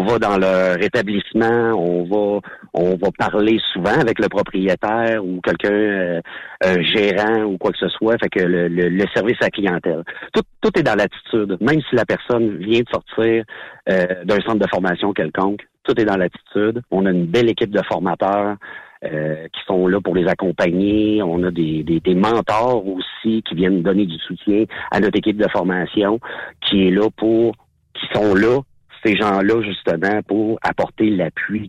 on 0.00 0.04
va 0.04 0.18
dans 0.18 0.38
leur 0.38 0.82
établissement, 0.82 1.74
on 1.76 2.04
va, 2.04 2.40
on 2.72 2.96
va 2.96 3.08
parler 3.18 3.58
souvent 3.72 3.98
avec 4.00 4.18
le 4.18 4.28
propriétaire 4.28 5.22
ou 5.24 5.40
quelqu'un, 5.42 5.70
euh, 5.72 6.20
un 6.64 6.82
gérant 6.82 7.42
ou 7.44 7.58
quoi 7.58 7.72
que 7.72 7.78
ce 7.78 7.88
soit. 7.88 8.16
Fait 8.18 8.30
que 8.30 8.44
le, 8.44 8.68
le- 8.68 8.88
le 8.88 9.04
service 9.14 9.36
à 9.40 9.44
la 9.44 9.50
clientèle, 9.50 10.02
tout, 10.32 10.42
tout 10.62 10.78
est 10.78 10.82
dans 10.82 10.94
l'attitude. 10.96 11.58
Même 11.60 11.80
si 11.88 11.94
la 11.94 12.04
personne 12.06 12.56
vient 12.56 12.80
de 12.80 12.88
sortir 12.90 13.44
euh, 13.90 14.06
d'un 14.24 14.40
centre 14.40 14.58
de 14.58 14.68
formation 14.68 15.12
quelconque, 15.12 15.60
tout 15.88 16.00
est 16.00 16.04
dans 16.04 16.16
l'attitude. 16.16 16.82
On 16.90 17.06
a 17.06 17.10
une 17.10 17.26
belle 17.26 17.48
équipe 17.48 17.70
de 17.70 17.82
formateurs 17.82 18.56
euh, 19.04 19.46
qui 19.52 19.60
sont 19.66 19.86
là 19.86 20.00
pour 20.00 20.14
les 20.14 20.26
accompagner. 20.26 21.22
On 21.22 21.42
a 21.44 21.50
des, 21.50 22.00
mentors 22.14 22.86
aussi 22.86 23.42
qui 23.42 23.54
viennent 23.54 23.82
donner 23.82 24.06
du 24.06 24.18
soutien 24.18 24.64
à 24.90 25.00
notre 25.00 25.16
équipe 25.16 25.38
de 25.38 25.48
formation, 25.48 26.20
qui 26.68 26.86
est 26.86 26.90
là 26.90 27.08
pour, 27.16 27.54
qui 27.94 28.06
sont 28.12 28.34
là 28.34 28.60
ces 29.04 29.16
gens-là 29.16 29.62
justement 29.62 30.20
pour 30.26 30.58
apporter 30.62 31.10
l'appui 31.10 31.68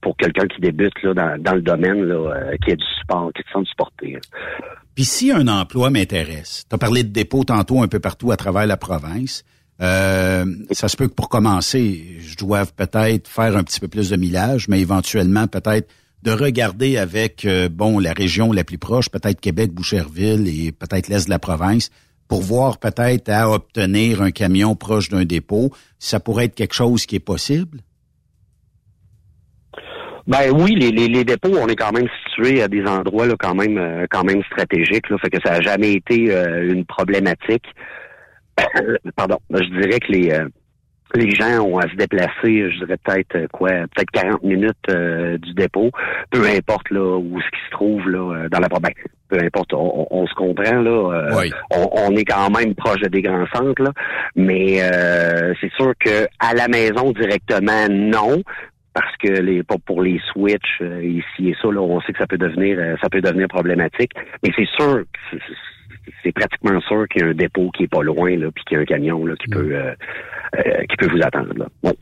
pour 0.00 0.16
quelqu'un 0.16 0.46
qui 0.46 0.60
débute 0.62 1.02
là, 1.02 1.36
dans, 1.38 1.54
le 1.54 1.60
domaine 1.60 2.10
euh, 2.10 2.56
qui 2.64 2.72
a 2.72 2.76
du 2.76 2.86
support, 2.98 3.30
qui 3.34 3.42
se 3.42 3.52
sent 3.52 3.66
supporté. 3.66 4.18
Puis 4.94 5.04
si 5.04 5.30
un 5.30 5.46
emploi 5.46 5.90
m'intéresse, 5.90 6.64
tu 6.68 6.74
as 6.74 6.78
parlé 6.78 7.04
de 7.04 7.10
dépôt 7.12 7.44
tantôt 7.44 7.82
un 7.82 7.88
peu 7.88 8.00
partout 8.00 8.32
à 8.32 8.36
travers 8.36 8.66
la 8.66 8.78
province. 8.78 9.44
Euh, 9.80 10.44
ça 10.72 10.88
se 10.88 10.96
peut 10.96 11.08
que 11.08 11.14
pour 11.14 11.28
commencer, 11.28 12.16
je 12.18 12.36
doive 12.36 12.72
peut-être 12.74 13.28
faire 13.28 13.56
un 13.56 13.62
petit 13.62 13.80
peu 13.80 13.88
plus 13.88 14.10
de 14.10 14.16
millage, 14.16 14.68
mais 14.68 14.80
éventuellement 14.80 15.46
peut-être 15.46 15.88
de 16.24 16.32
regarder 16.32 16.98
avec 16.98 17.44
euh, 17.44 17.68
bon 17.68 18.00
la 18.00 18.12
région 18.12 18.52
la 18.52 18.64
plus 18.64 18.78
proche, 18.78 19.08
peut-être 19.08 19.40
Québec, 19.40 19.72
Boucherville 19.72 20.48
et 20.48 20.72
peut-être 20.72 21.08
l'est 21.08 21.26
de 21.26 21.30
la 21.30 21.38
province, 21.38 21.90
pour 22.26 22.42
voir 22.42 22.78
peut-être 22.78 23.28
à 23.28 23.50
obtenir 23.50 24.20
un 24.20 24.32
camion 24.32 24.74
proche 24.74 25.10
d'un 25.10 25.24
dépôt. 25.24 25.70
Ça 26.00 26.18
pourrait 26.18 26.46
être 26.46 26.56
quelque 26.56 26.74
chose 26.74 27.06
qui 27.06 27.16
est 27.16 27.20
possible? 27.20 27.78
Ben 30.26 30.50
oui, 30.52 30.74
les, 30.74 31.24
dépôts, 31.24 31.56
on 31.58 31.68
est 31.68 31.76
quand 31.76 31.92
même 31.92 32.06
situé 32.26 32.60
à 32.62 32.68
des 32.68 32.84
endroits 32.84 33.26
là, 33.26 33.34
quand 33.38 33.54
même 33.54 33.78
euh, 33.78 34.04
quand 34.10 34.24
même 34.24 34.42
stratégiques, 34.42 35.08
là, 35.08 35.16
fait 35.18 35.30
que 35.30 35.38
ça 35.42 35.52
n'a 35.52 35.60
jamais 35.62 35.92
été 35.94 36.30
une 36.68 36.84
problématique. 36.84 37.64
Pardon, 39.16 39.38
je 39.50 39.80
dirais 39.80 40.00
que 40.00 40.12
les 40.12 40.30
euh, 40.32 40.48
les 41.14 41.30
gens 41.30 41.60
ont 41.64 41.78
à 41.78 41.88
se 41.88 41.94
déplacer, 41.96 42.70
je 42.70 42.84
dirais 42.84 42.98
peut-être 43.02 43.34
euh, 43.36 43.46
quoi, 43.50 43.70
peut-être 43.70 44.10
40 44.12 44.42
minutes 44.42 44.76
euh, 44.90 45.38
du 45.38 45.54
dépôt, 45.54 45.90
peu 46.30 46.44
importe 46.44 46.90
là 46.90 47.16
où 47.16 47.40
ce 47.40 47.46
qui 47.46 47.64
se 47.64 47.70
trouve 47.70 48.10
là 48.10 48.18
euh, 48.44 48.48
dans 48.50 48.58
la 48.60 48.68
province. 48.68 48.92
Peu 49.30 49.38
importe, 49.42 49.72
on, 49.72 50.02
on- 50.02 50.06
on 50.10 50.26
se 50.26 50.34
comprend 50.34 50.76
là. 50.82 50.90
euh, 50.90 51.34
on, 51.70 51.88
on 51.94 52.16
est 52.16 52.24
quand 52.26 52.50
même 52.50 52.74
proche 52.74 53.00
des 53.00 53.22
grands 53.22 53.46
centres 53.54 53.82
là, 53.82 53.92
mais 54.36 54.82
euh, 54.82 55.54
c'est 55.60 55.72
sûr 55.72 55.92
que 55.98 56.26
à 56.40 56.52
la 56.54 56.68
maison 56.68 57.12
directement 57.12 57.86
non, 57.88 58.42
parce 58.92 59.16
que 59.16 59.28
les 59.40 59.62
pour, 59.62 59.80
pour 59.80 60.02
les 60.02 60.20
switches 60.32 60.82
ici 61.02 61.48
et 61.50 61.56
ça 61.62 61.68
là, 61.72 61.80
on 61.80 62.00
sait 62.02 62.12
que 62.12 62.18
ça 62.18 62.26
peut 62.26 62.36
devenir 62.38 62.78
ça 63.00 63.08
peut 63.08 63.22
devenir 63.22 63.48
problématique. 63.48 64.12
Mais 64.42 64.50
c'est 64.54 64.68
sûr, 64.76 65.04
que 65.30 65.36
c'est- 66.22 66.32
pratiquement 66.32 66.80
sûr 66.82 67.06
qu'il 67.08 67.22
y 67.22 67.24
a 67.24 67.28
un 67.28 67.34
dépôt 67.34 67.70
qui 67.70 67.84
est 67.84 67.88
pas 67.88 68.02
loin 68.02 68.36
là, 68.36 68.50
puis 68.54 68.64
qu'il 68.64 68.76
y 68.76 68.78
a 68.78 68.82
un 68.82 68.86
camion 68.86 69.24
là 69.26 69.34
qui 69.36 69.48
peut 69.48 69.70
euh, 69.74 69.94
euh, 70.56 70.84
qui 70.88 70.96
peut 70.96 71.08
vous 71.10 71.22
attendre 71.22 71.52
là. 71.56 71.66
Ouais. 71.82 71.94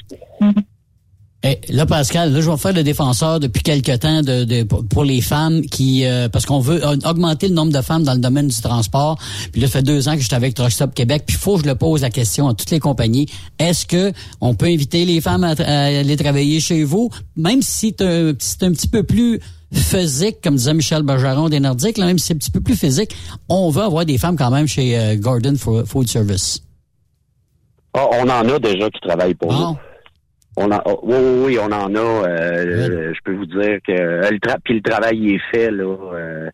Eh, 1.44 1.60
là, 1.68 1.86
Pascal, 1.86 2.32
là, 2.32 2.40
je 2.40 2.50
vais 2.50 2.56
faire 2.56 2.72
le 2.72 2.82
défenseur 2.82 3.38
depuis 3.38 3.62
quelque 3.62 3.94
temps 3.96 4.22
de, 4.22 4.42
de- 4.44 4.62
pour- 4.64 5.04
les 5.04 5.20
femmes 5.20 5.62
qui, 5.62 6.04
euh, 6.04 6.28
parce 6.28 6.44
qu'on 6.46 6.58
veut 6.58 6.80
augmenter 7.04 7.46
le 7.48 7.54
nombre 7.54 7.72
de 7.72 7.82
femmes 7.82 8.02
dans 8.02 8.14
le 8.14 8.18
domaine 8.20 8.48
du 8.48 8.60
transport. 8.60 9.16
Puis 9.52 9.60
là, 9.60 9.68
ça 9.68 9.74
fait 9.74 9.82
deux 9.82 10.08
ans 10.08 10.14
que 10.14 10.20
je 10.22 10.26
suis 10.26 10.34
avec 10.34 10.54
Truck 10.54 10.72
Stop 10.72 10.94
Québec. 10.94 11.22
Puis 11.26 11.36
il 11.36 11.38
faut 11.38 11.56
que 11.56 11.62
je 11.62 11.68
le 11.68 11.74
pose 11.76 12.02
la 12.02 12.10
question 12.10 12.48
à 12.48 12.54
toutes 12.54 12.70
les 12.70 12.80
compagnies. 12.80 13.26
Est-ce 13.60 13.86
que 13.86 14.12
on 14.40 14.54
peut 14.54 14.66
inviter 14.66 15.04
les 15.04 15.20
femmes 15.20 15.44
à, 15.44 15.50
à 15.58 15.84
aller 15.84 16.16
travailler 16.16 16.58
chez 16.58 16.82
vous, 16.82 17.10
même 17.36 17.62
si 17.62 17.94
c'est 17.96 18.02
un, 18.02 18.32
petit 18.72 18.88
peu 18.88 19.02
plus 19.04 19.38
physique, 19.72 20.38
comme 20.42 20.56
disait 20.56 20.74
Michel 20.74 21.02
Bergeron 21.02 21.48
des 21.48 21.60
Nordiques, 21.60 21.98
là, 21.98 22.06
même 22.06 22.18
si 22.18 22.28
c'est 22.28 22.34
un 22.34 22.38
petit 22.38 22.50
peu 22.50 22.60
plus 22.60 22.76
physique, 22.76 23.14
on 23.48 23.68
veut 23.70 23.82
avoir 23.82 24.04
des 24.04 24.16
femmes 24.18 24.36
quand 24.36 24.50
même 24.50 24.66
chez 24.66 24.98
euh, 24.98 25.16
Gordon 25.16 25.54
Fo- 25.54 25.84
Food 25.86 26.08
Service. 26.08 26.60
Ah, 27.94 28.06
on 28.12 28.28
en 28.28 28.48
a 28.48 28.58
déjà 28.58 28.90
qui 28.90 29.00
travaillent 29.06 29.34
pour 29.34 29.52
nous. 29.52 29.76
On 30.56 30.70
en, 30.72 30.80
oh, 30.86 31.00
oui, 31.02 31.16
oui, 31.18 31.42
oui, 31.46 31.58
on 31.60 31.70
en 31.72 31.94
a. 31.94 31.98
euh, 32.28 33.12
Je 33.14 33.20
peux 33.24 33.34
vous 33.34 33.46
dire 33.46 33.78
que 33.86 33.92
euh, 33.92 34.30
le 34.30 34.38
tra- 34.38 34.56
puis 34.64 34.74
le 34.74 34.80
travail 34.80 35.34
est 35.34 35.40
fait 35.54 35.70
là. 35.70 35.84
euh, 36.14 36.50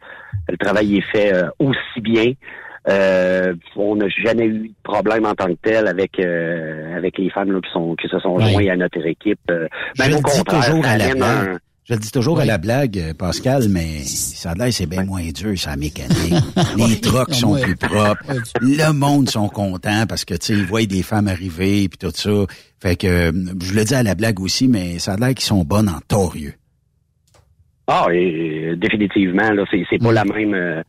le 0.48 0.56
travail 0.56 0.96
est 0.98 1.10
fait 1.12 1.32
euh, 1.32 1.48
aussi 1.60 2.00
bien. 2.00 2.32
Euh, 2.88 3.54
on 3.76 3.94
n'a 3.94 4.08
jamais 4.08 4.46
eu 4.46 4.68
de 4.68 4.74
problème 4.82 5.24
en 5.24 5.34
tant 5.34 5.46
que 5.46 5.56
tel 5.62 5.86
avec 5.86 6.18
euh, 6.18 6.96
avec 6.96 7.16
les 7.16 7.30
femmes 7.30 7.52
là, 7.52 7.60
qui 7.60 7.70
sont 7.70 7.94
qui 7.94 8.08
se 8.08 8.18
sont 8.18 8.40
joints 8.40 8.72
à 8.72 8.76
notre 8.76 9.06
équipe. 9.06 9.38
Euh, 9.52 9.68
Je 9.94 10.02
même 10.02 10.10
le 10.10 10.16
au 10.16 10.18
dis 10.18 10.38
contraire, 10.38 10.60
toujours 10.66 10.84
ça 10.84 10.90
amène 10.90 11.22
un-. 11.22 11.58
Je 11.92 11.96
le 11.98 12.00
dis 12.00 12.10
toujours 12.10 12.40
à 12.40 12.46
la 12.46 12.56
blague, 12.56 12.98
euh, 12.98 13.12
Pascal, 13.12 13.64
mais 13.68 13.98
ça 14.04 14.52
a 14.52 14.54
l'air 14.54 14.72
c'est 14.72 14.86
bien 14.88 15.04
moins 15.04 15.28
dur, 15.30 15.52
ça, 15.58 15.72
la 15.72 15.76
mécanique. 15.76 16.32
Les 16.78 16.98
trucks 17.02 17.34
sont 17.34 17.54
plus 17.60 17.76
propres. 17.76 18.24
Le 18.62 18.92
monde 18.94 19.28
sont 19.28 19.50
contents 19.50 20.06
parce 20.08 20.24
que, 20.24 20.32
tu 20.32 20.46
sais, 20.46 20.52
ils 20.54 20.64
voient 20.64 20.86
des 20.86 21.02
femmes 21.02 21.28
arriver 21.28 21.90
puis 21.90 21.98
tout 22.00 22.10
ça. 22.14 22.30
Fait 22.80 22.96
que, 22.96 23.06
euh, 23.06 23.32
je 23.62 23.74
le 23.74 23.84
dis 23.84 23.94
à 23.94 24.02
la 24.02 24.14
blague 24.14 24.40
aussi, 24.40 24.68
mais 24.68 24.98
ça 25.00 25.12
a 25.12 25.16
l'air 25.18 25.34
qu'ils 25.34 25.40
sont 25.44 25.64
bonnes 25.64 25.90
en 25.90 26.00
torieux. 26.08 26.54
Ah, 27.88 28.06
et, 28.10 28.72
définitivement, 28.76 29.50
là, 29.50 29.64
c'est, 29.70 29.84
c'est 29.90 29.98
pas 29.98 30.12
la 30.12 30.24
même. 30.24 30.54
euh, 30.54 30.82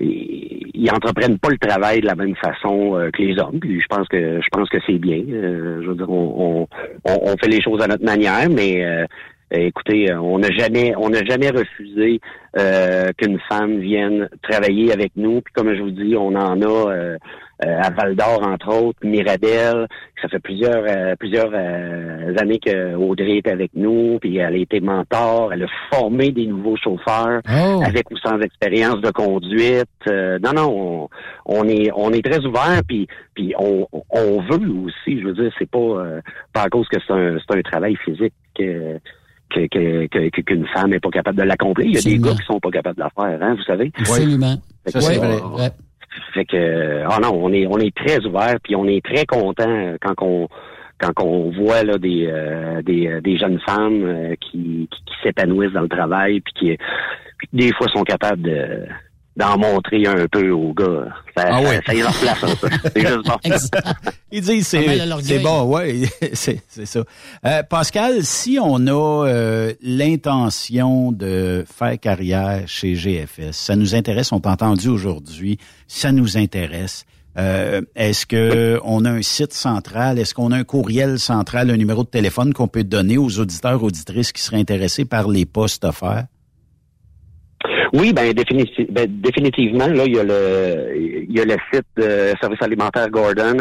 ils 0.00 0.88
entreprennent 0.90 1.38
pas 1.38 1.50
le 1.50 1.58
travail 1.58 2.00
de 2.00 2.06
la 2.06 2.14
même 2.14 2.36
façon 2.36 2.96
euh, 2.96 3.10
que 3.10 3.20
les 3.22 3.38
hommes. 3.38 3.60
Puis 3.60 3.82
je 3.82 3.86
pense 3.94 4.08
que 4.08 4.40
je 4.40 4.48
pense 4.50 4.70
que 4.70 4.78
c'est 4.86 4.98
bien. 4.98 5.18
Euh, 5.28 5.82
je 5.82 5.88
veux 5.88 5.94
dire, 5.96 6.08
on, 6.08 6.66
on, 7.04 7.10
on- 7.12 7.20
on 7.32 7.36
fait 7.36 7.48
les 7.48 7.60
choses 7.60 7.82
à 7.82 7.86
notre 7.86 8.04
manière, 8.04 8.48
mais 8.48 8.82
euh, 8.82 9.04
écoutez, 9.50 10.10
euh, 10.10 10.20
on 10.20 10.38
n'a 10.38 10.50
jamais 10.50 10.94
on 10.96 11.10
n'a 11.10 11.24
jamais 11.24 11.50
refusé 11.50 12.20
euh, 12.58 13.10
qu'une 13.16 13.38
femme 13.48 13.78
vienne 13.78 14.28
travailler 14.42 14.92
avec 14.92 15.12
nous. 15.16 15.40
Puis 15.40 15.52
comme 15.54 15.74
je 15.74 15.82
vous 15.82 15.90
dis, 15.90 16.14
on 16.16 16.34
en 16.34 16.60
a 16.60 16.66
euh, 16.66 17.18
euh, 17.64 17.80
à 17.82 17.90
Val 17.90 18.14
d'Or, 18.14 18.46
entre 18.46 18.72
autres, 18.72 18.98
Mirabel. 19.02 19.86
Ça 20.22 20.28
fait 20.28 20.38
plusieurs 20.38 20.84
euh, 20.86 21.14
plusieurs 21.16 21.50
euh, 21.52 22.34
années 22.38 22.58
que 22.58 22.94
Audrey 22.94 23.38
est 23.38 23.48
avec 23.48 23.72
nous, 23.74 24.18
puis 24.20 24.36
elle 24.36 24.54
a 24.54 24.56
été 24.56 24.80
mentor, 24.80 25.52
elle 25.52 25.64
a 25.64 25.68
formé 25.92 26.30
des 26.30 26.46
nouveaux 26.46 26.76
chauffeurs 26.76 27.40
avec 27.84 28.10
ou 28.10 28.16
sans 28.18 28.40
expérience 28.40 29.00
de 29.00 29.10
conduite. 29.10 29.88
Euh, 30.08 30.38
non, 30.40 30.52
non, 30.52 31.08
on, 31.46 31.62
on 31.62 31.68
est 31.68 31.90
on 31.94 32.12
est 32.12 32.24
très 32.24 32.44
ouvert, 32.44 32.80
puis 32.86 33.08
puis 33.34 33.54
on, 33.58 33.88
on 34.10 34.40
veut 34.42 34.70
aussi. 34.86 35.20
Je 35.20 35.26
veux 35.26 35.34
dire, 35.34 35.52
c'est 35.58 35.70
pas 35.70 35.78
euh, 35.78 36.20
pas 36.52 36.62
à 36.62 36.68
cause 36.68 36.86
que 36.88 36.98
c'est 37.04 37.12
un 37.12 37.38
c'est 37.38 37.56
un 37.56 37.62
travail 37.62 37.96
physique 38.04 38.34
que 38.56 38.98
que, 39.50 39.66
que, 39.68 40.06
que- 40.06 40.40
qu'une 40.42 40.66
femme 40.68 40.92
est 40.92 41.00
pas 41.00 41.10
capable 41.10 41.38
de 41.38 41.42
l'accomplir. 41.44 41.86
Il 41.86 41.94
y 41.94 41.98
a 41.98 42.02
des 42.02 42.18
gars 42.18 42.34
qui 42.34 42.44
sont 42.46 42.60
pas 42.60 42.70
capables 42.70 42.96
de 42.96 43.02
la 43.02 43.10
faire, 43.10 43.38
hein, 43.42 43.54
vous 43.56 43.62
savez. 43.62 43.90
Absolument. 43.98 44.54
Fait 44.84 44.92
que, 44.92 45.00
Ça, 45.00 45.12
c'est 45.12 45.18
vrai. 45.18 45.40
Ouais. 45.42 45.70
fait 46.34 46.44
que 46.44 47.02
ah 47.08 47.18
non, 47.22 47.32
on 47.34 47.52
est 47.52 47.66
on 47.66 47.78
est 47.78 47.94
très 47.94 48.24
ouvert 48.26 48.56
puis 48.62 48.74
on 48.76 48.86
est 48.86 49.04
très 49.04 49.24
content 49.26 49.94
quand 50.00 50.14
on 50.22 50.48
quand 51.00 51.12
on 51.22 51.50
voit 51.52 51.84
là 51.84 51.96
des 51.98 52.26
euh, 52.28 52.82
des, 52.82 53.06
euh, 53.06 53.20
des 53.20 53.36
jeunes 53.38 53.60
femmes 53.60 54.02
euh, 54.04 54.34
qui, 54.40 54.88
qui, 54.90 55.04
qui 55.06 55.14
s'épanouissent 55.22 55.72
dans 55.72 55.82
le 55.82 55.88
travail 55.88 56.40
puis 56.40 56.52
qui 56.54 56.76
puis 57.38 57.46
qui, 57.48 57.56
des 57.56 57.72
fois 57.72 57.86
sont 57.88 58.02
capables 58.02 58.42
de 58.42 58.84
d'en 59.38 59.56
montrer 59.56 60.04
un 60.06 60.26
peu 60.30 60.50
aux 60.50 60.74
gars. 60.74 61.06
Ça, 61.36 61.44
Ah 61.46 61.62
ça, 61.62 61.68
ouais. 61.68 61.80
ça 61.86 61.94
y 61.94 62.02
replace 62.02 62.42
un 62.44 62.56
peu. 62.56 62.68
C'est 62.94 63.06
juste 63.06 63.24
bon. 63.24 63.38
Ils 64.32 64.42
disent 64.42 64.66
c'est 64.66 65.38
bon, 65.38 65.62
ouais, 65.64 66.02
c'est 66.34 66.60
c'est 66.68 66.86
ça. 66.86 67.00
Euh, 67.46 67.62
Pascal, 67.62 68.24
si 68.24 68.58
on 68.60 68.86
a 68.88 69.26
euh, 69.28 69.72
l'intention 69.80 71.12
de 71.12 71.64
faire 71.72 71.98
carrière 72.00 72.64
chez 72.66 72.94
GFS, 72.94 73.52
ça 73.52 73.76
nous 73.76 73.94
intéresse, 73.94 74.32
on 74.32 74.40
t'a 74.40 74.50
entendu 74.50 74.88
aujourd'hui, 74.88 75.58
ça 75.86 76.12
nous 76.12 76.36
intéresse. 76.36 77.04
Euh, 77.38 77.82
Est-ce 77.94 78.26
que 78.26 78.80
on 78.82 79.04
a 79.04 79.10
un 79.10 79.22
site 79.22 79.52
central? 79.52 80.18
Est-ce 80.18 80.34
qu'on 80.34 80.50
a 80.50 80.56
un 80.56 80.64
courriel 80.64 81.20
central, 81.20 81.70
un 81.70 81.76
numéro 81.76 82.02
de 82.02 82.08
téléphone 82.08 82.52
qu'on 82.52 82.66
peut 82.66 82.82
donner 82.82 83.16
aux 83.16 83.38
auditeurs, 83.38 83.82
auditrices 83.84 84.32
qui 84.32 84.42
seraient 84.42 84.58
intéressés 84.58 85.04
par 85.04 85.28
les 85.28 85.46
postes 85.46 85.84
offerts? 85.84 86.24
Oui, 87.92 88.12
ben, 88.12 88.32
ben, 88.32 89.06
définitivement, 89.08 89.86
là, 89.86 90.04
il 90.06 90.16
y 90.16 90.18
a 90.18 90.24
le 90.24 90.96
il 90.96 91.36
y 91.36 91.40
a 91.40 91.44
le 91.44 91.56
site 91.72 91.86
de 91.96 92.32
service 92.40 92.62
alimentaire 92.62 93.08
Gordon 93.10 93.56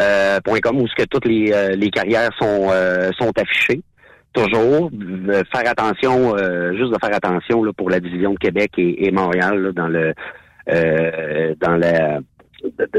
euh, 0.00 0.38
.com 0.62 0.80
où 0.80 0.88
ce 0.88 0.94
que 0.94 1.04
toutes 1.08 1.26
les, 1.26 1.52
euh, 1.52 1.70
les 1.70 1.90
carrières 1.90 2.30
sont 2.38 2.68
euh, 2.70 3.10
sont 3.18 3.32
affichées. 3.38 3.80
Toujours 4.32 4.90
faire 5.52 5.70
attention, 5.70 6.36
euh, 6.36 6.72
juste 6.72 6.92
de 6.92 6.98
faire 7.02 7.14
attention 7.14 7.64
là, 7.64 7.72
pour 7.72 7.88
la 7.88 8.00
division 8.00 8.34
de 8.34 8.38
Québec 8.38 8.72
et, 8.76 9.06
et 9.06 9.10
Montréal 9.10 9.58
là, 9.62 9.72
dans 9.72 9.88
le 9.88 10.12
euh, 10.68 11.54
dans 11.60 11.76
la 11.76 12.20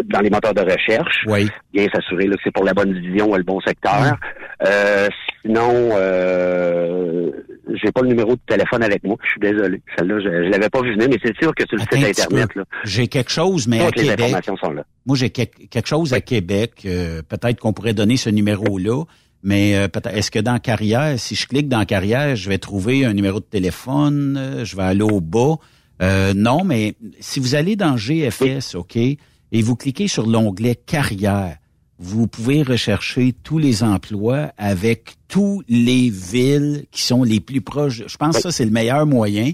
dans 0.06 0.22
les 0.22 0.30
moteurs 0.30 0.54
de 0.54 0.62
recherche. 0.62 1.24
Oui. 1.28 1.50
Bien 1.74 1.88
s'assurer 1.94 2.26
là, 2.26 2.36
que 2.36 2.42
c'est 2.44 2.54
pour 2.54 2.64
la 2.64 2.74
bonne 2.74 2.94
division 2.94 3.36
et 3.36 3.38
le 3.38 3.44
bon 3.44 3.60
secteur. 3.62 4.18
Euh, 4.66 5.08
sinon, 5.42 5.90
euh, 5.94 7.32
j'ai 7.76 7.92
pas 7.92 8.02
le 8.02 8.08
numéro 8.10 8.32
de 8.36 8.40
téléphone 8.48 8.84
avec 8.84 9.04
moi. 9.04 9.18
Je 9.24 9.30
suis 9.32 9.40
désolé. 9.40 9.82
Celle-là, 9.98 10.20
je, 10.20 10.26
je 10.46 10.50
l'avais 10.50 10.70
pas 10.70 10.82
vu 10.82 10.94
venir, 10.94 11.08
mais 11.10 11.18
c'est 11.24 11.36
sûr 11.42 11.54
que 11.56 11.64
sur 11.68 11.78
le 11.78 11.84
Attends 11.84 11.98
site 11.98 12.20
internet, 12.20 12.56
là, 12.56 12.64
J'ai 12.86 13.08
quelque 13.08 13.32
chose, 13.32 13.68
mais 13.68 13.80
à 13.82 13.86
les 13.88 13.92
Québec. 14.04 14.20
informations 14.20 14.58
sont 14.58 14.72
là. 14.72 14.84
Moi, 15.06 15.16
j'ai 15.18 15.30
quel- 15.30 15.48
quelque 15.48 15.88
chose 15.88 16.14
à 16.14 16.22
Québec. 16.22 16.72
euh, 16.86 17.22
peut-être 17.28 17.60
qu'on 17.60 17.74
pourrait 17.74 17.94
donner 17.94 18.18
ce 18.18 18.30
numéro-là. 18.30 19.04
Mais 19.44 19.76
euh, 19.78 19.88
peut-être 19.88 20.16
est-ce 20.18 20.32
que 20.32 20.40
dans 20.40 20.58
carrière, 20.60 21.18
si 21.20 21.36
je 21.36 21.48
clique 21.48 21.70
dans 21.70 21.86
carrière, 21.86 22.36
je 22.36 22.50
vais 22.50 22.58
trouver 22.58 23.06
un 23.06 23.14
numéro 23.14 23.40
de 23.40 23.46
téléphone, 23.46 24.36
euh, 24.38 24.66
je 24.66 24.76
vais 24.76 24.84
aller 24.84 25.04
au 25.04 25.22
bas. 25.22 25.56
Euh, 26.02 26.34
non, 26.36 26.64
mais 26.64 26.96
si 27.20 27.40
vous 27.40 27.54
allez 27.56 27.76
dans 27.76 27.98
GFS, 27.98 28.76
OK, 28.76 28.96
et 28.98 29.18
vous 29.52 29.76
cliquez 29.76 30.08
sur 30.08 30.26
l'onglet 30.28 30.76
carrière, 30.76 31.58
vous 32.00 32.28
pouvez 32.28 32.62
rechercher 32.62 33.34
tous 33.44 33.58
les 33.58 33.84
emplois 33.84 34.52
avec 34.58 35.16
tous 35.28 35.64
les 35.68 36.10
villes 36.10 36.86
qui 36.92 37.02
sont 37.02 37.24
les 37.24 37.40
plus 37.40 37.62
proches. 37.62 38.04
Je 38.08 38.18
pense 38.18 38.36
que 38.36 38.42
ça, 38.44 38.52
c'est 38.52 38.66
le 38.66 38.72
meilleur 38.72 39.06
moyen. 39.06 39.52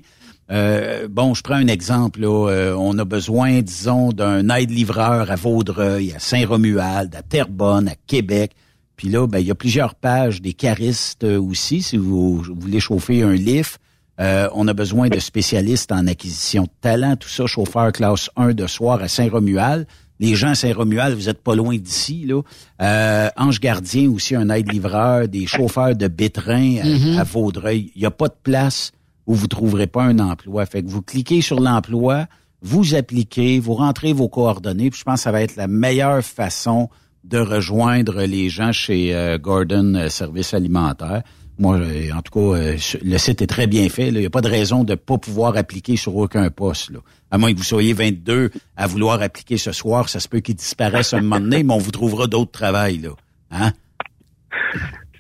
Euh, 0.52 1.08
bon, 1.10 1.34
je 1.34 1.42
prends 1.42 1.56
un 1.56 1.68
exemple. 1.68 2.22
Là, 2.22 2.50
Euh, 2.50 2.76
on 2.78 2.98
a 2.98 3.06
besoin, 3.06 3.62
disons, 3.62 4.12
d'un 4.12 4.50
aide-livreur 4.50 5.32
à 5.32 5.36
Vaudreuil, 5.36 6.14
à 6.14 6.20
Saint-Romuald, 6.20 7.16
à 7.16 7.22
Terrebonne, 7.22 7.88
à 7.88 7.96
Québec. 8.08 8.52
Puis 8.98 9.10
là, 9.10 9.26
ben, 9.26 9.40
il 9.40 9.48
y 9.48 9.52
a 9.52 9.56
plusieurs 9.56 9.96
pages 9.96 10.42
des 10.42 10.54
caristes 10.54 11.24
euh, 11.24 11.42
aussi, 11.42 11.82
si 11.82 11.98
vous, 11.98 12.38
vous 12.38 12.56
voulez 12.56 12.80
chauffer 12.80 13.24
un 13.24 13.34
lift. 13.34 13.80
Euh, 14.20 14.48
on 14.54 14.68
a 14.68 14.74
besoin 14.74 15.10
de 15.10 15.18
spécialistes 15.20 15.92
en 15.92 16.06
acquisition 16.06 16.64
de 16.64 16.70
talent, 16.82 17.16
tout 17.16 17.30
ça, 17.30 17.48
chauffeur 17.48 17.92
classe 17.92 18.30
1 18.36 18.54
de 18.54 18.68
soir 18.68 19.02
à 19.02 19.08
Saint-Romuald. 19.08 19.88
Les 20.20 20.36
gens 20.36 20.50
à 20.50 20.56
Saint-Romuald, 20.56 21.16
vous 21.16 21.28
êtes 21.30 21.42
pas 21.42 21.56
loin 21.56 21.76
d'ici, 21.78 22.26
là. 22.26 22.42
Euh, 22.82 23.30
Ange 23.36 23.60
Gardien, 23.60 24.10
aussi 24.12 24.36
un 24.36 24.50
aide-livreur, 24.50 25.28
des 25.28 25.46
chauffeurs 25.48 25.96
de 25.96 26.08
bétrain 26.08 26.78
à, 26.82 26.86
Mhm. 26.86 27.18
à 27.20 27.24
Vaudreuil. 27.24 27.92
Il 27.96 28.00
n'y 28.02 28.06
a 28.06 28.12
pas 28.12 28.28
de 28.28 28.36
place 28.44 28.92
où 29.26 29.34
vous 29.34 29.48
trouverez 29.48 29.88
pas 29.88 30.04
un 30.04 30.20
emploi. 30.20 30.66
Fait 30.66 30.84
que 30.84 30.90
vous 30.90 31.02
cliquez 31.02 31.42
sur 31.42 31.60
l'emploi, 31.60 32.28
vous 32.62 32.96
appliquez, 32.96 33.60
vous 33.60 33.74
rentrez 33.74 34.14
vos 34.14 34.30
coordonnées, 34.30 34.90
puis 34.90 35.00
je 35.00 35.04
pense 35.04 35.20
que 35.20 35.24
ça 35.24 35.32
va 35.32 35.42
être 35.42 35.56
la 35.56 35.68
meilleure 35.68 36.24
façon 36.24 36.90
de 37.24 37.38
rejoindre 37.40 38.24
les 38.24 38.50
gens 38.50 38.72
chez 38.72 39.16
euh, 39.16 39.38
Gordon 39.38 39.96
euh, 39.96 40.10
Service 40.10 40.54
Alimentaire. 40.54 41.24
Moi, 41.60 41.78
euh, 41.78 42.12
en 42.16 42.22
tout 42.22 42.32
cas, 42.34 42.58
euh, 42.58 42.78
le 43.04 43.18
site 43.18 43.42
est 43.42 43.48
très 43.48 43.68
bien 43.68 43.88
fait. 43.90 44.08
Il 44.08 44.18
n'y 44.18 44.26
a 44.26 44.30
pas 44.30 44.42
de 44.42 44.50
raison 44.50 44.84
de 44.84 44.92
ne 44.92 44.96
pas 44.96 45.18
pouvoir 45.18 45.56
appliquer 45.56 45.96
sur 45.96 46.16
aucun 46.16 46.50
poste. 46.50 46.92
À 47.30 47.38
moins 47.38 47.52
que 47.54 47.58
vous 47.58 47.64
soyez 47.64 47.94
22 47.94 48.50
à 48.76 48.88
vouloir 48.88 49.22
appliquer 49.22 49.58
ce 49.58 49.72
soir, 49.72 50.10
ça 50.10 50.20
se 50.20 50.28
peut 50.28 50.40
qu'il 50.40 50.56
disparaisse 50.56 51.14
un 51.14 51.22
moment 51.22 51.40
donné, 51.40 51.64
mais 51.64 51.74
on 51.74 51.78
vous 51.78 51.92
trouvera 51.92 52.28
d'autres 52.28 52.52
travails. 52.52 52.98
Là. 52.98 53.10
Hein? 53.52 53.72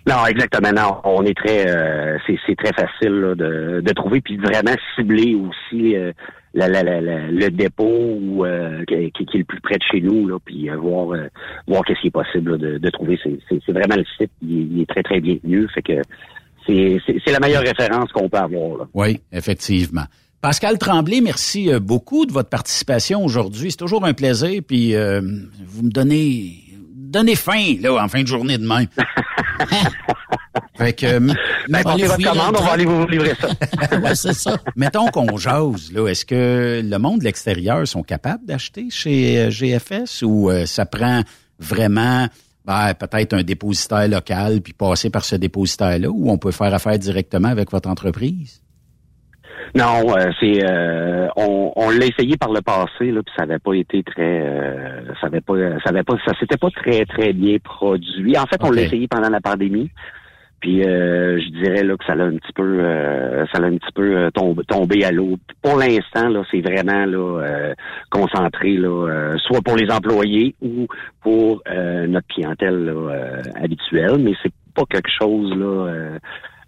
Non, 0.07 0.25
exactement. 0.25 0.71
Non, 0.71 1.01
on 1.03 1.23
est 1.23 1.37
très, 1.37 1.69
euh, 1.69 2.17
c'est, 2.25 2.55
très 2.55 2.73
facile 2.73 3.35
de, 3.37 3.93
trouver 3.93 4.19
puis 4.21 4.37
vraiment 4.37 4.75
cibler 4.95 5.35
aussi 5.35 5.95
la, 6.53 6.67
la, 6.67 6.83
la, 6.83 7.01
le 7.01 7.49
dépôt 7.49 8.45
euh, 8.45 8.83
qui, 8.85 9.11
qui 9.25 9.37
est 9.37 9.39
le 9.39 9.43
plus 9.43 9.59
près 9.61 9.75
de 9.77 9.83
chez 9.91 10.01
nous 10.01 10.27
là, 10.27 10.37
puis 10.43 10.69
euh, 10.69 10.77
voir 10.77 11.11
euh, 11.13 11.27
voir 11.67 11.83
qu'est-ce 11.83 12.01
qui 12.01 12.07
est 12.07 12.11
possible 12.11 12.51
là, 12.51 12.57
de, 12.57 12.77
de 12.77 12.89
trouver. 12.89 13.19
C'est, 13.23 13.71
vraiment 13.71 13.95
le 13.95 14.05
site, 14.17 14.31
il, 14.41 14.59
est- 14.59 14.67
il 14.71 14.81
est 14.81 14.85
très 14.89 15.03
très 15.03 15.19
bien 15.19 15.35
tenu, 15.37 15.67
fait 15.73 15.81
que 15.81 16.01
c'est 16.67 17.31
la 17.31 17.39
meilleure 17.39 17.63
référence 17.63 18.11
qu'on 18.11 18.29
peut 18.29 18.37
avoir. 18.37 18.77
Là. 18.77 18.87
Oui, 18.93 19.19
effectivement. 19.31 20.03
Pascal 20.41 20.77
Tremblay, 20.77 21.21
merci 21.21 21.71
euh, 21.71 21.79
beaucoup 21.79 22.25
de 22.25 22.31
votre 22.33 22.49
participation 22.49 23.23
aujourd'hui. 23.23 23.71
C'est 23.71 23.77
toujours 23.77 24.05
un 24.05 24.13
plaisir, 24.13 24.61
puis 24.67 24.93
euh, 24.95 25.21
vous 25.65 25.83
me 25.83 25.89
donnez 25.89 26.62
donnez 27.13 27.35
faim 27.35 27.75
là 27.79 28.03
en 28.03 28.07
fin 28.09 28.23
de 28.23 28.27
journée 28.27 28.57
demain. 28.57 28.85
fait 30.75 30.93
que 30.93 31.05
euh, 31.05 31.33
Ben, 31.69 31.81
votre 31.83 32.21
commande, 32.21 32.57
on 32.59 32.63
va 32.63 32.71
aller 32.71 32.85
vous 32.85 33.07
livrer 33.07 33.35
ça. 33.39 33.97
ouais, 33.99 34.15
c'est 34.15 34.33
ça. 34.33 34.57
Mettons 34.75 35.07
qu'on 35.07 35.37
jase, 35.37 35.91
là. 35.93 36.07
Est-ce 36.07 36.25
que 36.25 36.81
le 36.83 36.97
monde 36.97 37.19
de 37.19 37.23
l'extérieur 37.23 37.87
sont 37.87 38.03
capables 38.03 38.45
d'acheter 38.45 38.89
chez 38.89 39.39
euh, 39.39 39.49
GFS 39.49 40.23
ou 40.23 40.49
euh, 40.49 40.65
ça 40.65 40.85
prend 40.85 41.21
vraiment 41.59 42.27
ben, 42.65 42.93
peut-être 42.93 43.33
un 43.33 43.43
dépositaire 43.43 44.07
local 44.07 44.61
puis 44.61 44.73
passer 44.73 45.09
par 45.09 45.23
ce 45.23 45.35
dépositaire-là 45.35 46.09
ou 46.09 46.29
on 46.29 46.37
peut 46.37 46.51
faire 46.51 46.73
affaire 46.73 46.97
directement 46.97 47.49
avec 47.49 47.71
votre 47.71 47.89
entreprise? 47.89 48.61
Non, 49.75 50.15
euh, 50.15 50.29
c'est 50.39 50.63
euh, 50.63 51.27
on, 51.35 51.73
on 51.75 51.89
l'a 51.89 52.05
essayé 52.05 52.37
par 52.37 52.51
le 52.51 52.61
passé 52.61 53.11
là, 53.11 53.23
puis 53.23 53.33
ça 53.35 53.45
n'avait 53.45 53.59
pas 53.59 53.73
été 53.73 54.03
très, 54.03 54.41
euh, 54.41 55.01
ça 55.19 55.27
avait 55.27 55.41
pas, 55.41 55.55
ça 55.83 55.89
avait 55.89 56.03
pas, 56.03 56.13
ça 56.25 56.37
s'était 56.39 56.57
pas 56.57 56.69
très 56.69 57.05
très 57.05 57.33
bien 57.33 57.57
produit. 57.57 58.37
En 58.37 58.45
fait, 58.45 58.63
on 58.63 58.69
l'a 58.69 58.83
essayé 58.83 59.07
pendant 59.07 59.29
la 59.29 59.41
pandémie. 59.41 59.89
Puis 60.59 60.81
euh, 60.83 61.41
je 61.41 61.49
dirais 61.61 61.83
là 61.83 61.97
que 61.97 62.05
ça 62.05 62.15
l'a 62.15 62.23
un 62.23 62.37
petit 62.37 62.53
peu, 62.53 62.79
euh, 62.79 63.45
ça 63.51 63.59
l'a 63.59 63.67
un 63.67 63.77
petit 63.77 63.91
peu 63.93 64.15
euh, 64.15 64.29
tombé, 64.31 64.63
tombé 64.63 65.03
à 65.03 65.11
l'eau. 65.11 65.37
Pour 65.61 65.75
l'instant 65.75 66.29
là, 66.29 66.43
c'est 66.51 66.61
vraiment 66.61 67.05
là 67.05 67.41
euh, 67.43 67.73
concentré 68.11 68.77
là, 68.77 69.07
euh, 69.09 69.37
soit 69.39 69.61
pour 69.61 69.75
les 69.75 69.91
employés 69.91 70.55
ou 70.61 70.87
pour 71.21 71.61
euh, 71.69 72.07
notre 72.07 72.27
clientèle 72.27 72.85
là, 72.85 72.91
euh, 72.93 73.41
habituelle, 73.55 74.19
mais 74.19 74.33
c'est 74.41 74.53
pas 74.73 74.83
quelque 74.89 75.09
chose 75.19 75.53
là. 75.57 76.17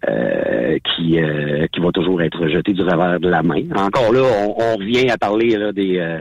Euh, 0.08 0.78
qui 0.96 1.18
euh, 1.20 1.66
qui 1.72 1.80
va 1.80 1.90
toujours 1.92 2.22
être 2.22 2.46
jeté 2.48 2.72
du 2.72 2.82
revers 2.82 3.20
de 3.20 3.28
la 3.28 3.42
main. 3.42 3.62
Encore 3.74 4.12
là, 4.12 4.22
on, 4.22 4.54
on 4.58 4.76
revient 4.76 5.08
à 5.10 5.18
parler 5.18 5.56
là, 5.56 5.72
des 5.72 5.98
euh, 5.98 6.20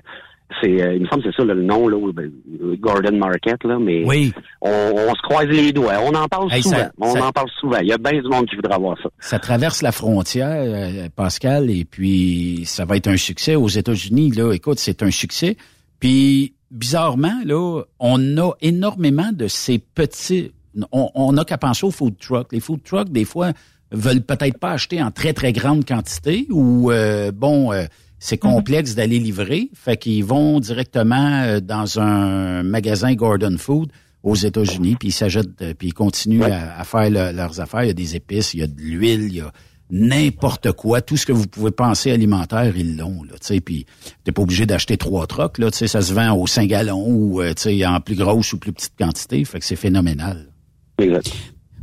c'est 0.62 0.82
euh, 0.82 0.94
il 0.96 1.02
me 1.02 1.08
semble 1.08 1.24
que 1.24 1.30
c'est 1.32 1.38
ça 1.38 1.46
là, 1.46 1.54
le 1.54 1.64
nom 1.64 1.88
là, 1.88 1.98
ben, 2.14 2.32
Gordon 2.80 3.18
Market 3.18 3.64
là, 3.64 3.78
mais 3.80 4.04
Oui. 4.06 4.32
on, 4.62 4.70
on 4.70 5.14
se 5.16 5.22
croise 5.24 5.48
les 5.48 5.72
doigts. 5.74 5.94
On 6.04 6.14
en 6.16 6.28
parle 6.28 6.52
Hey, 6.54 6.62
souvent. 6.62 6.76
ça- 6.78 6.92
on 7.00 7.14
ça- 7.14 7.26
en 7.28 7.32
parle 7.32 7.50
souvent. 7.60 7.78
Il 7.82 7.88
y 7.88 7.92
a 7.94 7.98
bien 7.98 8.22
du 8.22 8.28
monde 8.30 8.46
qui 8.48 8.56
voudra 8.56 8.78
voir 8.78 8.96
ça. 9.02 9.10
Ça 9.20 9.40
traverse 9.40 9.82
la 9.82 9.92
frontière, 9.92 10.64
euh, 10.66 11.10
Pascal, 11.16 11.70
et 11.70 11.84
puis 11.86 12.62
ça 12.66 12.86
va 12.86 12.96
être 12.98 13.08
un 13.08 13.18
succès 13.18 13.56
aux 13.56 13.68
États-Unis. 13.68 14.32
Là, 14.32 14.54
écoute, 14.54 14.78
c'est 14.80 15.04
un 15.04 15.12
succès. 15.12 15.58
Puis 16.00 16.54
bizarrement, 16.72 17.40
là, 17.46 17.82
on 18.00 18.38
a 18.38 18.52
énormément 18.62 19.32
de 19.34 19.48
ces 19.48 19.80
petits. 19.80 20.52
On, 20.92 21.10
on 21.16 21.32
n'a 21.34 21.44
qu'à 21.46 21.58
penser 21.58 21.86
aux 21.86 21.92
food 21.92 22.18
trucks. 22.20 22.52
Les 22.52 22.60
food 22.60 22.84
trucks, 22.84 23.10
des 23.10 23.26
fois, 23.26 23.52
veulent 23.92 24.22
peut-être 24.22 24.58
pas 24.60 24.72
acheter 24.72 25.02
en 25.02 25.12
très 25.12 25.34
très 25.34 25.54
grande 25.54 25.86
quantité 25.86 26.48
ou 26.50 26.92
euh, 26.92 27.32
bon. 27.32 27.72
euh, 27.72 27.86
c'est 28.18 28.38
complexe 28.38 28.96
d'aller 28.96 29.20
livrer, 29.20 29.70
fait 29.76 29.98
qu'ils 29.98 30.24
vont 30.24 30.60
directement 30.60 31.44
euh, 31.44 31.60
dans 31.60 32.00
un 32.00 32.64
magasin 32.64 33.14
Gordon 33.14 33.56
Food 33.60 33.92
aux 34.24 34.34
États-Unis, 34.36 34.96
puis 35.00 35.10
ils 35.10 35.12
s'achètent, 35.12 35.62
euh, 35.62 35.74
puis 35.78 35.90
ils 35.90 35.94
continuent 35.94 36.42
à, 36.42 36.80
à 36.80 36.84
faire 36.86 37.10
le- 37.12 37.36
leurs 37.36 37.60
affaires. 37.60 37.84
Il 37.84 37.88
y 37.88 37.92
a 37.92 37.94
des 37.94 38.16
épices, 38.16 38.54
il 38.56 38.62
y 38.62 38.64
a 38.64 38.68
de 38.68 38.82
l'huile, 38.82 39.26
il 39.28 39.36
y 39.36 39.42
a 39.42 39.52
n'importe 39.92 40.72
quoi, 40.72 41.02
tout 41.02 41.18
ce 41.18 41.26
que 41.28 41.32
vous 41.34 41.46
pouvez 41.46 41.70
penser 41.72 42.12
alimentaire, 42.12 42.76
ils 42.76 42.98
l'ont, 42.98 43.22
là, 43.24 43.34
tu 43.40 43.48
sais, 43.48 43.62
puis 43.62 43.86
t'es 44.24 44.32
pas 44.32 44.42
obligé 44.42 44.66
d'acheter 44.66 44.98
trois 44.98 45.28
trocs, 45.28 45.58
là, 45.60 45.70
tu 45.70 45.78
sais, 45.78 45.88
ça 45.88 46.02
se 46.02 46.12
vend 46.14 46.34
au 46.36 46.48
5 46.48 46.68
gallons 46.68 47.06
ou, 47.08 47.42
euh, 47.42 47.54
tu 47.54 47.64
sais, 47.64 47.86
en 47.86 48.00
plus 48.00 48.16
grosse 48.16 48.54
ou 48.54 48.58
plus 48.58 48.72
petite 48.74 48.94
quantité, 48.98 49.44
fait 49.46 49.60
que 49.60 49.66
c'est 49.66 49.76
phénoménal. 49.76 50.48
Exact. 50.98 51.32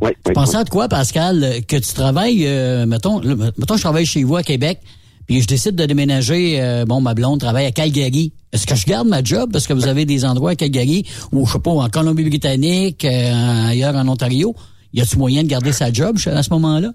Ouais, 0.02 0.16
Tu 0.26 0.32
pensais 0.32 0.56
à 0.56 0.64
de 0.64 0.68
quoi, 0.68 0.88
Pascal, 0.88 1.44
euh, 1.44 1.60
que 1.60 1.76
tu 1.76 1.94
travailles, 1.94 2.44
euh, 2.46 2.86
mettons, 2.86 3.20
mettons, 3.20 3.76
je 3.76 3.82
travaille 3.82 4.04
chez 4.04 4.24
vous 4.24 4.34
à 4.34 4.42
Québec, 4.42 4.80
puis 5.28 5.40
je 5.40 5.46
décide 5.46 5.76
de 5.76 5.86
déménager, 5.86 6.60
euh, 6.60 6.84
bon, 6.84 7.00
ma 7.00 7.14
blonde 7.14 7.38
travaille 7.38 7.66
à 7.66 7.70
Calgary. 7.70 8.32
Est-ce 8.52 8.66
que 8.66 8.74
je 8.74 8.84
garde 8.84 9.06
ma 9.06 9.22
job? 9.22 9.50
Parce 9.52 9.68
que 9.68 9.72
vous 9.72 9.86
avez 9.86 10.04
des 10.04 10.24
endroits 10.24 10.50
à 10.50 10.54
Calgary 10.56 11.06
ou, 11.30 11.46
je 11.46 11.52
sais 11.52 11.60
pas, 11.60 11.70
en 11.70 11.88
Colombie-Britannique, 11.88 13.04
euh, 13.04 13.68
ailleurs 13.68 13.94
en 13.94 14.08
Ontario? 14.08 14.56
Y 14.92 15.02
a-tu 15.02 15.16
moyen 15.18 15.44
de 15.44 15.48
garder 15.48 15.72
sa 15.72 15.92
job 15.92 16.16
à 16.26 16.42
ce 16.42 16.50
moment-là? 16.50 16.88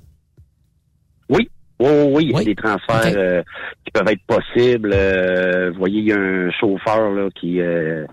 Oui, 1.29 1.49
Oui, 1.79 1.88
oui, 1.89 2.11
oui, 2.13 2.23
il 2.25 2.31
y 2.31 2.41
a 2.41 2.43
des 2.43 2.55
transferts 2.55 3.13
euh, 3.15 3.41
qui 3.85 3.91
peuvent 3.91 4.07
être 4.09 4.21
possibles. 4.27 4.91
Euh, 4.93 5.71
vous 5.71 5.79
voyez, 5.79 5.99
il 5.99 6.07
y 6.07 6.11
a 6.11 6.17
un 6.17 6.51
chauffeur 6.51 7.11
là, 7.11 7.29
qui 7.39 7.61
euh, 7.61 8.05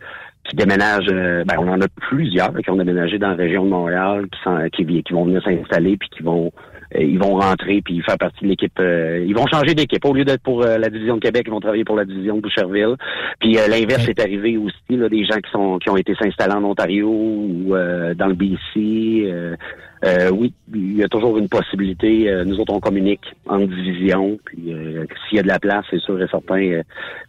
qui 0.45 0.57
déménage. 0.57 1.07
euh, 1.11 1.45
ben, 1.45 1.57
on 1.59 1.69
en 1.69 1.81
a 1.81 1.89
plusieurs 1.89 2.55
qui 2.57 2.71
ont 2.71 2.77
déménagé 2.77 3.19
dans 3.19 3.29
la 3.31 3.35
région 3.37 3.65
de 3.65 3.71
Montréal, 3.71 4.27
qui, 4.33 4.41
sont, 4.43 4.59
qui, 4.73 5.03
qui 5.03 5.13
vont 5.13 5.25
venir 5.25 5.43
s'installer, 5.43 5.97
puis 5.97 6.09
qui 6.11 6.23
vont 6.23 6.53
euh, 6.97 7.03
ils 7.03 7.19
vont 7.19 7.35
rentrer, 7.37 7.83
puis 7.83 8.01
faire 8.03 8.19
partie 8.19 8.45
de 8.45 8.49
l'équipe. 8.51 8.79
euh, 8.79 9.25
ils 9.27 9.35
vont 9.35 9.47
changer 9.47 9.75
d'équipe. 9.75 10.05
Au 10.05 10.13
lieu 10.13 10.25
d'être 10.25 10.43
pour 10.43 10.63
euh, 10.63 10.79
la 10.79 10.91
division 10.91 11.17
de 11.17 11.21
Québec, 11.21 11.45
ils 11.47 11.51
vont 11.51 11.61
travailler 11.61 11.85
pour 11.85 11.97
la 11.97 12.05
division 12.05 12.37
de 12.37 12.41
Boucherville. 12.43 12.95
Puis 13.41 13.59
euh, 13.59 13.67
l'inverse 13.69 14.07
est 14.09 14.21
arrivé 14.21 14.57
aussi, 14.59 14.75
là, 14.91 15.09
des 15.09 15.25
gens 15.25 15.39
qui 15.39 15.51
sont 15.51 15.79
qui 15.79 15.91
ont 15.91 15.97
été 15.97 16.15
s'installer 16.15 16.55
en 16.55 16.63
Ontario 16.65 17.09
ou 17.09 17.75
euh, 17.75 18.15
dans 18.15 18.27
le 18.29 18.35
BC. 18.35 18.57
euh, 18.77 19.57
euh, 20.05 20.31
oui, 20.31 20.53
il 20.75 20.97
y 20.99 21.03
a 21.03 21.09
toujours 21.09 21.39
une 21.39 21.49
possibilité. 21.49 22.29
Euh, 22.31 22.45
nous 22.45 22.61
autres, 22.61 22.75
on 22.75 22.81
communique 22.81 23.25
en 23.49 23.59
division. 23.61 24.39
Puis 24.45 24.73
euh, 24.75 25.07
s'il 25.29 25.37
y 25.37 25.41
a 25.41 25.43
de 25.43 25.49
la 25.49 25.59
place, 25.59 25.85
c'est 25.91 25.99
sûr 26.01 26.21
et 26.23 26.29
certain. 26.29 26.61
euh, 26.63 26.83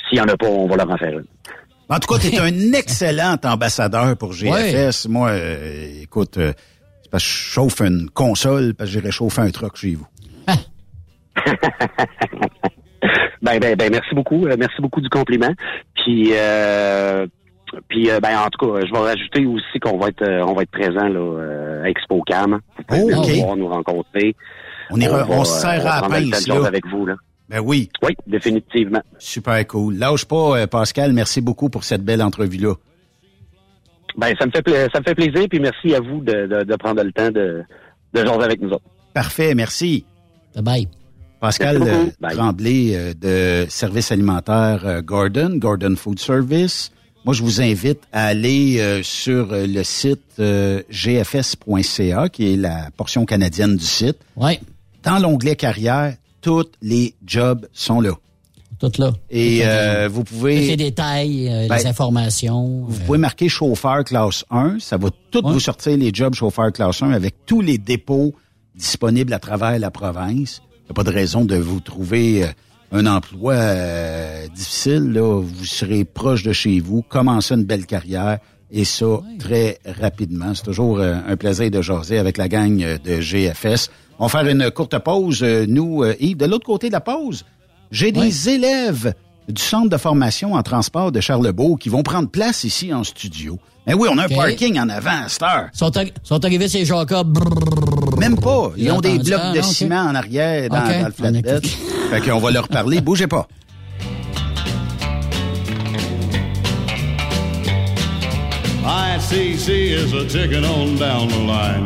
s'il 0.09 0.17
y 0.17 0.21
en 0.21 0.25
a 0.25 0.35
pas, 0.35 0.47
on 0.47 0.67
va 0.67 0.75
leur 0.75 0.91
en 0.91 0.97
faire 0.97 1.17
une. 1.17 1.25
En 1.89 1.99
tout 1.99 2.11
cas, 2.13 2.19
tu 2.19 2.27
es 2.33 2.39
un 2.39 2.73
excellent 2.73 3.37
ambassadeur 3.43 4.17
pour 4.17 4.33
GFS. 4.33 5.07
Moi, 5.07 5.29
euh, 5.29 6.01
écoute, 6.01 6.37
euh, 6.37 6.51
c'est 7.03 7.11
parce 7.11 7.23
que 7.23 7.29
je 7.29 7.35
chauffe 7.35 7.79
une 7.81 8.09
console, 8.09 8.73
parce 8.73 8.89
que 8.89 8.93
j'irai 8.99 9.11
chauffer 9.11 9.41
un 9.41 9.51
truck 9.51 9.75
chez 9.77 9.95
vous. 9.95 10.07
Ben, 13.41 13.59
ben, 13.59 13.75
ben, 13.75 13.89
merci 13.91 14.15
beaucoup. 14.15 14.47
Euh, 14.47 14.55
merci 14.57 14.81
beaucoup 14.81 14.99
du 15.01 15.09
compliment. 15.09 15.53
Puis, 15.93 16.29
euh, 16.33 17.27
puis 17.87 18.09
ben, 18.21 18.39
en 18.39 18.47
tout 18.49 18.65
cas, 18.65 18.79
je 18.87 18.91
vais 18.91 18.97
rajouter 18.97 19.45
aussi 19.45 19.79
qu'on 19.79 19.99
va 19.99 20.07
être, 20.07 20.25
on 20.47 20.53
va 20.55 20.63
être 20.63 20.71
présent 20.71 21.07
là, 21.07 21.83
à 21.83 21.89
Expo 21.89 22.23
Cam. 22.25 22.59
Vous 22.77 22.83
pouvez 22.85 23.13
Oh, 23.13 23.19
ok. 23.51 23.57
nous 23.59 23.67
rencontrer. 23.67 24.35
On 24.89 24.99
ira- 24.99 25.27
on 25.29 25.43
se 25.43 25.59
serrera 25.61 26.01
va 26.01 26.05
à 26.07 26.17
un 26.19 26.29
pince, 26.31 26.47
là. 26.47 26.65
avec 26.65 26.87
vous 26.87 27.05
là. 27.05 27.15
Ben 27.49 27.59
oui. 27.59 27.89
Oui, 28.01 28.13
définitivement. 28.25 29.01
Super 29.19 29.65
cool. 29.67 29.95
Lâche 29.97 30.25
pas, 30.25 30.57
euh, 30.57 30.67
Pascal. 30.67 31.13
Merci 31.13 31.41
beaucoup 31.41 31.69
pour 31.69 31.83
cette 31.83 32.03
belle 32.03 32.21
entrevue-là. 32.23 32.73
Ben, 34.17 34.33
ça 34.39 34.45
me 34.45 34.51
fait 34.51 34.61
pla- 34.63 34.89
ça 34.91 34.99
me 34.99 35.03
fait 35.03 35.13
plaisir. 35.15 35.47
Puis 35.49 35.59
merci 35.59 35.93
à 35.93 35.99
vous 35.99 36.21
de, 36.21 36.47
de, 36.47 36.63
de 36.63 36.75
prendre 36.75 37.03
le 37.03 37.11
temps 37.11 37.29
de, 37.31 37.63
de 38.13 38.25
jaser 38.25 38.43
avec 38.43 38.61
nous 38.61 38.69
autres. 38.69 38.85
Parfait, 39.13 39.53
merci. 39.53 40.05
Bye. 40.55 40.87
Pascal 41.39 41.81
euh, 41.83 42.05
Bye. 42.19 42.35
Tremblay 42.35 42.91
euh, 42.95 43.13
de 43.13 43.69
Service 43.69 44.11
alimentaire 44.11 45.01
Gordon, 45.03 45.57
Gordon 45.57 45.95
Food 45.95 46.17
Service. 46.19 46.91
Moi, 47.25 47.33
je 47.33 47.43
vous 47.43 47.61
invite 47.61 48.01
à 48.11 48.25
aller 48.27 49.01
sur 49.03 49.47
le 49.51 49.81
site 49.83 50.39
gfs.ca, 50.39 52.29
qui 52.29 52.53
est 52.53 52.57
la 52.57 52.89
portion 52.95 53.25
canadienne 53.25 53.75
du 53.75 53.83
site. 53.85 54.17
Ouais. 54.35 54.59
Dans 55.03 55.19
l'onglet 55.19 55.55
carrière, 55.55 56.13
tous 56.45 56.69
les 56.83 57.15
jobs 57.25 57.67
sont 57.73 57.99
là. 58.01 58.11
Tout 58.77 58.91
là. 58.99 59.11
Et 59.31 59.61
Tout 59.61 59.63
euh, 59.65 60.09
vous 60.11 60.23
pouvez... 60.23 60.61
Tous 60.61 60.67
les 60.67 60.77
détails, 60.77 61.49
euh, 61.49 61.67
Ben, 61.67 61.77
les 61.77 61.87
informations. 61.87 62.85
Vous 62.87 62.99
pouvez 62.99 63.17
marquer 63.17 63.49
chauffeur 63.49 64.03
classe 64.03 64.45
1. 64.51 64.77
Ça 64.79 64.97
va 64.97 65.09
tout 65.31 65.41
vous 65.43 65.59
sortir 65.59 65.97
les 65.97 66.11
jobs 66.13 66.35
chauffeur 66.35 66.71
classe 66.71 67.01
1 67.01 67.09
avec 67.13 67.47
tous 67.47 67.61
les 67.61 67.79
dépôts 67.79 68.35
disponibles 68.75 69.33
à 69.33 69.39
travers 69.39 69.79
la 69.79 69.89
province. 69.89 70.61
Il 70.81 70.83
n'y 70.83 70.91
a 70.91 70.93
pas 70.93 71.03
de 71.03 71.09
raison 71.09 71.45
de 71.45 71.55
vous 71.55 71.79
trouver 71.79 72.43
euh, 72.43 72.47
un 72.91 73.07
emploi 73.07 73.53
euh, 73.53 74.47
difficile. 74.49 75.13
Là. 75.13 75.41
Vous 75.41 75.65
serez 75.65 76.05
proche 76.05 76.43
de 76.43 76.53
chez 76.53 76.79
vous, 76.79 77.01
commencez 77.01 77.55
une 77.55 77.63
belle 77.63 77.87
carrière 77.87 78.37
et 78.71 78.83
ça 78.83 79.21
très 79.39 79.79
rapidement. 79.85 80.53
C'est 80.53 80.63
toujours 80.63 80.99
euh, 80.99 81.15
un 81.27 81.37
plaisir 81.37 81.71
de 81.71 81.81
jaser 81.81 82.17
avec 82.17 82.37
la 82.37 82.47
gang 82.47 82.81
euh, 82.81 82.97
de 82.97 83.21
GFS. 83.21 83.89
On 84.19 84.27
va 84.27 84.29
faire 84.29 84.47
une 84.49 84.71
courte 84.71 84.97
pause. 84.99 85.41
euh, 85.43 85.65
Nous, 85.67 86.03
euh, 86.03 86.15
Yves, 86.19 86.37
de 86.37 86.45
l'autre 86.45 86.65
côté 86.65 86.87
de 86.87 86.93
la 86.93 87.01
pause, 87.01 87.43
j'ai 87.91 88.11
des 88.11 88.49
élèves 88.49 89.13
du 89.47 89.61
centre 89.61 89.89
de 89.89 89.97
formation 89.97 90.53
en 90.53 90.63
transport 90.63 91.11
de 91.11 91.19
Charlebourg 91.21 91.77
qui 91.77 91.89
vont 91.89 92.01
prendre 92.03 92.29
place 92.29 92.63
ici 92.63 92.93
en 92.93 93.03
studio. 93.03 93.59
Mais 93.85 93.93
oui, 93.93 94.07
on 94.11 94.17
a 94.17 94.25
un 94.25 94.27
parking 94.29 94.79
en 94.79 94.89
avant 94.89 95.25
à 95.25 95.29
cette 95.29 95.43
heure. 95.43 95.67
Sont, 95.73 95.89
arri- 95.91 96.11
sont 96.23 96.43
arrivés 96.43 96.67
ces 96.67 96.85
Jacob. 96.85 97.37
Même 98.17 98.39
pas. 98.39 98.71
Ils 98.77 98.91
ont 98.91 99.01
des 99.01 99.19
blocs 99.19 99.39
Ah, 99.43 99.51
de 99.53 99.59
non, 99.59 99.65
ok. 99.67 99.71
ciment 99.73 100.01
en 100.01 100.15
arrière 100.15 100.69
dans, 100.69 100.77
OK. 100.79 100.99
dans 101.01 101.05
le 101.05 101.11
flatbed. 101.11 101.65
fait 102.09 102.21
qu'on 102.21 102.39
va 102.39 102.49
leur 102.51 102.67
parler. 102.67 103.01
Bougez 103.01 103.27
pas. 103.27 103.47
ICC 108.83 109.67
is 109.69 110.13
a 110.13 110.25
ticking 110.27 110.63
on 110.63 110.95
down 110.97 111.27
the 111.27 111.39
line. 111.39 111.85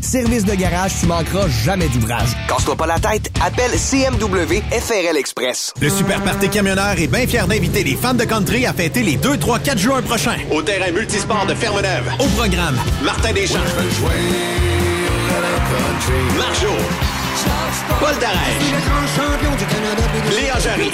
Service 0.00 0.44
de 0.44 0.54
garage, 0.54 0.92
tu 1.00 1.06
manqueras 1.06 1.46
jamais 1.48 1.86
d'ouvrage. 1.88 2.30
Casse-toi 2.48 2.74
pas 2.74 2.86
la 2.86 2.98
tête, 2.98 3.30
appelle 3.44 3.70
CMW 3.70 4.62
FRL 4.72 5.16
Express. 5.16 5.72
Le 5.80 5.88
Super 5.88 6.20
Party 6.22 6.48
Camionneur 6.48 6.98
est 6.98 7.06
bien 7.06 7.26
fier 7.26 7.46
d'inviter 7.46 7.84
les 7.84 7.94
fans 7.94 8.14
de 8.14 8.24
country 8.24 8.66
à 8.66 8.72
fêter 8.72 9.02
les 9.02 9.16
2, 9.16 9.36
3, 9.36 9.60
4 9.60 9.78
juin 9.78 10.02
prochains. 10.02 10.38
Au 10.50 10.60
terrain 10.62 10.90
multisport 10.90 11.46
de 11.46 11.54
Fermeneuve. 11.54 12.10
Au 12.18 12.26
programme, 12.36 12.76
Martin 13.04 13.32
Deschamps. 13.32 13.58
Marjo. 16.36 16.74
Paul 18.00 18.18
Darèche. 18.20 18.70
Léa 20.36 20.58
Jarry. 20.58 20.90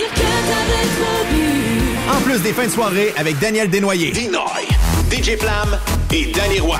En 2.14 2.20
plus 2.20 2.40
des 2.40 2.52
fins 2.52 2.66
de 2.66 2.70
soirée 2.70 3.14
avec 3.16 3.38
Daniel 3.38 3.70
Desnoyers. 3.70 4.10
Dinoy. 4.10 4.68
DJ 5.10 5.38
Flamme 5.38 5.78
et 6.12 6.26
Danny 6.26 6.60
Roy. 6.60 6.78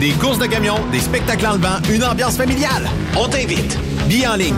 Des 0.00 0.12
courses 0.12 0.38
de 0.38 0.46
camions, 0.46 0.78
des 0.92 1.00
spectacles 1.00 1.46
en 1.46 1.54
levant, 1.54 1.78
une 1.90 2.04
ambiance 2.04 2.36
familiale. 2.36 2.88
On 3.16 3.28
t'invite. 3.28 3.76
Billets 4.08 4.28
en 4.28 4.36
ligne. 4.36 4.54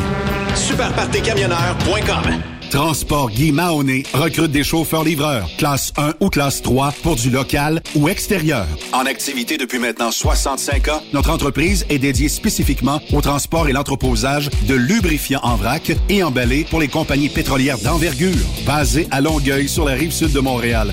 Superpartecamionneur.com 0.55 2.43
Transport 2.71 3.31
Guy 3.31 3.51
Mahoney 3.51 4.05
recrute 4.13 4.53
des 4.53 4.63
chauffeurs-livreurs, 4.63 5.49
classe 5.59 5.93
1 5.97 6.15
ou 6.21 6.29
classe 6.29 6.63
3 6.63 6.93
pour 7.03 7.17
du 7.17 7.29
local 7.29 7.83
ou 7.97 8.09
extérieur. 8.09 8.65
En 8.93 9.07
activité 9.07 9.57
depuis 9.57 9.81
maintenant 9.81 10.13
65 10.13 10.89
ans, 10.89 11.03
notre 11.13 11.31
entreprise 11.31 11.85
est 11.89 11.99
dédiée 11.99 12.29
spécifiquement 12.29 13.01
au 13.13 13.21
transport 13.21 13.69
et 13.69 13.73
l'entreposage 13.73 14.51
de 14.69 14.75
lubrifiants 14.75 15.41
en 15.43 15.57
vrac 15.57 15.91
et 16.09 16.23
emballés 16.23 16.65
pour 16.71 16.81
les 16.81 16.89
compagnies 16.89 17.29
pétrolières 17.29 17.79
d'envergure. 17.79 18.37
Basée 18.65 19.09
à 19.11 19.21
Longueuil 19.21 19.69
sur 19.69 19.85
la 19.85 19.95
rive 19.95 20.13
sud 20.13 20.31
de 20.33 20.41
Montréal, 20.41 20.93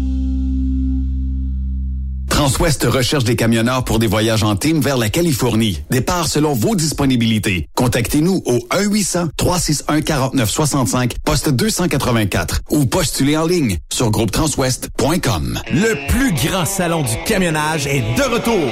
Transwest 2.41 2.83
recherche 2.85 3.23
des 3.23 3.35
camionneurs 3.35 3.83
pour 3.83 3.99
des 3.99 4.07
voyages 4.07 4.41
en 4.41 4.55
team 4.55 4.81
vers 4.81 4.97
la 4.97 5.09
Californie. 5.09 5.83
Départ 5.91 6.27
selon 6.27 6.53
vos 6.53 6.75
disponibilités. 6.75 7.69
Contactez-nous 7.75 8.41
au 8.47 8.57
1-800-361-4965, 8.71 11.11
poste 11.23 11.49
284 11.49 12.61
ou 12.71 12.87
postulez 12.87 13.37
en 13.37 13.45
ligne 13.45 13.77
sur 13.93 14.09
groupetranswest.com. 14.09 15.59
Le 15.71 16.07
plus 16.07 16.33
grand 16.33 16.65
salon 16.65 17.03
du 17.03 17.15
camionnage 17.27 17.85
est 17.85 18.01
de 18.17 18.23
retour. 18.23 18.71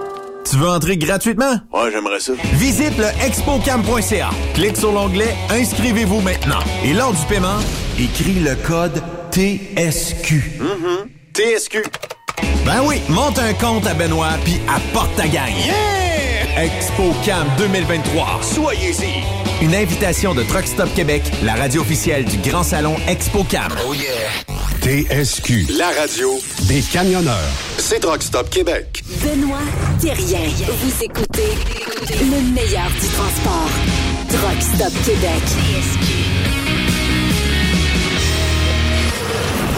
Tu 0.49 0.57
veux 0.57 0.67
entrer 0.67 0.97
gratuitement? 0.97 1.53
Ouais, 1.73 1.91
j'aimerais 1.91 2.19
ça. 2.19 2.33
Visite 2.53 2.97
le 2.97 3.07
expocam.ca. 3.25 4.29
Clique 4.53 4.77
sur 4.77 4.91
l'onglet 4.91 5.35
Inscrivez-vous 5.49 6.21
maintenant. 6.21 6.59
Et 6.83 6.93
lors 6.93 7.13
du 7.13 7.25
paiement, 7.27 7.59
écris 7.99 8.39
le 8.39 8.55
code 8.67 9.01
TSQ. 9.31 10.59
TSQ. 11.33 11.83
Ben 12.65 12.81
oui, 12.85 13.01
monte 13.09 13.39
un 13.39 13.53
compte 13.53 13.87
à 13.87 13.93
Benoît 13.93 14.33
puis 14.43 14.59
apporte 14.67 15.15
ta 15.15 15.27
gang. 15.27 15.51
Yeah! 15.65 16.10
ExpoCam 16.57 17.47
2023. 17.57 18.39
Soyez-y. 18.41 19.63
Une 19.63 19.75
invitation 19.75 20.33
de 20.33 20.43
Truck 20.43 20.65
Stop 20.65 20.93
Québec, 20.93 21.23
la 21.43 21.55
radio 21.55 21.81
officielle 21.81 22.25
du 22.25 22.37
Grand 22.37 22.63
Salon 22.63 22.95
ExpoCam. 23.07 23.71
Oh 23.87 23.93
yeah. 23.93 24.03
TSQ, 24.81 25.77
la 25.77 25.91
radio 25.91 26.31
des 26.67 26.81
camionneurs. 26.81 27.51
C'est 27.77 27.99
Truck 27.99 28.23
Stop 28.23 28.49
Québec. 28.49 29.03
Benoît 29.23 29.59
Thérien. 29.99 30.49
Vous 30.67 31.03
écoutez 31.03 31.53
le 32.19 32.53
meilleur 32.53 32.89
du 32.89 33.07
transport. 33.07 33.69
Truck 34.29 34.61
Stop 34.61 34.93
Québec. 35.05 36.20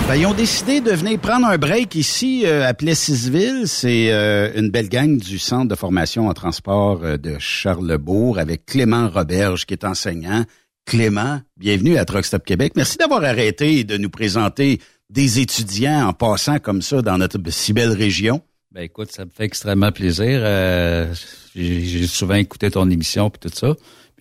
Ben, 0.06 0.16
ils 0.16 0.26
ont 0.26 0.34
décidé 0.34 0.82
de 0.82 0.92
venir 0.92 1.18
prendre 1.18 1.48
un 1.48 1.58
break 1.58 1.96
ici 1.96 2.44
euh, 2.46 2.68
à 2.68 2.74
Plessisville. 2.74 3.70
C'est 3.70 4.12
euh, 4.12 4.52
une 4.54 4.70
belle 4.70 4.90
gang 4.90 5.18
du 5.18 5.40
Centre 5.40 5.70
de 5.70 5.76
formation 5.76 6.28
en 6.28 6.34
transport 6.34 7.00
euh, 7.04 7.16
de 7.16 7.38
Charlebourg 7.40 8.38
avec 8.38 8.66
Clément 8.66 9.08
Roberge 9.08 9.66
qui 9.66 9.74
est 9.74 9.86
enseignant. 9.86 10.44
Clément, 10.86 11.40
bienvenue 11.56 11.98
à 11.98 12.04
Truck 12.04 12.26
Stop 12.26 12.44
Québec. 12.44 12.74
Merci 12.76 12.98
d'avoir 12.98 13.24
arrêté 13.24 13.86
de 13.86 13.96
nous 13.98 14.10
présenter 14.10 14.82
des 15.10 15.40
étudiants 15.40 16.10
en 16.10 16.14
passant 16.14 16.60
comme 16.60 16.82
ça 16.82 17.02
dans 17.02 17.18
notre 17.18 17.40
si 17.50 17.72
belle 17.72 17.94
région. 17.94 18.42
Ben 18.74 18.82
écoute, 18.82 19.12
ça 19.12 19.24
me 19.24 19.30
fait 19.30 19.46
extrêmement 19.46 19.92
plaisir. 19.92 20.42
Euh, 20.44 21.14
j'ai 21.56 22.08
souvent 22.08 22.34
écouté 22.34 22.72
ton 22.72 22.90
émission 22.90 23.30
puis 23.30 23.50
tout 23.50 23.56
ça. 23.56 23.76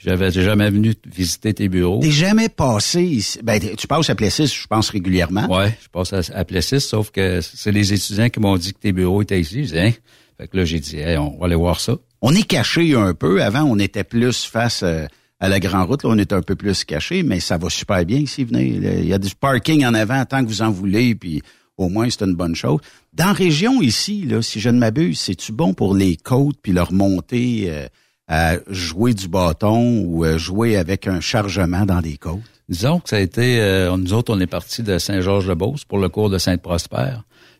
J'avais 0.05 0.31
jamais 0.33 0.69
venu 0.69 0.95
visiter 1.07 1.55
tes 1.55 1.69
bureaux. 1.69 2.01
T'es 2.01 2.11
jamais 2.11 2.49
passé 2.49 3.03
ici. 3.03 3.39
Ben, 3.43 3.61
tu 3.61 3.87
passes 3.87 4.11
à 4.11 4.15
Plessis, 4.17 4.49
je 4.49 4.67
pense, 4.67 4.91
régulièrement. 4.91 5.47
Ouais, 5.47 5.77
je 5.81 5.89
passe 5.89 6.13
à, 6.13 6.21
à 6.35 6.45
Plessis, 6.45 6.81
sauf 6.81 7.11
que 7.11 7.41
c'est 7.41 7.71
les 7.71 7.93
étudiants 7.93 8.29
qui 8.29 8.41
m'ont 8.41 8.57
dit 8.57 8.73
que 8.73 8.81
tes 8.81 8.93
bureaux 8.93 9.23
étaient 9.23 9.41
ici. 9.41 9.65
Je 9.65 9.73
dis, 9.73 9.79
hein? 9.79 9.93
Fait 10.39 10.49
que 10.49 10.57
là, 10.57 10.65
j'ai 10.65 10.81
dit, 10.81 10.99
Hey, 10.99 11.17
on 11.19 11.39
va 11.39 11.47
aller 11.47 11.55
voir 11.55 11.79
ça. 11.79 11.97
On 12.21 12.35
est 12.35 12.47
caché 12.47 12.95
un 12.95 13.15
peu. 13.15 13.43
Avant, 13.43 13.63
on 13.63 13.79
était 13.79 14.05
plus 14.05 14.45
face 14.45 14.83
euh, 14.83 15.07
à 15.39 15.49
la 15.49 15.61
grande 15.61 15.89
route. 15.89 16.03
Là, 16.03 16.11
on 16.11 16.19
est 16.19 16.33
un 16.33 16.43
peu 16.43 16.57
plus 16.57 16.85
caché, 16.85 17.23
mais 17.23 17.39
ça 17.39 17.57
va 17.57 17.71
super 17.71 18.05
bien 18.05 18.19
ici. 18.19 18.43
Venez. 18.43 18.67
Il 18.67 19.07
y 19.07 19.13
a 19.13 19.19
du 19.19 19.35
parking 19.35 19.85
en 19.85 19.95
avant 19.95 20.25
tant 20.25 20.43
que 20.43 20.49
vous 20.49 20.63
en 20.63 20.71
voulez, 20.71 21.15
puis 21.15 21.43
au 21.77 21.89
moins, 21.89 22.09
c'est 22.11 22.23
une 22.23 22.35
bonne 22.35 22.55
chose. 22.57 22.81
Dans 23.13 23.27
la 23.27 23.33
région 23.33 23.83
ici, 23.83 24.25
là, 24.25 24.43
si 24.43 24.59
je 24.59 24.69
ne 24.69 24.79
m'abuse, 24.79 25.21
c'est-tu 25.21 25.53
bon 25.53 25.75
pour 25.75 25.95
les 25.95 26.17
côtes 26.17 26.57
puis 26.63 26.73
leur 26.73 26.93
montée 26.93 27.67
euh, 27.69 27.87
à 28.33 28.57
jouer 28.67 29.13
du 29.13 29.29
bâton 29.29 30.05
ou 30.07 30.25
euh, 30.25 30.39
jouer 30.39 30.79
avec 30.79 31.07
un 31.07 31.21
chargement 31.21 31.85
dans 31.85 32.01
des 32.01 32.17
côtes? 32.17 32.41
Disons 32.67 32.99
que 32.99 33.11
ça 33.11 33.17
a 33.17 33.21
été, 33.21 33.61
euh, 33.61 33.95
nous 33.99 34.15
autres, 34.15 34.35
on 34.35 34.41
est 34.41 34.47
partis 34.47 34.83
de 34.83 34.97
Saint-Georges-de-Beauce 34.97 35.85
pour 35.85 35.99
le 35.99 36.09
cours 36.09 36.31
de 36.31 36.39
Sainte-Prosper. 36.39 37.17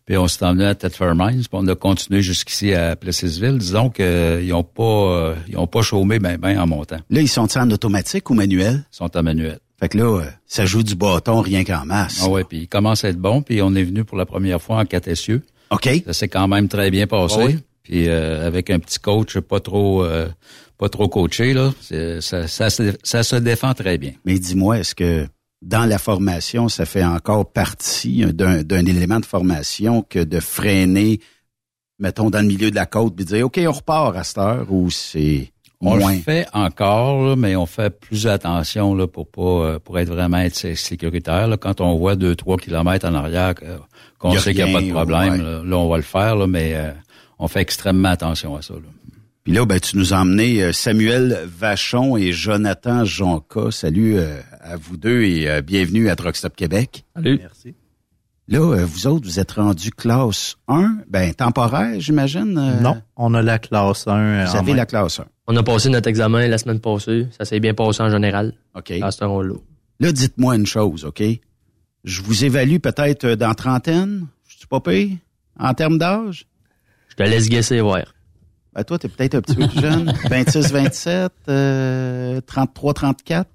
Puis 0.07 0.17
on 0.17 0.27
s'est 0.27 0.43
emmené 0.43 0.65
à 0.65 0.73
Thetford 0.73 1.13
Mines, 1.13 1.41
puis 1.41 1.49
on 1.51 1.67
a 1.67 1.75
continué 1.75 2.23
jusqu'ici 2.23 2.73
à 2.73 2.95
Plessisville. 2.95 3.59
Disons 3.59 3.91
qu'ils 3.91 4.47
n'ont 4.47 4.63
pas, 4.63 4.83
euh, 4.83 5.35
ils 5.47 5.57
ont 5.59 5.67
pas 5.67 5.83
chômé 5.83 6.17
ben 6.17 6.37
ben 6.37 6.59
en 6.59 6.65
montant. 6.65 6.97
Là, 7.07 7.21
ils 7.21 7.29
sont 7.29 7.55
en 7.55 7.69
automatique 7.69 8.27
ou 8.31 8.33
manuel? 8.33 8.83
Ils 8.91 8.97
sont 8.97 9.15
en 9.15 9.21
manuel. 9.21 9.59
Fait 9.79 9.89
que 9.89 9.99
là, 9.99 10.21
euh, 10.21 10.25
ça 10.47 10.65
joue 10.65 10.81
du 10.81 10.95
bâton 10.95 11.39
rien 11.41 11.63
qu'en 11.63 11.85
masse. 11.85 12.21
Ah 12.23 12.29
ouais, 12.29 12.43
puis 12.45 12.61
il 12.61 12.67
commence 12.67 13.05
à 13.05 13.09
être 13.09 13.19
bon, 13.19 13.43
puis 13.43 13.61
on 13.61 13.75
est 13.75 13.83
venu 13.83 14.03
pour 14.03 14.17
la 14.17 14.25
première 14.25 14.59
fois 14.59 14.77
en 14.77 14.85
quatre 14.85 15.07
essieux. 15.07 15.43
OK. 15.69 15.87
Ça 16.07 16.13
s'est 16.13 16.29
quand 16.29 16.47
même 16.47 16.67
très 16.67 16.89
bien 16.89 17.05
passé. 17.05 17.35
Ah 17.39 17.45
oui? 17.45 17.59
Puis 17.83 18.07
euh, 18.07 18.47
avec 18.47 18.69
un 18.69 18.79
petit 18.79 18.99
coach 18.99 19.37
pas 19.39 19.59
trop 19.59 20.03
euh, 20.03 20.27
pas 20.77 20.89
trop 20.89 21.07
coaché 21.07 21.53
là, 21.53 21.71
ça, 22.21 22.47
ça, 22.47 22.69
se- 22.69 22.95
ça 23.03 23.23
se 23.23 23.35
défend 23.35 23.73
très 23.73 23.97
bien. 23.97 24.11
Mais 24.25 24.37
dis-moi, 24.39 24.79
est-ce 24.79 24.95
que 24.95 25.27
dans 25.61 25.85
la 25.85 25.97
formation, 25.97 26.67
ça 26.69 26.85
fait 26.85 27.05
encore 27.05 27.51
partie 27.51 28.25
d'un 28.33 28.85
élément 28.85 29.19
de 29.19 29.25
formation 29.25 30.01
que 30.01 30.19
de 30.19 30.39
freiner, 30.39 31.19
mettons, 31.99 32.29
dans 32.29 32.41
le 32.41 32.47
milieu 32.47 32.69
de 32.69 32.75
la 32.75 32.85
côte, 32.85 33.15
puis 33.15 33.23
de 33.25 33.29
dire, 33.35 33.45
OK, 33.45 33.59
on 33.65 33.71
repart 33.71 34.15
à 34.17 34.23
cette 34.23 34.37
heure, 34.39 34.65
ou 34.69 34.89
c'est 34.91 35.51
On 35.79 35.95
moins? 35.97 36.13
le 36.15 36.19
fait 36.19 36.47
encore, 36.53 37.23
là, 37.29 37.35
mais 37.37 37.55
on 37.55 37.65
fait 37.65 37.89
plus 37.97 38.27
attention 38.27 38.93
là, 38.95 39.07
pour 39.07 39.27
pas 39.29 39.41
euh, 39.41 39.79
pour 39.79 39.97
être 39.99 40.09
vraiment 40.09 40.37
être 40.39 40.75
sécuritaire. 40.75 41.47
là. 41.47 41.55
Quand 41.57 41.79
on 41.81 41.95
voit 41.97 42.15
deux, 42.15 42.35
trois 42.35 42.57
kilomètres 42.57 43.07
en 43.07 43.13
arrière, 43.13 43.55
que- 43.55 43.65
qu'on 44.19 44.37
sait 44.37 44.53
qu'il 44.53 44.65
n'y 44.65 44.71
a 44.71 44.73
pas 44.79 44.81
de 44.85 44.91
problème, 44.91 45.33
ouais. 45.33 45.69
là, 45.69 45.77
on 45.77 45.87
va 45.89 45.97
le 45.97 46.03
faire, 46.03 46.35
là, 46.35 46.47
mais 46.47 46.73
euh, 46.75 46.91
on 47.39 47.47
fait 47.47 47.61
extrêmement 47.61 48.09
attention 48.09 48.55
à 48.55 48.61
ça. 48.61 48.73
Là. 48.73 48.79
Puis 49.43 49.51
là, 49.51 49.65
ben, 49.65 49.77
tu 49.77 49.97
nous 49.97 50.13
as 50.13 50.21
emmené 50.21 50.63
euh, 50.63 50.71
Samuel 50.71 51.37
Vachon 51.45 52.15
et 52.15 52.31
Jonathan 52.31 53.03
Jonca. 53.03 53.71
Salut 53.71 54.15
euh, 54.17 54.39
à 54.61 54.77
vous 54.77 54.95
deux 54.95 55.23
et 55.23 55.49
euh, 55.49 55.61
bienvenue 55.61 56.09
à 56.09 56.15
Truck 56.15 56.37
Stop 56.37 56.55
Québec. 56.55 57.03
Salut. 57.13 57.39
Merci. 57.41 57.75
Là, 58.47 58.85
vous 58.85 59.07
autres, 59.07 59.25
vous 59.25 59.41
êtes 59.41 59.51
rendus 59.51 59.91
classe 59.91 60.55
1, 60.69 60.99
ben 61.09 61.33
temporaire, 61.33 61.99
j'imagine? 61.99 62.53
Non, 62.81 63.01
on 63.17 63.33
a 63.33 63.41
la 63.41 63.59
classe 63.59 64.07
1. 64.07 64.45
Vous 64.45 64.55
avez 64.55 64.73
la 64.73 64.85
classe 64.85 65.19
1. 65.19 65.25
On 65.47 65.55
a 65.57 65.63
passé 65.63 65.89
notre 65.89 66.07
examen 66.07 66.47
la 66.47 66.57
semaine 66.57 66.79
passée. 66.79 67.27
Ça 67.37 67.43
s'est 67.43 67.59
bien 67.59 67.73
passé 67.73 68.01
en 68.01 68.09
général. 68.09 68.53
OK. 68.75 68.91
À 68.91 69.11
ce 69.11 69.23
moment-là. 69.25 69.55
Là, 69.99 70.11
dites-moi 70.11 70.55
une 70.55 70.65
chose, 70.65 71.03
OK? 71.03 71.21
Je 72.03 72.21
vous 72.21 72.45
évalue 72.45 72.77
peut-être 72.77 73.27
dans 73.35 73.53
trentaine. 73.53 74.27
Je 74.47 74.57
suis 74.57 74.67
pas 74.67 74.79
payé 74.79 75.17
en 75.59 75.73
termes 75.73 75.97
d'âge? 75.97 76.45
Je 77.09 77.15
te 77.15 77.23
laisse 77.23 77.49
guesser, 77.49 77.79
voir. 77.81 78.12
Ben, 78.75 78.83
toi, 78.83 78.97
t'es 78.97 79.07
peut-être 79.07 79.35
un 79.35 79.41
petit 79.41 79.55
peu 79.55 79.67
plus 79.67 79.81
jeune. 79.81 80.11
26, 80.29 80.71
27, 80.71 81.31
euh, 81.47 82.41
33, 82.41 82.93
34. 82.93 83.49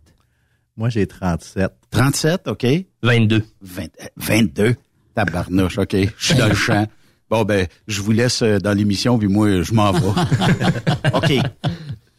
Moi, 0.77 0.90
j'ai 0.90 1.07
37. 1.07 1.73
37, 1.90 2.49
OK. 2.49 2.66
22. 3.03 3.45
20, 3.61 3.82
euh, 3.82 4.07
22. 4.16 4.77
Tabarnouche, 5.15 5.78
OK. 5.78 5.97
Je 6.16 6.24
suis 6.24 6.35
dans 6.36 6.49
le 6.49 6.55
champ. 6.55 6.86
Bon, 7.31 7.45
ben, 7.45 7.66
je 7.89 8.01
vous 8.01 8.12
laisse 8.12 8.43
euh, 8.43 8.59
dans 8.59 8.73
l'émission, 8.73 9.19
puis 9.19 9.28
moi, 9.28 9.62
je 9.62 9.73
m'en 9.73 9.90
vais. 9.93 10.07
OK. 11.15 11.32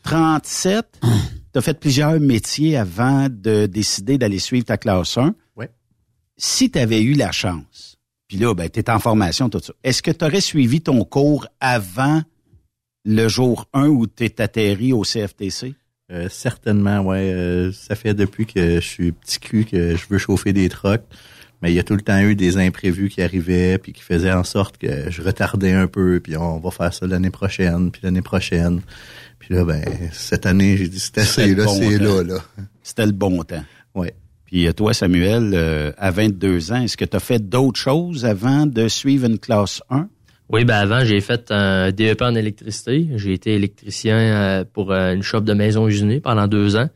37. 0.03 0.85
T'as 1.51 1.61
fait 1.61 1.79
plusieurs 1.79 2.19
métiers 2.19 2.77
avant 2.77 3.27
de 3.29 3.65
décider 3.65 4.17
d'aller 4.17 4.39
suivre 4.39 4.65
ta 4.65 4.77
classe 4.77 5.17
1. 5.17 5.33
Oui. 5.55 5.65
Si 6.37 6.69
tu 6.69 6.77
avais 6.77 7.01
eu 7.01 7.13
la 7.13 7.31
chance, 7.31 7.97
puis 8.27 8.37
là, 8.37 8.53
ben, 8.53 8.69
tu 8.69 8.83
en 8.91 8.99
formation, 8.99 9.49
tout 9.49 9.59
ça, 9.59 9.73
est-ce 9.83 10.03
que 10.03 10.11
tu 10.11 10.23
aurais 10.25 10.41
suivi 10.41 10.81
ton 10.81 11.03
cours 11.05 11.47
avant 11.59 12.21
le 13.05 13.27
jour 13.27 13.67
1 13.73 13.87
où 13.87 14.07
tu 14.07 14.25
es 14.25 14.41
atterri 14.41 14.93
au 14.93 15.03
CFTC? 15.03 15.75
Euh, 16.11 16.27
certainement, 16.29 17.01
ouais. 17.01 17.31
euh, 17.31 17.71
ça 17.71 17.95
fait 17.95 18.13
depuis 18.13 18.45
que 18.45 18.75
je 18.75 18.85
suis 18.85 19.11
petit 19.11 19.39
cul 19.39 19.65
que 19.65 19.95
je 19.95 20.05
veux 20.09 20.17
chauffer 20.17 20.53
des 20.53 20.69
trucks. 20.69 21.03
Mais 21.61 21.71
il 21.71 21.75
y 21.75 21.79
a 21.79 21.83
tout 21.83 21.95
le 21.95 22.01
temps 22.01 22.19
eu 22.19 22.35
des 22.35 22.57
imprévus 22.57 23.09
qui 23.09 23.21
arrivaient 23.21 23.77
puis 23.77 23.91
qui 23.91 24.01
faisaient 24.01 24.31
en 24.31 24.45
sorte 24.45 24.77
que 24.77 25.09
je 25.11 25.21
retardais 25.21 25.73
un 25.73 25.87
peu 25.87 26.21
puis 26.21 26.37
on 26.37 26.57
va 26.59 26.71
faire 26.71 26.93
ça 26.93 27.05
l'année 27.05 27.31
prochaine 27.31 27.91
puis 27.91 28.01
l'année 28.03 28.21
prochaine. 28.21 28.81
Puis 29.39 29.53
là 29.53 29.65
ben 29.65 29.83
cette 30.13 30.45
année 30.45 30.77
j'ai 30.77 30.87
dit 30.87 30.99
c'est 30.99 31.17
assez 31.17 31.41
C'était 31.41 31.47
le 31.49 31.55
là, 31.55 31.65
bon 31.65 31.73
c'est 31.77 31.97
là 31.97 32.23
là. 32.23 32.39
C'était 32.81 33.05
le 33.05 33.11
bon 33.11 33.43
temps. 33.43 33.63
Ouais. 33.93 34.15
Puis 34.45 34.67
euh, 34.67 34.73
toi, 34.73 34.95
Samuel, 34.95 35.51
euh, 35.53 35.91
à 35.99 36.09
22 36.09 36.71
ans, 36.71 36.81
est-ce 36.81 36.97
que 36.97 37.05
tu 37.05 37.15
as 37.15 37.19
fait 37.19 37.37
d'autres 37.37 37.79
choses 37.79 38.25
avant 38.25 38.65
de 38.65 38.87
suivre 38.87 39.27
une 39.27 39.37
classe 39.37 39.83
1? 39.91 40.09
Oui, 40.51 40.65
ben 40.65 40.77
avant, 40.77 41.05
j'ai 41.05 41.21
fait 41.21 41.51
un 41.51 41.91
DEP 41.91 42.23
en 42.23 42.33
électricité. 42.33 43.07
J'ai 43.15 43.33
été 43.33 43.53
électricien 43.53 44.17
euh, 44.17 44.65
pour 44.65 44.91
euh, 44.91 45.13
une 45.13 45.21
shop 45.21 45.41
de 45.41 45.53
maison 45.53 45.87
usinée 45.87 46.19
pendant 46.19 46.47
deux 46.47 46.75
ans. 46.75 46.89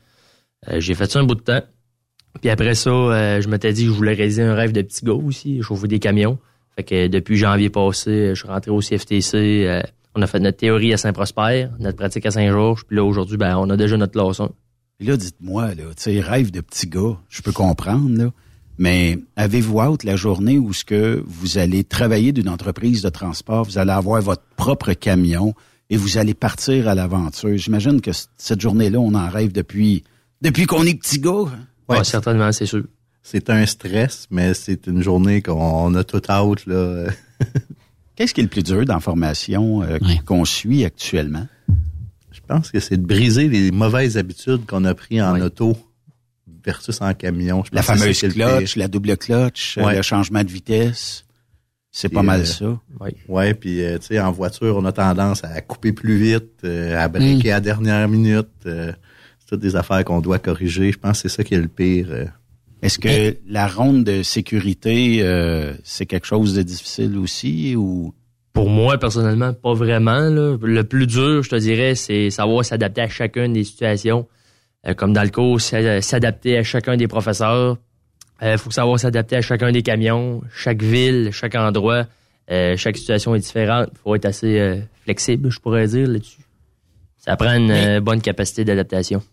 Euh, 0.70 0.80
j'ai 0.80 0.96
fait 0.96 1.12
ça 1.12 1.20
un 1.20 1.24
bout 1.24 1.36
de 1.36 1.42
temps. 1.42 1.62
Puis 2.42 2.50
après 2.50 2.74
ça, 2.74 2.90
je 3.40 3.48
m'étais 3.48 3.72
dit 3.74 3.84
que 3.84 3.92
je 3.92 3.96
voulais 3.96 4.14
réaliser 4.14 4.42
un 4.42 4.56
rêve 4.56 4.72
de 4.72 4.82
petit 4.82 5.06
gars 5.06 5.14
aussi, 5.14 5.62
chauffer 5.62 5.88
des 5.88 6.00
camions. 6.00 6.40
Fait 6.76 6.82
que 6.82 7.08
depuis 7.08 7.38
janvier 7.38 7.70
passé, 7.70 8.30
je 8.30 8.34
suis 8.34 8.48
rentré 8.48 8.72
au 8.72 8.80
CFTC. 8.80 9.84
on 10.16 10.22
a 10.24 10.26
fait 10.26 10.40
notre 10.40 10.58
théorie 10.58 10.92
à 10.94 10.98
Saint-Prosper, 10.98 11.68
notre 11.78 11.98
pratique 11.98 12.26
à 12.26 12.32
Saint-Georges. 12.32 12.86
Puis 12.86 12.96
là, 12.98 13.04
aujourd'hui, 13.04 13.38
ben, 13.38 13.56
on 13.58 13.70
a 13.70 13.78
déjà 13.78 13.98
notre 13.98 14.20
leçon. 14.20 14.52
Puis 14.98 15.08
là, 15.08 15.16
dites-moi, 15.16 15.76
là, 15.76 15.84
tu 15.96 16.02
sais, 16.02 16.20
rêve 16.22 16.50
de 16.50 16.62
petit 16.62 16.88
gars, 16.88 17.20
je 17.30 17.44
peux 17.44 17.52
comprendre, 17.52 18.18
là. 18.18 18.32
Mais 18.78 19.20
avez-vous 19.36 19.80
hâte 19.80 20.04
la 20.04 20.16
journée 20.16 20.58
où 20.58 20.74
ce 20.74 20.84
que 20.84 21.24
vous 21.28 21.58
allez 21.58 21.84
travailler 21.84 22.32
d'une 22.32 22.50
entreprise 22.50 23.02
de 23.02 23.10
transport, 23.10 23.66
vous 23.66 23.78
allez 23.78 23.92
avoir 23.92 24.22
votre 24.22 24.44
propre 24.56 24.94
camion 24.94 25.54
et 25.90 25.98
vous 25.98 26.18
allez 26.18 26.34
partir 26.34 26.88
à 26.88 26.96
l'aventure? 26.96 27.56
J'imagine 27.58 28.02
que 28.02 28.12
cette 28.38 28.62
journée-là, 28.62 29.00
on 29.00 29.14
en 29.14 29.30
rêve 29.30 29.52
depuis 29.52 30.04
depuis 30.42 30.66
qu'on 30.66 30.84
est 30.84 30.96
petit 30.96 31.20
gars. 31.20 31.46
hein? 31.48 31.68
Ouais, 31.88 32.04
certainement, 32.04 32.52
c'est 32.52 32.66
sûr. 32.66 32.84
C'est 33.22 33.50
un 33.50 33.66
stress, 33.66 34.28
mais 34.30 34.54
c'est 34.54 34.88
une 34.88 35.02
journée 35.02 35.42
qu'on 35.42 35.96
a 35.96 36.04
tout 36.04 36.30
out, 36.30 36.66
là. 36.66 37.06
Qu'est-ce 38.16 38.34
qui 38.34 38.42
est 38.42 38.44
le 38.44 38.50
plus 38.50 38.64
dur 38.64 38.86
dans 38.86 38.96
la 38.96 39.00
formation 39.00 39.82
euh, 39.82 39.98
qu'on 40.26 40.44
suit 40.46 40.84
actuellement? 40.84 41.48
Je 42.32 42.40
pense 42.46 42.72
que 42.72 42.80
c'est 42.80 42.98
de 42.98 43.06
briser 43.06 43.48
les 43.48 43.72
mauvaises 43.72 44.18
habitudes 44.18 44.66
qu'on 44.66 44.84
a 44.86 44.94
pris 44.94 45.22
en 45.22 45.40
auto 45.40 45.78
versus 46.66 47.02
en 47.02 47.14
camion. 47.14 47.64
Je 47.64 47.70
La 47.76 47.82
pense 47.82 47.96
que 47.96 48.00
fameuse 48.00 48.20
clutch, 48.34 48.76
la 48.76 48.88
double 48.88 49.18
clutch, 49.18 49.78
euh, 49.78 49.86
Ouais. 49.86 49.96
le 49.98 50.02
changement 50.02 50.44
de 50.44 50.50
vitesse. 50.50 51.26
C'est 51.96 52.10
pas 52.10 52.24
mal 52.24 52.42
euh, 52.42 52.46
ça. 52.46 52.80
Ouais, 53.30 53.54
puis 53.54 53.84
euh, 53.84 54.00
tu 54.00 54.08
sais, 54.08 54.20
en 54.20 54.32
voiture, 54.32 54.76
on 54.78 54.86
a 54.86 54.92
tendance 54.92 55.44
à 55.44 55.62
couper 55.62 55.92
plus 55.92 56.18
vite, 56.18 56.62
euh, 56.64 56.98
à 56.98 57.08
briquer 57.08 57.50
Mm. 57.50 57.52
à 57.52 57.56
la 57.56 57.60
dernière 57.62 58.08
minute. 58.08 58.48
euh, 58.66 58.92
c'est 59.40 59.48
toutes 59.50 59.60
des 59.60 59.76
affaires 59.76 60.04
qu'on 60.04 60.20
doit 60.22 60.40
corriger. 60.40 60.92
Je 60.92 60.98
pense 60.98 61.22
que 61.22 61.30
c'est 61.30 61.36
ça 61.36 61.44
qui 61.44 61.54
est 61.54 61.60
le 61.60 61.68
pire. 61.68 62.08
euh. 62.10 62.26
Est-ce 62.82 62.98
que 62.98 63.38
la 63.48 63.68
ronde 63.68 64.04
de 64.06 64.24
sécurité, 64.24 65.20
euh, 65.22 65.74
c'est 65.84 66.06
quelque 66.08 66.26
chose 66.26 66.56
de 66.56 66.64
difficile 66.64 67.18
aussi 67.18 67.76
ou? 67.76 68.14
Pour 68.54 68.70
moi, 68.70 68.98
personnellement, 68.98 69.54
pas 69.54 69.74
vraiment. 69.74 70.20
là. 70.30 70.58
Le 70.62 70.84
plus 70.84 71.08
dur, 71.08 71.44
je 71.44 71.50
te 71.50 71.56
dirais, 71.56 71.96
c'est 71.96 72.30
savoir 72.30 72.64
s'adapter 72.66 73.02
à 73.02 73.10
chacune 73.10 73.54
des 73.54 73.64
situations. 73.64 74.28
Euh, 74.88 74.94
comme 74.94 75.14
dans 75.14 75.24
le 75.24 75.30
cours, 75.30 75.62
s'a- 75.62 76.02
s'adapter 76.02 76.58
à 76.58 76.64
chacun 76.64 76.98
des 76.98 77.08
professeurs. 77.08 77.78
Il 78.42 78.58
faut 78.58 78.72
savoir 78.72 79.00
s'adapter 79.00 79.38
à 79.38 79.42
chacun 79.42 79.72
des 79.72 79.82
camions, 79.84 80.42
chaque 80.54 80.82
ville, 80.84 81.30
chaque 81.32 81.56
endroit. 81.56 82.06
Euh, 82.52 82.76
chaque 82.76 82.98
situation 82.98 83.34
est 83.36 83.40
différente. 83.40 83.88
Il 83.94 83.98
faut 84.04 84.16
être 84.16 84.26
assez 84.26 84.60
euh, 84.60 84.82
flexible, 85.06 85.50
je 85.50 85.60
pourrais 85.60 85.88
dire, 85.88 86.08
là-dessus. 86.10 86.42
Ça 87.18 87.38
prend 87.38 87.54
une 87.54 87.72
euh, 87.72 88.02
bonne 88.02 88.20
capacité 88.22 88.66
d'adaptation. 88.66 89.24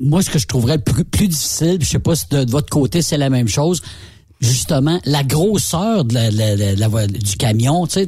moi, 0.00 0.22
ce 0.22 0.30
que 0.30 0.40
je 0.40 0.46
trouverais 0.48 0.76
le 0.78 0.82
plus, 0.82 1.04
plus 1.04 1.28
difficile, 1.28 1.78
je 1.80 1.86
sais 1.86 1.98
pas 2.00 2.16
si 2.16 2.28
de, 2.30 2.42
de 2.42 2.50
votre 2.50 2.68
côté 2.68 3.00
c'est 3.02 3.16
la 3.16 3.30
même 3.30 3.46
chose, 3.46 3.80
justement, 4.40 4.98
la 5.04 5.22
grosseur 5.22 6.04
de 6.04 6.14
la, 6.14 6.30
de 6.32 6.36
la- 6.36 6.56
de 6.74 6.80
la 6.80 7.06
du 7.06 7.36
camion, 7.36 7.86
tu 7.86 7.92
sais, 8.04 8.06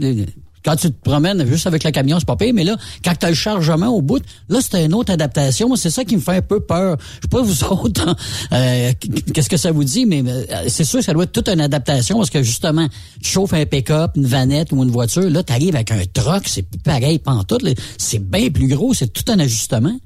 quand 0.64 0.76
tu 0.76 0.90
te 0.90 1.02
promènes 1.02 1.46
juste 1.46 1.66
avec 1.66 1.84
le 1.84 1.90
camion, 1.90 2.18
c'est 2.18 2.26
pas 2.26 2.36
pire, 2.36 2.52
mais 2.54 2.64
là, 2.64 2.76
quand 3.04 3.14
tu 3.18 3.26
as 3.26 3.30
le 3.30 3.34
chargement 3.34 3.88
au 3.88 4.02
bout, 4.02 4.22
là, 4.48 4.60
c'est 4.60 4.84
une 4.84 4.94
autre 4.94 5.12
adaptation. 5.12 5.68
Moi, 5.68 5.76
c'est 5.76 5.90
ça 5.90 6.04
qui 6.04 6.16
me 6.16 6.20
fait 6.20 6.36
un 6.36 6.42
peu 6.42 6.60
peur. 6.60 6.96
Je 7.16 7.22
sais 7.22 7.28
pas 7.30 7.42
vous 7.42 7.64
autres, 7.70 8.08
hein, 8.08 8.16
euh, 8.52 8.92
qu'est-ce 9.32 9.48
que 9.48 9.56
ça 9.56 9.72
vous 9.72 9.84
dit, 9.84 10.06
mais 10.06 10.22
euh, 10.26 10.44
c'est 10.68 10.84
sûr 10.84 11.00
que 11.00 11.04
ça 11.04 11.12
doit 11.12 11.24
être 11.24 11.32
toute 11.32 11.48
une 11.48 11.60
adaptation 11.60 12.16
parce 12.16 12.30
que 12.30 12.42
justement, 12.42 12.88
tu 13.22 13.30
chauffes 13.30 13.54
un 13.54 13.66
pick-up, 13.66 14.12
une 14.16 14.26
vanette 14.26 14.72
ou 14.72 14.82
une 14.82 14.90
voiture, 14.90 15.28
là, 15.28 15.42
tu 15.42 15.52
arrives 15.52 15.74
avec 15.74 15.90
un 15.90 16.02
truck, 16.12 16.46
c'est 16.46 16.62
plus 16.62 16.78
pareil 16.78 17.18
pantoute, 17.18 17.62
là. 17.62 17.72
c'est 17.96 18.22
bien 18.22 18.50
plus 18.50 18.68
gros, 18.68 18.94
c'est 18.94 19.12
tout 19.12 19.30
un 19.30 19.38
ajustement. 19.38 19.96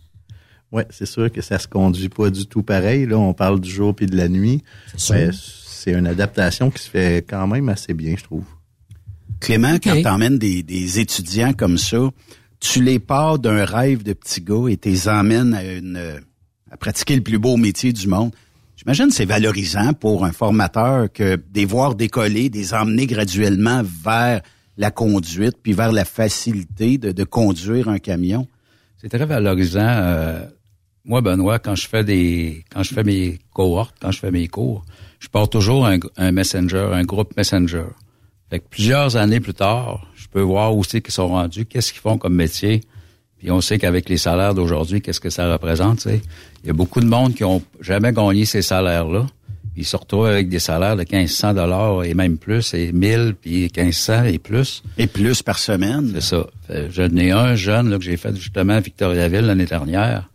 Ouais, 0.73 0.87
c'est 0.89 1.07
sûr 1.07 1.31
que 1.31 1.43
ça 1.43 1.59
se 1.59 1.69
conduit 1.69 2.09
pas 2.09 2.31
du 2.31 2.47
tout 2.47 2.63
pareil. 2.63 3.05
Là, 3.05 3.19
on 3.19 3.35
parle 3.35 3.61
du 3.61 3.71
jour 3.71 3.95
puis 3.95 4.07
de 4.07 4.17
la 4.17 4.29
nuit. 4.29 4.63
sûr. 4.97 5.15
Mais 5.15 5.29
c'est 5.33 5.93
une 5.93 6.07
adaptation 6.07 6.71
qui 6.71 6.83
se 6.83 6.89
fait 6.89 7.27
quand 7.29 7.47
même 7.47 7.69
assez 7.69 7.93
bien, 7.93 8.15
je 8.17 8.25
trouve. 8.25 8.45
Clément, 9.43 9.75
quand 9.83 10.01
tu 10.01 10.07
emmènes 10.07 10.39
des, 10.39 10.63
des 10.63 11.01
étudiants 11.01 11.53
comme 11.53 11.77
ça, 11.77 11.99
tu 12.61 12.83
les 12.83 13.01
pars 13.01 13.39
d'un 13.39 13.65
rêve 13.65 14.05
de 14.05 14.13
petit 14.13 14.41
gars 14.41 14.69
et 14.69 14.77
tu 14.77 14.89
les 14.89 15.09
emmènes 15.09 15.53
à, 15.53 15.65
une, 15.65 16.21
à 16.71 16.77
pratiquer 16.77 17.17
le 17.17 17.23
plus 17.23 17.39
beau 17.39 17.57
métier 17.57 17.93
du 17.93 18.07
monde. 18.07 18.33
J'imagine 18.77 19.09
que 19.09 19.15
c'est 19.15 19.25
valorisant 19.25 19.95
pour 19.95 20.25
un 20.25 20.33
formateur 20.33 21.13
que 21.13 21.37
des 21.51 21.65
voir 21.65 21.95
décoller, 21.97 22.51
des 22.51 22.73
emmener 22.73 23.07
graduellement 23.07 23.83
vers 24.05 24.43
la 24.77 24.91
conduite, 24.91 25.57
puis 25.63 25.73
vers 25.73 25.93
la 25.93 26.05
facilité 26.05 26.99
de, 26.99 27.13
de 27.13 27.25
conduire 27.25 27.89
un 27.89 27.99
camion. 27.99 28.47
C'est 29.01 29.09
très 29.09 29.27
valorisant. 29.27 29.81
euh, 29.83 30.47
moi, 31.05 31.21
Benoît, 31.21 31.59
quand 31.59 31.75
je 31.75 31.89
fais 31.89 32.05
des, 32.05 32.65
quand 32.73 32.85
je 32.85 32.95
fais 32.95 33.03
mes 33.03 33.39
cohortes, 33.53 33.97
quand 34.01 34.13
je 34.13 34.21
fais 34.21 34.31
mes 34.31 34.47
cours, 34.47 34.85
je 35.19 35.29
porte 35.29 35.51
toujours 35.51 35.85
un, 35.87 35.99
un 36.17 36.31
messenger, 36.33 36.89
un 36.93 37.03
groupe 37.03 37.37
messenger. 37.37 37.87
Fait 38.53 38.59
que 38.59 38.69
plusieurs 38.69 39.17
années 39.17 39.41
plus 39.41 39.55
tard, 39.55 40.07
je 40.15 40.27
peux 40.29 40.43
voir 40.43 40.77
où 40.77 40.85
c'est 40.85 41.01
qu'ils 41.01 41.15
sont 41.15 41.29
rendus, 41.29 41.65
qu'est-ce 41.65 41.91
qu'ils 41.91 42.03
font 42.03 42.19
comme 42.19 42.35
métier. 42.35 42.83
Puis 43.39 43.51
on 43.51 43.63
sait 43.63 43.79
qu'avec 43.79 44.11
les 44.11 44.19
salaires 44.19 44.53
d'aujourd'hui, 44.53 45.01
qu'est-ce 45.01 45.21
que 45.21 45.31
ça 45.31 45.51
représente, 45.51 46.01
tu 46.01 46.11
sais. 46.11 46.21
Il 46.63 46.67
y 46.67 46.71
a 46.71 46.75
beaucoup 46.75 47.01
de 47.01 47.07
monde 47.07 47.35
qui 47.35 47.45
ont 47.45 47.63
jamais 47.81 48.13
gagné 48.13 48.45
ces 48.45 48.61
salaires-là. 48.61 49.25
Puis 49.73 49.85
ils 49.85 49.85
se 49.87 49.97
retrouvent 49.97 50.27
avec 50.27 50.51
des 50.51 50.59
salaires 50.59 50.97
de 50.97 51.07
1500 51.11 51.55
dollars 51.55 52.05
et 52.05 52.13
même 52.13 52.37
plus, 52.37 52.75
et 52.75 52.93
1000, 52.93 53.37
puis 53.41 53.71
1500 53.75 54.25
et 54.25 54.39
plus. 54.39 54.83
Et 54.99 55.07
plus 55.07 55.43
par 55.43 55.59
semaine. 55.59 56.11
C'est 56.17 56.21
ça. 56.21 56.47
Fait, 56.67 56.91
J'en 56.91 57.17
ai 57.17 57.31
un 57.31 57.55
jeune 57.55 57.89
là, 57.89 57.97
que 57.97 58.05
j'ai 58.05 58.19
fait 58.19 58.37
justement 58.37 58.75
à 58.75 58.81
Victoriaville 58.81 59.47
l'année 59.47 59.65
dernière. 59.65 60.29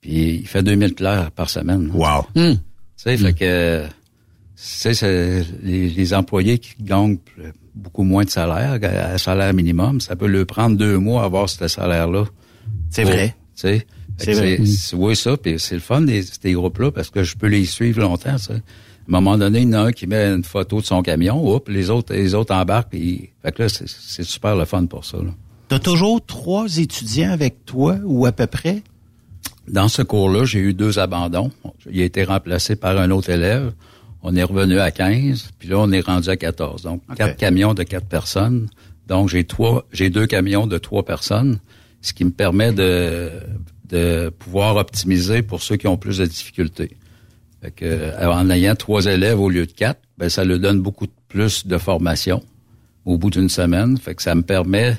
Puis 0.00 0.36
il 0.40 0.48
fait 0.48 0.62
2000 0.62 0.94
dollars 0.94 1.30
par 1.32 1.50
semaine. 1.50 1.90
Wow. 1.92 2.24
Tu 2.34 2.56
sais, 2.96 3.18
fait 3.18 3.34
que 3.34 3.84
c'est 4.64 5.44
les, 5.62 5.88
les 5.90 6.14
employés 6.14 6.58
qui 6.58 6.74
gagnent 6.80 7.18
beaucoup 7.74 8.04
moins 8.04 8.24
de 8.24 8.30
salaire, 8.30 8.78
à 8.82 8.86
à 8.86 9.18
salaire 9.18 9.52
minimum, 9.54 10.00
ça 10.00 10.14
peut 10.14 10.26
leur 10.28 10.46
prendre 10.46 10.76
deux 10.76 10.98
mois 10.98 11.22
à 11.22 11.24
avoir 11.24 11.48
ce 11.48 11.66
salaire-là. 11.66 12.24
C'est 12.90 13.02
Pour- 13.02 13.10
vrai. 13.12 13.34
C'est 13.54 13.84
vrai. 14.34 14.58
c'est- 14.64 14.94
Oui, 14.94 15.16
ça, 15.16 15.36
puis 15.36 15.58
c'est 15.58 15.74
le 15.74 15.80
fun 15.80 16.02
des, 16.02 16.22
des 16.42 16.52
groupes-là 16.52 16.90
parce 16.92 17.10
que 17.10 17.22
je 17.24 17.36
peux 17.36 17.48
les 17.48 17.64
suivre 17.64 18.00
longtemps, 18.00 18.38
ça. 18.38 18.54
À 18.54 18.56
un 18.56 18.60
moment 19.08 19.36
donné, 19.36 19.62
il 19.62 19.68
y 19.70 19.74
en 19.74 19.78
a 19.84 19.86
un 19.86 19.92
qui 19.92 20.06
met 20.06 20.26
une 20.26 20.44
photo 20.44 20.80
de 20.80 20.86
son 20.86 21.02
camion, 21.02 21.44
hop, 21.48 21.68
les 21.68 21.90
autres, 21.90 22.14
les 22.14 22.34
autres 22.34 22.54
embarquent, 22.54 22.90
puis 22.90 23.30
fait 23.42 23.52
que 23.52 23.62
là, 23.64 23.68
c'est- 23.68 23.88
c'est 23.88 24.22
super 24.24 24.54
le 24.54 24.64
fun 24.64 24.86
pour 24.86 25.04
ça. 25.04 25.18
Tu 25.68 25.74
as 25.74 25.78
toujours 25.80 26.24
trois 26.24 26.76
étudiants 26.76 27.30
avec 27.32 27.64
toi 27.64 27.96
ou 28.04 28.26
à 28.26 28.32
peu 28.32 28.46
près? 28.46 28.82
Dans 29.66 29.88
ce 29.88 30.02
cours-là, 30.02 30.44
j'ai 30.44 30.58
eu 30.60 30.74
deux 30.74 30.98
abandons. 30.98 31.50
Il 31.90 32.00
a 32.00 32.04
été 32.04 32.22
remplacé 32.24 32.76
par 32.76 32.96
un 32.98 33.10
autre 33.10 33.30
élève. 33.30 33.72
On 34.22 34.36
est 34.36 34.42
revenu 34.42 34.78
à 34.78 34.90
15, 34.90 35.50
puis 35.58 35.68
là, 35.68 35.78
on 35.78 35.90
est 35.90 36.00
rendu 36.00 36.28
à 36.28 36.36
14. 36.36 36.82
Donc, 36.82 37.02
quatre 37.16 37.36
camions 37.36 37.74
de 37.74 37.82
quatre 37.82 38.06
personnes. 38.06 38.68
Donc, 39.08 39.28
j'ai 39.28 39.44
trois, 39.44 39.84
j'ai 39.92 40.10
deux 40.10 40.26
camions 40.26 40.66
de 40.66 40.78
trois 40.78 41.04
personnes, 41.04 41.58
ce 42.02 42.12
qui 42.12 42.24
me 42.24 42.30
permet 42.30 42.72
de, 42.72 43.30
de 43.88 44.28
pouvoir 44.30 44.76
optimiser 44.76 45.42
pour 45.42 45.62
ceux 45.62 45.76
qui 45.76 45.88
ont 45.88 45.96
plus 45.96 46.18
de 46.18 46.26
difficultés. 46.26 46.96
Fait 47.60 47.70
que, 47.70 47.84
euh, 47.84 48.32
en 48.32 48.48
ayant 48.50 48.74
trois 48.74 49.06
élèves 49.06 49.40
au 49.40 49.48
lieu 49.48 49.66
de 49.66 49.72
quatre, 49.72 50.00
ben, 50.18 50.28
ça 50.28 50.44
leur 50.44 50.58
donne 50.58 50.80
beaucoup 50.80 51.06
plus 51.28 51.66
de 51.66 51.78
formation 51.78 52.42
au 53.04 53.18
bout 53.18 53.30
d'une 53.30 53.48
semaine. 53.48 53.98
Fait 53.98 54.14
que 54.14 54.22
ça 54.22 54.34
me 54.34 54.42
permet 54.42 54.96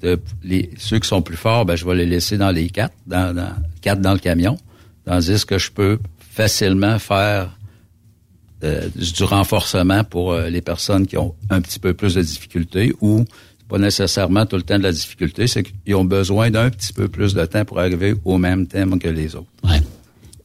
de 0.00 0.20
les, 0.42 0.70
ceux 0.76 0.98
qui 0.98 1.08
sont 1.08 1.22
plus 1.22 1.36
forts, 1.36 1.64
ben, 1.64 1.76
je 1.76 1.84
vais 1.84 1.94
les 1.94 2.06
laisser 2.06 2.38
dans 2.38 2.50
les 2.50 2.68
quatre, 2.70 2.94
dans, 3.06 3.34
dans 3.34 3.52
quatre 3.80 4.00
dans 4.00 4.12
le 4.12 4.18
camion, 4.18 4.56
tandis 5.04 5.44
que 5.46 5.58
je 5.58 5.70
peux 5.70 5.98
facilement 6.18 6.98
faire 6.98 7.56
euh, 8.62 8.88
du 8.94 9.24
renforcement 9.24 10.04
pour 10.04 10.32
euh, 10.32 10.48
les 10.48 10.60
personnes 10.60 11.06
qui 11.06 11.16
ont 11.16 11.34
un 11.50 11.60
petit 11.60 11.78
peu 11.78 11.94
plus 11.94 12.14
de 12.14 12.22
difficultés 12.22 12.92
ou 13.00 13.24
pas 13.68 13.78
nécessairement 13.78 14.46
tout 14.46 14.56
le 14.56 14.62
temps 14.62 14.78
de 14.78 14.82
la 14.82 14.92
difficulté, 14.92 15.46
c'est 15.46 15.62
qu'ils 15.62 15.94
ont 15.94 16.04
besoin 16.04 16.50
d'un 16.50 16.70
petit 16.70 16.92
peu 16.92 17.08
plus 17.08 17.34
de 17.34 17.44
temps 17.46 17.64
pour 17.64 17.80
arriver 17.80 18.14
au 18.24 18.38
même 18.38 18.66
thème 18.66 18.98
que 18.98 19.08
les 19.08 19.34
autres. 19.34 19.48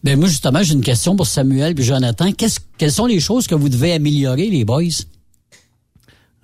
Ben 0.03 0.17
moi 0.17 0.27
justement, 0.29 0.63
j'ai 0.63 0.73
une 0.73 0.81
question 0.81 1.15
pour 1.15 1.27
Samuel 1.27 1.77
et 1.77 1.83
Jonathan. 1.83 2.31
Qu'est-ce, 2.31 2.59
quelles 2.77 2.91
sont 2.91 3.05
les 3.05 3.19
choses 3.19 3.47
que 3.47 3.55
vous 3.55 3.69
devez 3.69 3.91
améliorer, 3.93 4.49
les 4.49 4.63
boys? 4.63 5.03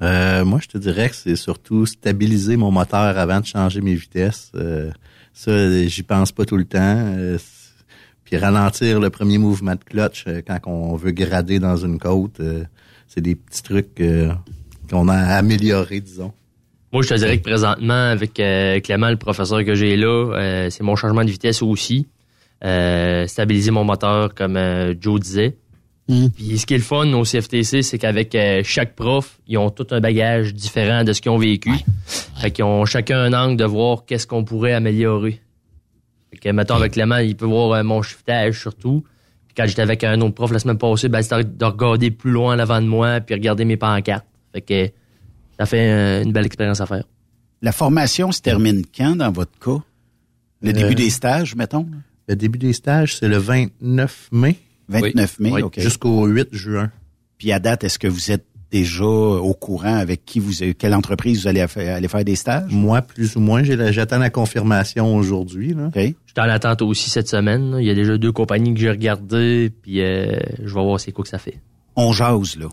Euh, 0.02 0.44
moi, 0.44 0.60
je 0.62 0.68
te 0.68 0.78
dirais 0.78 1.10
que 1.10 1.16
c'est 1.16 1.36
surtout 1.36 1.86
stabiliser 1.86 2.58
mon 2.58 2.72
moteur 2.72 3.18
avant 3.18 3.40
de 3.40 3.46
changer 3.46 3.82
mes 3.82 3.96
vitesses. 3.96 4.52
Euh, 4.56 4.92
ça, 5.34 5.88
j'y 5.88 6.04
pense 6.04 6.32
pas 6.32 6.46
tout 6.46 6.58
le 6.58 6.66
temps. 6.66 6.80
Euh, 6.82 7.38
puis 8.26 8.38
ralentir 8.38 9.00
le 9.00 9.10
premier 9.10 9.38
mouvement 9.38 9.76
de 9.76 9.84
clutch 9.84 10.26
euh, 10.28 10.42
quand 10.46 10.60
on 10.66 10.96
veut 10.96 11.12
grader 11.12 11.60
dans 11.60 11.78
une 11.78 12.00
côte, 12.00 12.40
euh, 12.40 12.64
c'est 13.08 13.22
des 13.22 13.36
petits 13.36 13.64
trucs 13.64 14.02
euh, 14.02 14.32
qu'on 14.90 15.08
a 15.08 15.16
améliorés, 15.16 16.02
disons. 16.02 16.34
Moi, 16.92 17.04
je 17.04 17.10
te 17.10 17.14
dirais 17.16 17.38
que 17.38 17.44
présentement, 17.44 18.10
avec 18.10 18.40
euh, 18.40 18.80
Clément, 18.80 19.10
le 19.10 19.18
professeur 19.18 19.64
que 19.64 19.76
j'ai 19.76 19.96
là, 19.96 20.34
euh, 20.34 20.70
c'est 20.70 20.84
mon 20.84 20.96
changement 20.96 21.24
de 21.24 21.30
vitesse 21.30 21.62
aussi. 21.62 22.08
Euh, 22.64 23.28
stabiliser 23.28 23.72
mon 23.72 23.84
moteur, 23.84 24.34
comme 24.34 24.56
euh, 24.58 24.94
Joe 25.00 25.20
disait. 25.20 25.58
Puis 26.08 26.58
ce 26.60 26.66
qui 26.66 26.76
est 26.76 26.78
le 26.78 26.84
fun 26.84 27.12
au 27.14 27.24
CFTC, 27.24 27.82
c'est 27.82 27.98
qu'avec 27.98 28.34
euh, 28.36 28.62
chaque 28.64 28.96
prof, 28.96 29.40
ils 29.48 29.58
ont 29.58 29.72
tout 29.72 29.88
un 29.92 30.00
bagage 30.00 30.54
différent 30.54 31.04
de 31.04 31.14
ce 31.14 31.22
qu'ils 31.22 31.32
ont 31.32 31.38
vécu. 31.38 31.72
Fait 32.40 32.52
qu'ils 32.52 32.64
ont 32.64 32.86
chacun 32.86 33.18
un 33.18 33.34
angle 33.34 33.58
de 33.58 33.66
voir 33.66 34.06
qu'est-ce 34.06 34.28
qu'on 34.28 34.44
pourrait 34.44 34.74
améliorer. 34.74 35.42
Que, 36.46 36.52
mettons, 36.52 36.76
avec 36.76 36.94
Clément, 36.94 37.18
il 37.18 37.36
peut 37.36 37.46
voir 37.48 37.72
euh, 37.72 37.84
mon 37.84 38.04
shiftage 38.04 38.60
surtout. 38.62 39.04
Puis 39.48 39.56
quand 39.58 39.66
j'étais 39.66 39.82
avec 39.82 40.04
un 40.04 40.22
autre 40.22 40.36
prof 40.36 40.52
la 40.52 40.60
semaine 40.60 40.78
passée, 40.78 41.10
ben, 41.10 41.24
c'était 41.24 41.44
de 41.44 41.66
regarder 41.66 42.12
plus 42.12 42.30
loin 42.30 42.54
à 42.54 42.56
l'avant 42.56 42.80
de 42.80 42.86
moi 42.88 43.20
puis 43.20 43.34
regarder 43.34 43.66
mes 43.66 43.78
pancartes. 43.78 44.28
Fait 44.54 44.62
que 44.62 44.90
ça 45.58 45.66
fait 45.66 45.90
euh, 45.92 46.24
une 46.24 46.32
belle 46.32 46.46
expérience 46.46 46.82
à 46.82 46.86
faire. 46.86 47.04
La 47.64 47.72
formation 47.72 48.32
se 48.32 48.42
termine 48.42 48.84
quand 48.96 49.16
dans 49.16 49.32
votre 49.32 49.58
cas? 49.60 49.82
Le 50.62 50.70
Euh, 50.70 50.74
début 50.74 50.94
des 50.94 51.10
stages, 51.10 51.56
mettons? 51.56 51.88
Le 52.28 52.36
début 52.36 52.60
des 52.60 52.74
stages, 52.74 53.18
c'est 53.18 53.28
le 53.28 53.38
29 53.38 54.30
mai. 54.32 54.58
29 54.88 55.40
mai, 55.40 55.52
Oui, 55.52 55.62
OK. 55.64 55.80
Jusqu'au 55.80 56.28
8 56.28 56.50
juin. 56.52 56.92
Puis 57.40 57.52
à 57.52 57.60
date, 57.60 57.84
est-ce 57.84 57.98
que 57.98 58.08
vous 58.08 58.30
êtes 58.32 58.46
déjà 58.72 59.06
au 59.06 59.54
courant 59.54 59.96
avec 59.96 60.26
qui 60.26 60.40
vous, 60.40 60.52
quelle 60.78 60.94
entreprise 60.94 61.42
vous 61.42 61.48
allez 61.48 61.66
faire, 61.68 61.96
aller 61.96 62.08
faire 62.08 62.26
des 62.26 62.36
stages? 62.36 62.72
Moi, 62.72 63.02
plus 63.02 63.36
ou 63.36 63.40
moins, 63.40 63.64
j'attends 63.64 64.18
la 64.18 64.30
confirmation 64.30 65.16
aujourd'hui. 65.16 65.74
là. 65.74 65.90
Je 65.96 66.02
suis 66.02 66.14
en 66.38 66.44
attente 66.44 66.82
aussi 66.82 67.10
cette 67.10 67.28
semaine. 67.30 67.72
là. 67.72 67.82
Il 67.82 67.88
y 67.88 67.90
a 67.90 67.96
déjà 67.96 68.18
deux 68.18 68.32
compagnies 68.32 68.74
que 68.74 68.80
j'ai 68.80 68.90
regardées, 68.90 69.72
puis 69.82 70.02
euh, 70.02 70.40
je 70.64 70.74
vais 70.74 70.82
voir 70.84 71.00
c'est 71.00 71.12
quoi 71.12 71.24
que 71.24 71.30
ça 71.30 71.38
fait. 71.38 71.60
On 71.96 72.12
jase, 72.12 72.58
là. 72.58 72.68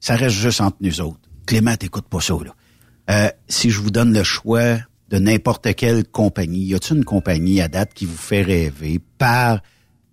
Ça 0.00 0.16
reste 0.16 0.36
juste 0.36 0.60
entre 0.60 0.78
nous 0.80 1.00
autres. 1.00 1.20
Clément, 1.46 1.76
t'écoutes 1.76 2.08
pas 2.08 2.20
ça, 2.20 2.34
là. 2.44 2.54
Euh, 3.10 3.28
si 3.48 3.70
je 3.70 3.80
vous 3.80 3.90
donne 3.90 4.12
le 4.14 4.22
choix 4.22 4.76
de 5.10 5.18
n'importe 5.18 5.74
quelle 5.74 6.04
compagnie, 6.06 6.64
y 6.64 6.74
a-t-il 6.74 6.96
une 6.98 7.04
compagnie 7.04 7.60
à 7.60 7.68
date 7.68 7.92
qui 7.94 8.06
vous 8.06 8.16
fait 8.16 8.42
rêver 8.42 9.00
par 9.18 9.60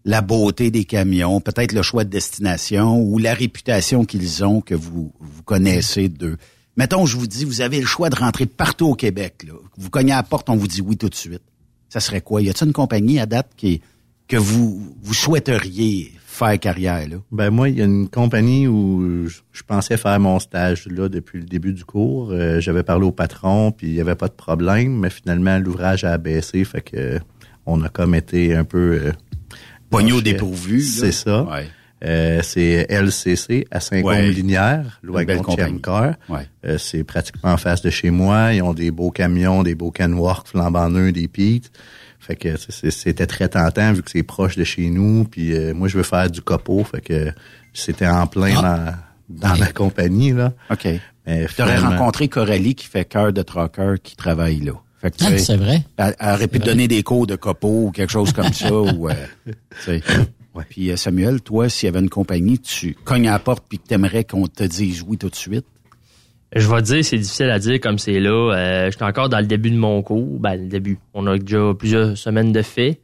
la 0.10 0.22
beauté 0.22 0.72
des 0.72 0.86
camions, 0.86 1.40
peut-être 1.40 1.72
le 1.72 1.84
choix 1.84 2.04
de 2.04 2.10
destination 2.10 3.00
ou 3.00 3.20
la 3.20 3.36
réputation 3.36 4.06
qu'ils 4.06 4.44
ont 4.44 4.60
que 4.60 4.74
vous, 4.74 5.14
vous 5.20 5.44
connaissez 5.44 6.10
d'eux? 6.10 6.38
Mettons, 6.78 7.06
je 7.06 7.16
vous 7.16 7.28
dis, 7.28 7.46
vous 7.46 7.62
avez 7.62 7.80
le 7.80 7.86
choix 7.86 8.10
de 8.10 8.16
rentrer 8.16 8.48
partout 8.48 8.88
au 8.88 8.96
Québec. 8.96 9.46
Vous 9.78 9.92
cognez 9.92 10.14
à 10.14 10.16
la 10.16 10.24
porte, 10.24 10.50
on 10.50 10.56
vous 10.56 10.68
dit 10.68 10.82
oui 10.82 10.98
tout 10.98 11.10
de 11.10 11.16
suite. 11.16 11.44
Ça 11.90 12.00
serait 12.00 12.22
quoi? 12.22 12.42
Y 12.42 12.50
a-t-il 12.50 12.70
une 12.70 12.74
compagnie 12.74 13.20
à 13.20 13.28
date 13.28 13.52
que 14.28 14.38
vous, 14.38 14.96
vous 15.00 15.14
souhaiteriez 15.14 16.12
faire 16.26 16.60
carrière? 16.60 17.08
Là? 17.08 17.18
Ben 17.32 17.52
moi, 17.52 17.70
il 17.70 17.78
y 17.78 17.82
a 17.84 17.86
une 17.86 18.10
compagnie 18.10 18.68
où 18.68 19.28
je 19.28 19.62
pensais 19.68 19.96
faire 19.96 20.20
mon 20.20 20.40
stage 20.40 20.88
là 20.88 21.08
depuis 21.08 21.38
le 21.38 21.46
début 21.46 21.74
du 21.74 21.86
cours. 21.86 22.32
Euh, 22.32 22.60
J'avais 22.60 22.82
parlé 22.82 23.06
au 23.06 23.12
patron, 23.12 23.72
puis 23.72 23.90
il 23.90 23.94
y 23.94 24.02
avait 24.02 24.16
pas 24.16 24.28
de 24.28 24.34
problème, 24.34 24.98
mais 24.98 25.12
finalement 25.12 25.60
l'ouvrage 25.60 26.04
a 26.04 26.18
baissé, 26.18 26.64
fait 26.64 26.82
que 26.82 27.20
on 27.68 27.84
a 27.84 27.90
comme 27.90 28.16
été 28.16 28.56
un 28.56 28.64
peu 28.64 29.00
euh, 29.04 29.12
Penché. 30.18 30.22
dépourvu. 30.22 30.82
C'est 30.82 31.12
ça. 31.12 31.44
Ouais. 31.44 31.68
Euh, 32.06 32.40
c'est 32.44 32.86
LCC 32.90 33.68
à. 33.72 33.80
Saint-Côme-Linière. 33.82 35.00
Ouais. 36.30 36.48
Euh, 36.66 36.78
c'est 36.78 37.04
pratiquement 37.04 37.52
en 37.52 37.58
face 37.58 37.82
de 37.82 37.90
chez 37.90 38.10
moi. 38.10 38.54
Ils 38.54 38.62
ont 38.62 38.74
des 38.74 38.90
beaux 38.92 39.12
camions, 39.12 39.64
des 39.64 39.76
beaux 39.76 39.92
canwork 39.92 40.48
flambant 40.48 40.90
neufs, 40.90 41.12
des 41.14 41.28
Pete. 41.28 41.72
Fait 42.22 42.36
que 42.36 42.56
c'était 42.58 43.26
très 43.28 43.50
tentant 43.50 43.92
vu 43.94 44.02
que 44.04 44.12
c'est 44.12 44.24
proche 44.24 44.56
de 44.56 44.64
chez 44.64 44.90
nous. 44.90 45.26
Puis 45.26 45.54
euh, 45.54 45.74
moi, 45.74 45.88
je 45.90 45.98
veux 45.98 46.04
faire 46.04 46.30
du 46.30 46.42
copeau. 46.42 46.84
Fait 46.86 47.02
que 47.02 47.32
c'était 47.74 48.08
en 48.08 48.28
plein 48.28 48.54
Ah. 48.58 48.96
dans, 49.30 49.50
dans 49.50 49.56
la 49.60 49.72
compagnie. 49.72 50.32
là. 50.32 50.54
OK. 50.72 50.88
Tu 51.28 51.62
aurais 51.62 51.78
rencontré 51.78 52.28
Coralie 52.28 52.76
qui 52.76 52.88
fait 52.88 53.06
cœur 53.06 53.32
de 53.34 53.42
trucker 53.42 53.96
qui 54.02 54.16
travaille 54.16 54.62
là. 54.62 54.72
Fait 55.02 55.12
que, 55.12 55.18
tu 55.18 55.26
Ah, 55.26 55.38
c'est 55.38 55.58
vrai. 55.58 55.84
Elle, 55.98 56.16
elle 56.20 56.34
aurait 56.34 56.48
pu 56.48 56.60
te 56.60 56.66
donner 56.66 56.88
des 56.88 57.04
cours 57.04 57.26
de 57.26 57.36
copeaux 57.36 57.86
ou 57.86 57.92
quelque 57.92 58.12
chose 58.12 58.34
comme 58.34 58.52
ça. 58.54 58.72
ou, 58.74 59.10
euh, 59.10 59.14
tu 59.46 59.54
sais. 59.80 60.02
Puis 60.70 60.92
euh, 60.92 60.98
Samuel, 60.98 61.42
toi, 61.42 61.70
s'il 61.70 61.88
y 61.88 61.90
avait 61.90 62.02
une 62.02 62.10
compagnie, 62.10 62.60
tu 62.60 62.96
cognes 63.06 63.30
à 63.30 63.32
la 63.32 63.40
porte 63.40 63.64
puis 63.70 63.80
que 63.80 63.88
t'aimerais 63.88 64.26
qu'on 64.26 64.48
te 64.48 64.64
dise 64.64 65.04
oui 65.08 65.18
tout 65.18 65.30
de 65.30 65.36
suite? 65.36 65.66
Je 66.54 66.68
vais 66.68 66.82
te 66.82 66.88
dire, 66.88 67.06
c'est 67.06 67.18
difficile 67.18 67.50
à 67.50 67.60
dire 67.60 67.80
comme 67.80 67.98
c'est 67.98 68.20
là. 68.20 68.54
Euh, 68.54 68.92
je 68.92 68.98
suis 68.98 69.06
encore 69.06 69.30
dans 69.30 69.40
le 69.40 69.46
début 69.46 69.72
de 69.72 69.78
mon 69.78 70.02
cours. 70.02 70.40
Ben, 70.40 70.56
le 70.56 70.68
début. 70.68 70.98
On 71.14 71.28
a 71.28 71.38
déjà 71.38 71.74
plusieurs 71.78 72.18
semaines 72.18 72.52
de 72.52 72.62
fait. 72.62 73.00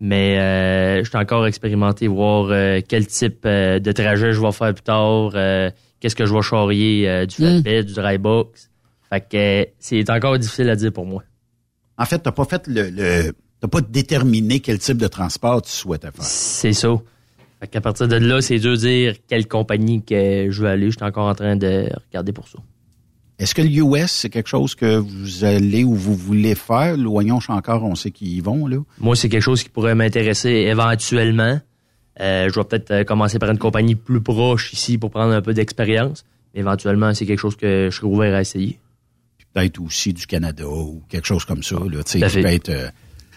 Mais 0.00 0.38
euh, 0.38 1.04
je 1.04 1.08
suis 1.08 1.18
encore 1.18 1.46
expérimenté, 1.46 2.08
voir 2.08 2.48
euh, 2.50 2.80
quel 2.86 3.06
type 3.06 3.44
euh, 3.44 3.78
de 3.78 3.92
trajet 3.92 4.32
je 4.32 4.40
vais 4.40 4.52
faire 4.52 4.72
plus 4.72 4.82
tard, 4.82 5.32
euh, 5.34 5.70
qu'est-ce 6.00 6.16
que 6.16 6.24
je 6.24 6.34
vais 6.34 6.40
charrier, 6.40 7.08
euh, 7.08 7.26
du 7.26 7.36
flatbed, 7.36 7.86
du 7.86 7.92
dry 7.92 8.16
box. 8.16 8.70
Fait 9.10 9.20
que 9.20 9.36
euh, 9.36 9.64
c'est 9.78 10.08
encore 10.08 10.38
difficile 10.38 10.70
à 10.70 10.76
dire 10.76 10.90
pour 10.90 11.04
moi. 11.04 11.22
En 12.00 12.06
fait, 12.06 12.18
t'as 12.18 12.32
pas 12.32 12.44
fait 12.46 12.66
le, 12.66 12.90
le 12.90 13.32
t'as 13.60 13.68
pas 13.68 13.82
déterminé 13.82 14.60
quel 14.60 14.78
type 14.78 14.96
de 14.96 15.06
transport 15.06 15.62
tu 15.62 15.70
souhaitais 15.70 16.10
faire. 16.10 16.24
C'est 16.24 16.72
ça. 16.72 16.88
Fait 17.60 17.68
qu'à 17.68 17.82
partir 17.82 18.08
de 18.08 18.16
là, 18.16 18.40
c'est 18.40 18.58
dur 18.58 18.72
de 18.72 18.76
dire 18.76 19.14
quelle 19.28 19.46
compagnie 19.46 20.02
que 20.02 20.48
je 20.50 20.62
veux 20.62 20.68
aller. 20.68 20.86
Je 20.90 20.96
suis 20.96 21.04
encore 21.04 21.28
en 21.28 21.34
train 21.34 21.56
de 21.56 21.90
regarder 22.08 22.32
pour 22.32 22.48
ça. 22.48 22.58
Est-ce 23.38 23.54
que 23.54 23.62
le 23.62 23.68
US, 23.68 24.10
c'est 24.10 24.30
quelque 24.30 24.48
chose 24.48 24.74
que 24.74 24.96
vous 24.96 25.44
allez 25.44 25.84
ou 25.84 25.94
vous 25.94 26.14
voulez 26.14 26.54
faire? 26.54 26.96
Loignon 26.96 27.38
encore, 27.48 27.84
on 27.84 27.94
sait 27.94 28.10
qu'ils 28.10 28.28
y 28.28 28.40
vont, 28.40 28.66
là. 28.66 28.78
Moi, 28.98 29.14
c'est 29.14 29.28
quelque 29.28 29.42
chose 29.42 29.62
qui 29.62 29.68
pourrait 29.68 29.94
m'intéresser 29.94 30.50
éventuellement. 30.50 31.60
Euh, 32.20 32.48
je 32.48 32.54
vais 32.54 32.64
peut-être 32.64 32.90
euh, 32.90 33.04
commencer 33.04 33.38
par 33.38 33.50
une 33.50 33.58
compagnie 33.58 33.94
plus 33.94 34.20
proche 34.20 34.72
ici 34.72 34.98
pour 34.98 35.10
prendre 35.10 35.32
un 35.32 35.40
peu 35.40 35.54
d'expérience. 35.54 36.24
Mais 36.54 36.60
éventuellement, 36.60 37.14
c'est 37.14 37.24
quelque 37.26 37.38
chose 37.38 37.56
que 37.56 37.88
je 37.90 37.96
serais 37.96 38.08
ouvert 38.08 38.34
à 38.34 38.40
essayer. 38.40 38.78
Peut-être 39.52 39.80
aussi 39.80 40.12
du 40.12 40.26
Canada 40.26 40.66
ou 40.66 41.02
quelque 41.08 41.26
chose 41.26 41.44
comme 41.44 41.62
ça. 41.62 41.76
Là, 41.76 42.02
qui 42.02 42.20
fait. 42.20 42.42
peut 42.42 42.48
être, 42.48 42.68
euh, 42.68 42.88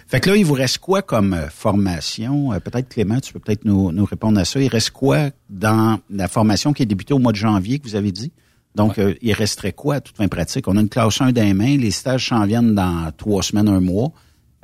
Fait 0.08 0.20
que 0.20 0.30
là, 0.30 0.36
il 0.36 0.46
vous 0.46 0.54
reste 0.54 0.78
quoi 0.80 1.02
comme 1.02 1.34
euh, 1.34 1.50
formation? 1.50 2.54
Euh, 2.54 2.60
peut-être 2.60 2.90
Clément, 2.90 3.20
tu 3.20 3.34
peux 3.34 3.40
peut-être 3.40 3.66
nous, 3.66 3.92
nous 3.92 4.06
répondre 4.06 4.40
à 4.40 4.46
ça. 4.46 4.60
Il 4.60 4.68
reste 4.68 4.92
quoi 4.92 5.30
dans 5.50 6.00
la 6.10 6.28
formation 6.28 6.74
qui 6.74 6.84
est 6.84 6.88
débutée 6.88 7.14
au 7.14 7.20
mois 7.20 7.32
de 7.32 7.38
janvier 7.38 7.80
que 7.80 7.88
vous 7.88 7.96
avez 7.96 8.12
dit? 8.12 8.32
Donc, 8.76 8.98
euh, 8.98 9.14
il 9.22 9.34
resterait 9.34 9.72
quoi 9.74 9.96
à 9.96 10.02
toute 10.02 10.18
fin 10.18 10.28
pratique? 10.28 10.68
On 10.68 10.78
a 10.78 10.82
une 10.82 10.90
classe 10.90 11.22
1 11.22 11.32
des 11.32 11.54
mains, 11.54 11.78
les 11.78 11.92
stages 11.92 12.30
s'en 12.30 12.46
viennent 12.46 12.74
dans 12.74 13.12
trois 13.16 13.44
semaines, 13.44 13.68
un 13.68 13.80
mois. 13.80 14.12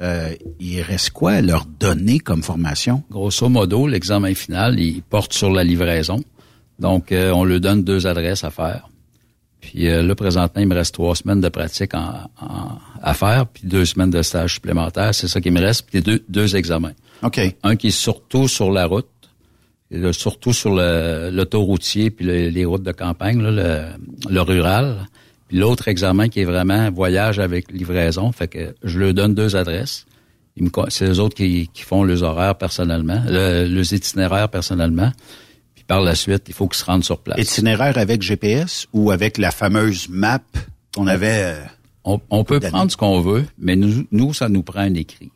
Euh, 0.01 0.33
il 0.59 0.81
reste 0.81 1.11
quoi 1.11 1.33
à 1.33 1.41
leur 1.41 1.65
donner 1.65 2.19
comme 2.19 2.41
formation? 2.41 3.03
Grosso 3.11 3.49
modo, 3.49 3.85
l'examen 3.85 4.33
final, 4.33 4.79
il 4.79 5.01
porte 5.03 5.33
sur 5.33 5.51
la 5.51 5.63
livraison. 5.63 6.23
Donc, 6.79 7.11
euh, 7.11 7.31
on 7.31 7.43
lui 7.43 7.59
donne 7.59 7.83
deux 7.83 8.07
adresses 8.07 8.43
à 8.43 8.49
faire. 8.49 8.89
Puis 9.61 9.87
euh, 9.89 10.01
là, 10.01 10.15
présentement, 10.15 10.61
il 10.61 10.67
me 10.67 10.75
reste 10.75 10.93
trois 10.93 11.15
semaines 11.15 11.41
de 11.41 11.49
pratique 11.49 11.93
en, 11.93 12.29
en- 12.41 12.77
à 13.01 13.13
faire, 13.13 13.45
puis 13.47 13.63
deux 13.67 13.85
semaines 13.85 14.09
de 14.09 14.21
stage 14.21 14.53
supplémentaire. 14.55 15.13
C'est 15.13 15.27
ça 15.27 15.41
qui 15.41 15.51
me 15.51 15.59
reste, 15.59 15.85
puis 15.89 16.01
deux, 16.01 16.23
deux 16.29 16.55
examens. 16.55 16.93
OK. 17.23 17.39
Un 17.63 17.75
qui 17.75 17.87
est 17.87 17.91
surtout 17.91 18.47
sur 18.47 18.71
la 18.71 18.85
route, 18.85 19.07
et 19.91 19.97
là, 19.97 20.13
surtout 20.13 20.53
sur 20.53 20.73
le- 20.73 21.29
l'autoroutier, 21.31 22.09
puis 22.11 22.25
le- 22.25 22.49
les 22.49 22.65
routes 22.65 22.83
de 22.83 22.91
campagne, 22.93 23.41
là, 23.41 23.51
le, 23.51 24.31
le 24.33 24.41
rural. 24.41 25.07
Puis 25.49 25.57
l'autre 25.57 25.87
examen 25.87 26.29
qui 26.29 26.41
est 26.41 26.45
vraiment 26.45 26.89
voyage 26.91 27.39
avec 27.39 27.71
livraison, 27.71 28.31
fait 28.31 28.47
que 28.47 28.75
je 28.83 28.99
leur 28.99 29.13
donne 29.13 29.33
deux 29.33 29.55
adresses. 29.55 30.05
C'est 30.89 31.05
eux 31.07 31.19
autres 31.19 31.35
qui, 31.35 31.69
qui 31.73 31.83
font 31.83 32.03
les 32.03 32.21
horaires 32.21 32.55
personnellement, 32.55 33.21
le, 33.27 33.65
les 33.65 33.95
itinéraires 33.95 34.49
personnellement. 34.49 35.11
Par 35.89 36.01
la 36.01 36.15
suite, 36.15 36.43
il 36.47 36.53
faut 36.53 36.67
qu'ils 36.69 36.77
se 36.79 36.85
rendent 36.85 37.03
sur 37.03 37.17
place. 37.19 37.37
Itinéraire 37.39 37.97
avec 37.97 38.21
GPS 38.21 38.87
ou 38.93 39.11
avec 39.11 39.37
la 39.37 39.51
fameuse 39.51 40.07
map 40.07 40.39
qu'on 40.95 41.07
avait... 41.07 41.41
euh, 41.43 41.61
On, 42.05 42.21
on 42.29 42.43
peut 42.45 42.59
prendre 42.61 42.89
ce 42.91 42.95
qu'on 42.95 43.19
veut, 43.19 43.45
mais 43.57 43.75
nous, 43.75 44.05
nous, 44.11 44.33
ça 44.33 44.47
nous 44.49 44.63
prend 44.63 44.79
un 44.81 44.93
écrit. 44.93 45.31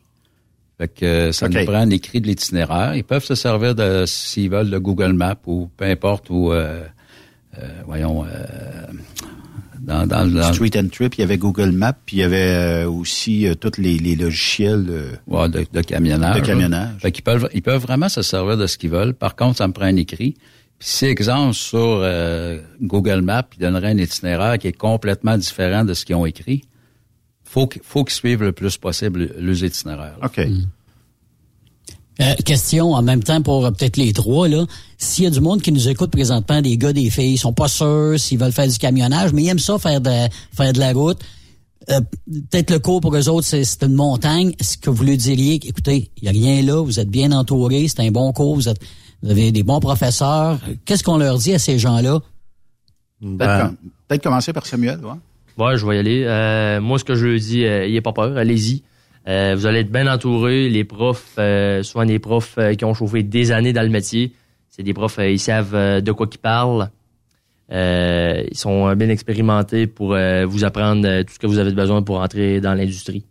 Fait 0.78 0.88
que 0.88 1.04
euh, 1.04 1.32
ça 1.32 1.48
nous 1.48 1.64
prend 1.64 1.74
un 1.74 1.90
écrit 1.90 2.20
de 2.20 2.26
l'itinéraire. 2.28 2.94
Ils 2.96 3.04
peuvent 3.04 3.24
se 3.24 3.34
servir 3.34 3.74
de, 3.74 4.04
s'ils 4.06 4.48
veulent, 4.48 4.70
de 4.70 4.78
Google 4.78 5.12
Maps 5.12 5.36
ou 5.46 5.68
peu 5.76 5.84
importe 5.84 6.30
où, 6.30 6.52
euh, 6.52 6.82
euh, 7.58 7.68
voyons, 7.86 8.24
euh, 8.24 8.86
dans, 9.84 10.06
dans, 10.06 10.26
dans 10.26 10.52
Street 10.52 10.70
and 10.76 10.88
Trip, 10.88 11.14
il 11.16 11.20
y 11.20 11.24
avait 11.24 11.38
Google 11.38 11.70
Maps, 11.72 11.92
puis 12.06 12.16
il 12.16 12.20
y 12.20 12.22
avait 12.22 12.84
euh, 12.84 12.88
aussi 12.90 13.46
euh, 13.46 13.54
tous 13.54 13.78
les, 13.78 13.98
les 13.98 14.16
logiciels. 14.16 14.86
euh, 14.88 15.12
Ouais, 15.26 15.48
de, 15.48 15.64
de 15.72 15.80
camionnage. 15.82 16.40
De 16.40 16.46
camionnage. 16.46 16.90
Fait 17.00 17.12
qu'ils 17.12 17.24
peuvent, 17.24 17.48
ils 17.54 17.62
peuvent 17.62 17.82
vraiment 17.82 18.08
se 18.08 18.22
servir 18.22 18.56
de 18.56 18.66
ce 18.66 18.78
qu'ils 18.78 18.90
veulent. 18.90 19.14
Par 19.14 19.36
contre, 19.36 19.58
ça 19.58 19.68
me 19.68 19.72
prend 19.72 19.84
un 19.86 19.96
écrit. 19.96 20.34
Puis 20.78 20.88
si, 20.88 21.04
exemple, 21.06 21.54
sur 21.54 21.78
euh, 22.02 22.60
Google 22.82 23.20
Maps, 23.20 23.46
ils 23.56 23.60
donneraient 23.60 23.90
un 23.92 23.98
itinéraire 23.98 24.58
qui 24.58 24.66
est 24.68 24.72
complètement 24.76 25.38
différent 25.38 25.84
de 25.84 25.94
ce 25.94 26.04
qu'ils 26.04 26.16
ont 26.16 26.26
écrit, 26.26 26.62
faut 27.44 27.66
qu'il 27.68 27.82
faut 27.84 28.02
qu'ils 28.04 28.14
suivent 28.14 28.42
le 28.42 28.52
plus 28.52 28.76
possible 28.78 29.30
les 29.38 29.64
itinéraires. 29.64 30.16
là. 30.20 30.26
OK. 30.26 30.40
Euh, 32.20 32.34
question 32.44 32.92
en 32.92 33.02
même 33.02 33.24
temps 33.24 33.42
pour 33.42 33.66
euh, 33.66 33.70
peut-être 33.72 33.96
les 33.96 34.12
trois 34.12 34.46
là. 34.48 34.64
S'il 34.98 35.24
y 35.24 35.26
a 35.26 35.30
du 35.30 35.40
monde 35.40 35.60
qui 35.62 35.72
nous 35.72 35.88
écoute 35.88 36.10
présentement, 36.12 36.62
des 36.62 36.76
gars, 36.78 36.92
des 36.92 37.10
filles, 37.10 37.32
ils 37.34 37.38
sont 37.38 37.52
pas 37.52 37.66
sûrs 37.68 38.14
s'ils 38.18 38.38
veulent 38.38 38.52
faire 38.52 38.68
du 38.68 38.78
camionnage, 38.78 39.32
mais 39.32 39.42
ils 39.42 39.48
aiment 39.48 39.58
ça 39.58 39.78
faire 39.78 40.00
de 40.00 40.10
faire 40.56 40.72
de 40.72 40.78
la 40.78 40.92
route. 40.92 41.18
Euh, 41.90 42.00
peut-être 42.50 42.70
le 42.70 42.78
cours 42.78 43.00
pour 43.00 43.14
eux 43.16 43.28
autres, 43.28 43.46
c'est 43.46 43.82
une 43.82 43.94
montagne. 43.94 44.52
Est-ce 44.60 44.78
que 44.78 44.90
vous 44.90 45.02
lui 45.04 45.16
diriez, 45.16 45.54
écoutez, 45.54 46.10
il 46.18 46.24
y 46.24 46.28
a 46.28 46.30
rien 46.30 46.62
là, 46.62 46.80
vous 46.82 47.00
êtes 47.00 47.10
bien 47.10 47.32
entourés, 47.32 47.88
c'est 47.88 48.00
un 48.00 48.10
bon 48.10 48.32
cours, 48.32 48.54
vous 48.54 48.68
êtes 48.68 48.80
vous 49.22 49.30
avez 49.30 49.50
des 49.52 49.62
bons 49.62 49.80
professeurs. 49.80 50.58
Qu'est-ce 50.84 51.02
qu'on 51.02 51.16
leur 51.18 51.38
dit 51.38 51.52
à 51.54 51.58
ces 51.58 51.78
gens-là? 51.78 52.20
Peut-être 53.20 53.36
Ben, 53.38 53.60
com- 53.68 53.76
peut-être 54.06 54.22
commencer 54.22 54.52
par 54.52 54.66
Samuel. 54.66 55.00
Ouais. 55.02 55.64
Ouais, 55.64 55.76
je 55.78 55.86
vais 55.86 55.96
y 55.96 55.98
aller. 55.98 56.24
Euh, 56.26 56.80
moi, 56.80 56.98
ce 56.98 57.04
que 57.04 57.14
je 57.14 57.26
leur 57.26 57.40
dis, 57.40 57.64
euh, 57.64 57.84
ayez 57.86 58.00
pas 58.02 58.12
peur, 58.12 58.36
allez-y. 58.36 58.82
Euh, 59.26 59.54
vous 59.56 59.66
allez 59.66 59.80
être 59.80 59.90
bien 59.92 60.06
entouré. 60.12 60.68
Les 60.68 60.84
profs, 60.84 61.34
euh, 61.38 61.82
souvent 61.82 62.04
des 62.04 62.18
profs 62.18 62.56
euh, 62.58 62.74
qui 62.74 62.84
ont 62.84 62.94
chauffé 62.94 63.22
des 63.22 63.52
années 63.52 63.72
dans 63.72 63.82
le 63.82 63.88
métier, 63.88 64.32
c'est 64.68 64.82
des 64.82 64.92
profs, 64.94 65.18
euh, 65.18 65.30
ils 65.30 65.38
savent 65.38 65.74
euh, 65.74 66.00
de 66.00 66.12
quoi 66.12 66.26
qu'ils 66.26 66.40
parlent. 66.40 66.90
Euh, 67.72 68.44
ils 68.50 68.58
sont 68.58 68.94
bien 68.94 69.08
expérimentés 69.08 69.86
pour 69.86 70.12
euh, 70.12 70.44
vous 70.44 70.64
apprendre 70.64 71.06
euh, 71.08 71.22
tout 71.22 71.32
ce 71.32 71.38
que 71.38 71.46
vous 71.46 71.58
avez 71.58 71.72
besoin 71.72 72.02
pour 72.02 72.20
entrer 72.20 72.60
dans 72.60 72.74
l'industrie. 72.74 73.24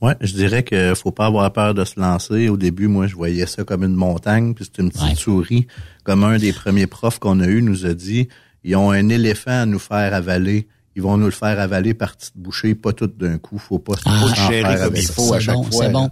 Ouais, 0.00 0.14
je 0.20 0.34
dirais 0.34 0.62
que 0.62 0.94
faut 0.94 1.10
pas 1.10 1.26
avoir 1.26 1.50
peur 1.52 1.72
de 1.74 1.84
se 1.84 1.98
lancer. 1.98 2.48
Au 2.50 2.56
début, 2.58 2.86
moi, 2.86 3.06
je 3.06 3.16
voyais 3.16 3.46
ça 3.46 3.64
comme 3.64 3.82
une 3.82 3.94
montagne, 3.96 4.52
puis 4.54 4.64
c'est 4.66 4.82
une 4.82 4.90
petite 4.90 5.16
souris. 5.16 5.66
Comme 6.04 6.22
un 6.22 6.36
des 6.36 6.52
premiers 6.52 6.86
profs 6.86 7.18
qu'on 7.18 7.40
a 7.40 7.46
eu 7.46 7.62
nous 7.62 7.86
a 7.86 7.94
dit, 7.94 8.28
Ils 8.64 8.76
ont 8.76 8.90
un 8.90 9.08
éléphant 9.08 9.62
à 9.62 9.66
nous 9.66 9.78
faire 9.78 10.12
avaler. 10.14 10.68
Ils 10.98 11.02
vont 11.02 11.16
nous 11.16 11.26
le 11.26 11.30
faire 11.30 11.60
avaler 11.60 11.94
par 11.94 12.16
petites 12.16 12.36
bouchées, 12.36 12.74
pas 12.74 12.92
tout 12.92 13.06
d'un 13.06 13.38
coup. 13.38 13.56
Faut 13.56 13.78
pas 13.78 13.92
Ah, 14.04 14.10
faut 14.20 14.34
gérer 14.50 14.76
comme 14.82 14.96
il 14.96 15.06
faut 15.06 15.32
à 15.32 15.38
chaque 15.38 15.54
fois. 15.54 15.70
C'est 15.70 15.92
bon. 15.92 16.10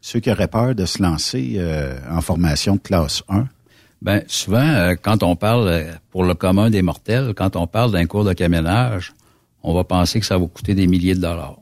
Ceux 0.00 0.18
qui 0.20 0.30
auraient 0.30 0.48
peur 0.48 0.74
de 0.74 0.86
se 0.86 1.02
lancer 1.02 1.56
euh, 1.58 1.98
en 2.10 2.22
formation 2.22 2.76
de 2.76 2.80
classe 2.80 3.22
1, 3.28 3.46
Ben 4.00 4.22
souvent, 4.28 4.66
euh, 4.66 4.94
quand 5.00 5.22
on 5.22 5.36
parle 5.36 5.68
euh, 5.68 5.92
pour 6.10 6.24
le 6.24 6.32
commun 6.32 6.70
des 6.70 6.80
mortels, 6.80 7.34
quand 7.36 7.54
on 7.54 7.66
parle 7.66 7.92
d'un 7.92 8.06
cours 8.06 8.24
de 8.24 8.32
camionnage, 8.32 9.12
on 9.62 9.74
va 9.74 9.84
penser 9.84 10.20
que 10.20 10.26
ça 10.26 10.38
va 10.38 10.46
coûter 10.46 10.74
des 10.74 10.86
milliers 10.86 11.14
de 11.14 11.20
dollars. 11.20 11.58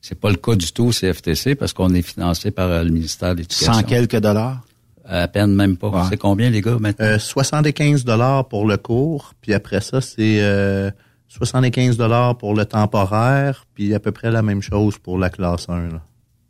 C'est 0.00 0.20
pas 0.20 0.30
le 0.30 0.36
cas 0.36 0.54
du 0.54 0.70
tout 0.70 0.84
au 0.84 0.92
CFTC 0.92 1.56
parce 1.56 1.72
qu'on 1.72 1.92
est 1.92 2.02
financé 2.02 2.52
par 2.52 2.70
euh, 2.70 2.84
le 2.84 2.90
ministère 2.90 3.32
de 3.34 3.40
l'Éducation. 3.40 3.72
Cent 3.72 3.82
quelques 3.82 4.20
dollars? 4.20 4.60
À 5.04 5.26
peine 5.26 5.54
même 5.56 5.76
pas. 5.76 6.06
C'est 6.08 6.18
combien 6.18 6.50
les 6.50 6.60
gars 6.60 6.76
maintenant? 6.78 7.04
Euh, 7.04 7.18
75 7.18 8.04
dollars 8.04 8.46
pour 8.46 8.64
le 8.64 8.76
cours, 8.76 9.32
puis 9.40 9.54
après 9.54 9.80
ça, 9.80 10.00
c'est 10.00 10.38
euh, 10.40 10.90
75 11.28 11.96
dollars 11.96 12.36
pour 12.38 12.54
le 12.54 12.64
temporaire, 12.64 13.66
puis 13.74 13.94
à 13.94 14.00
peu 14.00 14.12
près 14.12 14.30
la 14.30 14.42
même 14.42 14.62
chose 14.62 14.98
pour 14.98 15.18
la 15.18 15.30
classe 15.30 15.68
1. 15.68 15.88
Là. 15.88 16.02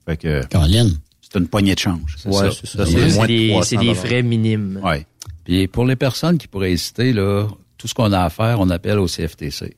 Fait 0.07 0.17
que 0.17 0.47
Colin. 0.47 0.91
c'est 1.21 1.39
une 1.39 1.49
poignée 1.49 1.75
de 1.75 1.81
change. 1.81 2.17
Ouais, 2.25 2.51
c'est 2.53 2.67
ça. 2.67 2.87
C'est 2.87 2.93
C'est 3.11 3.15
moins 3.17 3.25
de 3.27 3.29
des, 3.33 3.49
300 3.49 3.63
c'est 3.69 3.77
des 3.77 3.95
frais 3.95 4.23
minimes. 4.23 4.81
Ouais. 4.83 5.07
Puis 5.45 5.67
pour 5.67 5.85
les 5.85 5.97
personnes 5.97 6.39
qui 6.39 6.47
pourraient 6.49 6.73
hésiter, 6.73 7.13
là, 7.13 7.47
tout 7.77 7.89
ce 7.89 7.95
qu'on 7.95 8.13
a 8.13 8.21
à 8.23 8.31
faire, 8.31 8.61
on 8.61 8.71
appelle 8.71 8.99
au 8.99 9.07
CFTC. 9.07 9.77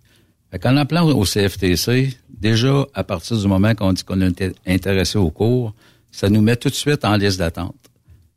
Fait 0.51 0.59
qu'en 0.59 0.77
appelant 0.77 1.07
au 1.09 1.25
CFTC, 1.25 2.17
déjà, 2.29 2.87
à 2.95 3.05
partir 3.05 3.39
du 3.39 3.47
moment 3.47 3.75
qu'on 3.75 3.93
dit 3.93 4.03
qu'on 4.05 4.21
est 4.21 4.29
inté- 4.29 4.55
intéressé 4.67 5.17
au 5.19 5.31
cours, 5.31 5.75
ça 6.11 6.29
nous 6.29 6.41
met 6.41 6.57
tout 6.57 6.69
de 6.69 6.75
suite 6.75 7.05
en 7.05 7.17
liste 7.17 7.39
d'attente. 7.39 7.77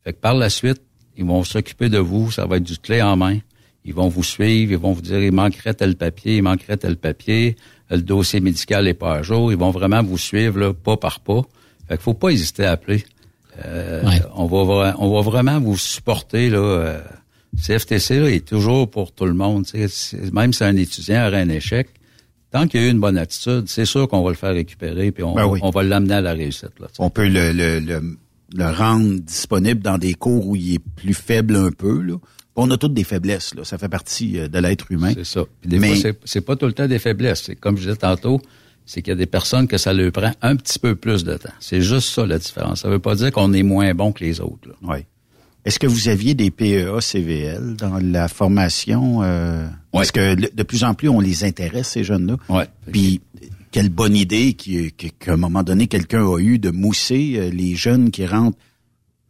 Fait 0.03 0.13
que 0.13 0.19
par 0.19 0.35
la 0.35 0.49
suite, 0.49 0.81
ils 1.17 1.25
vont 1.25 1.43
s'occuper 1.43 1.89
de 1.89 1.97
vous, 1.97 2.31
ça 2.31 2.45
va 2.45 2.57
être 2.57 2.63
du 2.63 2.77
clé 2.77 3.01
en 3.01 3.15
main. 3.15 3.39
Ils 3.85 3.93
vont 3.93 4.07
vous 4.07 4.23
suivre, 4.23 4.71
ils 4.71 4.77
vont 4.77 4.93
vous 4.93 5.01
dire, 5.01 5.19
il 5.21 5.31
manquerait 5.31 5.73
tel 5.73 5.95
papier, 5.95 6.37
il 6.37 6.43
manquerait 6.43 6.77
tel 6.77 6.95
papier, 6.97 7.55
le 7.89 7.97
dossier 8.01 8.39
médical 8.39 8.85
n'est 8.85 8.93
pas 8.93 9.15
à 9.15 9.21
jour. 9.21 9.51
Ils 9.51 9.57
vont 9.57 9.71
vraiment 9.71 10.01
vous 10.01 10.17
suivre, 10.17 10.57
là, 10.59 10.73
pas 10.73 10.97
par 10.97 11.19
pas. 11.19 11.41
Fait 11.87 11.95
qu'il 11.95 12.03
faut 12.03 12.13
pas 12.13 12.29
hésiter 12.29 12.65
à 12.65 12.71
appeler. 12.71 13.03
Euh, 13.65 14.01
on, 14.35 14.45
va, 14.45 14.95
on 14.97 15.13
va 15.13 15.21
vraiment 15.21 15.59
vous 15.59 15.77
supporter. 15.77 16.49
Là, 16.49 16.57
euh, 16.57 17.01
CFTC 17.61 18.19
là, 18.19 18.29
est 18.31 18.47
toujours 18.47 18.89
pour 18.89 19.11
tout 19.11 19.25
le 19.25 19.33
monde. 19.33 19.65
Même 20.31 20.53
si 20.53 20.63
un 20.63 20.75
étudiant 20.75 21.27
aurait 21.27 21.41
un 21.41 21.49
échec, 21.49 21.89
tant 22.51 22.67
qu'il 22.67 22.81
y 22.81 22.83
a 22.83 22.87
eu 22.87 22.91
une 22.91 22.99
bonne 22.99 23.17
attitude, 23.17 23.65
c'est 23.67 23.85
sûr 23.85 24.07
qu'on 24.07 24.23
va 24.23 24.29
le 24.29 24.35
faire 24.35 24.53
récupérer 24.53 25.11
puis 25.11 25.23
on, 25.23 25.35
Ben 25.35 25.45
oui. 25.45 25.59
on 25.61 25.69
va 25.69 25.83
l'amener 25.83 26.15
à 26.15 26.21
la 26.21 26.33
réussite. 26.33 26.79
Là, 26.79 26.87
On 26.99 27.09
peut 27.09 27.27
le, 27.27 27.51
le, 27.51 27.79
le, 27.79 28.17
le 28.55 28.65
rendre 28.71 29.19
disponible 29.19 29.81
dans 29.81 29.97
des 29.97 30.13
cours 30.13 30.47
où 30.47 30.55
il 30.55 30.75
est 30.75 30.79
plus 30.95 31.13
faible 31.13 31.55
un 31.55 31.69
peu. 31.71 32.01
Là. 32.01 32.15
On 32.55 32.69
a 32.71 32.77
toutes 32.77 32.93
des 32.93 33.03
faiblesses. 33.03 33.55
Là. 33.55 33.63
Ça 33.63 33.77
fait 33.77 33.89
partie 33.89 34.37
euh, 34.39 34.47
de 34.47 34.59
l'être 34.59 34.91
humain. 34.91 35.13
C'est 35.15 35.23
ça. 35.25 35.43
Puis 35.61 35.69
des 35.69 35.79
Mais- 35.79 35.95
fois, 35.95 36.11
c'est- 36.23 36.41
pas 36.41 36.55
tout 36.55 36.67
le 36.67 36.73
temps 36.73 36.87
des 36.87 36.99
faiblesses. 36.99 37.43
C'est 37.45 37.55
comme 37.55 37.77
je 37.77 37.83
disais 37.83 37.95
tantôt, 37.95 38.39
c'est 38.85 39.01
qu'il 39.01 39.11
y 39.11 39.15
a 39.15 39.17
des 39.17 39.25
personnes 39.25 39.67
que 39.67 39.77
ça 39.77 39.93
leur 39.93 40.11
prend 40.11 40.31
un 40.41 40.55
petit 40.55 40.77
peu 40.77 40.95
plus 40.95 41.23
de 41.23 41.35
temps. 41.35 41.49
C'est 41.59 41.81
juste 41.81 42.09
ça 42.13 42.25
la 42.25 42.37
différence. 42.37 42.81
Ça 42.81 42.89
veut 42.89 42.99
pas 42.99 43.15
dire 43.15 43.31
qu'on 43.31 43.53
est 43.53 43.63
moins 43.63 43.93
bon 43.95 44.11
que 44.11 44.23
les 44.23 44.39
autres. 44.41 44.67
là. 44.69 44.75
Oui. 44.83 44.97
Est-ce 45.65 45.79
que 45.79 45.87
vous 45.87 46.09
aviez 46.09 46.33
des 46.33 46.51
PEA 46.51 46.99
CVL 46.99 47.75
dans 47.77 47.97
la 47.97 48.27
formation? 48.27 49.23
Euh, 49.23 49.65
Parce 49.93 50.11
que 50.11 50.35
de 50.35 50.63
plus 50.63 50.83
en 50.83 50.93
plus, 50.93 51.07
on 51.07 51.21
les 51.21 51.45
intéresse, 51.45 51.87
ces 51.87 52.03
jeunes-là. 52.03 52.35
Ouais. 52.49 52.67
Puis, 52.91 53.21
quelle 53.71 53.87
bonne 53.89 54.15
idée 54.17 54.53
qu'à 54.55 55.33
un 55.33 55.37
moment 55.37 55.63
donné, 55.63 55.87
quelqu'un 55.87 56.25
a 56.27 56.37
eu 56.39 56.59
de 56.59 56.69
mousser 56.69 57.35
euh, 57.37 57.49
les 57.49 57.75
jeunes 57.75 58.11
qui 58.11 58.25
rentrent. 58.27 58.57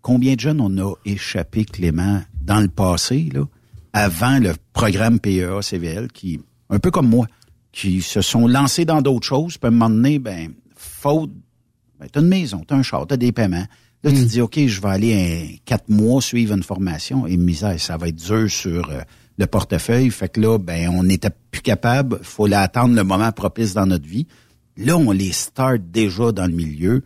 Combien 0.02 0.34
de 0.34 0.40
jeunes 0.40 0.60
on 0.60 0.76
a 0.80 0.94
échappé, 1.06 1.64
Clément, 1.66 2.22
dans 2.44 2.60
le 2.60 2.68
passé, 2.68 3.30
là, 3.34 3.46
avant 3.94 4.40
le 4.40 4.54
programme 4.74 5.20
PEA 5.20 5.62
CVL, 5.62 6.12
qui, 6.12 6.42
un 6.70 6.80
peu 6.80 6.92
comme 6.92 7.08
moi, 7.08 7.28
qui 7.72 8.02
se 8.02 8.22
sont 8.22 8.48
lancés 8.48 8.86
dans 8.86 9.02
d'autres 9.02 9.28
choses, 9.28 9.58
puis 9.58 9.66
à 9.66 9.70
un 9.70 9.72
moment 9.72 9.90
donné, 9.90 10.20
ben, 10.20 10.54
faute 10.76 11.32
ben, 12.00 12.08
t'as 12.12 12.22
une 12.22 12.28
maison, 12.28 12.64
t'as 12.68 12.76
un 12.76 12.84
char, 12.84 13.08
t'as 13.08 13.18
des 13.18 13.32
paiements. 13.32 13.66
Là, 14.04 14.12
tu 14.12 14.18
te 14.18 14.26
dis, 14.26 14.42
OK, 14.42 14.60
je 14.60 14.82
vais 14.82 14.90
aller 14.90 15.14
un, 15.14 15.56
quatre 15.64 15.88
mois 15.88 16.22
suivre 16.22 16.54
une 16.54 16.64
formation. 16.64 17.26
Et 17.26 17.38
misère, 17.38 17.80
ça 17.80 17.96
va 17.96 18.10
être 18.10 18.18
dur 18.18 18.52
sur 18.52 18.90
euh, 18.90 19.00
le 19.38 19.48
portefeuille. 19.48 20.10
Fait 20.10 20.28
que 20.28 20.42
là, 20.42 20.58
ben, 20.58 20.90
on 20.90 21.04
n'était 21.04 21.30
plus 21.52 21.62
capable. 21.62 22.20
faut 22.22 22.52
attendre 22.52 22.96
le 22.96 23.04
moment 23.06 23.32
propice 23.32 23.74
dans 23.74 23.86
notre 23.86 24.06
vie. 24.06 24.28
Là, 24.76 24.98
on 24.98 25.12
les 25.12 25.32
start 25.32 25.80
déjà 25.90 26.34
dans 26.34 26.46
le 26.46 26.52
milieu. 26.52 27.04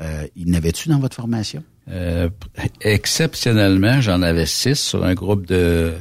Euh, 0.00 0.26
il 0.34 0.50
n'avait-tu 0.50 0.88
dans 0.88 0.98
votre 0.98 1.14
formation? 1.14 1.62
Euh, 1.92 2.28
exceptionnellement, 2.80 4.00
j'en 4.00 4.22
avais 4.22 4.46
six 4.46 4.78
sur 4.78 5.04
un 5.04 5.14
groupe 5.14 5.46
de, 5.46 5.92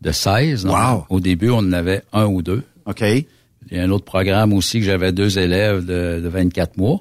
de 0.00 0.12
16. 0.12 0.64
Donc, 0.64 0.76
Wow. 0.76 1.06
Au 1.10 1.20
début, 1.20 1.50
on 1.50 1.58
en 1.58 1.72
avait 1.72 2.02
un 2.12 2.26
ou 2.26 2.42
deux. 2.42 2.62
OK. 2.86 3.02
Il 3.02 3.76
y 3.76 3.80
a 3.80 3.84
un 3.84 3.90
autre 3.90 4.04
programme 4.04 4.52
aussi 4.52 4.80
que 4.80 4.84
j'avais 4.86 5.12
deux 5.12 5.38
élèves 5.38 5.84
de, 5.84 6.20
de 6.22 6.28
24 6.28 6.76
mois 6.76 7.00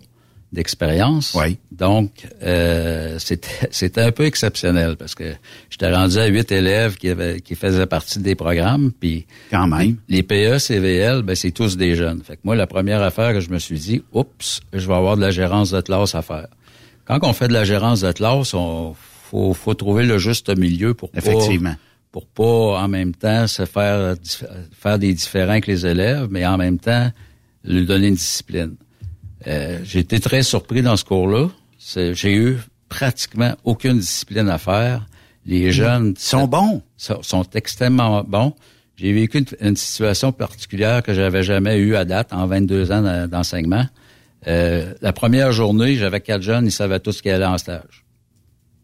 d'expérience. 0.51 1.33
Oui. 1.33 1.57
Donc, 1.71 2.27
euh, 2.43 3.17
c'était 3.19 3.47
c'était 3.71 4.01
un 4.01 4.11
peu 4.11 4.25
exceptionnel 4.25 4.97
parce 4.97 5.15
que 5.15 5.33
j'étais 5.69 5.93
rendu 5.93 6.17
à 6.17 6.25
huit 6.25 6.51
élèves 6.51 6.97
qui, 6.97 7.09
avaient, 7.09 7.39
qui 7.39 7.55
faisaient 7.55 7.85
partie 7.85 8.19
des 8.19 8.35
programmes. 8.35 8.91
Puis 8.99 9.25
Quand 9.49 9.67
même. 9.67 9.95
les 10.09 10.23
PE, 10.23 10.57
CVL, 10.59 11.21
ben, 11.23 11.35
c'est 11.35 11.51
tous 11.51 11.77
des 11.77 11.95
jeunes. 11.95 12.21
Fait 12.23 12.35
que 12.35 12.41
moi, 12.43 12.55
la 12.55 12.67
première 12.67 13.01
affaire 13.01 13.33
que 13.33 13.39
je 13.39 13.49
me 13.49 13.59
suis 13.59 13.79
dit, 13.79 14.03
oups, 14.11 14.59
je 14.73 14.85
vais 14.87 14.93
avoir 14.93 15.15
de 15.15 15.21
la 15.21 15.31
gérance 15.31 15.71
de 15.71 15.81
classe 15.81 16.15
à 16.15 16.21
faire. 16.21 16.47
Quand 17.19 17.29
on 17.29 17.33
fait 17.33 17.47
de 17.47 17.53
la 17.53 17.63
gérance 17.65 18.01
de 18.01 18.11
classe, 18.11 18.53
on 18.53 18.93
faut, 18.95 19.53
faut 19.53 19.73
trouver 19.73 20.05
le 20.05 20.17
juste 20.17 20.55
milieu 20.57 20.93
pour 20.93 21.09
pas, 21.11 21.19
Effectivement. 21.19 21.75
pour 22.11 22.25
pas 22.27 22.81
en 22.81 22.87
même 22.87 23.13
temps 23.15 23.47
se 23.47 23.65
faire 23.65 24.15
faire 24.71 24.99
des 24.99 25.13
différents 25.13 25.51
avec 25.51 25.67
les 25.67 25.85
élèves, 25.85 26.27
mais 26.29 26.45
en 26.45 26.57
même 26.57 26.79
temps 26.79 27.11
lui 27.63 27.85
donner 27.85 28.07
une 28.07 28.15
discipline. 28.15 28.75
Euh, 29.47 29.79
j'ai 29.83 29.99
été 29.99 30.19
très 30.19 30.43
surpris 30.43 30.81
dans 30.81 30.95
ce 30.97 31.03
cours-là. 31.05 31.47
J'ai 32.13 32.33
eu 32.35 32.57
pratiquement 32.89 33.53
aucune 33.63 33.97
discipline 33.99 34.49
à 34.49 34.57
faire. 34.57 35.05
Les 35.45 35.71
jeunes 35.71 36.13
sont 36.17 36.47
bons, 36.47 36.81
sont, 36.97 37.23
sont 37.23 37.45
extrêmement 37.55 38.23
bons. 38.23 38.53
J'ai 38.97 39.11
vécu 39.13 39.39
une, 39.39 39.69
une 39.69 39.75
situation 39.75 40.31
particulière 40.31 41.01
que 41.01 41.13
j'avais 41.13 41.41
jamais 41.41 41.77
eue 41.77 41.95
à 41.95 42.05
date 42.05 42.31
en 42.33 42.45
22 42.45 42.91
ans 42.91 43.01
d'en- 43.01 43.27
d'enseignement. 43.27 43.85
Euh, 44.47 44.93
la 45.01 45.13
première 45.13 45.51
journée, 45.51 45.95
j'avais 45.95 46.21
quatre 46.21 46.41
jeunes, 46.41 46.65
ils 46.65 46.71
savaient 46.71 46.99
tous 46.99 47.13
ce 47.13 47.21
qu'ils 47.21 47.31
allaient 47.31 47.45
en 47.45 47.57
stage. 47.57 48.05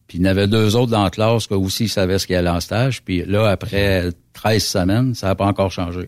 Puis 0.08 0.20
il 0.20 0.24
y 0.24 0.28
en 0.28 0.32
avait 0.32 0.48
deux 0.48 0.76
autres 0.76 0.92
dans 0.92 1.04
la 1.04 1.10
classe 1.10 1.48
qui 1.48 1.54
aussi 1.54 1.86
ils 1.86 1.90
savaient 1.90 2.18
ce 2.18 2.28
qu'ils 2.28 2.36
allaient 2.36 2.50
en 2.50 2.62
stage. 2.62 3.04
Puis 3.04 3.26
là, 3.26 3.50
après 3.50 4.10
13 4.34 4.64
semaines, 4.64 5.16
ça 5.16 5.28
n'a 5.28 5.36
pas 5.36 5.46
encore 5.46 5.72
changé. 5.72 6.08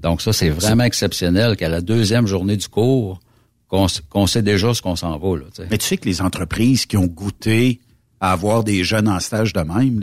Donc 0.00 0.22
ça, 0.22 0.32
c'est 0.32 0.48
vraiment 0.48 0.84
exceptionnel 0.84 1.56
qu'à 1.56 1.68
la 1.68 1.80
deuxième 1.80 2.26
journée 2.26 2.56
du 2.56 2.68
cours, 2.68 3.20
qu'on 3.68 4.26
sait 4.26 4.42
déjà 4.42 4.74
ce 4.74 4.82
qu'on 4.82 4.96
s'en 4.96 5.16
va. 5.18 5.36
Là. 5.36 5.44
Mais 5.70 5.78
tu 5.78 5.86
sais 5.86 5.96
que 5.96 6.08
les 6.08 6.22
entreprises 6.22 6.86
qui 6.86 6.96
ont 6.96 7.06
goûté 7.06 7.80
à 8.18 8.32
avoir 8.32 8.64
des 8.64 8.82
jeunes 8.82 9.08
en 9.08 9.20
stage 9.20 9.52
de 9.52 9.60
même, 9.60 10.00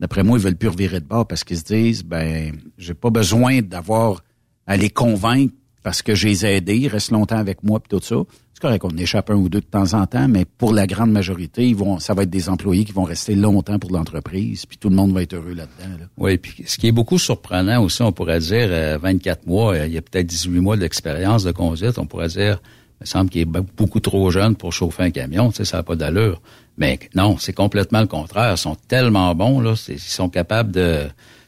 d'après 0.00 0.22
moi, 0.22 0.38
ils 0.38 0.44
veulent 0.44 0.56
plus 0.56 0.68
revirer 0.68 1.00
de 1.00 1.04
bord 1.04 1.26
parce 1.26 1.44
qu'ils 1.44 1.58
se 1.58 1.64
disent, 1.64 2.02
ben, 2.02 2.58
j'ai 2.78 2.94
pas 2.94 3.10
besoin 3.10 3.60
d'avoir 3.60 4.22
à 4.66 4.76
les 4.76 4.88
convaincre 4.88 5.52
parce 5.88 6.02
que 6.02 6.14
je 6.14 6.28
les 6.28 6.44
ai 6.44 6.56
aidés, 6.56 6.76
ils 6.76 6.88
restent 6.88 7.12
longtemps 7.12 7.38
avec 7.38 7.62
moi 7.62 7.80
puis 7.80 7.88
tout 7.88 8.04
ça. 8.04 8.16
C'est 8.52 8.60
correct 8.60 8.80
qu'on 8.82 8.94
échappe 8.98 9.30
un 9.30 9.36
ou 9.36 9.48
deux 9.48 9.60
de 9.60 9.64
temps 9.64 9.94
en 9.94 10.04
temps, 10.04 10.28
mais 10.28 10.44
pour 10.44 10.74
la 10.74 10.86
grande 10.86 11.10
majorité, 11.10 11.66
ils 11.66 11.74
vont, 11.74 11.98
ça 11.98 12.12
va 12.12 12.24
être 12.24 12.28
des 12.30 12.50
employés 12.50 12.84
qui 12.84 12.92
vont 12.92 13.04
rester 13.04 13.34
longtemps 13.34 13.78
pour 13.78 13.90
l'entreprise, 13.90 14.66
puis 14.66 14.76
tout 14.76 14.90
le 14.90 14.96
monde 14.96 15.14
va 15.14 15.22
être 15.22 15.32
heureux 15.32 15.54
là-dedans. 15.54 15.96
Là. 15.98 16.04
Oui, 16.18 16.36
puis 16.36 16.62
ce 16.66 16.76
qui 16.76 16.88
est 16.88 16.92
beaucoup 16.92 17.18
surprenant 17.18 17.82
aussi, 17.82 18.02
on 18.02 18.12
pourrait 18.12 18.40
dire, 18.40 18.68
euh, 18.70 18.98
24 19.00 19.46
mois, 19.46 19.72
euh, 19.76 19.86
il 19.86 19.94
y 19.94 19.96
a 19.96 20.02
peut-être 20.02 20.26
18 20.26 20.60
mois 20.60 20.76
d'expérience 20.76 21.42
de 21.42 21.52
conduite, 21.52 21.98
on 21.98 22.04
pourrait 22.04 22.28
dire, 22.28 22.60
il 23.00 23.04
me 23.04 23.06
semble 23.06 23.30
qu'il 23.30 23.40
est 23.40 23.50
be- 23.50 23.64
beaucoup 23.78 24.00
trop 24.00 24.30
jeune 24.30 24.56
pour 24.56 24.74
chauffer 24.74 25.04
un 25.04 25.10
camion, 25.10 25.48
tu 25.50 25.56
sais, 25.56 25.64
ça 25.64 25.78
n'a 25.78 25.82
pas 25.84 25.96
d'allure. 25.96 26.42
Mais 26.76 26.98
non, 27.14 27.38
c'est 27.38 27.54
complètement 27.54 28.00
le 28.02 28.08
contraire. 28.08 28.52
Ils 28.52 28.58
sont 28.58 28.76
tellement 28.88 29.34
bons, 29.34 29.60
là, 29.60 29.72
ils 29.88 29.98
sont 29.98 30.28
capables 30.28 30.70
de 30.70 31.04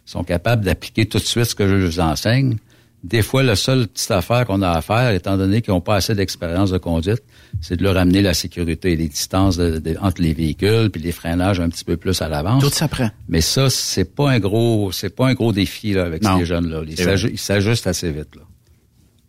ils 0.07 0.11
sont 0.11 0.25
capables 0.25 0.65
d'appliquer 0.65 1.05
tout 1.05 1.19
de 1.19 1.25
suite 1.25 1.45
ce 1.45 1.55
que 1.55 1.69
je 1.69 1.99
leur 1.99 2.07
enseigne. 2.09 2.57
Des 3.03 3.23
fois, 3.23 3.43
la 3.43 3.57
seule 3.57 3.89
petite 3.89 4.11
affaire 4.11 4.45
qu'on 4.47 4.61
a 4.61 4.69
à 4.71 4.83
faire, 4.83 5.11
étant 5.13 5.39
donné 5.39 5.63
qu'ils 5.63 5.73
n'ont 5.73 5.81
pas 5.81 5.97
assez 5.97 6.15
d'expérience 6.15 6.71
de 6.71 6.77
conduite, 6.77 7.23
c'est 7.63 7.77
de 7.79 7.83
leur 7.83 7.97
amener 7.97 8.21
la 8.21 8.35
sécurité, 8.35 8.95
les 8.95 9.09
distances 9.09 9.57
de- 9.57 9.79
de- 9.79 9.97
entre 10.03 10.21
les 10.21 10.35
véhicules, 10.35 10.91
puis 10.91 11.01
les 11.01 11.13
freinages 11.13 11.61
un 11.61 11.71
petit 11.71 11.85
peu 11.85 11.97
plus 11.97 12.21
à 12.21 12.29
l'avance. 12.29 12.63
Tout 12.63 12.69
s'apprend. 12.71 13.11
Mais 13.29 13.41
ça, 13.41 13.71
c'est 13.71 14.05
pas 14.05 14.31
un 14.31 14.39
gros, 14.39 14.93
c'est 14.93 15.09
pas 15.17 15.29
un 15.29 15.33
gros 15.35 15.53
défi 15.53 15.95
là, 15.95 16.05
avec 16.05 16.23
Non. 16.23 16.39
ces 16.39 16.45
jeunes-là. 16.45 16.83
Ils 16.87 17.39
s'ajustent 17.39 17.87
assez 17.87 18.11
vite. 18.13 18.37
Là. 18.37 18.43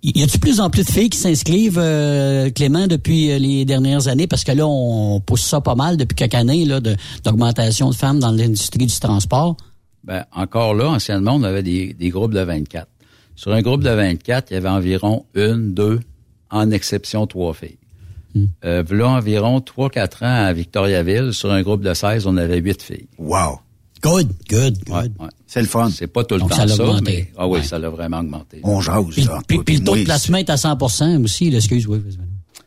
Y 0.03 0.23
a-t-il 0.23 0.39
plus 0.39 0.59
en 0.59 0.69
plus 0.69 0.83
de 0.83 0.89
filles 0.91 1.09
qui 1.09 1.17
s'inscrivent, 1.19 1.79
euh, 1.79 2.49
Clément, 2.49 2.87
depuis 2.87 3.31
euh, 3.31 3.37
les 3.37 3.65
dernières 3.65 4.07
années? 4.07 4.27
Parce 4.27 4.43
que 4.43 4.51
là, 4.51 4.65
on 4.67 5.21
pousse 5.21 5.43
ça 5.43 5.61
pas 5.61 5.75
mal 5.75 5.95
depuis 5.95 6.15
quelques 6.15 6.33
années, 6.35 6.65
là, 6.65 6.79
de- 6.81 6.95
d'augmentation 7.23 7.89
de 7.89 7.95
femmes 7.95 8.19
dans 8.19 8.31
l'industrie 8.31 8.85
du 8.87 8.99
transport. 8.99 9.55
Ben, 10.03 10.25
encore 10.35 10.73
là, 10.73 10.89
anciennement, 10.89 11.35
on 11.35 11.43
avait 11.43 11.61
des, 11.63 11.93
des 11.93 12.09
groupes 12.09 12.33
de 12.33 12.39
24. 12.41 12.87
Sur 13.41 13.53
un 13.53 13.61
groupe 13.63 13.81
de 13.83 13.89
24, 13.89 14.51
il 14.51 14.53
y 14.53 14.57
avait 14.57 14.69
environ 14.69 15.25
une, 15.33 15.73
deux, 15.73 15.99
en 16.51 16.69
exception 16.69 17.25
trois 17.25 17.55
filles. 17.55 17.77
Euh, 18.63 18.83
là, 18.91 19.07
environ 19.09 19.57
3-4 19.59 20.23
ans 20.23 20.45
à 20.45 20.53
Victoriaville, 20.53 21.33
sur 21.33 21.51
un 21.51 21.63
groupe 21.63 21.81
de 21.81 21.91
16, 21.91 22.27
on 22.27 22.37
avait 22.37 22.59
huit 22.59 22.83
filles. 22.83 23.07
Wow! 23.17 23.59
Good, 24.03 24.29
good, 24.47 24.77
good. 24.85 24.93
Ouais, 24.93 25.01
ouais. 25.19 25.29
C'est 25.47 25.61
le 25.61 25.67
fun. 25.67 25.89
C'est 25.89 26.05
pas 26.05 26.23
tout 26.23 26.35
le 26.35 26.41
Donc, 26.41 26.51
temps 26.51 26.55
ça 26.57 26.67
ça, 26.67 26.75
l'a 26.83 26.89
augmenté. 26.89 27.11
mais 27.11 27.31
ah 27.35 27.47
oui, 27.47 27.57
Ouais. 27.59 27.63
ça 27.65 27.79
l'a 27.79 27.89
vraiment 27.89 28.19
augmenté. 28.19 28.59
On 28.63 28.79
jase, 28.79 29.05
Puis, 29.09 29.23
là. 29.23 29.41
puis- 29.47 29.57
puis 29.63 29.77
le 29.77 29.83
taux 29.85 29.95
de 29.95 30.03
placement 30.03 30.37
est 30.37 30.49
à 30.51 30.55
100% 30.57 31.23
aussi, 31.23 31.49
là, 31.49 31.57
excuse, 31.57 31.87
oui. 31.87 31.97
vas-y. 31.97 32.17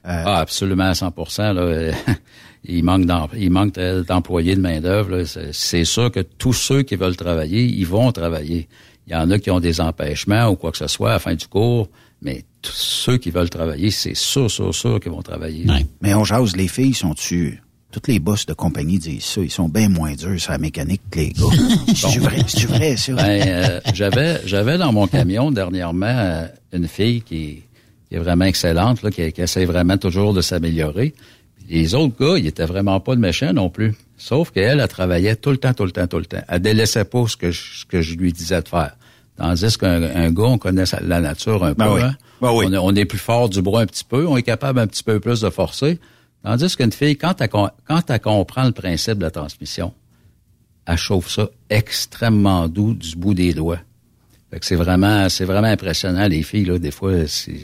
Ah, 0.03 0.41
absolument 0.41 0.85
à 0.91 0.95
100% 0.95 1.53
là. 1.53 1.61
euh, 1.63 1.93
il 2.65 2.83
manque 2.85 3.09
il 3.37 3.51
manque 3.51 3.75
de- 3.75 4.03
d'employés 4.03 4.57
de 4.57 4.61
main 4.61 4.81
d'œuvre. 4.81 5.23
C'est 5.23 5.55
c'est 5.55 5.85
sûr 5.85 6.11
que 6.11 6.21
tous 6.21 6.53
ceux 6.53 6.83
qui 6.83 6.97
veulent 6.97 7.17
travailler, 7.17 7.63
ils 7.65 7.87
vont 7.87 8.11
travailler. 8.11 8.69
Il 9.07 9.13
y 9.13 9.17
en 9.17 9.31
a 9.31 9.39
qui 9.39 9.51
ont 9.51 9.61
des 9.61 9.81
empêchements 9.81 10.49
ou 10.49 10.57
quoi 10.57 10.73
que 10.73 10.79
ce 10.79 10.87
soit 10.87 11.11
à 11.11 11.13
la 11.15 11.19
fin 11.19 11.35
du 11.35 11.47
cours, 11.47 11.89
mais 12.23 12.45
tous 12.63 12.73
ceux 12.73 13.19
qui 13.19 13.31
veulent 13.31 13.51
travailler, 13.51 13.91
c'est 13.91 14.17
sûr, 14.17 14.51
sûr, 14.51 14.75
sûr 14.75 14.99
qu'ils 14.99 15.13
vont 15.13 15.23
travailler. 15.23 15.67
Mais 16.01 16.15
on 16.15 16.25
jase, 16.25 16.57
les 16.57 16.69
filles 16.69 16.95
sont 16.95 17.15
tu 17.15 17.63
Toutes 17.93 18.09
les 18.09 18.19
boss 18.19 18.47
de 18.47 18.55
compagnie 18.55 18.99
disent 18.99 19.25
ça. 19.25 19.41
Ils 19.43 19.51
sont 19.51 19.69
bien 19.69 19.91
moins 19.91 20.15
durs 20.15 20.41
sur 20.41 20.53
la 20.53 20.59
mécanique 20.59 21.03
que 21.11 21.19
les 21.21 21.31
gars. 21.33 21.45
C'est 21.95 22.19
vrai, 22.19 22.39
c'est 22.47 22.67
vrai, 22.67 22.97
ça? 22.97 23.13
Ben, 23.13 23.43
euh, 23.47 23.81
j'avais 23.93 24.41
j'avais 24.47 24.79
dans 24.79 24.93
mon 24.93 25.07
camion 25.07 25.51
dernièrement 25.51 26.07
euh, 26.07 26.47
une 26.73 26.89
fille 26.89 27.21
qui, 27.21 27.63
qui 28.09 28.15
est 28.15 28.19
vraiment 28.19 28.47
excellente, 28.47 29.03
là, 29.03 29.11
qui, 29.11 29.31
qui 29.33 29.43
essaie 29.43 29.67
vraiment 29.67 29.99
toujours 29.99 30.33
de 30.33 30.41
s'améliorer. 30.41 31.15
Puis 31.57 31.67
Les 31.69 31.95
autres 31.95 32.15
gars, 32.19 32.39
ils 32.39 32.47
étaient 32.47 32.65
vraiment 32.65 33.01
pas 33.01 33.15
de 33.15 33.21
méchants 33.21 33.53
non 33.53 33.69
plus. 33.69 33.95
Sauf 34.17 34.51
qu'elle, 34.51 34.81
elle 34.81 34.89
travaillait 34.89 35.37
tout 35.37 35.51
le 35.51 35.57
temps, 35.57 35.75
tout 35.75 35.85
le 35.85 35.91
temps, 35.91 36.07
tout 36.07 36.19
le 36.19 36.27
temps. 36.27 36.43
Elle 36.49 36.61
délaissait 36.63 37.05
pas 37.05 37.27
ce 37.27 37.37
que 37.37 37.51
je, 37.51 37.81
ce 37.81 37.85
que 37.85 38.01
je 38.01 38.15
lui 38.15 38.33
disais 38.33 38.63
de 38.63 38.69
faire. 38.69 38.97
Tandis 39.37 39.77
qu'un 39.77 40.03
un 40.03 40.31
gars, 40.31 40.45
on 40.45 40.59
connaît 40.59 40.85
la 41.03 41.21
nature 41.21 41.65
un 41.65 41.73
Ben 41.73 41.87
peu. 41.87 41.95
oui. 41.95 42.03
hein. 42.03 42.17
Ben 42.41 42.53
oui. 42.53 42.67
on, 42.69 42.73
est, 42.73 42.79
on 42.79 42.91
est 42.95 43.05
plus 43.05 43.19
fort 43.19 43.49
du 43.49 43.61
bras 43.63 43.81
un 43.83 43.87
petit 43.87 44.05
peu, 44.05 44.27
on 44.27 44.37
est 44.37 44.43
capable 44.43 44.79
un 44.79 44.87
petit 44.87 45.03
peu 45.03 45.19
plus 45.19 45.41
de 45.41 45.51
forcer. 45.51 45.99
Tandis 46.45 46.77
qu'une 46.77 46.93
fille, 46.93 47.17
quand 47.17 47.41
elle, 47.41 47.49
quand 47.49 48.11
elle 48.11 48.21
comprend 48.21 48.65
le 48.65 48.73
principe 48.73 49.19
de 49.19 49.23
la 49.25 49.31
transmission, 49.31 49.93
elle 50.87 50.97
chauffe 50.99 51.31
ça 51.31 51.49
extrêmement 51.71 52.69
doux 52.69 52.95
du 52.95 53.17
bout 53.17 53.35
des 53.35 53.55
doigts. 53.55 53.81
Fait 54.51 54.61
que 54.61 54.67
c'est 54.67 54.75
vraiment, 54.77 55.29
c'est 55.29 55.47
vraiment 55.47 55.69
impressionnant, 55.69 56.29
les 56.29 56.43
filles, 56.43 56.67
là, 56.67 56.79
des 56.79 56.91
fois, 56.91 57.27
c'est, 57.27 57.57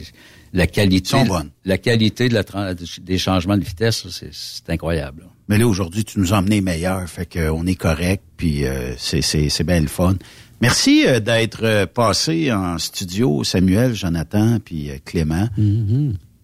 la 0.51 0.67
qualité, 0.67 1.15
la 1.63 1.77
qualité 1.77 2.27
de 2.27 2.33
la, 2.33 2.73
des 2.73 3.17
changements 3.17 3.57
de 3.57 3.63
vitesse, 3.63 4.07
c'est, 4.09 4.33
c'est 4.33 4.69
incroyable. 4.69 5.21
là. 5.21 5.27
Mais 5.51 5.57
là, 5.57 5.67
aujourd'hui, 5.67 6.05
tu 6.05 6.17
nous 6.17 6.33
as 6.33 6.37
emmené 6.37 6.61
meilleur, 6.61 7.05
fait 7.09 7.25
qu'on 7.25 7.67
est 7.67 7.75
correct, 7.75 8.23
puis 8.37 8.63
euh, 8.65 8.93
c'est, 8.97 9.21
c'est, 9.21 9.49
c'est 9.49 9.65
bien 9.65 9.81
le 9.81 9.87
fun. 9.87 10.15
Merci 10.61 11.03
euh, 11.05 11.19
d'être 11.19 11.65
euh, 11.65 11.85
passé 11.85 12.53
en 12.53 12.77
studio, 12.77 13.43
Samuel, 13.43 13.93
Jonathan, 13.93 14.59
puis 14.63 14.89
euh, 14.89 14.93
Clément. 15.03 15.49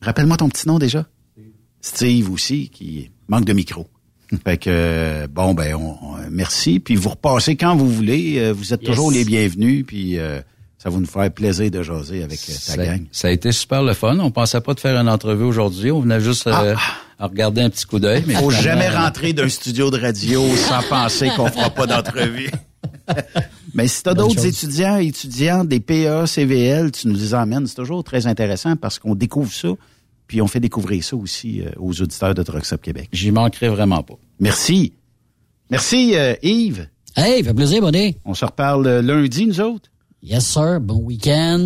Rappelle-moi 0.01 0.35
ton 0.35 0.49
petit 0.49 0.67
nom 0.67 0.77
déjà. 0.77 1.05
Steve 1.79 2.29
aussi, 2.29 2.67
qui 2.67 3.09
manque 3.29 3.45
de 3.45 3.53
micro. 3.53 3.87
Fait 4.43 4.57
que, 4.57 4.69
euh, 4.69 5.27
bon, 5.31 5.53
ben, 5.53 5.73
on, 5.75 5.95
on- 6.01 6.17
merci. 6.29 6.81
Puis 6.81 6.97
vous 6.97 7.07
repassez 7.07 7.55
quand 7.55 7.77
vous 7.77 7.89
voulez. 7.89 8.39
Euh, 8.39 8.51
vous 8.51 8.73
êtes 8.73 8.81
Yes. 8.81 8.89
toujours 8.89 9.09
les 9.09 9.23
bienvenus. 9.23 9.85
Puis 9.87 10.19
euh, 10.19 10.41
ça 10.77 10.89
va 10.89 10.99
nous 10.99 11.05
faire 11.05 11.31
plaisir 11.31 11.71
de 11.71 11.81
jaser 11.81 12.23
avec 12.23 12.39
euh, 12.49 12.53
ta 12.53 12.73
Ça, 12.73 12.77
gang. 12.85 13.05
ça 13.13 13.29
a 13.29 13.31
été 13.31 13.53
super 13.53 13.83
le 13.83 13.93
fun. 13.93 14.19
On 14.19 14.31
pensait 14.31 14.59
pas 14.59 14.73
de 14.73 14.81
faire 14.81 14.99
une 14.99 15.07
entrevue 15.07 15.45
aujourd'hui. 15.45 15.91
On 15.91 16.01
venait 16.01 16.19
juste 16.19 16.45
euh, 16.47 16.75
à 17.19 17.27
regarder 17.27 17.61
un 17.61 17.69
petit 17.69 17.85
coup 17.85 17.99
d'œil. 17.99 18.23
mais 18.27 18.35
Ah. 18.35 18.39
Faut 18.39 18.51
jamais 18.51 18.89
rentrer 18.89 19.33
d'un 19.33 19.49
studio 19.49 19.89
de 19.89 19.99
radio 19.99 20.43
sans 20.55 20.83
penser 20.89 21.29
qu'on 21.35 21.47
fera 21.47 21.69
pas 21.69 21.87
d'entrevue. 21.87 22.51
Mais 23.73 23.87
si 23.87 24.03
tu 24.03 24.09
as 24.09 24.13
d'autres 24.13 24.45
étudiants, 24.45 24.97
étudiantes, 24.97 25.67
des 25.67 25.79
PA, 25.79 26.25
CVL, 26.25 26.91
tu 26.91 27.07
nous 27.07 27.15
les 27.15 27.33
emmènes. 27.33 27.67
C'est 27.67 27.75
toujours 27.75 28.03
très 28.03 28.27
intéressant 28.27 28.75
parce 28.75 28.97
qu'on 28.99 29.15
découvre 29.15 29.51
ça, 29.53 29.69
puis 30.27 30.41
on 30.41 30.47
fait 30.47 30.59
découvrir 30.59 31.03
ça 31.03 31.15
aussi 31.15 31.61
euh, 31.61 31.69
aux 31.77 32.01
auditeurs 32.01 32.33
de 32.33 32.43
Trucks 32.43 32.71
Up 32.73 32.81
Québec. 32.81 33.09
J'y 33.11 33.31
manquerai 33.31 33.69
vraiment 33.69 34.03
pas. 34.03 34.15
Merci. 34.39 34.93
Merci, 35.69 36.15
euh, 36.15 36.33
Yves. 36.41 36.87
Hey, 37.15 37.43
fait 37.43 37.53
plaisir, 37.53 37.81
bonnet. 37.81 38.17
On 38.25 38.33
se 38.33 38.45
reparle 38.45 38.87
euh, 38.87 39.01
lundi, 39.01 39.45
nous 39.47 39.59
autres. 39.61 39.89
Yes, 40.29 40.45
sir. 40.45 40.79
Bon 40.81 40.99
week-end. 41.01 41.59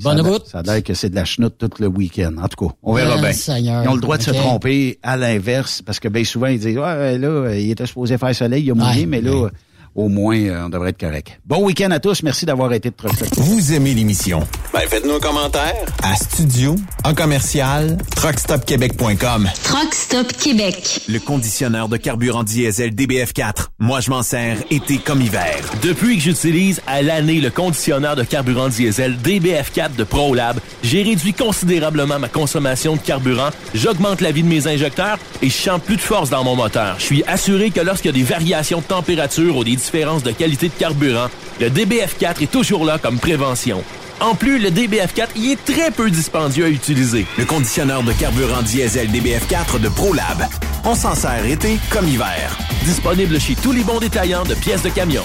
Bonne 0.00 0.18
ça 0.18 0.24
a- 0.24 0.30
route. 0.30 0.46
Ça 0.46 0.58
a 0.60 0.62
l'air 0.62 0.82
que 0.84 0.94
c'est 0.94 1.10
de 1.10 1.16
la 1.16 1.24
chenoute 1.24 1.54
tout 1.58 1.70
le 1.80 1.88
week-end. 1.88 2.34
En 2.40 2.46
tout 2.46 2.68
cas, 2.68 2.74
on 2.82 2.94
verra 2.94 3.16
bien. 3.20 3.30
Ils 3.32 3.88
ont 3.88 3.94
le 3.94 4.00
droit 4.00 4.18
de 4.18 4.22
se 4.22 4.30
tromper 4.30 4.98
à 5.02 5.16
l'inverse, 5.16 5.82
parce 5.82 5.98
que 5.98 6.06
bien 6.08 6.22
souvent, 6.22 6.46
ils 6.46 6.60
disent, 6.60 6.78
ouais, 6.78 7.18
là, 7.18 7.54
il 7.56 7.70
était 7.72 7.86
supposé 7.86 8.16
faire 8.16 8.32
soleil, 8.34 8.62
il 8.64 8.70
a 8.70 8.74
mouillé, 8.74 9.00
Ouais, 9.00 9.06
mais 9.06 9.20
là, 9.20 9.48
au 9.94 10.08
moins, 10.08 10.36
euh, 10.36 10.64
on 10.66 10.68
devrait 10.68 10.90
être 10.90 11.00
correct. 11.00 11.40
Bon 11.46 11.64
week-end 11.64 11.90
à 11.90 12.00
tous. 12.00 12.22
Merci 12.22 12.46
d'avoir 12.46 12.72
été 12.72 12.90
de 12.90 12.94
Up. 13.04 13.12
Vous 13.36 13.72
aimez 13.72 13.94
l'émission? 13.94 14.46
Ben, 14.72 14.80
faites-nous 14.88 15.14
un 15.14 15.20
commentaire. 15.20 15.74
À 16.02 16.16
studio, 16.16 16.76
en 17.04 17.14
commercial, 17.14 17.96
truckstopquebec.com. 18.16 19.48
Truck 19.62 19.94
Stop 19.94 20.32
Québec. 20.32 21.00
Le 21.08 21.18
conditionneur 21.18 21.88
de 21.88 21.96
carburant 21.96 22.42
diesel 22.42 22.94
DBF4. 22.94 23.68
Moi, 23.78 24.00
je 24.00 24.10
m'en 24.10 24.22
sers 24.22 24.58
été 24.70 24.98
comme 24.98 25.20
hiver. 25.20 25.56
Depuis 25.82 26.16
que 26.16 26.22
j'utilise 26.22 26.80
à 26.86 27.02
l'année 27.02 27.40
le 27.40 27.50
conditionneur 27.50 28.16
de 28.16 28.24
carburant 28.24 28.68
diesel 28.68 29.16
DBF4 29.22 29.94
de 29.96 30.04
ProLab, 30.04 30.58
j'ai 30.82 31.02
réduit 31.02 31.34
considérablement 31.34 32.18
ma 32.18 32.28
consommation 32.28 32.96
de 32.96 33.00
carburant, 33.00 33.50
j'augmente 33.74 34.20
la 34.20 34.32
vie 34.32 34.42
de 34.42 34.48
mes 34.48 34.66
injecteurs 34.66 35.18
et 35.42 35.48
je 35.48 35.54
sens 35.54 35.80
plus 35.80 35.96
de 35.96 36.00
force 36.00 36.30
dans 36.30 36.44
mon 36.44 36.56
moteur. 36.56 36.96
Je 36.98 37.04
suis 37.04 37.24
assuré 37.26 37.70
que 37.70 37.80
lorsqu'il 37.80 38.10
y 38.10 38.14
a 38.14 38.18
des 38.24 38.30
variations 38.30 38.80
de 38.80 38.84
température 38.84 39.56
ou 39.56 39.64
des 39.64 39.76
différences 39.84 40.22
de 40.22 40.32
qualité 40.32 40.68
de 40.68 40.74
carburant, 40.74 41.28
le 41.60 41.68
DBF4 41.68 42.42
est 42.42 42.50
toujours 42.50 42.84
là 42.84 42.98
comme 42.98 43.18
prévention. 43.18 43.82
En 44.20 44.34
plus, 44.34 44.58
le 44.58 44.70
DBF4 44.70 45.28
y 45.36 45.52
est 45.52 45.64
très 45.64 45.90
peu 45.90 46.10
dispendieux 46.10 46.64
à 46.64 46.68
utiliser. 46.68 47.26
Le 47.36 47.44
conditionneur 47.44 48.02
de 48.02 48.12
carburant 48.12 48.62
diesel 48.62 49.08
DBF4 49.10 49.80
de 49.80 49.88
ProLab. 49.88 50.46
On 50.84 50.94
s'en 50.94 51.14
sert 51.14 51.44
été 51.44 51.78
comme 51.90 52.08
hiver. 52.08 52.56
Disponible 52.84 53.40
chez 53.40 53.54
tous 53.56 53.72
les 53.72 53.82
bons 53.82 54.00
détaillants 54.00 54.44
de 54.44 54.54
pièces 54.54 54.82
de 54.82 54.90
camion. 54.90 55.24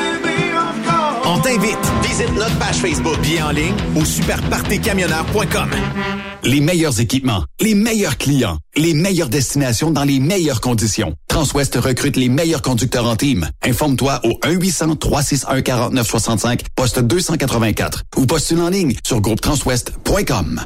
On 1.33 1.39
t'invite. 1.39 1.79
Visite 2.03 2.35
notre 2.35 2.59
page 2.59 2.75
Facebook. 2.75 3.17
Bien 3.21 3.47
en 3.47 3.51
ligne 3.51 3.73
au 3.95 4.03
superpartycamionneur.com. 4.03 5.69
Les 6.43 6.59
meilleurs 6.59 6.99
équipements, 6.99 7.45
les 7.61 7.73
meilleurs 7.73 8.17
clients, 8.17 8.57
les 8.75 8.93
meilleures 8.93 9.29
destinations 9.29 9.91
dans 9.91 10.03
les 10.03 10.19
meilleures 10.19 10.59
conditions. 10.59 11.13
Transwest 11.29 11.75
recrute 11.75 12.17
les 12.17 12.27
meilleurs 12.27 12.61
conducteurs 12.61 13.07
en 13.07 13.15
team. 13.15 13.49
Informe-toi 13.63 14.19
au 14.25 14.31
1-800-361-4965, 14.45 16.63
poste 16.75 16.99
284 16.99 18.03
ou 18.17 18.25
postule 18.25 18.59
en 18.59 18.69
ligne 18.69 18.95
sur 19.05 19.21
groupetranswest.com. 19.21 20.65